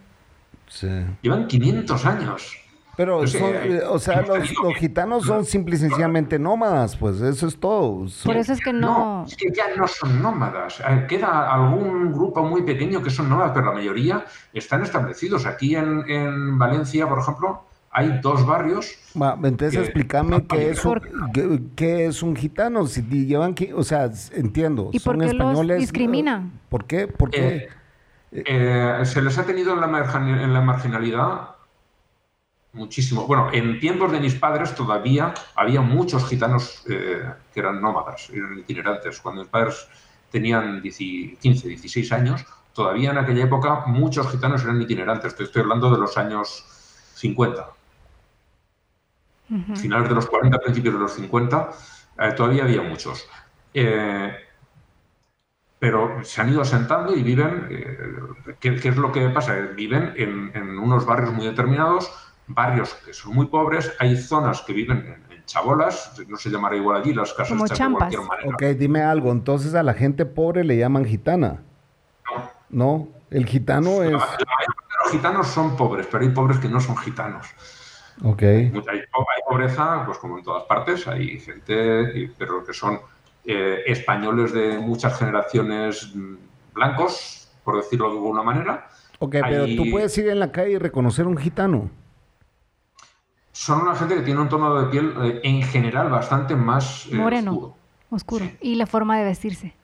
sí. 0.68 0.88
Llevan 1.22 1.46
500 1.46 2.06
años. 2.06 2.56
Pero, 2.96 3.24
son, 3.28 3.54
eh, 3.54 3.80
o 3.88 4.00
sea, 4.00 4.22
los, 4.22 4.48
gitanos 4.76 5.24
son 5.24 5.44
simple 5.44 5.76
y 5.76 5.78
sencillamente 5.78 6.36
nómadas, 6.36 6.96
pues 6.96 7.20
eso 7.20 7.46
es 7.46 7.56
todo. 7.56 8.06
Por 8.24 8.36
eso 8.36 8.52
es 8.52 8.60
que 8.60 8.72
no... 8.72 9.24
Es 9.24 9.36
que 9.36 9.52
ya 9.54 9.76
no 9.76 9.86
son 9.86 10.20
nómadas. 10.20 10.80
Eh, 10.80 11.06
queda 11.08 11.54
algún 11.54 12.12
grupo 12.12 12.42
muy 12.42 12.62
pequeño 12.62 13.00
que 13.00 13.10
son 13.10 13.28
nómadas, 13.28 13.52
pero 13.54 13.66
la 13.66 13.72
mayoría 13.74 14.24
están 14.52 14.82
establecidos. 14.82 15.46
Aquí 15.46 15.76
en, 15.76 16.10
en 16.10 16.58
Valencia, 16.58 17.08
por 17.08 17.20
ejemplo, 17.20 17.62
hay 17.90 18.18
dos 18.20 18.44
barrios. 18.44 18.96
entonces 19.14 19.74
explícame 19.76 20.44
qué 20.46 20.70
es, 20.70 20.84
un, 20.84 21.70
qué, 21.74 22.06
es 22.06 22.22
un 22.22 22.36
gitano, 22.36 22.86
si 22.86 23.02
llevan, 23.02 23.54
o 23.74 23.82
sea, 23.82 24.10
entiendo, 24.32 24.90
¿Y 24.92 24.98
son 24.98 25.22
españoles. 25.22 25.78
discriminan? 25.78 26.52
¿Por 26.68 26.84
qué? 26.84 27.06
¿Por 27.06 27.30
qué? 27.30 27.56
Eh, 27.56 27.68
eh, 28.32 29.00
se 29.04 29.22
les 29.22 29.38
ha 29.38 29.44
tenido 29.44 29.74
en 29.74 29.80
la, 29.80 29.86
en 30.42 30.52
la 30.52 30.60
marginalidad 30.60 31.50
muchísimo. 32.72 33.26
Bueno, 33.26 33.50
en 33.52 33.80
tiempos 33.80 34.12
de 34.12 34.20
mis 34.20 34.34
padres 34.34 34.74
todavía 34.74 35.34
había 35.54 35.80
muchos 35.80 36.28
gitanos 36.28 36.84
eh, 36.88 37.22
que 37.52 37.60
eran 37.60 37.80
nómadas, 37.80 38.30
eran 38.30 38.58
itinerantes. 38.58 39.20
Cuando 39.20 39.42
mis 39.42 39.50
padres 39.50 39.88
tenían 40.30 40.82
15, 40.82 41.38
16 41.40 42.12
años, 42.12 42.44
todavía 42.72 43.10
en 43.10 43.18
aquella 43.18 43.44
época 43.44 43.84
muchos 43.86 44.30
gitanos 44.30 44.62
eran 44.64 44.80
itinerantes. 44.80 45.38
estoy 45.38 45.62
hablando 45.62 45.90
de 45.90 45.98
los 45.98 46.16
años 46.16 46.64
50 47.14 47.78
finales 49.76 50.08
de 50.08 50.14
los 50.14 50.26
40, 50.26 50.58
principios 50.58 50.94
de 50.94 51.00
los 51.00 51.12
50, 51.12 51.70
eh, 52.18 52.32
todavía 52.36 52.64
había 52.64 52.82
muchos. 52.82 53.26
Eh, 53.72 54.34
pero 55.78 56.24
se 56.24 56.40
han 56.40 56.50
ido 56.50 56.62
asentando 56.62 57.14
y 57.14 57.22
viven, 57.22 57.68
eh, 57.70 58.54
¿qué, 58.58 58.74
es 58.74 58.96
lo 58.96 59.12
que 59.12 59.28
pasa? 59.28 59.54
Viven 59.54 60.12
en, 60.16 60.78
unos 60.78 61.06
barrios 61.06 61.32
muy 61.32 61.46
determinados, 61.46 62.10
barrios 62.48 62.94
que 62.94 63.12
son 63.12 63.34
muy 63.34 63.46
pobres, 63.46 63.94
hay 63.98 64.16
zonas 64.16 64.62
que 64.62 64.72
viven 64.72 65.18
en, 65.30 65.44
chabolas, 65.44 66.12
no 66.28 66.36
se 66.36 66.50
llamará 66.50 66.76
igual 66.76 67.00
allí, 67.00 67.14
las 67.14 67.32
casas 67.32 67.58
de 67.58 67.66
cualquier 67.66 68.20
manera. 68.20 68.50
Ok, 68.52 68.62
dime 68.76 69.00
algo, 69.00 69.32
entonces 69.32 69.74
a 69.74 69.82
la 69.82 69.94
gente 69.94 70.26
pobre 70.26 70.62
le 70.62 70.76
llaman 70.76 71.06
gitana. 71.06 71.62
No. 72.26 72.50
No, 72.68 73.08
el 73.30 73.46
gitano 73.46 74.02
es... 74.02 74.12
los 74.12 75.10
gitanos 75.10 75.46
son 75.46 75.74
pobres, 75.74 76.06
pero 76.10 76.22
hay 76.22 76.28
pobres 76.30 76.58
que 76.58 76.68
no 76.68 76.80
son 76.80 76.98
gitanos. 76.98 77.46
Okay. 78.22 78.72
Hay, 78.88 79.04
pobreza, 79.48 80.02
pues 80.04 80.18
como 80.18 80.38
en 80.38 80.44
todas 80.44 80.64
partes, 80.64 81.06
hay 81.06 81.38
gente, 81.38 82.30
pero 82.36 82.64
que 82.64 82.74
son 82.74 83.00
eh, 83.50 83.82
españoles 83.86 84.52
de 84.52 84.78
muchas 84.78 85.18
generaciones 85.18 86.14
mm, 86.14 86.34
blancos, 86.74 87.48
por 87.64 87.76
decirlo 87.76 88.10
de 88.10 88.16
alguna 88.18 88.42
manera. 88.42 88.88
Ok, 89.20 89.36
pero 89.40 89.64
tú 89.64 89.90
puedes 89.90 90.16
ir 90.18 90.28
en 90.28 90.38
la 90.38 90.52
calle 90.52 90.72
y 90.72 90.78
reconocer 90.78 91.26
un 91.26 91.38
gitano. 91.38 91.90
Son 93.52 93.80
una 93.80 93.94
gente 93.94 94.16
que 94.16 94.20
tiene 94.20 94.42
un 94.42 94.50
tono 94.50 94.78
de 94.78 94.90
piel 94.90 95.14
eh, 95.22 95.40
en 95.44 95.62
general 95.62 96.10
bastante 96.10 96.56
más 96.56 97.06
eh, 97.10 97.14
Moreno, 97.14 97.74
oscuro. 98.10 98.44
¿Y 98.60 98.74
la 98.74 98.86
forma 98.86 99.16
de 99.16 99.24
vestirse? 99.24 99.74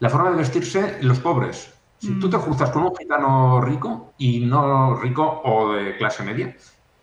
La 0.00 0.10
forma 0.10 0.30
de 0.32 0.36
vestirse, 0.36 0.98
los 1.00 1.20
pobres. 1.20 1.72
Si 2.00 2.12
tú 2.20 2.28
te 2.28 2.36
mm. 2.36 2.42
cruzas 2.42 2.68
con 2.68 2.82
un 2.82 2.94
gitano 2.94 3.62
rico 3.62 4.12
y 4.18 4.40
no 4.40 4.96
rico 4.96 5.40
o 5.42 5.72
de 5.72 5.96
clase 5.96 6.22
media, 6.22 6.54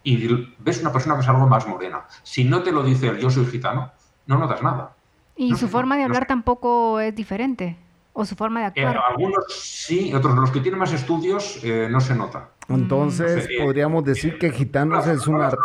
y 0.03 0.27
ves 0.59 0.81
una 0.81 0.93
persona 0.93 1.15
que 1.15 1.21
es 1.21 1.27
algo 1.27 1.47
más 1.47 1.67
morena. 1.67 2.05
Si 2.21 2.43
no 2.43 2.61
te 2.61 2.71
lo 2.71 2.83
dice 2.83 3.07
el 3.07 3.17
yo 3.17 3.31
soy 3.31 3.47
gitano, 3.47 3.91
no 4.27 4.37
notas 4.37 4.61
nada. 4.61 4.95
¿Y 5.35 5.55
su 5.55 5.67
forma 5.67 5.97
de 5.97 6.03
hablar 6.03 6.27
tampoco 6.27 6.99
es 6.99 7.15
diferente? 7.15 7.77
¿O 8.13 8.25
su 8.25 8.35
forma 8.35 8.59
de 8.59 8.65
eh, 8.65 8.85
actuar? 8.85 9.03
algunos 9.09 9.45
sí, 9.49 10.13
otros 10.13 10.35
los 10.35 10.51
que 10.51 10.59
tienen 10.59 10.79
más 10.79 10.91
estudios 10.91 11.59
eh, 11.63 11.87
no 11.89 12.01
se 12.01 12.13
nota. 12.15 12.49
Entonces 12.67 13.47
podríamos 13.61 14.03
decir 14.03 14.37
que 14.37 14.51
gitanos 14.51 15.07
es 15.07 15.27
una... 15.27 15.49
Todo 15.49 15.59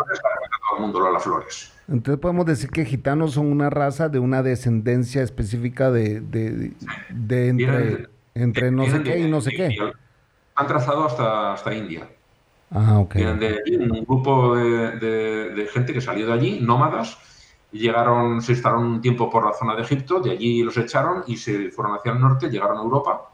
el 0.77 0.81
mundo 0.81 1.13
las 1.13 1.23
flores. 1.23 1.73
Entonces 1.89 2.21
podemos 2.21 2.47
decir 2.47 2.71
que 2.71 2.85
gitanos 2.85 3.35
son 3.35 3.47
una 3.47 3.71
raza 3.71 4.09
de 4.09 4.19
una 4.19 4.43
descendencia 4.43 5.23
específica 5.23 5.91
de, 5.91 6.21
de, 6.21 7.49
entre, 7.49 8.09
entre 8.35 8.71
no 8.71 8.87
sé 8.87 9.03
qué 9.03 9.19
y 9.21 9.31
no 9.31 9.41
sé 9.41 9.53
qué. 9.53 9.77
Han 10.57 10.67
trazado 10.67 11.05
hasta, 11.07 11.53
hasta 11.53 11.75
India. 11.75 12.09
Ah, 12.71 12.99
ok. 12.99 13.15
de 13.15 13.79
un 13.79 14.05
grupo 14.05 14.57
de, 14.57 15.69
gente 15.73 15.93
que 15.93 16.01
salió 16.01 16.27
de 16.27 16.33
allí, 16.33 16.59
nómadas, 16.61 17.19
llegaron, 17.73 18.41
se 18.43 18.53
instalaron 18.53 18.85
un 18.87 19.01
tiempo 19.01 19.31
por 19.31 19.45
la 19.45 19.53
zona 19.53 19.75
de 19.75 19.83
Egipto, 19.83 20.21
de 20.21 20.31
allí 20.33 20.63
los 20.63 20.77
echaron 20.77 21.25
y 21.27 21.37
se 21.37 21.71
fueron 21.71 21.95
hacia 21.97 22.13
el 22.13 22.21
norte, 22.21 22.49
llegaron 22.49 22.79
a 22.79 22.83
Europa 22.83 23.31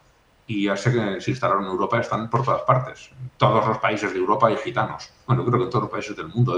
y 0.46 0.64
ya 0.64 0.76
sé 0.76 0.92
que 0.92 1.20
se 1.20 1.30
instalaron 1.30 1.64
en 1.64 1.70
Europa, 1.70 2.00
están 2.00 2.28
por 2.28 2.44
todas 2.44 2.62
partes. 2.62 3.10
todos 3.36 3.66
los 3.66 3.78
países 3.78 4.12
de 4.12 4.18
Europa 4.18 4.48
hay 4.48 4.56
gitanos. 4.56 5.10
Bueno, 5.26 5.44
creo 5.44 5.58
que 5.58 5.64
en 5.64 5.70
todos 5.70 5.84
los 5.84 5.92
países 5.92 6.16
del 6.16 6.28
mundo 6.28 6.56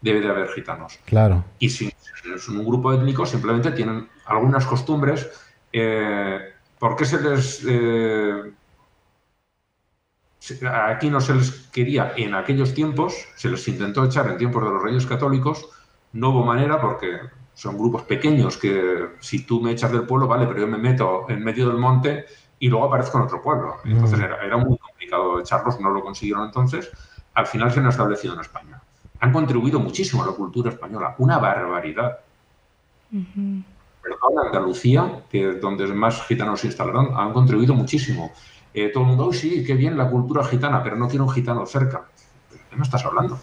debe, 0.00 0.20
de 0.20 0.28
haber 0.28 0.48
gitanos. 0.48 0.98
Claro. 1.04 1.44
Y 1.58 1.70
si 1.70 1.92
es 2.34 2.48
un 2.48 2.64
grupo 2.64 2.92
étnico, 2.92 3.24
simplemente 3.24 3.70
tienen 3.70 4.08
algunas 4.26 4.66
costumbres. 4.66 5.30
Eh, 5.72 6.38
¿Por 6.78 6.96
qué 6.96 7.04
se 7.04 7.20
les 7.20 7.64
eh, 7.66 8.52
aquí 10.70 11.10
no 11.10 11.20
se 11.20 11.34
les 11.34 11.50
quería 11.72 12.12
en 12.16 12.34
aquellos 12.34 12.74
tiempos, 12.74 13.14
se 13.36 13.48
les 13.48 13.66
intentó 13.68 14.04
echar 14.04 14.28
en 14.28 14.36
tiempos 14.36 14.62
de 14.64 14.70
los 14.70 14.82
reyes 14.82 15.06
católicos, 15.06 15.68
no 16.14 16.30
hubo 16.30 16.44
manera 16.44 16.80
porque 16.80 17.18
son 17.54 17.76
grupos 17.76 18.02
pequeños 18.02 18.56
que 18.56 19.10
si 19.20 19.44
tú 19.44 19.60
me 19.60 19.72
echas 19.72 19.92
del 19.92 20.06
pueblo, 20.06 20.26
vale, 20.26 20.46
pero 20.46 20.60
yo 20.60 20.66
me 20.66 20.78
meto 20.78 21.26
en 21.28 21.42
medio 21.42 21.68
del 21.68 21.78
monte 21.78 22.24
y 22.58 22.68
luego 22.68 22.86
aparezco 22.86 23.18
en 23.18 23.24
otro 23.24 23.42
pueblo. 23.42 23.76
Mm. 23.84 23.90
Entonces 23.90 24.20
era, 24.20 24.56
muy 24.56 24.78
complicado 24.78 25.40
echarlos, 25.40 25.80
no 25.80 25.90
lo 25.90 26.02
consiguieron 26.02 26.46
entonces. 26.46 26.90
Al 27.34 27.46
final 27.46 27.70
se 27.72 27.80
han 27.80 27.88
establecido 27.88 28.34
en 28.34 28.40
España. 28.40 28.80
Han 29.20 29.32
contribuido 29.32 29.80
muchísimo 29.80 30.22
a 30.22 30.26
la 30.26 30.32
cultura 30.32 30.70
española, 30.70 31.14
una 31.18 31.38
barbaridad. 31.38 32.18
Perdón, 33.10 34.46
Andalucía, 34.46 35.24
que 35.30 35.50
es 35.50 35.60
donde 35.60 35.86
más 35.88 36.22
gitanos 36.26 36.60
se 36.60 36.68
instalaron, 36.68 37.10
han 37.16 37.32
contribuido 37.32 37.74
muchísimo. 37.74 38.32
Eh, 38.72 38.90
todo 38.92 39.04
el 39.04 39.10
mundo, 39.10 39.32
sí, 39.32 39.64
qué 39.64 39.74
bien 39.74 39.96
la 39.96 40.10
cultura 40.10 40.44
gitana, 40.44 40.82
pero 40.82 40.96
no 40.96 41.08
quiero 41.08 41.24
un 41.24 41.30
gitano 41.30 41.64
cerca. 41.66 42.08
¿De 42.50 42.58
qué 42.70 42.76
me 42.76 42.82
estás 42.82 43.04
hablando? 43.04 43.38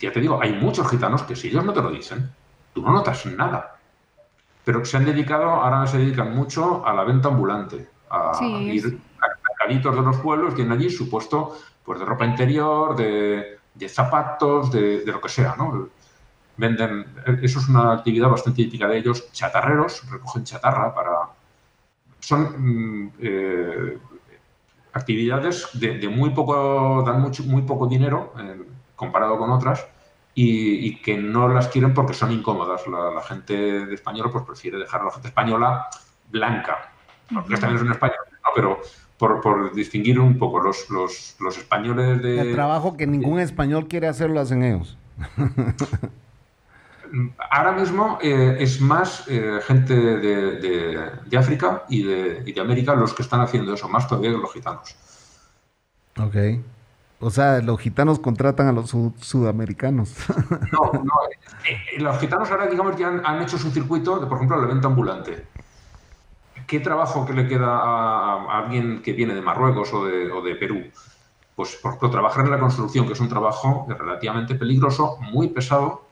Ya 0.00 0.12
te 0.12 0.20
digo, 0.20 0.40
hay 0.42 0.52
muchos 0.52 0.88
gitanos 0.90 1.22
que 1.22 1.36
si 1.36 1.48
ellos 1.48 1.64
no 1.64 1.72
te 1.72 1.82
lo 1.82 1.90
dicen, 1.90 2.30
tú 2.72 2.82
no 2.82 2.92
notas 2.92 3.24
nada. 3.26 3.76
Pero 4.64 4.84
se 4.84 4.96
han 4.96 5.04
dedicado, 5.04 5.50
ahora 5.50 5.86
se 5.86 5.98
dedican 5.98 6.34
mucho 6.34 6.86
a 6.86 6.92
la 6.92 7.04
venta 7.04 7.28
ambulante, 7.28 7.88
a 8.10 8.38
ir 8.42 8.98
a, 9.20 9.26
mercaditos 9.48 9.94
de 9.94 10.02
los 10.02 10.16
pueblos 10.18 10.54
tienen 10.54 10.72
allí 10.72 10.90
su 10.90 11.08
puesto 11.08 11.56
pues, 11.84 11.98
de 11.98 12.04
ropa 12.04 12.24
interior, 12.24 12.96
de, 12.96 13.58
zapatos, 13.88 14.70
de, 14.70 15.02
lo 15.06 15.20
que 15.20 15.28
sea, 15.28 15.54
¿no? 15.56 15.88
Venden, 16.56 17.04
eso 17.42 17.58
es 17.58 17.68
una 17.68 17.92
actividad 17.92 18.28
bastante 18.28 18.62
típica 18.62 18.86
de 18.86 18.98
ellos, 18.98 19.30
chatarreros, 19.32 20.08
recogen 20.10 20.44
chatarra 20.44 20.94
para... 20.94 21.18
Son 22.20 22.40
mm, 22.56 23.12
eh, 23.18 23.98
actividades 24.94 25.68
de, 25.74 26.08
muy 26.08 26.30
poco, 26.30 27.02
dan 27.04 27.20
mucho, 27.20 27.42
muy 27.42 27.62
poco 27.62 27.86
dinero 27.86 28.32
eh, 28.38 28.62
comparado 28.96 29.38
con 29.38 29.50
otras 29.50 29.86
y, 30.34 30.96
que 30.96 31.16
no 31.16 31.48
las 31.48 31.68
quieren 31.68 31.94
porque 31.94 32.14
son 32.14 32.32
incómodas. 32.32 32.82
La, 32.86 33.20
gente 33.22 33.54
de 33.86 33.94
española 33.94 34.30
pues 34.32 34.44
prefiere 34.44 34.78
dejar 34.78 35.02
a 35.02 35.04
la 35.04 35.10
gente 35.10 35.28
española 35.28 35.86
blanca, 36.30 36.92
porque 37.32 37.56
también 37.56 37.76
es 37.76 37.82
un 37.82 37.92
español, 37.92 38.18
pero 38.54 38.80
por, 39.18 39.72
distinguir 39.74 40.18
un 40.18 40.38
poco 40.38 40.60
los, 40.60 40.90
los, 40.90 41.36
los, 41.40 41.56
españoles 41.56 42.20
de... 42.22 42.40
El 42.40 42.52
trabajo 42.52 42.96
que 42.96 43.06
ningún 43.06 43.40
español 43.40 43.86
quiere 43.88 44.08
hacer 44.08 44.30
lo 44.30 44.40
hacen 44.40 44.62
ellos. 44.62 44.98
Ahora 47.50 47.72
mismo 47.72 48.18
eh, 48.20 48.56
es 48.58 48.80
más 48.80 49.24
eh, 49.28 49.60
gente 49.64 49.94
de, 49.94 51.10
de, 51.24 51.38
África 51.38 51.84
y 51.88 52.02
de, 52.02 52.42
y 52.44 52.52
de, 52.52 52.60
América 52.60 52.96
los 52.96 53.14
que 53.14 53.22
están 53.22 53.40
haciendo 53.40 53.72
eso, 53.72 53.88
más 53.88 54.08
todavía 54.08 54.32
que 54.32 54.38
los 54.38 54.52
gitanos. 54.52 54.96
Ok. 56.18 56.34
O 57.24 57.30
sea, 57.30 57.62
los 57.62 57.80
gitanos 57.80 58.18
contratan 58.18 58.66
a 58.68 58.72
los 58.72 58.94
sudamericanos. 59.18 60.14
no, 60.72 60.92
no. 60.92 61.14
Eh, 61.66 61.98
los 61.98 62.18
gitanos 62.18 62.50
ahora, 62.50 62.66
digamos, 62.66 62.96
ya 62.98 63.08
han, 63.24 63.40
hecho 63.40 63.56
su 63.56 63.70
circuito 63.70 64.18
de, 64.18 64.26
por 64.26 64.36
ejemplo, 64.36 64.58
el 64.58 64.64
evento 64.64 64.88
ambulante. 64.88 65.46
¿Qué 66.66 66.80
trabajo 66.80 67.24
que 67.24 67.32
le 67.32 67.48
queda 67.48 67.78
a, 67.78 68.58
alguien 68.58 69.00
que 69.00 69.14
viene 69.14 69.34
de 69.34 69.40
Marruecos 69.40 69.94
o 69.94 70.04
de, 70.04 70.30
o 70.30 70.42
de 70.42 70.54
Perú? 70.56 70.82
Pues, 71.56 71.76
por 71.76 71.92
ejemplo, 71.92 72.10
trabajar 72.10 72.44
en 72.44 72.50
la 72.50 72.60
construcción, 72.60 73.06
que 73.06 73.14
es 73.14 73.20
un 73.20 73.30
trabajo 73.30 73.86
relativamente 73.88 74.54
peligroso, 74.56 75.16
muy 75.32 75.48
pesado, 75.48 76.04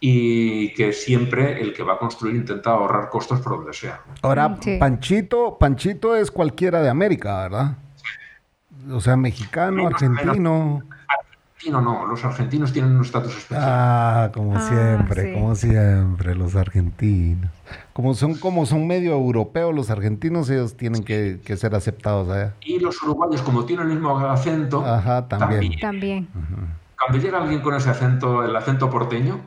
y 0.00 0.74
que 0.74 0.92
siempre 0.92 1.60
el 1.60 1.72
que 1.72 1.84
va 1.84 1.92
a 1.94 1.98
construir 1.98 2.34
intenta 2.34 2.72
ahorrar 2.72 3.10
costos 3.10 3.40
por 3.40 3.58
donde 3.58 3.72
sea. 3.72 4.00
Ahora, 4.22 4.58
Panchito, 4.80 5.56
Panchito 5.56 6.16
es 6.16 6.32
cualquiera 6.32 6.82
de 6.82 6.88
América, 6.88 7.42
¿verdad? 7.42 7.76
O 8.90 9.00
sea, 9.00 9.16
mexicano, 9.16 9.86
argentino. 9.86 10.82
Argentino 11.08 11.80
no, 11.80 12.06
los 12.06 12.24
argentinos 12.24 12.72
tienen 12.72 12.96
un 12.96 13.02
estatus 13.02 13.36
especial. 13.36 13.62
Ah, 13.64 14.30
como 14.34 14.56
ah, 14.56 14.60
siempre, 14.60 15.34
como 15.34 15.54
siempre, 15.54 16.34
los 16.34 16.56
argentinos. 16.56 17.50
Como 17.92 18.14
son, 18.14 18.34
como 18.34 18.66
son 18.66 18.86
medio 18.86 19.12
europeos 19.12 19.74
los 19.74 19.90
argentinos, 19.90 20.50
ellos 20.50 20.76
tienen 20.76 21.04
que, 21.04 21.40
ser 21.56 21.74
aceptados 21.74 22.28
allá. 22.28 22.54
Y 22.62 22.80
los 22.80 23.00
uruguayos, 23.02 23.42
como 23.42 23.64
tienen 23.64 23.88
el 23.88 23.94
mismo 23.94 24.18
acento, 24.18 24.84
Ajá, 24.84 25.28
también. 25.28 25.78
También. 25.80 26.28
Cuando 26.98 27.18
llega 27.18 27.38
alguien 27.38 27.60
con 27.60 27.74
ese 27.74 27.90
acento, 27.90 28.44
el 28.44 28.54
acento 28.56 28.90
porteño, 28.90 29.40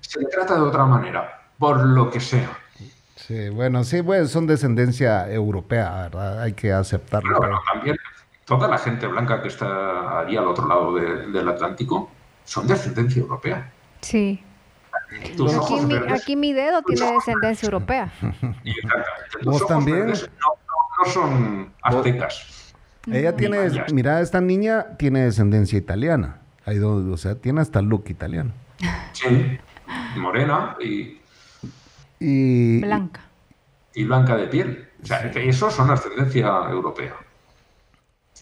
se 0.00 0.20
le 0.20 0.26
trata 0.26 0.56
de 0.56 0.62
otra 0.62 0.84
manera, 0.84 1.48
por 1.58 1.82
lo 1.82 2.10
que 2.10 2.20
sea. 2.20 2.59
Sí, 3.30 3.48
bueno, 3.48 3.84
sí, 3.84 4.02
pues 4.02 4.28
son 4.32 4.48
descendencia 4.48 5.30
europea, 5.30 6.02
¿verdad? 6.02 6.42
Hay 6.42 6.52
que 6.52 6.72
aceptarlo. 6.72 7.38
Pero, 7.38 7.60
también 7.72 7.96
toda 8.44 8.66
la 8.66 8.76
gente 8.76 9.06
blanca 9.06 9.40
que 9.40 9.46
está 9.46 10.18
allí 10.18 10.36
al 10.36 10.48
otro 10.48 10.66
lado 10.66 10.96
del 10.96 11.48
Atlántico 11.48 12.10
son 12.42 12.66
de 12.66 12.74
ascendencia 12.74 13.22
europea. 13.22 13.70
Sí. 14.00 14.42
Aquí 16.12 16.34
mi, 16.34 16.52
dedo 16.52 16.82
tiene 16.82 17.12
descendencia 17.12 17.66
europea. 17.66 18.12
¿Vos 19.44 19.64
también? 19.64 20.08
No, 20.08 21.04
son 21.04 21.72
aztecas. 21.82 22.74
Ella 23.06 23.36
tiene, 23.36 23.58
mira, 23.92 24.20
esta 24.22 24.40
niña 24.40 24.96
tiene 24.98 25.20
descendencia 25.20 25.78
italiana. 25.78 26.40
o 26.66 27.16
sea, 27.16 27.36
tiene 27.36 27.60
hasta 27.60 27.80
look 27.80 28.06
italiano. 28.08 28.50
Sí, 29.12 29.56
morena 30.16 30.74
y... 30.80 31.19
Blanca. 32.20 33.22
Y 33.94 34.04
blanca 34.04 34.36
de 34.36 34.46
piel. 34.46 34.88
O 35.02 35.06
sea, 35.06 35.30
que 35.30 35.52
son 35.52 35.90
ascendencia 35.90 36.46
europea. 36.70 37.14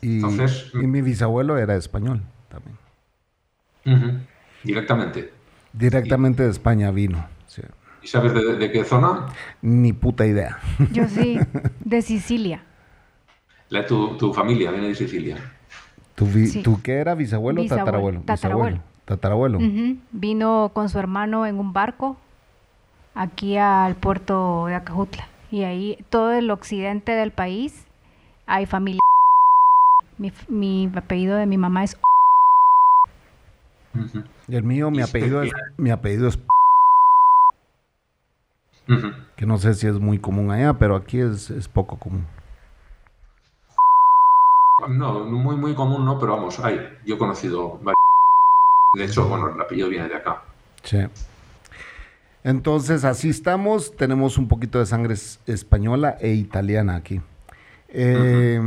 Y, 0.03 0.17
Entonces, 0.17 0.71
y 0.75 0.87
mi 0.87 1.03
bisabuelo 1.03 1.57
era 1.59 1.77
español 1.77 2.23
también. 2.49 4.27
Directamente. 4.65 5.33
Directamente 5.73 6.43
de 6.43 6.51
España 6.51 6.91
vino. 6.91 7.25
¿Y 8.03 8.07
sabes 8.07 8.33
de, 8.33 8.71
qué 8.71 8.85
zona? 8.85 9.27
Ni 9.61 9.93
puta 9.93 10.25
idea. 10.27 10.59
Yo 10.93 11.09
sí, 11.09 11.39
de 11.85 12.03
Sicilia. 12.03 12.63
La, 13.71 13.87
tu, 13.87 14.17
tu, 14.17 14.33
familia 14.33 14.71
viene 14.71 14.89
de 14.89 14.95
Sicilia. 14.95 15.37
¿Tu, 16.15 16.81
qué 16.83 16.95
era? 16.95 17.15
¿Bisabuelo 17.15 17.63
o 17.63 17.67
tatarabuelo? 17.67 18.21
Tatarabuelo. 18.23 18.81
Tatarabuelo. 19.05 19.59
Vino 20.13 20.71
con 20.75 20.89
su 20.89 20.99
hermano 20.99 21.47
en 21.47 21.59
un 21.59 21.73
barco 21.73 22.17
aquí 23.19 23.57
al 23.57 23.97
puerto 23.97 24.67
de 24.67 24.75
Acajutla. 24.77 25.29
Y 25.51 25.65
ahí 25.65 26.05
todo 26.09 26.33
el 26.33 26.51
occidente 26.51 27.13
del 27.13 27.33
país 27.33 27.87
hay 28.47 28.67
familia. 28.67 29.01
Mi, 30.17 30.33
mi 30.49 30.91
apellido 30.95 31.37
de 31.37 31.47
mi 31.47 31.59
mamá 31.59 31.85
es. 31.85 31.99
Y 34.47 34.55
el 34.55 34.63
mío, 34.63 34.91
mi 34.91 35.03
apellido 35.03 35.43
es, 35.43 35.53
mi 35.77 35.91
apellido 35.91 36.29
es. 36.29 36.39
Que 39.37 39.45
no 39.45 39.59
sé 39.59 39.75
si 39.75 39.87
es 39.87 39.99
muy 39.99 40.19
común 40.19 40.51
allá, 40.51 40.75
pero 40.75 40.97
aquí 40.97 41.21
es, 41.21 41.51
es 41.51 41.69
poco 41.69 41.99
común. 41.99 42.27
No, 44.89 45.25
muy, 45.25 45.57
muy 45.57 45.75
común 45.75 46.05
no, 46.05 46.19
pero 46.19 46.37
vamos, 46.37 46.59
hay. 46.61 46.99
Yo 47.05 47.17
he 47.17 47.19
conocido 47.19 47.79
varios 47.79 47.99
de 48.97 49.05
hecho, 49.05 49.29
bueno, 49.29 49.51
el 49.55 49.61
apellido 49.61 49.89
viene 49.89 50.09
de 50.09 50.17
acá. 50.17 50.43
Sí. 50.83 50.99
Entonces, 52.49 53.05
así 53.05 53.29
estamos. 53.29 53.95
Tenemos 53.95 54.39
un 54.39 54.49
poquito 54.49 54.79
de 54.79 54.87
sangre 54.87 55.15
española 55.47 56.17
e 56.19 56.33
italiana 56.33 56.97
aquí. 56.97 57.21
Eh, 57.91 58.59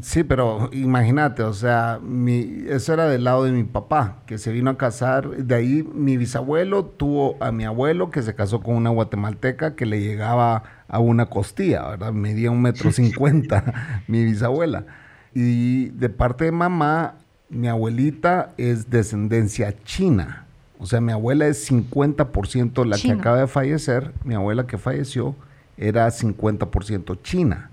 sí, 0.00 0.24
pero 0.24 0.70
imagínate, 0.72 1.42
o 1.42 1.52
sea, 1.52 1.98
mi, 2.02 2.64
eso 2.66 2.94
era 2.94 3.06
del 3.08 3.24
lado 3.24 3.44
de 3.44 3.52
mi 3.52 3.64
papá, 3.64 4.22
que 4.24 4.38
se 4.38 4.52
vino 4.52 4.70
a 4.70 4.78
casar. 4.78 5.28
De 5.28 5.54
ahí 5.54 5.86
mi 5.94 6.16
bisabuelo 6.16 6.86
tuvo 6.86 7.36
a 7.42 7.52
mi 7.52 7.64
abuelo, 7.64 8.10
que 8.10 8.22
se 8.22 8.34
casó 8.34 8.62
con 8.62 8.74
una 8.74 8.88
guatemalteca 8.88 9.76
que 9.76 9.84
le 9.84 10.00
llegaba 10.00 10.62
a 10.88 10.98
una 10.98 11.26
costilla, 11.26 11.90
¿verdad? 11.90 12.14
Medía 12.14 12.50
un 12.50 12.62
metro 12.62 12.90
cincuenta, 12.90 14.02
mi 14.08 14.24
bisabuela. 14.24 14.86
Y 15.34 15.90
de 15.90 16.08
parte 16.08 16.46
de 16.46 16.52
mamá, 16.52 17.16
mi 17.50 17.68
abuelita 17.68 18.54
es 18.56 18.88
descendencia 18.88 19.74
china. 19.84 20.45
O 20.78 20.86
sea, 20.86 21.00
mi 21.00 21.12
abuela 21.12 21.46
es 21.46 21.70
50% 21.70 22.84
la 22.84 22.98
que 22.98 23.12
acaba 23.12 23.38
de 23.38 23.46
fallecer. 23.46 24.12
Mi 24.24 24.34
abuela 24.34 24.66
que 24.66 24.78
falleció 24.78 25.34
era 25.76 26.08
50% 26.08 27.18
china. 27.22 27.70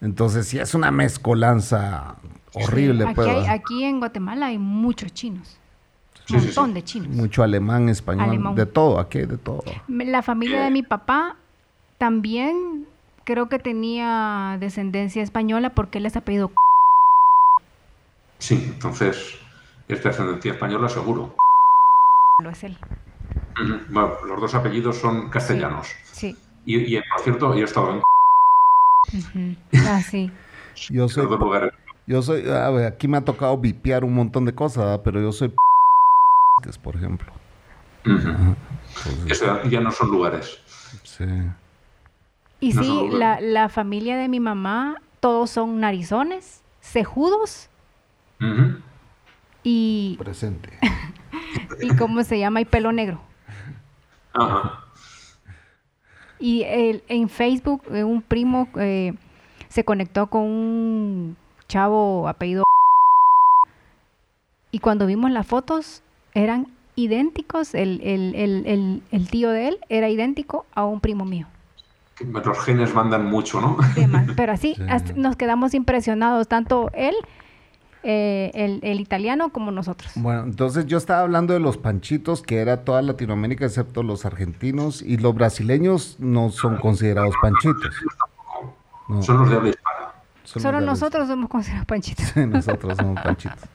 Entonces, 0.00 0.46
sí 0.46 0.58
es 0.58 0.74
una 0.74 0.90
mezcolanza 0.90 2.16
horrible. 2.54 3.06
Aquí, 3.06 3.46
aquí, 3.48 3.84
en 3.84 3.98
Guatemala 3.98 4.46
hay 4.46 4.58
muchos 4.58 5.12
chinos. 5.12 5.58
Un 6.30 6.36
montón 6.36 6.74
de 6.74 6.84
chinos. 6.84 7.08
Mucho 7.08 7.42
alemán, 7.42 7.88
español, 7.88 8.54
de 8.54 8.66
todo, 8.66 9.00
aquí 9.00 9.18
hay 9.18 9.26
de 9.26 9.38
todo. 9.38 9.64
La 9.88 10.22
familia 10.22 10.62
de 10.62 10.70
mi 10.70 10.82
papá 10.82 11.36
también 11.96 12.86
creo 13.24 13.48
que 13.48 13.58
tenía 13.58 14.58
descendencia 14.60 15.22
española 15.22 15.70
porque 15.70 15.98
él 15.98 16.04
les 16.04 16.16
ha 16.16 16.20
pedido 16.20 16.50
Sí, 18.38 18.62
entonces, 18.72 19.34
esta 19.88 20.10
ascendencia 20.10 20.52
española 20.52 20.88
seguro. 20.88 21.34
Lo 22.40 22.50
es 22.50 22.62
él. 22.62 22.78
Bueno, 23.88 24.12
los 24.24 24.40
dos 24.40 24.54
apellidos 24.54 24.96
son 24.98 25.28
castellanos. 25.28 25.88
Sí. 26.04 26.36
Y, 26.64 26.96
por 26.96 27.20
cierto, 27.20 27.52
yo 27.54 27.62
he 27.62 27.64
estado 27.64 27.94
en. 27.94 29.58
Ah, 29.74 30.00
sí. 30.00 30.30
yo 30.90 31.08
soy. 31.08 31.26
Yo 32.06 32.22
soy. 32.22 32.48
A 32.48 32.70
ver, 32.70 32.86
aquí 32.86 33.08
me 33.08 33.16
ha 33.16 33.24
tocado 33.24 33.58
vipiar 33.58 34.04
un 34.04 34.14
montón 34.14 34.44
de 34.44 34.54
cosas, 34.54 35.00
pero 35.02 35.20
yo 35.20 35.32
soy. 35.32 35.52
Por 36.82 36.94
ejemplo. 36.94 37.32
Eso 39.28 39.62
ya 39.64 39.80
no 39.80 39.90
son 39.90 40.10
lugares. 40.10 40.60
Sí. 41.02 41.24
Y 42.60 42.72
sí, 42.72 43.08
la, 43.12 43.40
la 43.40 43.68
familia 43.68 44.16
de 44.16 44.28
mi 44.28 44.38
mamá, 44.38 45.02
todos 45.18 45.50
son 45.50 45.80
narizones, 45.80 46.62
cejudos 46.80 47.68
y. 49.64 50.16
Presente. 50.20 50.70
y 51.80 51.94
cómo 51.96 52.22
se 52.24 52.38
llama, 52.38 52.60
y 52.60 52.64
pelo 52.64 52.92
negro. 52.92 53.20
Y 56.40 56.62
en 56.64 57.28
Facebook, 57.28 57.82
eh, 57.90 58.04
un 58.04 58.22
primo 58.22 58.68
eh, 58.76 59.14
se 59.68 59.84
conectó 59.84 60.28
con 60.28 60.42
un 60.42 61.36
chavo 61.66 62.28
apellido. 62.28 62.64
Y 64.70 64.78
cuando 64.78 65.06
vimos 65.06 65.30
las 65.30 65.46
fotos, 65.46 66.02
eran 66.34 66.68
idénticos. 66.94 67.74
El, 67.74 68.00
el, 68.02 69.30
tío 69.30 69.50
de 69.50 69.68
él 69.68 69.78
era 69.88 70.08
idéntico 70.08 70.66
a 70.74 70.84
un 70.84 71.00
primo 71.00 71.24
mío. 71.24 71.46
los 72.20 72.58
genes 72.60 72.94
mandan 72.94 73.26
mucho, 73.26 73.60
¿no? 73.60 73.76
Pero 74.36 74.52
así 74.52 74.76
nos 75.16 75.36
quedamos 75.36 75.74
impresionados, 75.74 76.48
tanto 76.48 76.90
él, 76.94 77.14
eh, 78.02 78.50
el, 78.54 78.80
el, 78.82 79.00
italiano, 79.00 79.50
como 79.50 79.70
nosotros. 79.70 80.12
Bueno, 80.14 80.44
entonces 80.44 80.86
yo 80.86 80.98
estaba 80.98 81.20
hablando 81.20 81.54
de 81.54 81.60
los 81.60 81.76
panchitos, 81.76 82.42
que 82.42 82.58
era 82.58 82.84
toda 82.84 83.02
Latinoamérica, 83.02 83.64
excepto 83.64 84.02
los 84.02 84.24
argentinos, 84.24 85.02
y 85.02 85.16
los 85.16 85.34
brasileños 85.34 86.16
no 86.18 86.50
son 86.50 86.76
considerados 86.76 87.34
panchitos. 87.42 87.94
Son 89.20 89.38
los 89.38 89.50
de 89.50 89.56
habla 89.56 90.14
Solo 90.44 90.80
nosotros 90.80 91.28
somos 91.28 91.50
considerados 91.50 91.86
panchitos. 91.86 92.26
Sí, 92.26 92.46
nosotros 92.46 92.96
somos 92.96 93.20
panchitos. 93.20 93.58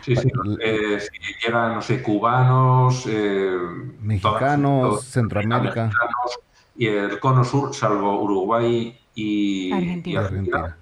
Sí, 0.00 0.14
sí. 0.16 0.30
Eh, 0.60 1.00
si 1.00 1.46
llegan, 1.46 1.74
no 1.74 1.82
sé, 1.82 2.00
cubanos, 2.00 3.04
eh, 3.08 3.58
mexicanos, 4.00 5.04
Centroamérica. 5.04 5.90
y 6.76 6.86
el 6.86 7.18
cono 7.18 7.44
sur, 7.44 7.74
salvo 7.74 8.22
Uruguay 8.22 8.96
y 9.14 9.72
Argentina. 9.72 10.76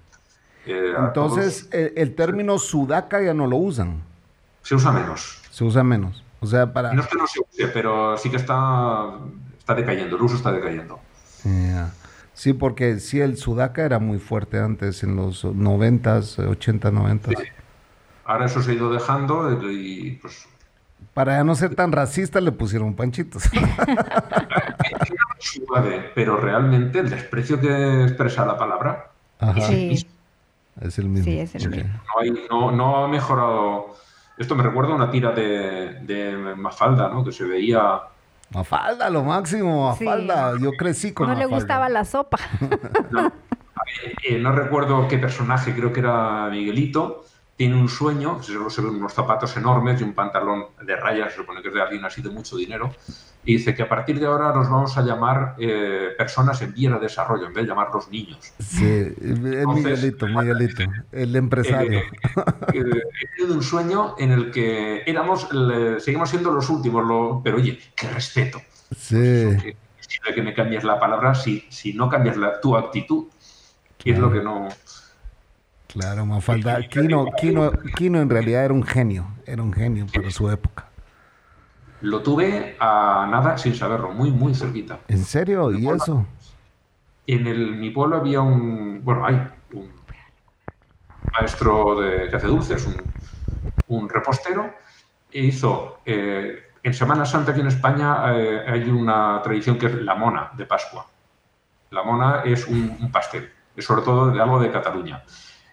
Eh, 0.67 0.93
Entonces, 0.97 1.67
el, 1.71 2.15
término 2.15 2.59
sudaca 2.59 3.21
ya 3.21 3.33
no 3.33 3.47
lo 3.47 3.57
usan. 3.57 4.01
Se 4.61 4.75
usa 4.75 4.91
menos. 4.91 5.41
Se 5.51 5.63
usa 5.63 5.83
menos. 5.83 6.23
O 6.39 6.45
sea, 6.45 6.71
para... 6.71 6.93
No 6.93 7.01
es 7.01 7.07
que 7.07 7.17
no 7.17 7.27
se 7.27 7.39
use, 7.39 7.67
pero 7.73 8.17
sí 8.17 8.29
que 8.29 8.37
está, 8.37 9.09
está 9.57 9.73
decayendo, 9.73 10.15
el 10.15 10.21
uso 10.21 10.35
está 10.35 10.51
decayendo. 10.51 10.99
Sí, 12.33 12.53
porque 12.53 12.99
sí, 12.99 13.19
el 13.19 13.37
sudaca 13.37 13.83
era 13.83 13.99
muy 13.99 14.19
fuerte 14.19 14.59
antes, 14.59 15.03
en 15.03 15.15
los 15.15 15.43
90s, 15.43 16.47
80, 16.47 16.91
90. 16.91 17.31
Ahora 18.25 18.45
eso 18.45 18.61
se 18.61 18.71
ha 18.71 18.73
ido 18.75 18.91
dejando 18.91 19.51
y 19.71 20.19
pues... 20.21 20.47
Para 21.13 21.43
no 21.43 21.55
ser 21.55 21.73
tan 21.73 21.91
racista 21.91 22.39
le 22.41 22.51
pusieron 22.51 22.93
panchitos. 22.93 23.43
pero 26.13 26.37
realmente 26.37 26.99
el 26.99 27.09
desprecio 27.09 27.59
que 27.59 28.03
expresa 28.03 28.45
la 28.45 28.57
palabra 28.57 29.11
es, 29.55 29.69
el 29.69 29.87
mismo. 29.87 30.11
Es 30.81 30.97
el 30.99 31.09
mismo. 31.09 31.25
Sí, 31.25 31.39
es 31.39 31.55
el 31.55 31.69
mismo. 31.69 31.89
No, 32.49 32.71
no, 32.71 32.97
ha 33.03 33.07
mejorado... 33.07 33.95
Esto 34.37 34.55
me 34.55 34.63
recuerda 34.63 34.91
a 34.91 34.95
una 34.95 35.09
tira 35.09 35.31
de, 35.31 35.99
de 36.01 36.55
Mafalda, 36.55 37.09
¿no? 37.09 37.23
Que 37.23 37.31
se 37.31 37.43
veía 37.43 38.01
Mafalda, 38.53 39.09
lo 39.09 39.23
máximo, 39.23 39.89
Mafalda. 39.89 40.53
Yo 40.59 40.71
crecí 40.71 41.13
con 41.13 41.27
No 41.27 41.35
le 41.35 41.45
gustaba 41.45 41.89
la 41.89 42.05
sopa. 42.05 42.37
no, 43.11 43.31
eh, 44.23 44.39
no 44.39 44.51
recuerdo 44.53 45.07
qué 45.07 45.17
personaje, 45.17 45.73
creo 45.75 45.91
que 45.91 45.99
era 45.99 46.47
Miguelito, 46.49 47.25
tiene 47.57 47.75
un 47.75 47.89
sueño, 47.89 48.41
se 48.43 48.81
ven 48.81 48.95
unos 48.95 49.13
zapatos 49.13 49.57
enormes 49.57 49.99
y 49.99 50.03
un 50.03 50.13
pantalón 50.13 50.67
de 50.79 50.95
rayas, 50.95 51.31
se 51.31 51.37
supone 51.37 51.63
que 51.63 51.69
es 51.69 51.73
de 51.73 51.81
alguien 51.81 52.05
así 52.05 52.21
de 52.21 52.29
mucho 52.29 52.55
dinero, 52.55 52.93
y 53.43 53.53
dice 53.53 53.73
que 53.73 53.81
a 53.81 53.89
partir 53.89 54.19
de 54.19 54.27
ahora 54.27 54.53
nos 54.53 54.69
vamos 54.69 54.95
a 54.95 55.01
llamar 55.01 55.55
eh, 55.57 56.09
personas 56.15 56.61
en 56.61 56.73
vía 56.73 56.91
de 56.91 56.99
desarrollo, 56.99 57.47
en 57.47 57.53
vez 57.53 57.63
de 57.63 57.69
llamarlos 57.69 58.09
niños. 58.09 58.53
Sí, 58.59 58.85
es 58.85 59.39
Miguelito, 59.39 60.27
Miguelito, 60.27 60.83
el 61.11 61.35
empresario. 61.35 61.99
Eh, 61.99 62.05
eh, 62.73 63.03
he 63.21 63.37
tenido 63.37 63.55
un 63.55 63.63
sueño 63.63 64.15
en 64.19 64.33
el 64.33 64.51
que 64.51 65.01
éramos, 65.07 65.47
seguimos 65.97 66.29
siendo 66.29 66.51
los 66.51 66.69
últimos, 66.69 67.41
pero 67.43 67.57
oye, 67.57 67.79
qué 67.95 68.07
respeto. 68.09 68.61
Sí. 68.95 69.15
Que, 69.15 69.75
que 70.35 70.41
me 70.43 70.53
cambies 70.53 70.83
la 70.83 70.99
palabra 70.99 71.33
si, 71.33 71.65
si 71.69 71.93
no 71.93 72.07
cambias 72.07 72.37
la, 72.37 72.61
tu 72.61 72.77
actitud, 72.77 73.25
que 73.97 74.11
es 74.11 74.19
lo 74.19 74.31
que 74.31 74.43
no... 74.43 74.69
Claro, 75.87 76.25
Mafalda. 76.25 76.81
Kino, 76.87 77.25
Kino, 77.39 77.71
Kino 77.95 78.19
en 78.19 78.29
realidad 78.29 78.65
era 78.65 78.73
un 78.73 78.83
genio, 78.83 79.27
era 79.45 79.63
un 79.63 79.73
genio 79.73 80.05
para 80.13 80.29
su 80.31 80.49
época. 80.49 80.89
Lo 82.01 82.21
tuve 82.21 82.75
a 82.79 83.27
nada 83.29 83.57
sin 83.57 83.73
saberlo, 83.73 84.11
muy, 84.11 84.31
muy 84.31 84.53
cerquita. 84.53 84.99
¿En 85.07 85.23
serio? 85.23 85.71
¿Y 85.71 85.87
eso? 85.87 86.25
En 87.25 87.47
el, 87.47 87.75
mi 87.75 87.89
pueblo 87.89 88.17
había 88.17 88.41
un, 88.41 89.03
bueno, 89.03 89.25
hay 89.25 89.35
un 89.73 89.89
maestro 91.31 91.99
de, 91.99 92.29
que 92.29 92.35
hace 92.35 92.47
dulces, 92.47 92.85
un, 92.85 92.95
un 93.87 94.09
repostero, 94.09 94.73
e 95.31 95.41
hizo, 95.41 96.01
eh, 96.05 96.71
en 96.83 96.93
Semana 96.93 97.25
Santa 97.25 97.51
aquí 97.51 97.61
en 97.61 97.67
España 97.67 98.33
eh, 98.35 98.63
hay 98.67 98.89
una 98.89 99.41
tradición 99.41 99.77
que 99.77 99.87
es 99.87 99.95
la 99.95 100.15
mona 100.15 100.51
de 100.55 100.65
Pascua. 100.65 101.07
La 101.89 102.03
mona 102.03 102.43
es 102.43 102.67
un, 102.67 102.95
un 102.99 103.11
pastel, 103.11 103.49
es 103.75 103.83
sobre 103.83 104.03
todo 104.03 104.29
de 104.29 104.41
algo 104.41 104.59
de 104.59 104.71
Cataluña 104.71 105.23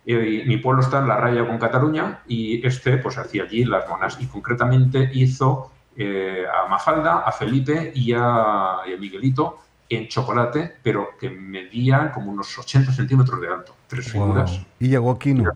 mi 0.06 0.56
pueblo 0.58 0.82
está 0.82 0.98
en 0.98 1.08
la 1.08 1.16
raya 1.16 1.46
con 1.46 1.58
Cataluña 1.58 2.20
y 2.26 2.64
este 2.66 2.98
pues 2.98 3.16
hacía 3.16 3.44
allí 3.44 3.64
las 3.64 3.88
monas 3.88 4.18
y 4.20 4.26
concretamente 4.26 5.10
hizo 5.14 5.70
eh, 5.96 6.44
a 6.46 6.68
Mafalda, 6.68 7.20
a 7.20 7.32
Felipe 7.32 7.92
y 7.94 8.12
a, 8.12 8.78
Miguelito 8.98 9.58
en 9.88 10.08
chocolate, 10.08 10.76
pero 10.82 11.10
que 11.18 11.30
medían 11.30 12.10
como 12.10 12.32
unos 12.32 12.58
80 12.58 12.92
centímetros 12.92 13.40
de 13.40 13.48
alto, 13.48 13.76
tres 13.86 14.10
figuras. 14.10 14.60
Y 14.80 14.88
llegó 14.88 15.12
aquí, 15.12 15.34
¿no? 15.34 15.52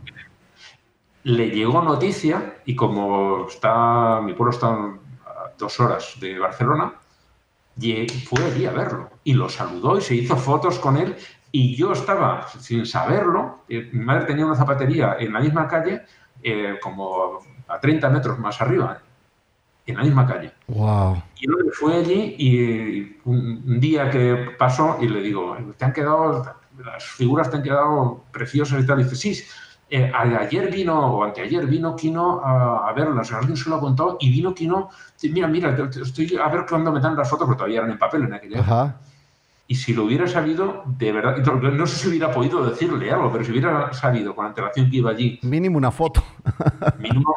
Le 1.25 1.51
llegó 1.51 1.83
noticia 1.83 2.57
y 2.65 2.77
como 2.77 3.49
está 3.49 4.21
mi 4.23 4.33
pueblo 4.35 4.53
está 4.53 4.69
a 4.69 4.99
dos 5.59 5.81
horas 5.81 6.15
de 6.21 6.39
Barcelona, 6.39 6.95
fue 8.29 8.45
allí 8.45 8.67
a 8.67 8.73
verlo 8.73 9.11
y 9.25 9.35
lo 9.35 9.49
saludó 9.49 9.99
y 9.99 10.01
se 10.01 10.15
hizo 10.15 10.37
fotos 10.37 10.79
con 10.79 10.97
él 10.97 11.17
y 11.51 11.75
yo 11.77 11.93
estaba, 11.93 12.47
sin 12.49 12.85
saberlo, 12.85 13.61
eh, 13.69 13.89
mi 13.93 14.05
madre 14.05 14.27
tenía 14.27 14.45
una 14.45 14.55
zapatería 14.55 15.17
en 15.19 15.33
la 15.33 15.41
misma 15.41 15.67
calle, 15.67 16.03
eh, 16.43 16.79
como 16.83 17.39
a 17.67 17.81
30 17.81 18.11
metros 18.11 18.39
más 18.39 18.61
arriba, 18.61 19.01
en 19.87 19.97
la 19.97 20.03
misma 20.03 20.27
calle. 20.27 20.53
Wow. 20.67 21.23
Y 21.37 21.47
yo 21.47 21.55
fue 21.73 21.97
allí 21.97 22.37
y 22.39 23.19
un, 23.25 23.81
día 23.81 24.11
que 24.11 24.51
pasó 24.59 24.99
y 25.01 25.09
le 25.09 25.23
digo, 25.23 25.57
te 25.77 25.85
han 25.85 25.93
quedado, 25.93 26.45
las 26.85 27.05
figuras 27.05 27.51
te 27.51 27.57
han 27.57 27.63
quedado 27.63 28.25
preciosas 28.31 28.83
y 28.83 28.87
tal. 28.87 29.01
Y 29.01 29.05
dice, 29.05 29.17
sí, 29.17 29.45
eh, 29.89 30.13
ayer 30.15 30.71
vino, 30.71 30.99
o 30.99 31.25
anteayer 31.25 31.67
vino 31.67 31.97
Kino 31.97 32.43
a, 32.45 32.89
a 32.89 32.93
verlas, 32.93 33.33
alguien 33.33 33.57
se 33.57 33.71
lo 33.71 33.77
ha 33.77 33.81
contado, 33.81 34.19
y 34.21 34.31
vino 34.31 34.55
Kino, 34.55 34.91
mira, 35.23 35.49
mira, 35.49 35.75
estoy 36.03 36.37
a 36.37 36.49
ver 36.49 36.67
cuándo 36.69 36.93
me 36.93 37.01
dan 37.01 37.17
las 37.17 37.31
fotos, 37.31 37.47
porque 37.47 37.59
todavía 37.59 37.79
eran 37.79 37.93
en 37.93 37.99
papel 37.99 38.25
en 38.25 38.35
aquella 38.35 38.61
Ajá. 38.61 39.01
Y 39.71 39.75
si 39.75 39.93
lo 39.93 40.05
hubiera 40.05 40.27
sabido, 40.27 40.83
de 40.87 41.13
verdad, 41.13 41.37
no 41.37 41.87
sé 41.87 41.97
si 41.97 42.09
hubiera 42.09 42.33
podido 42.33 42.65
decirle 42.65 43.11
algo, 43.11 43.31
pero 43.31 43.45
si 43.45 43.51
hubiera 43.51 43.93
sabido 43.93 44.35
con 44.35 44.47
antelación 44.47 44.91
que 44.91 44.97
iba 44.97 45.11
allí. 45.11 45.39
Mínimo 45.43 45.77
una 45.77 45.91
foto. 45.91 46.25
Mínimo. 46.99 47.37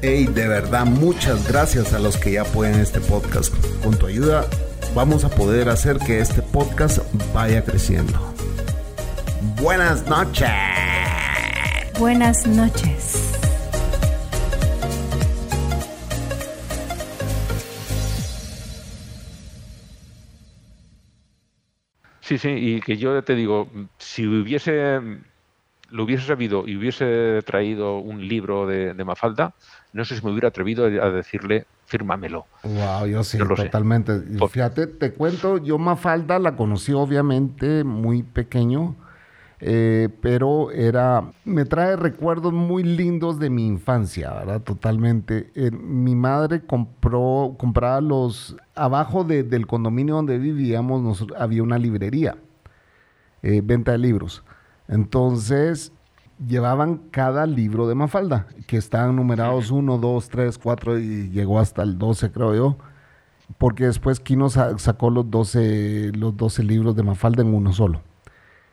Hey, 0.00 0.26
de 0.26 0.46
verdad, 0.46 0.86
muchas 0.86 1.48
gracias 1.48 1.92
a 1.92 1.98
los 1.98 2.16
que 2.16 2.30
ya 2.30 2.42
apoyan 2.42 2.78
este 2.78 3.00
podcast. 3.00 3.52
Con 3.82 3.98
tu 3.98 4.06
ayuda 4.06 4.46
vamos 4.94 5.24
a 5.24 5.28
poder 5.28 5.68
hacer 5.68 5.98
que 5.98 6.20
este 6.20 6.40
podcast 6.40 7.00
vaya 7.34 7.64
creciendo. 7.64 8.32
Buenas 9.60 10.06
noches. 10.06 10.48
Buenas 11.98 12.46
noches. 12.46 13.34
Sí, 22.20 22.38
sí, 22.38 22.50
y 22.50 22.80
que 22.82 22.98
yo 22.98 23.20
te 23.24 23.34
digo, 23.34 23.68
si 23.98 24.28
hubiese 24.28 25.00
lo 25.90 26.04
hubiese 26.04 26.26
sabido 26.26 26.66
y 26.66 26.76
hubiese 26.76 27.40
traído 27.44 27.98
un 27.98 28.26
libro 28.26 28.66
de, 28.66 28.94
de 28.94 29.04
Mafalda, 29.04 29.54
no 29.92 30.04
sé 30.04 30.16
si 30.16 30.24
me 30.24 30.30
hubiera 30.30 30.48
atrevido 30.48 30.84
a 30.84 31.10
decirle, 31.10 31.66
fírmamelo. 31.86 32.46
Wow, 32.62 33.06
yo 33.06 33.24
sí, 33.24 33.38
totalmente. 33.38 34.20
Fíjate, 34.50 34.86
te 34.86 35.12
cuento, 35.12 35.58
yo 35.58 35.78
Mafalda 35.78 36.38
la 36.38 36.56
conocí 36.56 36.92
obviamente 36.92 37.84
muy 37.84 38.22
pequeño, 38.22 38.94
eh, 39.60 40.08
pero 40.20 40.70
era, 40.70 41.32
me 41.44 41.64
trae 41.64 41.96
recuerdos 41.96 42.52
muy 42.52 42.82
lindos 42.82 43.38
de 43.38 43.50
mi 43.50 43.66
infancia, 43.66 44.32
¿verdad? 44.32 44.60
Totalmente. 44.60 45.50
Eh, 45.54 45.70
mi 45.70 46.14
madre 46.14 46.60
compró, 46.64 47.56
compraba 47.58 48.00
los, 48.00 48.56
abajo 48.74 49.24
del 49.24 49.66
condominio 49.66 50.16
donde 50.16 50.38
vivíamos, 50.38 51.26
había 51.36 51.62
una 51.62 51.78
librería, 51.78 52.36
eh, 53.42 53.62
venta 53.64 53.92
de 53.92 53.98
libros. 53.98 54.44
Entonces, 54.86 55.92
llevaban 56.46 56.98
cada 57.10 57.46
libro 57.46 57.88
de 57.88 57.94
Mafalda, 57.94 58.46
que 58.66 58.76
estaban 58.76 59.16
numerados 59.16 59.70
1, 59.70 59.98
2, 59.98 60.28
3, 60.28 60.58
4 60.58 60.98
y 60.98 61.30
llegó 61.30 61.58
hasta 61.58 61.82
el 61.82 61.98
12, 61.98 62.30
creo 62.30 62.54
yo. 62.54 62.76
Porque 63.56 63.86
después 63.86 64.20
Kino 64.20 64.50
sacó 64.50 65.10
los 65.10 65.30
12, 65.30 66.12
los 66.14 66.36
12 66.36 66.62
libros 66.62 66.94
de 66.94 67.02
Mafalda 67.02 67.42
en 67.42 67.54
uno 67.54 67.72
solo. 67.72 68.02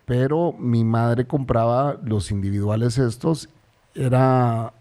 Pero 0.06 0.54
mi 0.54 0.84
madre 0.84 1.26
compraba 1.26 1.98
los 2.04 2.30
individuales 2.30 2.98
estos. 2.98 3.50
Era 3.96 4.74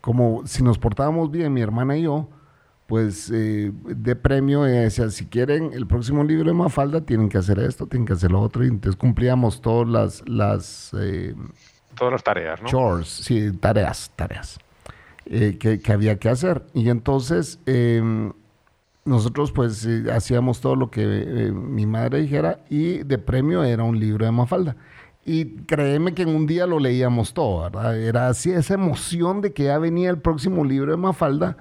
como 0.00 0.42
si 0.46 0.62
nos 0.62 0.78
portábamos 0.78 1.30
bien, 1.30 1.52
mi 1.52 1.60
hermana 1.62 1.96
y 1.96 2.02
yo, 2.02 2.28
pues 2.86 3.30
eh, 3.32 3.72
de 3.84 4.16
premio 4.16 4.62
decía, 4.62 5.08
si 5.10 5.26
quieren 5.26 5.72
el 5.72 5.86
próximo 5.86 6.22
libro 6.22 6.48
de 6.48 6.54
Mafalda, 6.54 7.00
tienen 7.00 7.28
que 7.28 7.38
hacer 7.38 7.58
esto, 7.60 7.86
tienen 7.86 8.06
que 8.06 8.12
hacer 8.12 8.32
lo 8.32 8.40
otro. 8.40 8.64
Y 8.64 8.68
entonces 8.68 8.96
cumplíamos 8.98 9.60
todas 9.60 9.88
las... 9.88 10.28
las 10.28 10.94
eh, 10.98 11.34
todas 11.96 12.12
las 12.12 12.22
tareas, 12.22 12.62
¿no? 12.62 12.68
Chores, 12.68 13.08
sí, 13.08 13.52
tareas, 13.58 14.12
tareas 14.14 14.58
eh, 15.26 15.56
que, 15.58 15.80
que, 15.80 15.92
había 15.92 16.18
que 16.18 16.28
hacer. 16.28 16.62
Y 16.74 16.88
entonces 16.90 17.58
em, 17.66 18.32
nosotros 19.04 19.52
pues 19.52 19.88
hacíamos 20.12 20.60
todo 20.60 20.76
lo 20.76 20.90
que 20.90 21.04
mi 21.52 21.86
madre 21.86 22.20
dijera 22.20 22.60
y 22.68 22.98
de 22.98 23.18
premio 23.18 23.64
era 23.64 23.82
un 23.82 23.98
libro 23.98 24.24
de 24.24 24.32
Mafalda. 24.32 24.76
Y 25.24 25.56
créeme 25.64 26.14
que 26.14 26.22
en 26.22 26.28
un 26.28 26.46
día 26.46 26.66
lo 26.66 26.78
leíamos 26.78 27.34
todo, 27.34 27.62
¿verdad? 27.62 28.00
Era 28.00 28.28
así 28.28 28.52
esa 28.52 28.74
emoción 28.74 29.40
de 29.40 29.52
que 29.52 29.64
ya 29.64 29.78
venía 29.78 30.08
el 30.10 30.18
próximo 30.18 30.64
libro 30.64 30.92
de 30.92 30.96
Mafalda 30.96 31.56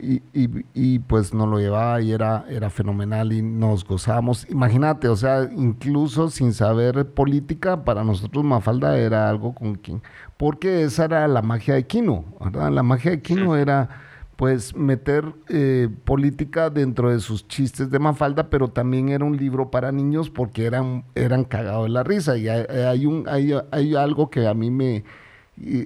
y, 0.00 0.22
y, 0.32 0.98
pues 1.00 1.34
nos 1.34 1.48
lo 1.48 1.58
llevaba 1.58 2.00
y 2.00 2.12
era, 2.12 2.44
era 2.48 2.70
fenomenal 2.70 3.32
y 3.32 3.42
nos 3.42 3.84
gozábamos. 3.84 4.48
Imagínate, 4.50 5.08
o 5.08 5.16
sea, 5.16 5.48
incluso 5.54 6.30
sin 6.30 6.52
saber 6.52 7.06
política, 7.12 7.84
para 7.84 8.02
nosotros 8.02 8.44
Mafalda 8.44 8.98
era 8.98 9.28
algo 9.28 9.54
con 9.54 9.74
quien, 9.74 10.02
porque 10.36 10.82
esa 10.82 11.04
era 11.04 11.28
la 11.28 11.42
magia 11.42 11.74
de 11.74 11.86
Kino, 11.86 12.24
¿verdad? 12.40 12.70
La 12.70 12.82
magia 12.82 13.12
de 13.12 13.22
Kino 13.22 13.56
era 13.56 13.88
pues 14.36 14.74
meter 14.74 15.34
eh, 15.48 15.88
política 16.04 16.68
dentro 16.68 17.10
de 17.10 17.20
sus 17.20 17.46
chistes 17.46 17.90
de 17.90 17.98
Mafalda, 17.98 18.50
pero 18.50 18.68
también 18.68 19.10
era 19.10 19.24
un 19.24 19.36
libro 19.36 19.70
para 19.70 19.92
niños 19.92 20.30
porque 20.30 20.64
eran, 20.64 21.04
eran 21.14 21.44
cagados 21.44 21.84
de 21.84 21.90
la 21.90 22.02
risa. 22.02 22.36
Y 22.36 22.48
hay, 22.48 23.06
un, 23.06 23.28
hay, 23.28 23.52
hay 23.70 23.94
algo 23.94 24.30
que 24.30 24.48
a 24.48 24.54
mí 24.54 24.70
me... 24.70 25.04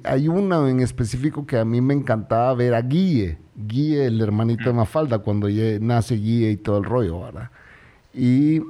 Hay 0.04 0.28
uno 0.28 0.68
en 0.68 0.80
específico 0.80 1.46
que 1.46 1.58
a 1.58 1.64
mí 1.64 1.80
me 1.80 1.94
encantaba 1.94 2.54
ver 2.54 2.74
a 2.74 2.82
Guille, 2.82 3.38
Guille, 3.56 4.06
el 4.06 4.20
hermanito 4.20 4.64
de 4.64 4.72
mm. 4.72 4.76
Mafalda, 4.76 5.18
cuando 5.18 5.48
nace 5.80 6.14
Guille 6.14 6.50
y 6.50 6.56
todo 6.56 6.78
el 6.78 6.84
rollo, 6.84 7.20
¿verdad? 7.20 7.50
Y, 8.14 8.62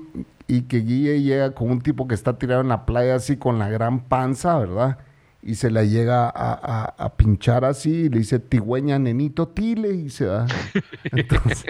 y 0.48 0.62
que 0.62 0.78
Guille 0.78 1.22
llega 1.22 1.52
con 1.52 1.70
un 1.70 1.80
tipo 1.80 2.08
que 2.08 2.14
está 2.14 2.38
tirado 2.38 2.62
en 2.62 2.68
la 2.68 2.86
playa 2.86 3.16
así 3.16 3.36
con 3.36 3.58
la 3.58 3.68
gran 3.68 4.00
panza, 4.00 4.58
¿verdad? 4.58 4.98
y 5.46 5.54
se 5.54 5.70
la 5.70 5.84
llega 5.84 6.28
a, 6.28 7.12
pinchar 7.16 7.64
así 7.64 7.90
y 7.90 8.08
le 8.08 8.18
dice, 8.18 8.40
tigüeña, 8.40 8.98
nenito, 8.98 9.46
tile, 9.46 9.94
y 9.94 10.10
se 10.10 10.26
va. 10.26 10.46
Entonces, 11.12 11.64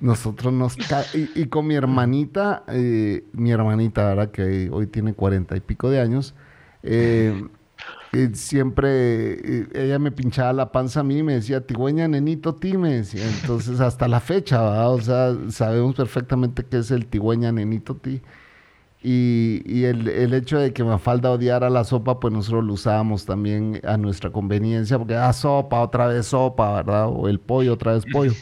nosotros 0.00 0.50
nos... 0.50 0.78
Y, 1.12 1.30
y, 1.34 1.46
con 1.48 1.66
mi 1.66 1.74
hermanita, 1.74 2.64
eh, 2.68 3.24
mi 3.32 3.50
hermanita, 3.50 4.08
ahora 4.08 4.32
que 4.32 4.70
hoy 4.72 4.86
tiene 4.86 5.12
cuarenta 5.12 5.58
y 5.58 5.60
pico 5.60 5.90
de 5.90 6.00
años, 6.00 6.34
eh, 6.82 7.46
eh, 8.12 8.30
siempre 8.32 9.66
ella 9.74 9.98
me 9.98 10.10
pinchaba 10.10 10.52
la 10.52 10.72
panza 10.72 11.00
a 11.00 11.02
mí 11.02 11.18
y 11.18 11.22
me 11.22 11.34
decía, 11.34 11.66
tigüeña, 11.66 12.08
nenito, 12.08 12.54
ti, 12.54 12.76
me 12.78 12.94
decía. 12.94 13.28
Entonces, 13.28 13.80
hasta 13.80 14.08
la 14.08 14.20
fecha, 14.20 14.62
¿verdad? 14.62 14.92
O 14.92 15.00
sea, 15.00 15.36
sabemos 15.50 15.94
perfectamente 15.94 16.64
qué 16.64 16.78
es 16.78 16.90
el 16.90 17.06
tigüeña, 17.06 17.52
nenito, 17.52 17.96
ti. 17.96 18.22
Y, 19.02 19.84
el, 19.84 20.08
el, 20.08 20.34
hecho 20.34 20.58
de 20.58 20.72
que 20.72 20.82
Mafalda 20.82 21.30
odiara 21.30 21.70
la 21.70 21.84
sopa, 21.84 22.18
pues 22.18 22.32
nosotros 22.32 22.64
lo 22.64 22.72
usábamos 22.72 23.24
también 23.24 23.80
a 23.84 23.96
nuestra 23.96 24.30
conveniencia, 24.30 24.98
porque 24.98 25.14
ah, 25.14 25.32
sopa, 25.32 25.80
otra 25.80 26.08
vez 26.08 26.26
sopa, 26.26 26.72
¿verdad? 26.76 27.08
O 27.08 27.28
el 27.28 27.38
pollo, 27.38 27.74
otra 27.74 27.92
vez 27.92 28.04
pollo. 28.10 28.32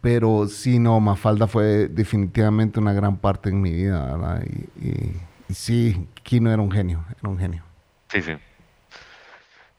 Pero 0.00 0.48
sí, 0.48 0.78
no, 0.80 0.98
Mafalda 1.00 1.46
fue 1.46 1.88
definitivamente 1.88 2.80
una 2.80 2.92
gran 2.92 3.16
parte 3.18 3.50
en 3.50 3.60
mi 3.60 3.70
vida, 3.72 4.04
¿verdad? 4.06 4.44
Y, 4.44 4.88
y, 4.88 5.16
y 5.48 5.54
sí, 5.54 6.08
Kino 6.24 6.50
era 6.50 6.60
un 6.60 6.72
genio, 6.72 7.04
era 7.20 7.28
un 7.28 7.38
genio. 7.38 7.71
Sí, 8.12 8.22
sí 8.22 8.32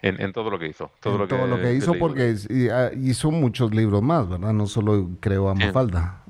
en, 0.03 0.33
todo 0.33 0.49
lo 0.49 0.59
que 0.59 0.67
hizo. 0.67 0.91
Todo, 0.99 1.17
lo, 1.17 1.27
todo 1.27 1.43
que, 1.43 1.47
lo 1.47 1.61
que 1.61 1.73
hizo 1.73 1.93
porque 1.93 2.35
ah, 2.71 2.89
hizo 3.01 3.31
muchos 3.31 3.73
libros 3.73 4.01
más, 4.01 4.27
¿verdad? 4.27 4.51
No 4.51 4.67
solo 4.67 5.11
creó 5.21 5.49
a 5.49 5.55
Mafalda, 5.55 6.23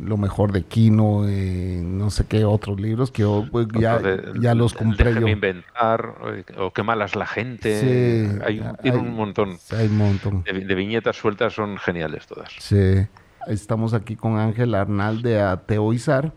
lo 0.00 0.16
mejor 0.16 0.52
de 0.52 0.62
Kino, 0.62 1.28
eh, 1.28 1.82
no 1.84 2.10
sé 2.10 2.24
qué 2.26 2.44
otros 2.46 2.80
libros 2.80 3.10
que 3.10 3.24
pues, 3.50 3.66
ya, 3.78 4.00
ya 4.40 4.54
los 4.54 4.72
compré 4.72 5.14
yo. 5.14 5.28
inventar, 5.28 6.14
o 6.56 6.72
qué 6.72 6.82
malas 6.82 7.16
la 7.16 7.26
gente. 7.26 7.80
Sí, 7.80 8.38
hay, 8.44 8.90
un 8.90 9.14
montón. 9.14 9.58
Hay 9.76 9.86
un 9.86 9.98
montón. 9.98 10.42
De, 10.44 10.74
viñetas 10.74 11.16
sueltas 11.16 11.52
son 11.52 11.76
geniales 11.76 12.26
todas. 12.26 12.50
Sí. 12.58 13.06
Estamos 13.46 13.94
aquí 13.94 14.16
con 14.16 14.38
Ángel 14.38 14.74
Arnal 14.74 15.22
de 15.22 15.40
Ateoizar 15.40 16.32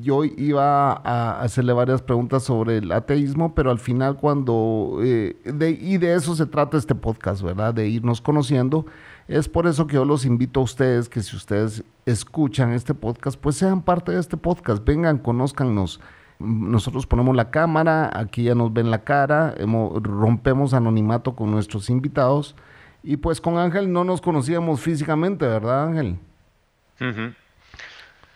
yo 0.00 0.24
iba 0.24 0.92
a 0.92 1.40
hacerle 1.40 1.72
varias 1.72 2.02
preguntas 2.02 2.42
sobre 2.42 2.78
el 2.78 2.90
ateísmo, 2.92 3.54
pero 3.54 3.70
al 3.70 3.78
final 3.78 4.16
cuando, 4.16 4.98
eh, 5.02 5.36
y 5.80 5.98
de 5.98 6.14
eso 6.14 6.34
se 6.34 6.46
trata 6.46 6.76
este 6.76 6.94
podcast, 6.94 7.42
¿verdad? 7.42 7.74
De 7.74 7.88
irnos 7.88 8.20
conociendo. 8.20 8.86
Es 9.28 9.48
por 9.48 9.66
eso 9.66 9.86
que 9.86 9.94
yo 9.94 10.04
los 10.04 10.24
invito 10.24 10.60
a 10.60 10.64
ustedes, 10.64 11.08
que 11.08 11.22
si 11.22 11.36
ustedes 11.36 11.84
escuchan 12.04 12.72
este 12.72 12.94
podcast, 12.94 13.38
pues 13.38 13.56
sean 13.56 13.82
parte 13.82 14.12
de 14.12 14.20
este 14.20 14.36
podcast, 14.36 14.84
vengan, 14.84 15.18
conózcanos. 15.18 16.00
Nosotros 16.40 17.06
ponemos 17.06 17.36
la 17.36 17.50
cámara, 17.50 18.10
aquí 18.12 18.44
ya 18.44 18.54
nos 18.54 18.72
ven 18.72 18.90
la 18.90 19.04
cara, 19.04 19.54
rompemos 20.02 20.74
anonimato 20.74 21.36
con 21.36 21.50
nuestros 21.50 21.90
invitados. 21.90 22.56
Y 23.02 23.18
pues 23.18 23.40
con 23.40 23.58
Ángel 23.58 23.92
no 23.92 24.04
nos 24.04 24.20
conocíamos 24.20 24.80
físicamente, 24.80 25.46
¿verdad, 25.46 25.84
Ángel? 25.84 26.18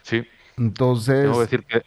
Sí. 0.02 0.26
Entonces. 0.56 1.22
Tengo 1.22 1.34
que 1.34 1.40
decir 1.40 1.64
que 1.64 1.82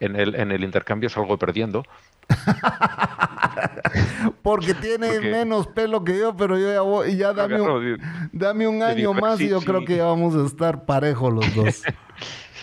en 0.00 0.16
el, 0.16 0.34
en 0.34 0.50
el 0.50 0.64
intercambio 0.64 1.08
salgo 1.08 1.38
perdiendo. 1.38 1.84
Porque 4.42 4.74
tiene 4.74 5.20
menos 5.20 5.66
pelo 5.68 6.04
que 6.04 6.18
yo, 6.18 6.36
pero 6.36 6.58
yo 6.58 6.72
ya 6.72 6.80
voy, 6.80 7.16
ya 7.16 7.32
dame 7.32 7.60
un, 7.60 8.00
dame 8.32 8.66
un 8.66 8.82
año 8.82 9.12
más 9.12 9.40
y 9.40 9.48
yo 9.48 9.60
creo 9.60 9.84
que 9.84 9.96
ya 9.96 10.06
vamos 10.06 10.34
a 10.34 10.44
estar 10.46 10.84
parejos 10.84 11.32
los 11.32 11.54
dos. 11.54 11.82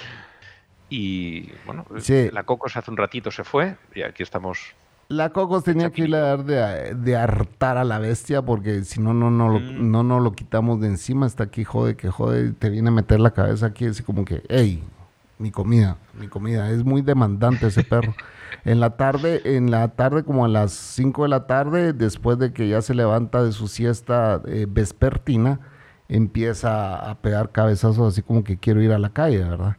y 0.89 1.51
bueno, 1.65 1.85
la 2.31 2.43
Cocos 2.43 2.75
hace 2.77 2.91
un 2.91 2.97
ratito 2.97 3.31
se 3.31 3.43
fue 3.43 3.75
y 3.93 4.01
aquí 4.01 4.23
estamos. 4.23 4.75
La 5.09 5.29
Cocos 5.29 5.63
tenía 5.63 5.91
que 5.91 6.03
ir 6.03 6.15
a 6.15 6.19
dar 6.19 6.43
de, 6.43 6.93
de, 6.95 7.15
hartar 7.15 7.77
a 7.77 7.85
la 7.85 7.99
bestia 7.99 8.41
porque 8.41 8.83
si 8.83 8.99
no, 8.99 9.13
no, 9.13 9.31
no, 9.31 9.59
mm. 9.59 9.89
no, 9.89 10.03
no 10.03 10.19
lo 10.19 10.33
quitamos 10.33 10.81
de 10.81 10.87
encima. 10.87 11.25
Está 11.25 11.45
aquí, 11.45 11.63
jode, 11.63 11.95
que 11.95 12.09
jode, 12.09 12.51
te 12.51 12.69
viene 12.69 12.89
a 12.89 12.91
meter 12.91 13.21
la 13.21 13.31
cabeza 13.31 13.67
aquí, 13.67 13.85
así 13.85 14.03
como 14.03 14.25
que, 14.25 14.43
hey, 14.49 14.83
mi 15.39 15.51
comida, 15.51 15.97
mi 16.19 16.27
comida. 16.27 16.71
Es 16.71 16.83
muy 16.83 17.01
demandante 17.01 17.67
ese 17.67 17.83
perro. 17.83 18.15
En 18.65 18.79
la 18.79 18.91
tarde, 18.91 19.41
en 19.55 19.71
la 19.71 19.89
tarde 19.89 20.23
como 20.23 20.45
a 20.45 20.47
las 20.47 20.71
5 20.71 21.23
de 21.23 21.29
la 21.29 21.47
tarde, 21.47 21.93
después 21.93 22.39
de 22.39 22.53
que 22.53 22.67
ya 22.67 22.81
se 22.81 22.93
levanta 22.93 23.43
de 23.43 23.51
su 23.51 23.67
siesta 23.67 24.41
eh, 24.47 24.65
vespertina, 24.69 25.59
empieza 26.09 26.95
a 26.95 27.15
pegar 27.21 27.51
cabezazos 27.51 28.13
así 28.13 28.21
como 28.21 28.43
que 28.43 28.57
quiero 28.57 28.81
ir 28.81 28.91
a 28.91 28.99
la 28.99 29.09
calle, 29.09 29.43
¿verdad? 29.43 29.77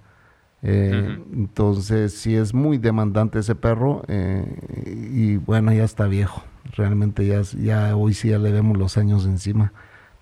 Eh, 0.62 1.22
entonces 1.32 2.14
sí 2.14 2.34
es 2.34 2.52
muy 2.52 2.78
demandante 2.78 3.38
ese 3.38 3.54
perro 3.54 4.02
eh, 4.08 4.44
y 5.12 5.36
bueno, 5.36 5.72
ya 5.72 5.84
está 5.84 6.06
viejo. 6.06 6.42
Realmente 6.76 7.26
ya, 7.26 7.42
ya 7.42 7.96
hoy 7.96 8.12
sí 8.14 8.28
ya 8.28 8.38
le 8.38 8.52
vemos 8.52 8.76
los 8.76 8.98
años 8.98 9.24
encima, 9.24 9.72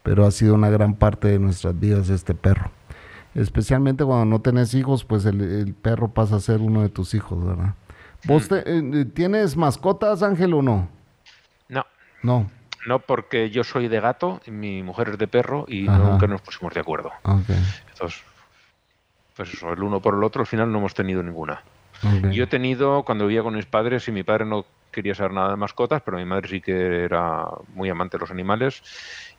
pero 0.02 0.26
ha 0.26 0.30
sido 0.30 0.54
una 0.54 0.70
gran 0.70 0.94
parte 0.94 1.28
de 1.28 1.38
nuestras 1.38 1.78
vidas 1.78 2.08
este 2.10 2.34
perro 2.34 2.70
especialmente 3.36 4.04
cuando 4.04 4.24
no 4.24 4.40
tenés 4.40 4.74
hijos, 4.74 5.04
pues 5.04 5.24
el, 5.26 5.74
perro 5.80 6.08
pasa 6.08 6.36
a 6.36 6.40
ser 6.40 6.60
uno 6.60 6.82
de 6.82 6.88
tus 6.88 7.14
hijos, 7.14 7.44
¿verdad? 7.44 7.74
¿Vos 8.24 8.50
eh, 8.50 8.62
eh, 8.66 9.04
tienes 9.04 9.56
mascotas, 9.56 10.22
Ángel, 10.22 10.54
o 10.54 10.62
no? 10.62 10.88
No. 11.68 11.86
No. 12.22 12.50
No, 12.86 13.00
porque 13.00 13.50
yo 13.50 13.64
soy 13.64 13.88
de 13.88 14.00
gato, 14.00 14.40
y 14.46 14.50
mi 14.50 14.82
mujer 14.82 15.10
es 15.10 15.18
de 15.18 15.28
perro 15.28 15.66
y 15.68 15.82
nunca 15.82 16.26
nos 16.26 16.40
pusimos 16.40 16.72
de 16.72 16.80
acuerdo. 16.80 17.10
Entonces, 17.24 18.22
pues 19.36 19.52
eso, 19.52 19.72
el 19.72 19.82
uno 19.82 20.00
por 20.00 20.14
el 20.14 20.24
otro, 20.24 20.40
al 20.40 20.46
final 20.46 20.70
no 20.70 20.78
hemos 20.78 20.94
tenido 20.94 21.22
ninguna. 21.22 21.62
Yo 22.30 22.44
he 22.44 22.46
tenido, 22.46 23.02
cuando 23.04 23.26
vivía 23.26 23.42
con 23.42 23.54
mis 23.54 23.66
padres, 23.66 24.06
y 24.08 24.12
mi 24.12 24.22
padre 24.22 24.44
no 24.44 24.64
quería 24.90 25.14
saber 25.14 25.32
nada 25.32 25.50
de 25.50 25.56
mascotas, 25.56 26.02
pero 26.02 26.16
mi 26.16 26.24
madre 26.24 26.48
sí 26.48 26.60
que 26.60 27.04
era 27.04 27.44
muy 27.74 27.88
amante 27.90 28.16
de 28.16 28.20
los 28.20 28.30
animales, 28.30 28.82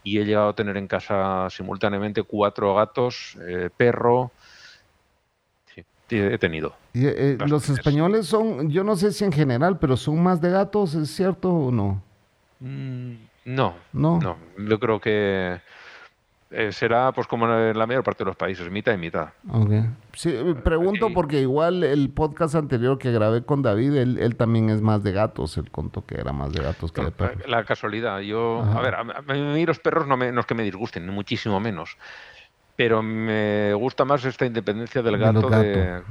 y 0.08 0.20
he 0.20 0.26
llegado 0.26 0.50
a 0.50 0.56
tener 0.56 0.78
en 0.78 0.88
casa 0.88 1.50
simultáneamente 1.50 2.24
cuatro 2.24 2.76
gatos, 2.76 3.38
eh, 3.46 3.70
perro. 3.76 4.32
Sí, 5.76 5.84
he 6.10 6.38
tenido. 6.38 6.74
¿Y, 6.94 7.06
eh, 7.06 7.38
los 7.46 7.68
españoles 7.68 8.26
son, 8.26 8.70
yo 8.70 8.86
no 8.86 8.96
sé 8.96 9.12
si 9.12 9.26
en 9.26 9.34
general, 9.34 9.78
pero 9.78 9.98
son 9.98 10.24
más 10.24 10.40
de 10.40 10.50
gatos, 10.50 10.96
¿es 10.96 11.10
cierto 11.14 11.52
o 11.52 11.72
no? 11.72 12.02
Mm, 12.62 13.16
no, 13.44 13.76
no, 13.92 14.20
no. 14.22 14.38
Yo 14.58 14.80
creo 14.80 15.02
que 15.02 15.60
Eh, 16.50 16.72
será 16.72 17.12
pues 17.12 17.28
como 17.28 17.46
en 17.46 17.78
la 17.78 17.86
mayor 17.86 18.04
parte 18.04 18.24
de 18.24 18.30
los 18.30 18.38
países, 18.38 18.72
mitad 18.72 18.94
y 18.94 18.98
mitad. 18.98 19.30
Okay. 19.52 19.84
Sí, 20.14 20.34
pregunto 20.64 21.10
porque 21.14 21.42
igual 21.42 21.84
el 21.84 22.10
podcast 22.10 22.56
anterior 22.56 22.98
que 22.98 23.12
grabé 23.12 23.44
con 23.44 23.62
David, 23.62 23.96
él, 23.96 24.36
también 24.38 24.70
es 24.70 24.82
más 24.82 25.04
de 25.04 25.12
gatos, 25.12 25.58
él 25.58 25.70
contó 25.72 26.06
que 26.06 26.16
era 26.16 26.32
más 26.32 26.54
de 26.54 26.64
gatos 26.64 26.94
que 26.94 27.04
de 27.04 27.12
perros. 27.12 27.46
La 27.48 27.66
casualidad, 27.66 28.20
yo, 28.20 28.62
a 28.62 28.82
ver, 28.82 28.96
a, 28.96 29.04
mí 29.04 29.66
los 29.66 29.80
perros 29.80 30.08
no, 30.08 30.16
me, 30.16 30.32
no 30.32 30.40
es 30.40 30.46
que 30.46 30.56
me 30.56 30.64
disgusten, 30.64 31.08
muchísimo 31.10 31.60
menos 31.60 31.98
pero 32.78 33.02
me 33.02 33.74
gusta 33.74 34.06
más 34.06 34.24
esta 34.24 34.46
independencia 34.46 35.02
del 35.02 35.18
gato. 35.18 35.50
De, 35.50 36.04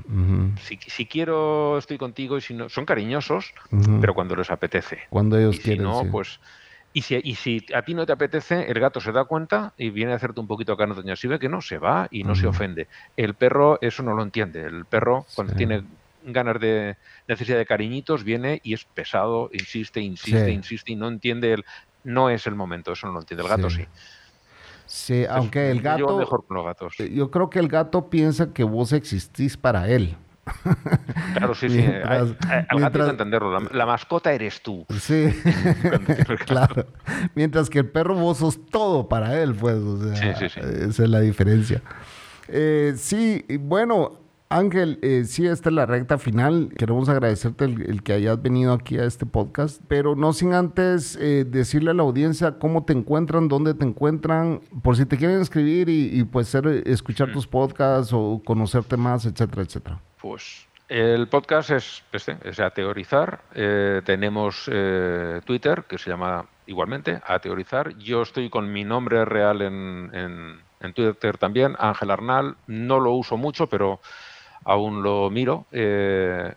si, 0.60 1.06
quiero, 1.06 1.78
estoy 1.78 1.96
contigo 1.96 2.36
y 2.36 2.40
si 2.40 2.54
no, 2.54 2.68
son 2.68 2.84
cariñosos, 2.84 3.54
pero 4.00 4.14
cuando 4.14 4.34
les 4.34 4.50
apetece. 4.50 4.98
Cuando 5.08 5.38
ellos 5.38 5.60
quieren. 5.60 5.78
Si 5.78 5.82
no, 5.84 6.10
pues. 6.10 6.40
Y 6.96 7.02
si, 7.02 7.20
y 7.22 7.34
si 7.34 7.66
a 7.74 7.82
ti 7.82 7.92
no 7.92 8.06
te 8.06 8.14
apetece, 8.14 8.70
el 8.70 8.80
gato 8.80 9.02
se 9.02 9.12
da 9.12 9.26
cuenta 9.26 9.74
y 9.76 9.90
viene 9.90 10.14
a 10.14 10.16
hacerte 10.16 10.40
un 10.40 10.46
poquito 10.46 10.72
acá 10.72 10.86
no 10.86 10.94
Si 11.14 11.28
ve 11.28 11.38
que 11.38 11.50
no, 11.50 11.60
se 11.60 11.76
va 11.76 12.08
y 12.10 12.24
no 12.24 12.34
se 12.34 12.46
ofende. 12.46 12.88
El 13.18 13.34
perro 13.34 13.76
eso 13.82 14.02
no 14.02 14.14
lo 14.14 14.22
entiende. 14.22 14.62
El 14.62 14.86
perro, 14.86 15.26
cuando 15.34 15.54
tiene 15.54 15.84
ganas 16.22 16.58
de 16.58 16.96
necesidad 17.28 17.58
de 17.58 17.66
cariñitos, 17.66 18.24
viene 18.24 18.62
y 18.64 18.72
es 18.72 18.86
pesado, 18.86 19.50
insiste, 19.52 20.00
insiste, 20.00 20.50
insiste 20.50 20.92
y 20.92 20.96
no 20.96 21.08
entiende 21.08 21.52
el. 21.52 21.66
No 22.02 22.30
es 22.30 22.46
el 22.46 22.54
momento, 22.54 22.92
eso 22.92 23.06
no 23.08 23.12
lo 23.12 23.20
entiende. 23.20 23.42
El 23.42 23.50
gato 23.50 23.68
sí. 23.68 23.84
Sí, 24.86 25.26
aunque 25.28 25.70
el 25.70 25.82
gato. 25.82 26.16
mejor 26.16 26.46
con 26.46 26.56
los 26.56 26.64
gatos. 26.64 26.94
Eh, 27.00 27.12
yo 27.12 27.30
creo 27.30 27.50
que 27.50 27.58
el 27.58 27.68
gato 27.68 28.08
piensa 28.08 28.54
que 28.54 28.64
vos 28.64 28.94
existís 28.94 29.58
para 29.58 29.86
él. 29.90 30.16
Claro, 31.34 31.54
sí, 31.54 31.68
sí. 31.68 31.84
al 31.84 32.36
gato 32.80 32.98
hay 32.98 33.04
que 33.04 33.10
entenderlo. 33.10 33.60
La, 33.60 33.86
mascota 33.86 34.32
eres 34.32 34.62
tú. 34.62 34.86
Sí, 35.00 35.28
claro. 36.46 36.86
Mientras 37.34 37.68
que 37.68 37.80
el 37.80 37.88
perro 37.88 38.14
vos 38.14 38.38
sos 38.38 38.64
todo 38.66 39.08
para 39.08 39.40
él, 39.40 39.54
pues. 39.54 39.76
sí, 40.14 40.26
sí, 40.38 40.48
sí. 40.48 40.60
Esa 40.60 41.02
es 41.04 41.10
la 41.10 41.20
diferencia. 41.20 41.82
Eh, 42.48 42.94
sí, 42.96 43.44
bueno, 43.60 44.25
Ángel, 44.48 45.00
eh, 45.02 45.24
sí, 45.24 45.46
esta 45.46 45.70
es 45.70 45.74
la 45.74 45.86
recta 45.86 46.18
final. 46.18 46.70
Queremos 46.78 47.08
agradecerte 47.08 47.64
el, 47.64 48.02
que 48.04 48.12
hayas 48.12 48.40
venido 48.40 48.72
aquí 48.72 48.96
a 48.96 49.04
este 49.04 49.26
podcast, 49.26 49.82
pero 49.88 50.14
no 50.14 50.32
sin 50.32 50.54
antes 50.54 51.16
eh, 51.16 51.44
decirle 51.44 51.90
a 51.90 51.94
la 51.94 52.04
audiencia 52.04 52.58
cómo 52.58 52.84
te 52.84 52.92
encuentran, 52.92 53.48
dónde 53.48 53.74
te 53.74 53.84
encuentran, 53.84 54.60
por 54.84 54.96
si 54.96 55.04
te 55.04 55.16
quieren 55.16 55.40
escribir 55.40 55.88
y, 55.88 56.22
pues 56.24 56.46
ser, 56.46 56.66
escuchar 56.86 57.28
mm. 57.28 57.32
tus 57.32 57.46
podcasts 57.48 58.12
o 58.12 58.40
conocerte 58.44 58.96
más, 58.96 59.26
etcétera, 59.26 59.62
etcétera. 59.62 60.00
Pues 60.20 60.68
el 60.88 61.26
podcast 61.26 61.70
es, 61.70 62.04
este, 62.12 62.36
es 62.44 62.60
a 62.60 62.70
teorizar. 62.70 63.40
Eh, 63.52 64.00
tenemos 64.04 64.70
Twitter, 65.44 65.84
que 65.88 65.98
se 65.98 66.10
llama 66.10 66.46
igualmente 66.66 67.20
a 67.26 67.40
teorizar. 67.40 67.98
Yo 67.98 68.22
estoy 68.22 68.48
con 68.48 68.72
mi 68.72 68.84
nombre 68.84 69.24
real 69.24 69.62
en, 69.62 70.60
en 70.80 70.92
Twitter 70.92 71.36
también, 71.36 71.74
Ángel 71.80 72.12
Arnal. 72.12 72.56
No 72.68 73.00
lo 73.00 73.10
uso 73.10 73.36
mucho, 73.36 73.66
pero 73.66 74.00
aún 74.66 75.02
lo 75.02 75.30
miro. 75.30 75.64
Eh, 75.72 76.52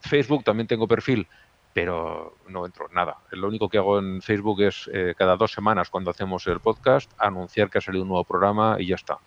Facebook 0.00 0.42
también 0.42 0.66
tengo 0.66 0.88
perfil, 0.88 1.28
pero 1.72 2.34
no 2.48 2.66
entro 2.66 2.88
nada. 2.92 3.18
Lo 3.30 3.46
único 3.46 3.68
que 3.68 3.78
hago 3.78 3.98
en 3.98 4.22
Facebook 4.22 4.62
es 4.62 4.90
eh, 4.92 5.14
cada 5.16 5.36
dos 5.36 5.52
semanas 5.52 5.90
cuando 5.90 6.10
hacemos 6.10 6.46
el 6.46 6.58
podcast 6.60 7.10
anunciar 7.18 7.70
que 7.70 7.78
ha 7.78 7.80
salido 7.82 8.02
un 8.02 8.08
nuevo 8.08 8.24
programa 8.24 8.76
y 8.78 8.86
ya 8.86 8.96
está. 8.96 9.18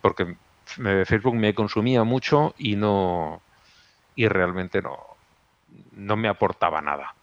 Porque 0.00 0.36
eh, 0.84 1.04
Facebook 1.06 1.34
me 1.34 1.54
consumía 1.54 2.02
mucho 2.02 2.54
y 2.58 2.76
no 2.76 3.42
y 4.14 4.26
realmente 4.26 4.80
no, 4.80 4.98
no 5.92 6.16
me 6.16 6.28
aportaba 6.28 6.80
nada. 6.80 7.14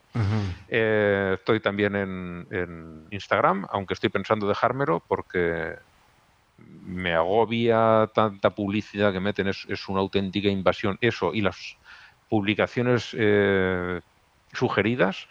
estoy 0.70 1.60
también 1.60 1.96
en, 1.96 2.48
en, 2.52 3.08
Instagram, 3.10 3.66
aunque 3.72 3.96
estoy 3.96 4.10
pensando 4.12 4.48
dejármelo 4.48 5.02
porque 5.08 5.76
me 6.86 7.14
agobia 7.14 8.10
tanta 8.14 8.52
publicidad 8.52 9.14
que 9.14 9.20
meten, 9.20 9.48
es, 9.48 9.90
una 9.90 10.00
auténtica 10.02 10.50
invasión. 10.50 10.98
Eso 11.02 11.34
y 11.34 11.42
las 11.42 11.78
publicaciones 12.30 13.16
eh, 13.18 14.02
sugeridas 14.52 15.28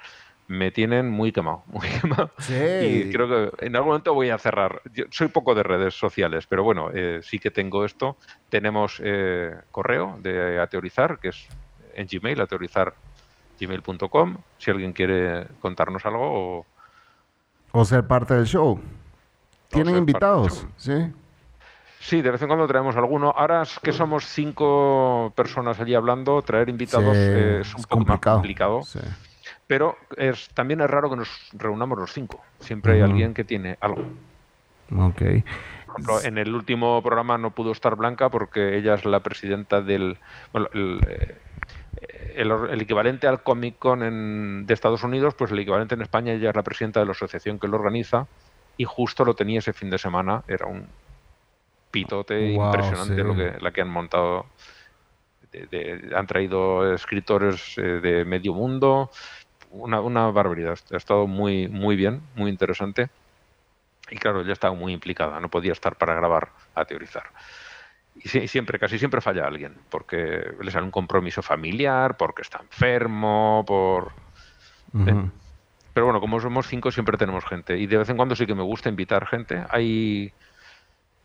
me 0.49 0.71
tienen 0.71 1.11
muy 1.11 1.33
quemado, 1.33 1.63
muy 1.67 1.89
quemado. 1.89 2.31
Y 2.49 3.11
creo 3.11 3.29
que 3.29 3.67
en 3.67 3.77
algún 3.77 3.91
momento 3.91 4.15
voy 4.15 4.31
a 4.31 4.39
cerrar. 4.39 4.83
soy 5.11 5.29
poco 5.29 5.55
de 5.55 5.63
redes 5.63 5.95
sociales, 5.95 6.47
pero 6.47 6.65
bueno, 6.65 6.91
eh, 6.93 7.21
sí 7.23 7.39
que 7.39 7.51
tengo 7.51 7.85
esto. 7.85 8.17
Tenemos 8.49 9.01
eh, 9.03 9.55
correo 9.71 10.19
de 10.21 10.61
ateorizar, 10.61 11.19
que 11.19 11.29
es 11.29 11.49
en 11.95 12.07
Gmail, 12.11 12.41
ateorizar 12.41 12.95
gmail.com, 13.61 14.39
si 14.59 14.71
alguien 14.71 14.93
quiere 14.93 15.47
contarnos 15.61 16.05
algo 16.07 16.23
o... 16.23 16.67
O 17.73 17.85
ser 17.85 18.07
parte 18.07 18.35
del 18.35 18.47
show. 18.47 18.81
¿Tienen 19.69 19.97
invitados? 19.97 20.67
Sí. 20.77 21.13
Sí, 22.03 22.21
de 22.21 22.33
vez 22.33 22.43
en 22.43 22.49
cuando 22.49 22.67
traemos 22.67 22.97
alguno. 22.97 23.33
Ahora 23.37 23.63
que 23.81 23.93
somos 23.93 24.27
cinco 24.27 25.33
personas 25.37 25.79
allí 25.79 25.95
hablando, 25.95 26.43
traer 26.43 26.69
invitados 26.69 27.17
es 27.17 27.73
un 27.77 27.85
poco 27.85 28.05
más 28.05 28.19
complicado. 28.19 28.81
Pero 29.69 29.97
es, 30.17 30.49
también 30.49 30.81
es 30.81 30.91
raro 30.91 31.09
que 31.09 31.17
nos 31.17 31.29
reunamos 31.53 31.97
los 31.97 32.13
cinco. 32.13 32.41
Siempre 32.59 32.95
hay 32.95 33.03
alguien 33.03 33.33
que 33.33 33.45
tiene 33.45 33.79
algo. 33.81 34.03
Ok. 34.99 35.23
Por 35.23 35.95
ejemplo, 35.95 36.21
en 36.25 36.39
el 36.39 36.53
último 36.53 37.01
programa 37.03 37.39
no 37.39 37.53
pudo 37.53 37.71
estar 37.71 37.95
Blanca 37.95 38.31
porque 38.31 38.77
ella 38.77 38.95
es 38.95 39.05
la 39.05 39.21
presidenta 39.21 39.81
del... 39.81 40.19
Bueno, 40.53 40.69
el, 40.73 40.99
eh, 41.09 41.39
el, 42.35 42.81
equivalente 42.81 43.29
al 43.29 43.45
Comic 43.45 43.79
Con 43.79 44.67
de 44.67 44.75
Estados 44.75 45.05
Unidos, 45.05 45.35
pues 45.35 45.53
el 45.53 45.59
equivalente 45.61 45.95
en 45.95 46.03
España 46.03 46.33
ella 46.33 46.51
es 46.51 46.57
la 46.57 46.65
presidenta 46.65 46.99
de 46.99 47.07
la 47.07 47.13
asociación 47.13 47.61
que 47.61 47.69
lo 47.69 47.77
organiza 47.77 48.27
y 48.77 48.85
justo 48.85 49.25
lo 49.25 49.35
tenía 49.35 49.61
ese 49.61 49.73
fin 49.73 49.89
de 49.89 49.99
semana. 49.99 50.43
Era 50.49 50.67
un 50.67 50.87
pitote 51.93 52.51
impresionante 52.51 53.23
lo 53.23 53.37
que, 53.37 53.57
la 53.61 53.71
que 53.71 53.83
han 53.83 53.91
montado. 53.91 54.47
han 56.17 56.27
traído 56.27 56.93
escritores 56.93 57.79
eh, 57.79 57.83
de 57.83 58.25
medio 58.25 58.55
mundo. 58.55 59.11
Una, 59.71 60.01
una, 60.01 60.31
barbaridad. 60.31 60.79
Ha 60.91 60.97
estado 60.97 61.29
muy, 61.29 61.69
muy 61.69 61.95
bien, 61.95 62.23
muy 62.35 62.51
interesante. 62.51 63.09
Y 64.11 64.17
claro, 64.17 64.41
ella 64.41 64.53
estaba 64.53 64.75
muy 64.75 64.93
implicada, 64.93 65.39
no 65.39 65.49
podía 65.49 65.73
estar 65.73 65.97
para 65.97 66.15
grabar 66.15 66.51
a 66.75 66.85
teorizar. 66.85 67.31
Y 68.15 68.29
siempre, 68.49 68.79
casi 68.79 68.99
siempre 68.99 69.23
falla 69.23 69.47
alguien, 69.47 69.75
porque 69.89 70.55
le 70.61 70.71
sale 70.71 70.85
un 70.85 70.91
compromiso 70.91 71.41
familiar, 71.41 72.17
porque 72.17 72.43
está 72.43 72.61
enfermo, 72.61 73.65
por... 73.67 74.13
Eh, 75.07 75.31
pero 75.95 76.07
bueno, 76.07 76.21
como 76.21 76.39
somos 76.41 76.67
cinco, 76.67 76.91
siempre 76.91 77.17
tenemos 77.17 77.45
gente. 77.47 77.79
Y 77.79 77.87
de 77.87 77.97
vez 77.97 78.09
en 78.11 78.17
cuando 78.17 78.37
sí 78.37 78.47
que 78.47 78.55
me 78.55 78.63
gusta 78.63 78.91
invitar 78.91 79.27
gente. 79.27 79.65
Hay 79.71 80.33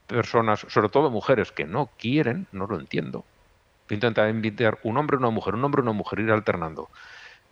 personas, 0.07 0.65
sobre 0.69 0.89
todo 0.89 1.11
mujeres, 1.11 1.51
que 1.51 1.65
no 1.65 1.89
quieren, 1.97 2.47
no 2.51 2.65
lo 2.65 2.79
entiendo. 2.79 3.25
Intenta 3.89 4.27
invitar 4.29 4.79
un 4.83 4.97
hombre, 4.97 5.17
una 5.17 5.29
mujer, 5.29 5.55
un 5.55 5.63
hombre, 5.63 5.81
una 5.81 5.91
mujer, 5.91 6.19
ir 6.19 6.31
alternando. 6.31 6.89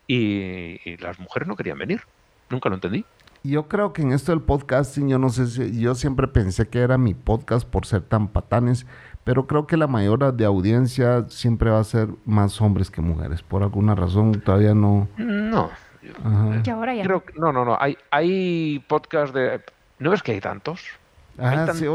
Y, 0.08 0.98
las 0.98 1.20
mujeres 1.20 1.48
no 1.48 1.56
querían 1.56 1.78
venir. 1.78 2.02
Nunca 2.50 2.70
lo 2.70 2.76
entendí. 2.76 3.06
Yo 3.44 3.68
creo 3.68 3.94
que 3.94 4.02
en 4.02 4.12
esto 4.12 4.32
del 4.32 4.42
podcasting, 4.42 5.08
yo 5.08 5.20
no 5.20 5.30
sé 5.30 5.48
si, 5.48 5.80
yo 5.80 5.94
siempre 5.94 6.28
pensé 6.28 6.68
que 6.68 6.80
era 6.80 6.98
mi 6.98 7.14
podcast 7.14 7.68
por 7.68 7.86
ser 7.86 8.02
tan 8.02 8.28
patanes, 8.30 8.88
pero 9.24 9.46
creo 9.46 9.68
que 9.68 9.78
la 9.78 9.88
mayoría 9.88 10.32
de 10.32 10.46
audiencia 10.46 11.26
siempre 11.30 11.70
va 11.70 11.80
a 11.80 11.84
ser 11.84 12.10
más 12.26 12.60
hombres 12.60 12.90
que 12.90 13.02
mujeres. 13.02 13.44
Por 13.44 13.62
alguna 13.62 13.94
razón 13.94 14.42
todavía 14.42 14.74
no. 14.74 15.08
No. 15.18 15.70
ahora 16.72 16.96
ya. 16.96 17.04
no, 17.04 17.52
no, 17.52 17.66
no. 17.66 17.78
Hay, 17.80 17.98
hay 18.10 18.84
podcasts 18.88 19.34
de. 19.34 19.62
¿No 20.00 20.10
ves 20.10 20.24
que 20.24 20.34
hay 20.34 20.42
tantos? 20.42 20.82
Ah, 21.38 21.68
sí, 21.74 21.86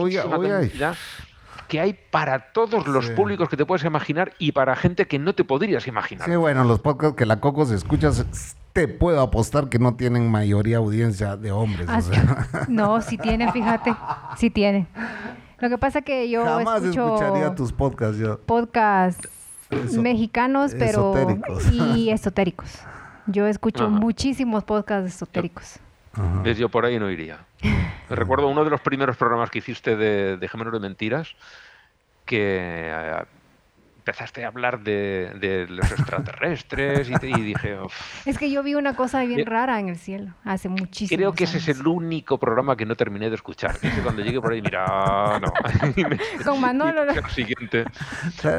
que 1.71 1.81
hay 1.81 1.97
para 2.11 2.53
todos 2.53 2.89
los 2.89 3.11
públicos 3.11 3.49
que 3.49 3.57
te 3.57 3.65
puedes 3.65 3.85
imaginar 3.85 4.33
y 4.39 4.53
para 4.53 4.75
gente 4.75 5.07
que 5.07 5.21
no 5.21 5.35
te 5.35 5.45
podrías 5.45 5.87
imaginar. 5.87 6.29
Sí, 6.29 6.35
bueno, 6.35 6.65
los 6.65 6.81
podcasts 6.81 7.17
que 7.17 7.25
la 7.27 7.41
Coco 7.41 7.65
se 7.65 7.77
escuchas, 7.77 8.57
te 8.73 8.89
puedo 8.89 9.21
apostar 9.21 9.69
que 9.69 9.79
no 9.79 9.95
tienen 9.95 10.31
mayoría 10.31 10.79
audiencia 10.79 11.37
de 11.37 11.53
hombres. 11.53 11.89
Ah, 11.89 12.67
no, 12.69 13.01
sí 13.01 13.17
tienen, 13.17 13.53
fíjate, 13.53 13.95
sí 14.37 14.51
tienen. 14.51 14.89
Lo 15.61 15.69
que 15.69 15.79
pasa 15.79 16.03
que 16.03 16.29
yo 16.29 16.45
Jamás 16.45 16.83
escucharía 16.83 17.55
tus 17.55 17.73
podcasts 17.73 18.19
yo. 18.19 18.41
Podcasts 18.41 19.29
mexicanos, 19.93 20.75
pero 20.77 21.15
y 21.71 22.11
esotéricos. 22.11 22.81
Yo 23.27 23.47
escucho 23.47 23.89
muchísimos 23.89 24.65
podcasts 24.65 25.15
esotéricos. 25.15 25.79
Yo 26.57 26.69
por 26.69 26.85
ahí 26.85 26.99
no 26.99 27.11
iría. 27.11 27.47
Recuerdo 28.09 28.49
uno 28.49 28.65
de 28.65 28.71
los 28.71 28.81
primeros 28.81 29.17
programas 29.17 29.51
que 29.51 29.59
hiciste 29.59 29.97
de, 29.97 30.37
de 30.37 30.49
de 30.73 30.81
Mentiras, 30.81 31.37
que 32.25 32.89
eh, 32.91 33.25
empezaste 34.01 34.45
a 34.45 34.49
hablar 34.49 34.81
de, 34.81 35.67
los 35.69 35.91
extraterrestres 35.93 37.09
y, 37.11 37.41
dije... 37.43 37.77
Es 38.25 38.39
que 38.39 38.51
yo 38.51 38.63
vi 38.63 38.75
una 38.75 38.95
cosa 38.95 39.23
bien 39.25 39.45
rara 39.47 39.79
en 39.79 39.89
el 39.89 39.99
cielo 39.99 40.35
hace 40.45 40.69
muchísimo 40.69 41.17
Creo 41.17 41.33
que 41.33 41.45
ese 41.45 41.59
es 41.59 41.69
el 41.69 41.87
único 41.87 42.39
programa 42.39 42.77
que 42.77 42.87
no 42.87 42.97
terminé 42.97 43.29
de 43.29 43.37
escuchar. 43.37 43.77
cuando 44.03 44.23
llegué 44.23 44.41
por 44.41 44.53
ahí, 44.53 44.63
mira, 44.63 45.39
no. 45.39 45.53
Con 46.45 46.61
Manolo. 46.61 47.05
Lo 47.05 47.29
siguiente. 47.29 47.85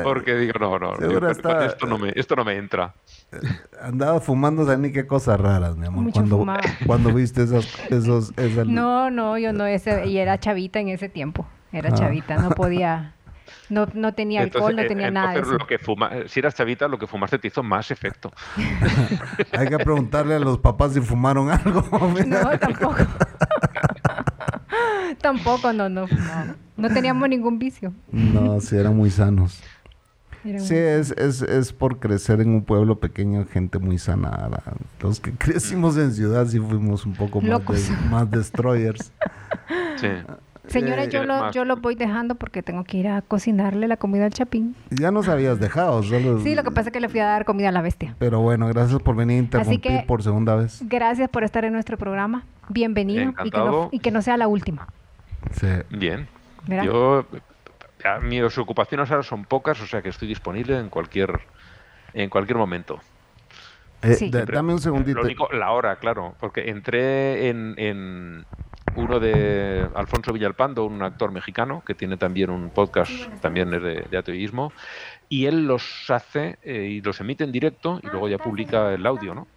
Porque 0.04 0.36
digo, 0.36 0.60
no, 0.60 0.78
no, 0.78 1.30
esto, 1.30 1.88
no 1.88 1.98
me, 1.98 2.14
esto 2.16 2.36
no 2.36 2.46
me 2.46 2.56
entra. 2.56 2.94
Eh, 3.32 3.38
andaba 3.82 4.20
fumando, 4.20 4.78
ni 4.78 4.92
qué 4.92 5.08
cosas 5.08 5.40
raras, 5.40 5.76
mi 5.76 5.88
amor. 5.88 6.12
cuando, 6.14 6.46
cuando 6.86 7.14
viste 7.14 7.44
esos... 7.44 7.68
esos 7.90 8.34
No, 8.68 9.10
no, 9.10 9.38
yo 9.38 9.54
no, 9.54 9.66
ese, 9.66 10.08
y 10.08 10.18
era 10.18 10.40
chavita 10.40 10.80
en 10.80 10.90
ese 10.90 11.10
tiempo. 11.10 11.48
Era 11.72 11.90
ah. 11.90 11.96
chavita, 11.96 12.38
no 12.38 12.52
podía... 12.52 13.16
No, 13.70 13.88
no 13.94 14.14
tenía 14.14 14.42
alcohol, 14.42 14.76
no 14.76 14.86
tenía 14.86 15.12
nada. 15.12 15.34
De 15.34 15.40
eso. 15.40 15.54
Lo 15.54 15.66
que 15.66 15.78
fuma, 15.78 16.12
si 16.28 16.40
eras 16.40 16.56
chavita, 16.56 16.88
lo 16.88 17.00
que 17.00 17.08
fumaste 17.08 17.40
te 17.40 17.48
hizo 17.48 17.64
más 17.64 17.92
efecto. 17.92 18.32
Hay 19.52 19.68
que 19.68 19.78
preguntarle 19.78 20.36
a 20.36 20.40
los 20.40 20.60
papás 20.60 20.94
si 20.94 21.02
fumaron 21.02 21.50
algo. 21.50 21.82
no, 22.28 22.60
tampoco. 22.60 22.98
tampoco, 25.22 25.74
no, 25.74 25.90
no 25.90 26.08
No 26.76 26.90
teníamos 26.90 27.30
ningún 27.30 27.60
vicio. 27.60 27.94
No, 28.12 28.60
sí, 28.60 28.76
eran 28.76 28.96
muy 28.96 29.10
sanos. 29.10 29.62
sí, 30.44 30.76
es, 30.76 31.12
es, 31.12 31.42
es, 31.42 31.72
por 31.72 32.00
crecer 32.00 32.42
en 32.42 32.50
un 32.50 32.66
pueblo 32.66 33.00
pequeño, 33.00 33.46
gente 33.46 33.80
muy 33.80 34.00
sana. 34.00 34.50
Los 35.00 35.20
que 35.20 35.32
crecimos 35.32 35.98
en 35.98 36.14
ciudad 36.14 36.46
sí 36.48 36.60
fuimos 36.60 37.06
un 37.06 37.14
poco 37.14 37.40
más, 37.40 37.62
más 38.10 38.30
destroyers. 38.30 39.14
Sí. 39.96 40.08
Señora, 40.72 41.06
yo, 41.06 41.24
lo, 41.24 41.52
yo 41.52 41.66
lo 41.66 41.78
voy 41.78 41.96
dejando 41.96 42.36
porque 42.36 42.64
tengo 42.64 42.84
que 42.84 42.98
ir 42.98 43.08
a 43.08 43.22
cocinarle 43.22 43.88
la 43.88 43.98
comida 43.98 44.26
al 44.26 44.32
chapín. 44.32 44.76
Ya 44.90 45.12
nos 45.12 45.28
habías 45.28 45.60
dejado, 45.60 46.02
solo... 46.04 46.40
Sí, 46.40 46.56
lo 46.56 46.64
que 46.64 46.72
pasa 46.72 46.90
es 46.90 46.94
que 46.94 47.00
le 47.00 47.10
fui 47.10 47.20
a 47.20 47.26
dar 47.26 47.46
comida 47.46 47.70
a 47.70 47.72
la 47.72 47.82
bestia. 47.82 48.16
Pero 48.20 48.42
bueno, 48.42 48.68
gracias 48.68 49.02
por 49.02 49.16
venir 49.16 49.38
a 49.38 49.40
interrumpir 49.40 50.06
por 50.06 50.24
segunda 50.24 50.56
vez. 50.56 50.82
Gracias 50.88 51.30
por 51.30 51.44
estar 51.44 51.66
en 51.66 51.74
nuestro 51.74 51.98
programa. 51.98 52.44
Bienvenido 52.70 53.34
y 53.44 53.52
que, 53.52 53.58
no, 53.58 53.90
y 53.92 54.00
que, 54.00 54.12
no, 54.12 54.22
sea 54.22 54.38
la 54.38 54.48
última. 54.48 54.88
Sí. 55.52 55.68
Bien. 55.90 56.28
Yo, 56.68 57.26
mis 58.24 58.58
ocupaciones 58.58 59.12
ahora 59.12 59.24
son 59.24 59.46
pocas, 59.46 59.82
o 59.82 59.88
sea 59.88 60.02
que 60.02 60.10
estoy 60.10 60.28
disponible 60.28 60.78
en 60.80 60.90
cualquier, 60.90 61.42
en 62.14 62.30
cualquier 62.30 62.58
momento. 62.58 63.00
Eh, 64.04 64.16
sí. 64.16 64.32
dame 64.32 64.74
un 64.74 64.80
segundito. 64.80 65.22
la 65.52 65.72
hora, 65.72 65.98
claro, 65.98 66.36
porque 66.40 66.70
entré 66.70 67.50
en 67.50 68.46
uno 68.96 69.20
de 69.20 69.88
Alfonso 69.96 70.34
Villalpando, 70.34 70.86
un 70.86 71.02
actor 71.02 71.32
mexicano 71.32 71.84
que 71.86 71.96
tiene 71.96 72.18
también 72.18 72.50
un 72.50 72.70
podcast, 72.70 73.12
también 73.42 73.74
es 73.74 74.10
de, 74.12 74.18
ateísmo, 74.18 74.72
y 75.30 75.46
él 75.46 75.66
los 75.66 76.10
hace 76.10 76.58
eh, 76.64 76.88
y 76.92 77.02
los 77.02 77.20
emite 77.22 77.44
en 77.44 77.52
directo 77.52 78.00
y 78.04 78.08
luego 78.08 78.28
ya 78.28 78.38
publica 78.38 78.94
el 78.94 79.06
audio, 79.06 79.34
¿no? 79.34 79.48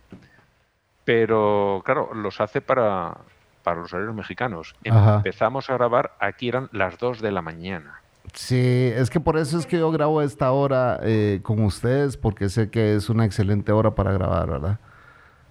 Pero 1.04 1.82
claro, 1.84 2.14
los 2.14 2.40
hace 2.40 2.60
para, 2.60 3.16
para 3.62 3.80
los 3.80 3.92
horarios 3.92 4.14
mexicanos. 4.14 4.74
Empezamos 4.84 5.68
a 5.68 5.74
grabar, 5.74 6.12
aquí 6.20 6.48
eran 6.48 6.68
las 6.72 6.98
2 6.98 7.20
de 7.20 7.32
la 7.32 7.42
mañana. 7.42 8.00
Sí, 8.32 8.90
es 8.94 9.10
que 9.10 9.20
por 9.20 9.36
eso 9.36 9.58
es 9.58 9.66
que 9.66 9.78
yo 9.78 9.90
grabo 9.90 10.22
esta 10.22 10.50
hora 10.52 10.98
eh, 11.02 11.40
con 11.42 11.62
ustedes, 11.62 12.16
porque 12.16 12.48
sé 12.48 12.70
que 12.70 12.94
es 12.94 13.10
una 13.10 13.24
excelente 13.26 13.70
hora 13.70 13.94
para 13.94 14.12
grabar, 14.12 14.48
¿verdad? 14.48 14.78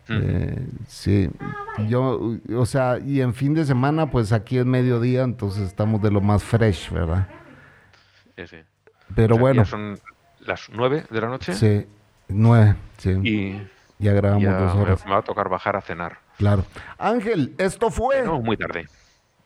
Eh, 0.09 0.67
sí, 0.87 1.29
yo, 1.87 2.37
o 2.55 2.65
sea, 2.65 2.99
y 2.99 3.21
en 3.21 3.33
fin 3.33 3.53
de 3.53 3.65
semana, 3.65 4.11
pues 4.11 4.31
aquí 4.33 4.57
es 4.57 4.65
mediodía, 4.65 5.23
entonces 5.23 5.63
estamos 5.63 6.01
de 6.01 6.11
lo 6.11 6.19
más 6.19 6.43
fresh, 6.43 6.91
¿verdad? 6.91 7.27
Sí, 8.35 8.47
sí. 8.47 8.57
Pero 9.15 9.37
bueno. 9.37 9.63
son 9.65 9.99
las 10.41 10.69
nueve 10.71 11.05
de 11.09 11.21
la 11.21 11.27
noche. 11.27 11.53
Sí, 11.53 11.87
nueve, 12.27 12.75
sí. 12.97 13.11
Y 13.23 13.67
ya 13.99 14.13
grabamos 14.13 14.43
dos 14.43 14.75
horas. 14.75 15.05
Me 15.05 15.11
va 15.11 15.19
a 15.19 15.21
tocar 15.21 15.49
bajar 15.49 15.75
a 15.75 15.81
cenar. 15.81 16.17
Claro. 16.37 16.65
Ángel, 16.97 17.55
esto 17.57 17.89
fue. 17.89 18.23
No, 18.23 18.41
muy 18.41 18.57
tarde. 18.57 18.87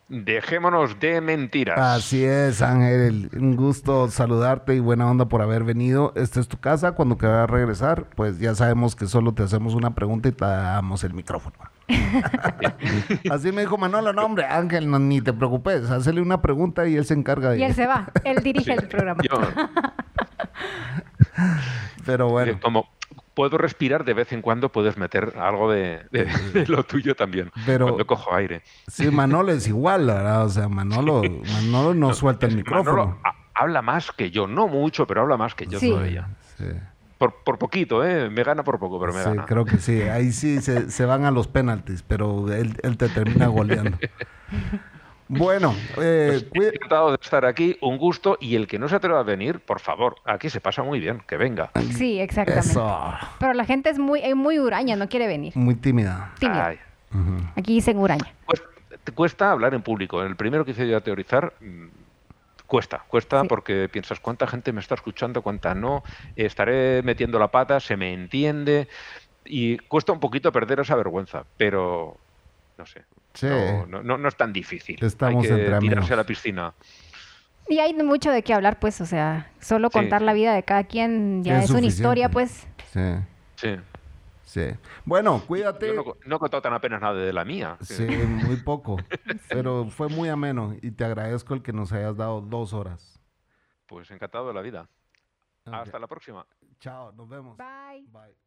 Dejémonos 0.10 1.00
de 1.02 1.20
mentiras. 1.20 1.78
Así 1.78 2.24
es, 2.24 2.62
Ángel. 2.62 3.30
Un 3.34 3.58
gusto 3.58 4.10
saludarte 4.10 4.74
y 4.74 4.80
buena 4.80 5.10
onda 5.10 5.26
por 5.26 5.42
haber 5.42 5.66
venido. 5.66 6.14
Esta 6.16 6.40
es 6.40 6.48
tu 6.48 6.58
casa. 6.58 6.94
Cuando 6.94 7.18
quieras 7.18 7.50
regresar, 7.50 8.06
pues 8.16 8.40
ya 8.40 8.56
sabemos 8.56 8.96
que 8.96 9.06
solo 9.06 9.34
te 9.34 9.44
hacemos 9.44 9.76
una 9.76 9.96
pregunta 9.96 10.30
y 10.30 10.32
te 10.32 10.46
damos 10.46 11.04
el 11.04 11.14
micrófono. 11.14 11.58
Así 13.30 13.52
me 13.52 13.62
dijo 13.62 13.78
Manolo, 13.78 14.14
no 14.14 14.24
hombre, 14.24 14.46
Ángel, 14.46 14.90
no, 14.90 14.98
ni 15.00 15.22
te 15.22 15.34
preocupes, 15.34 15.90
hazle 15.90 16.22
una 16.22 16.42
pregunta 16.42 16.88
y 16.88 16.96
él 16.96 17.06
se 17.06 17.14
encarga 17.14 17.52
de... 17.52 17.60
Y 17.60 17.64
él 17.64 17.74
se 17.74 17.86
va, 17.86 18.10
él 18.24 18.44
dirige 18.44 18.74
el 18.74 18.88
programa. 18.88 19.22
Pero 22.06 22.30
bueno. 22.30 22.60
Como, 22.62 22.88
puedo 23.38 23.60
respirar 23.60 24.04
de 24.04 24.16
vez 24.16 24.34
en 24.34 24.42
cuando, 24.42 24.72
puedes 24.72 24.98
meter 24.98 25.36
algo 25.38 25.72
de, 25.72 26.08
lo 26.68 26.84
tuyo 26.84 27.14
también. 27.14 27.52
Pero, 27.68 27.86
cuando 27.86 28.08
cojo 28.08 28.34
aire. 28.34 28.64
Sí, 28.88 29.12
Manolo 29.12 29.52
es 29.52 29.68
igual, 29.68 30.08
¿verdad? 30.08 30.44
O 30.44 30.50
sea, 30.50 30.68
Manolo, 30.68 31.22
Manolo 31.54 31.94
no, 31.94 32.16
suelta 32.16 32.48
el 32.48 32.56
micrófono. 32.56 32.96
Manolo 32.96 33.20
habla 33.54 33.84
más 33.84 34.12
que 34.12 34.32
yo, 34.32 34.48
no 34.48 34.68
mucho, 34.68 35.06
pero 35.06 35.22
habla 35.22 35.38
más 35.38 35.54
que 35.54 35.68
yo 35.68 35.80
todavía. 35.80 36.30
Sí. 36.58 36.66
Por, 37.20 37.44
por, 37.44 37.60
poquito, 37.60 38.04
¿eh? 38.04 38.28
Me 38.32 38.44
gana 38.44 38.64
por 38.64 38.80
poco, 38.80 39.00
pero 39.00 39.14
me 39.14 39.20
sí, 39.20 39.30
gana. 39.30 39.46
creo 39.46 39.66
que 39.66 39.78
sí. 39.78 40.02
Ahí 40.02 40.32
sí 40.32 40.60
se, 40.60 40.90
se 40.90 41.06
van 41.06 41.24
a 41.26 41.30
los 41.30 41.48
penaltis, 41.48 42.02
pero 42.02 42.52
él, 42.52 42.76
él 42.82 42.98
te 42.98 43.08
termina 43.08 43.46
goleando. 43.48 44.00
Bueno, 45.28 45.76
eh, 46.02 46.48
pues 46.54 46.74
encantado 46.74 47.12
de 47.12 47.18
estar 47.22 47.46
aquí, 47.46 47.78
un 47.82 47.98
gusto. 47.98 48.38
Y 48.40 48.56
el 48.56 48.68
que 48.68 48.80
no 48.80 48.88
se 48.88 48.96
atreva 48.96 49.20
a 49.20 49.24
venir, 49.24 49.60
por 49.60 49.80
favor, 49.80 50.16
aquí 50.26 50.50
se 50.50 50.62
pasa 50.62 50.84
muy 50.84 51.00
bien, 51.00 51.22
que 51.28 51.38
venga. 51.38 51.72
Sí, 51.96 52.20
exactamente. 52.20 52.80
Pero 53.40 53.54
la 53.54 53.66
gente 53.66 53.90
es 53.90 54.00
muy, 54.00 54.22
muy 54.36 54.60
huraña, 54.60 54.96
no 54.96 55.10
quiere 55.10 55.28
venir. 55.28 55.56
Muy 55.56 55.76
tímida. 55.76 56.34
Tímida. 56.40 56.76
Aquí 57.56 57.76
dicen 57.76 57.98
huraña. 57.98 58.34
Pues, 58.46 58.62
te 59.04 59.12
cuesta 59.12 59.52
hablar 59.52 59.74
en 59.74 59.82
público. 59.82 60.22
El 60.22 60.36
primero 60.36 60.66
que 60.66 60.72
hice 60.72 60.88
yo 60.88 60.98
a 60.98 61.02
teorizar, 61.02 61.54
mm, 61.62 61.88
cuesta, 62.68 63.04
cuesta 63.08 63.44
porque 63.46 63.90
piensas 63.90 64.20
cuánta 64.20 64.48
gente 64.48 64.72
me 64.74 64.82
está 64.82 64.96
escuchando, 64.96 65.42
cuánta 65.42 65.74
no, 65.74 66.04
estaré 66.36 67.02
metiendo 67.04 67.40
la 67.40 67.48
pata, 67.48 67.80
se 67.80 67.98
me 67.98 68.14
entiende 68.14 68.88
y 69.46 69.78
cuesta 69.78 70.12
un 70.12 70.20
poquito 70.20 70.52
perder 70.52 70.82
esa 70.82 70.96
vergüenza, 70.96 71.46
pero 71.56 72.18
no 72.78 72.86
sé, 72.86 73.04
no, 73.44 74.18
no, 74.18 74.28
es 74.28 74.36
tan 74.36 74.54
difícil. 74.54 74.98
Estamos 75.04 75.44
hay 75.46 75.50
que 75.50 75.78
tirarse 75.80 76.14
a 76.14 76.18
la 76.18 76.26
piscina. 76.26 76.74
Y 77.70 77.80
hay 77.80 77.94
mucho 77.94 78.32
de 78.32 78.44
qué 78.44 78.54
hablar, 78.54 78.80
pues, 78.80 79.02
o 79.02 79.06
sea, 79.06 79.52
solo 79.60 79.90
contar 79.90 80.22
la 80.22 80.34
vida 80.34 80.54
de 80.54 80.64
cada 80.64 80.86
quien 80.86 81.44
ya 81.44 81.62
es, 81.62 81.70
una 81.70 81.86
historia, 81.86 82.30
pues. 82.30 82.66
Sí. 82.94 83.16
Sí. 83.56 83.76
Sí. 84.44 84.64
Bueno, 85.04 85.44
cuídate. 85.46 85.94
no, 85.94 86.16
no 86.26 86.36
he 86.38 86.40
contado 86.40 86.62
tan 86.62 86.74
apenas 86.74 87.02
nada 87.02 87.16
de 87.16 87.34
la 87.34 87.44
mía. 87.44 87.78
Sí, 87.82 88.06
muy 88.06 88.56
poco. 88.56 88.96
pero 89.50 89.90
fue 89.90 90.08
muy 90.08 90.30
ameno 90.30 90.74
y 90.82 90.92
te 90.92 91.04
agradezco 91.04 91.54
el 91.54 91.62
que 91.62 91.74
nos 91.74 91.92
hayas 91.92 92.16
dado 92.16 92.40
dos 92.40 92.72
horas. 92.72 93.20
Pues 93.86 94.10
encantado 94.10 94.48
de 94.48 94.54
la 94.54 94.62
vida. 94.62 94.90
Hasta 95.66 96.00
la 96.00 96.08
próxima. 96.08 96.46
Chao, 96.80 97.12
nos 97.12 97.28
vemos. 97.28 97.58
Bye. 97.58 98.08
Bye. 98.08 98.47